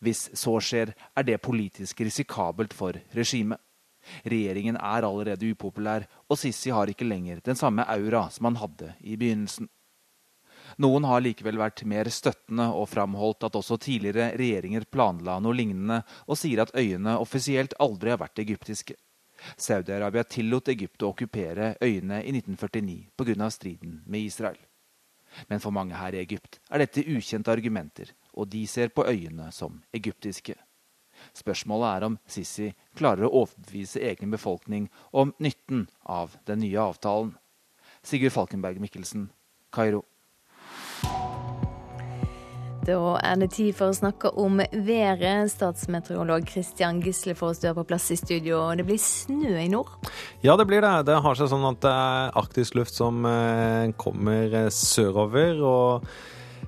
Hvis 0.00 0.28
så 0.36 0.58
skjer, 0.60 0.92
er 1.16 1.26
det 1.26 1.40
politisk 1.42 2.00
risikabelt 2.04 2.74
for 2.76 2.96
regimet. 3.16 3.58
Regjeringen 4.24 4.76
er 4.76 5.06
allerede 5.06 5.50
upopulær, 5.52 6.06
og 6.28 6.38
Sisi 6.38 6.72
har 6.74 6.90
ikke 6.90 7.08
lenger 7.08 7.42
den 7.44 7.58
samme 7.58 7.86
aura 7.88 8.28
som 8.30 8.48
han 8.50 8.58
hadde 8.60 8.94
i 9.00 9.16
begynnelsen. 9.20 9.68
Noen 10.80 11.04
har 11.08 11.22
likevel 11.24 11.58
vært 11.58 11.82
mer 11.88 12.08
støttende 12.14 12.68
og 12.70 12.88
framholdt 12.92 13.48
at 13.48 13.56
også 13.58 13.78
tidligere 13.82 14.30
regjeringer 14.38 14.86
planla 14.86 15.40
noe 15.42 15.56
lignende, 15.56 16.02
og 16.30 16.38
sier 16.38 16.62
at 16.62 16.74
øyene 16.78 17.18
offisielt 17.18 17.74
aldri 17.82 18.14
har 18.14 18.22
vært 18.22 18.42
egyptiske. 18.44 18.94
Saudi-Arabia 19.56 20.22
tillot 20.28 20.68
Egypt 20.68 21.02
å 21.02 21.10
okkupere 21.14 21.74
øyene 21.82 22.20
i 22.22 22.32
1949 22.36 23.10
pga. 23.16 23.50
striden 23.50 24.02
med 24.06 24.20
Israel. 24.20 24.58
Men 25.48 25.60
for 25.62 25.70
mange 25.70 25.94
her 25.94 26.14
i 26.14 26.22
Egypt 26.22 26.58
er 26.70 26.82
dette 26.82 27.06
ukjente 27.06 27.50
argumenter 27.50 28.10
og 28.34 28.48
de 28.50 28.66
ser 28.66 28.88
på 28.94 29.04
øyene 29.06 29.50
som 29.52 29.80
egyptiske. 29.94 30.54
Spørsmålet 31.36 31.90
er 31.90 32.06
om 32.08 32.18
Sisi 32.30 32.70
klarer 32.98 33.28
å 33.28 33.44
overbevise 33.44 34.02
egen 34.10 34.32
befolkning 34.34 34.88
om 35.10 35.34
nytten 35.38 35.86
av 36.04 36.36
den 36.50 36.64
nye 36.64 36.80
avtalen. 36.80 37.34
Sigurd 38.02 38.32
Falkenberg 38.32 38.80
Mikkelsen, 38.80 39.28
Kairo. 39.74 40.04
Da 42.80 42.96
er 43.20 43.36
det 43.42 43.50
tid 43.52 43.74
for 43.76 43.92
å 43.92 43.96
snakke 43.96 44.30
om 44.40 44.56
været. 44.72 45.50
Statsmeteorolog 45.52 46.48
Christian 46.48 47.02
Gislefoss, 47.04 47.60
du 47.60 47.68
er 47.68 47.76
på 47.76 47.84
plass 47.84 48.08
i 48.14 48.16
studio. 48.16 48.56
og 48.62 48.80
Det 48.80 48.86
blir 48.88 49.00
snø 49.00 49.52
i 49.60 49.68
nord? 49.68 49.92
Ja, 50.40 50.56
det 50.56 50.66
blir 50.66 50.80
det. 50.80 50.94
Det 51.10 51.20
har 51.20 51.36
seg 51.36 51.50
sånn 51.52 51.68
at 51.68 51.82
det 51.84 51.92
er 51.92 52.32
arktisk 52.40 52.78
luft 52.80 52.96
som 52.96 53.20
eh, 53.28 53.92
kommer 54.00 54.56
eh, 54.64 54.72
sørover. 54.72 55.60
og 55.60 56.08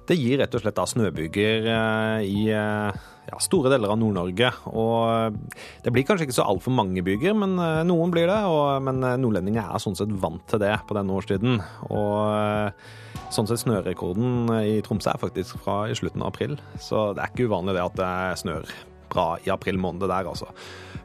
det 0.08 0.18
gir 0.18 0.40
rett 0.40 0.54
og 0.56 0.62
slett 0.62 0.76
da 0.78 0.84
snøbyger 0.88 1.68
eh, 1.70 2.24
i 2.26 2.46
eh, 2.50 3.02
ja, 3.28 3.38
store 3.42 3.70
deler 3.72 3.92
av 3.94 4.00
Nord-Norge. 4.00 4.50
Og 4.72 4.96
eh, 5.12 5.60
det 5.84 5.92
blir 5.94 6.06
kanskje 6.08 6.26
ikke 6.26 6.38
så 6.40 6.46
altfor 6.48 6.74
mange 6.74 7.04
byger, 7.06 7.36
men 7.38 7.54
noen 7.88 8.14
blir 8.14 8.26
det. 8.30 8.40
Og, 8.50 8.82
men 8.84 9.02
nordlendinger 9.22 9.68
er 9.68 9.82
sånn 9.82 9.98
sett 9.98 10.12
vant 10.22 10.44
til 10.50 10.62
det 10.62 10.74
på 10.88 10.98
denne 10.98 11.18
årstiden. 11.18 11.60
Og 11.94 13.30
sånn 13.32 13.48
sett 13.48 13.62
snørekorden 13.62 14.50
i 14.62 14.80
Tromsø 14.84 15.14
er 15.14 15.22
faktisk 15.22 15.62
fra 15.62 15.84
i 15.88 15.98
slutten 15.98 16.24
av 16.24 16.32
april. 16.32 16.58
Så 16.82 17.10
det 17.16 17.24
er 17.24 17.32
ikke 17.32 17.50
uvanlig 17.52 17.78
det 17.78 17.86
at 17.86 18.00
det 18.00 18.14
snør 18.42 18.74
bra 19.12 19.28
i 19.44 19.52
april 19.52 19.78
måned 19.80 20.08
der, 20.08 20.28
altså. 20.28 20.48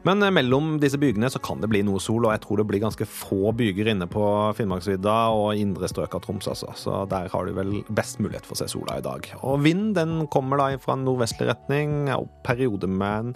Men 0.06 0.22
eh, 0.22 0.32
mellom 0.34 0.76
disse 0.82 0.98
bygene 1.00 1.30
så 1.32 1.40
kan 1.42 1.62
det 1.62 1.70
bli 1.70 1.82
noe 1.86 2.00
sol, 2.02 2.26
og 2.26 2.34
jeg 2.34 2.42
tror 2.44 2.60
det 2.60 2.66
blir 2.70 2.82
ganske 2.82 3.06
få 3.08 3.52
byger 3.56 3.90
inne 3.92 4.08
på 4.10 4.24
Finnmarksvidda 4.58 5.16
og 5.34 5.58
indre 5.58 5.90
strøk 5.90 6.16
av 6.18 6.24
Troms, 6.24 6.48
altså. 6.50 6.72
Så 6.78 7.02
der 7.10 7.30
har 7.32 7.48
du 7.48 7.54
vel 7.56 7.72
best 7.88 8.22
mulighet 8.22 8.46
for 8.46 8.56
å 8.56 8.60
se 8.62 8.70
sola 8.72 8.98
i 8.98 9.04
dag. 9.04 9.26
Og 9.42 9.62
vind 9.66 9.94
den 9.98 10.26
kommer 10.32 10.60
da 10.60 10.70
fra 10.82 10.98
nordvestlig 10.98 11.50
retning, 11.50 11.96
og 12.14 12.30
perioder 12.46 12.90
med 12.90 13.32
en 13.32 13.34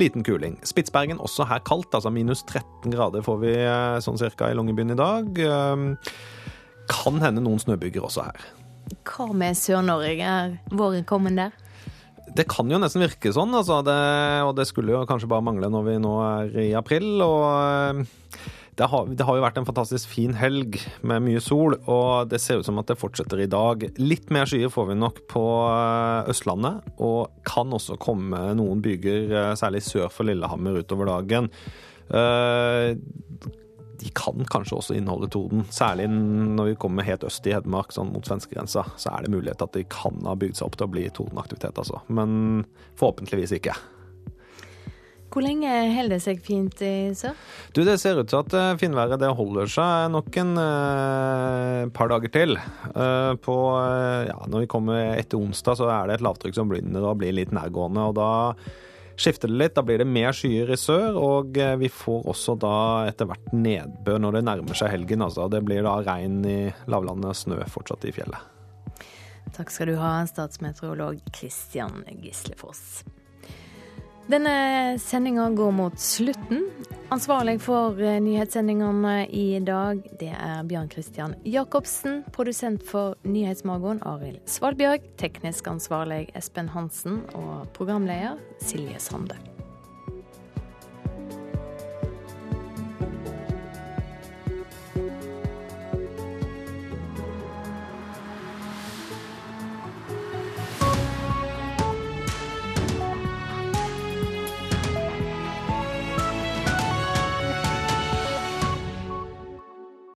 liten 0.00 0.26
kuling. 0.26 0.58
Spitsbergen 0.66 1.22
også 1.22 1.48
her 1.50 1.64
kaldt, 1.66 1.94
altså 1.96 2.12
minus 2.14 2.44
13 2.46 2.94
grader 2.94 3.24
får 3.24 3.40
vi 3.42 3.56
eh, 3.62 4.02
sånn 4.04 4.20
cirka 4.20 4.50
i 4.50 4.58
Longyearbyen 4.58 4.94
i 4.94 5.00
dag. 5.00 5.42
Ehm, 5.44 5.88
kan 6.90 7.20
hende 7.22 7.42
noen 7.44 7.62
snøbyger 7.62 8.04
også 8.04 8.28
her. 8.28 8.48
Hva 9.08 9.30
med 9.32 9.56
Sør-Norge? 9.56 10.20
Er 10.20 10.56
våren 10.76 11.06
kommet 11.08 11.38
der? 11.38 11.54
Det 12.34 12.46
kan 12.50 12.70
jo 12.70 12.80
nesten 12.80 13.04
virke 13.04 13.32
sånn, 13.34 13.54
altså. 13.54 13.82
Det, 13.86 14.00
og 14.46 14.54
det 14.58 14.66
skulle 14.70 14.94
jo 14.94 15.06
kanskje 15.08 15.30
bare 15.30 15.44
mangle 15.44 15.70
når 15.72 15.88
vi 15.88 15.96
nå 16.02 16.12
er 16.24 16.60
i 16.64 16.68
april. 16.78 17.08
og 17.24 17.48
eh, 17.52 18.04
det 18.74 18.88
har, 18.90 19.06
det 19.06 19.22
har, 19.22 19.36
jo 19.38 19.42
vært 19.44 19.58
en 19.60 19.68
fantastisk 19.68 20.10
fin 20.10 20.32
helg 20.34 20.80
med 21.06 21.22
mye 21.22 21.38
sol, 21.42 21.76
og 21.86 22.26
det 22.32 22.40
ser 22.42 22.58
ut 22.58 22.66
som 22.66 22.80
at 22.82 22.88
det 22.90 22.98
fortsetter 22.98 23.44
i 23.44 23.50
dag. 23.50 23.84
Litt 24.02 24.32
mer 24.34 24.50
skyer 24.50 24.72
får 24.72 24.88
vi 24.90 24.98
nok 24.98 25.20
på 25.30 25.44
eh, 25.68 26.30
Østlandet, 26.32 26.94
og 26.98 27.30
kan 27.46 27.70
også 27.76 28.00
komme 28.02 28.48
noen 28.58 28.82
byger, 28.82 29.28
eh, 29.30 29.52
særlig 29.60 29.84
sør 29.86 30.10
for 30.10 30.26
Lillehammer, 30.26 30.82
utover 30.82 31.12
dagen 31.12 31.52
de 34.00 34.10
kan 34.16 34.44
kanskje 34.50 34.78
også 34.78 34.98
inneholde 34.98 35.30
toden. 35.32 35.64
Særlig 35.74 36.08
når 36.10 36.72
vi 36.72 36.76
kommer 36.84 37.06
helt 37.06 37.24
øst 37.26 37.46
i 37.48 37.54
Hedmark, 37.54 37.94
sånn 37.94 38.12
mot 38.14 38.26
svenskegrensa, 38.26 38.86
så 39.00 39.14
er 39.14 39.24
det 39.24 39.34
mulighet 39.34 39.64
at 39.64 39.74
de 39.76 39.86
kan 39.90 40.20
ha 40.26 40.36
bygd 40.38 40.60
seg 40.60 40.68
opp 40.68 40.78
til 40.78 40.88
å 40.88 40.94
bli 40.94 41.08
todenaktivitet, 41.14 41.80
altså. 41.80 42.02
Men 42.08 42.64
forhåpentligvis 43.00 43.56
ikke. 43.58 43.76
Hvor 45.34 45.42
lenge 45.42 45.66
holder 45.66 46.14
det 46.14 46.22
seg 46.22 46.38
fint 46.46 46.78
i 46.86 47.10
sør? 47.18 47.34
Du, 47.74 47.82
Det 47.82 47.96
ser 47.98 48.20
ut 48.20 48.28
til 48.30 48.38
at 48.38 48.54
eh, 48.54 48.76
finværet 48.78 49.18
det 49.18 49.32
holder 49.34 49.70
seg 49.70 50.12
nok 50.14 50.36
en 50.38 50.52
eh, 50.62 51.80
par 51.96 52.12
dager 52.12 52.30
til. 52.30 52.54
Eh, 52.54 53.32
på, 53.42 53.56
uh, 53.74 54.22
ja, 54.28 54.38
når 54.46 54.62
vi 54.62 54.70
kommer 54.70 55.16
etter 55.16 55.42
onsdag, 55.42 55.80
så 55.80 55.90
er 55.90 56.06
det 56.06 56.20
et 56.20 56.26
lavtrykk 56.26 56.54
som 56.54 56.70
begynner 56.70 57.02
å 57.02 57.16
bli 57.18 57.32
litt 57.34 57.54
nærgående. 57.54 58.06
og 58.06 58.14
da 58.20 58.30
skifter 59.20 59.50
det 59.50 59.58
litt. 59.60 59.74
Da 59.76 59.84
blir 59.86 60.00
det 60.02 60.08
mer 60.08 60.34
skyer 60.36 60.72
i 60.74 60.78
sør, 60.80 61.18
og 61.20 61.58
eh, 61.60 61.76
vi 61.80 61.90
får 61.92 62.26
også 62.34 62.56
da 62.60 62.76
etter 63.10 63.28
hvert 63.30 63.52
nedbør 63.54 64.22
når 64.22 64.38
det 64.38 64.44
nærmer 64.50 64.78
seg 64.78 64.92
helgen. 64.94 65.24
Altså. 65.26 65.48
Det 65.52 65.62
blir 65.66 65.84
da 65.86 65.98
regn 66.04 66.40
i 66.48 66.58
lavlandet, 66.90 67.38
snø 67.44 67.60
fortsatt 67.70 68.06
i 68.08 68.14
fjellet. 68.14 68.50
Takk 69.54 69.70
skal 69.70 69.92
du 69.92 69.98
ha, 70.00 70.16
statsmeteorolog 70.26 71.20
Christian 71.34 72.02
Gislefoss. 72.24 73.04
Denne 74.26 74.98
sendinga 74.98 75.50
går 75.50 75.70
mot 75.70 76.00
slutten. 76.00 76.64
Ansvarlig 77.12 77.58
for 77.60 78.00
eh, 78.00 78.16
nyhetssendingene 78.24 79.26
i 79.28 79.60
dag, 79.60 80.00
det 80.20 80.32
er 80.32 80.64
Bjørn 80.64 80.88
Christian 80.90 81.36
Jacobsen. 81.44 82.22
Produsent 82.32 82.82
for 82.88 83.18
Nyhetsmorgen, 83.28 84.00
Arild 84.08 84.40
Svalbjørg. 84.48 85.04
Teknisk 85.20 85.68
ansvarlig 85.68 86.30
Espen 86.34 86.72
Hansen. 86.72 87.20
Og 87.36 87.68
programleder 87.76 88.40
Silje 88.64 88.96
Sande. 88.98 89.36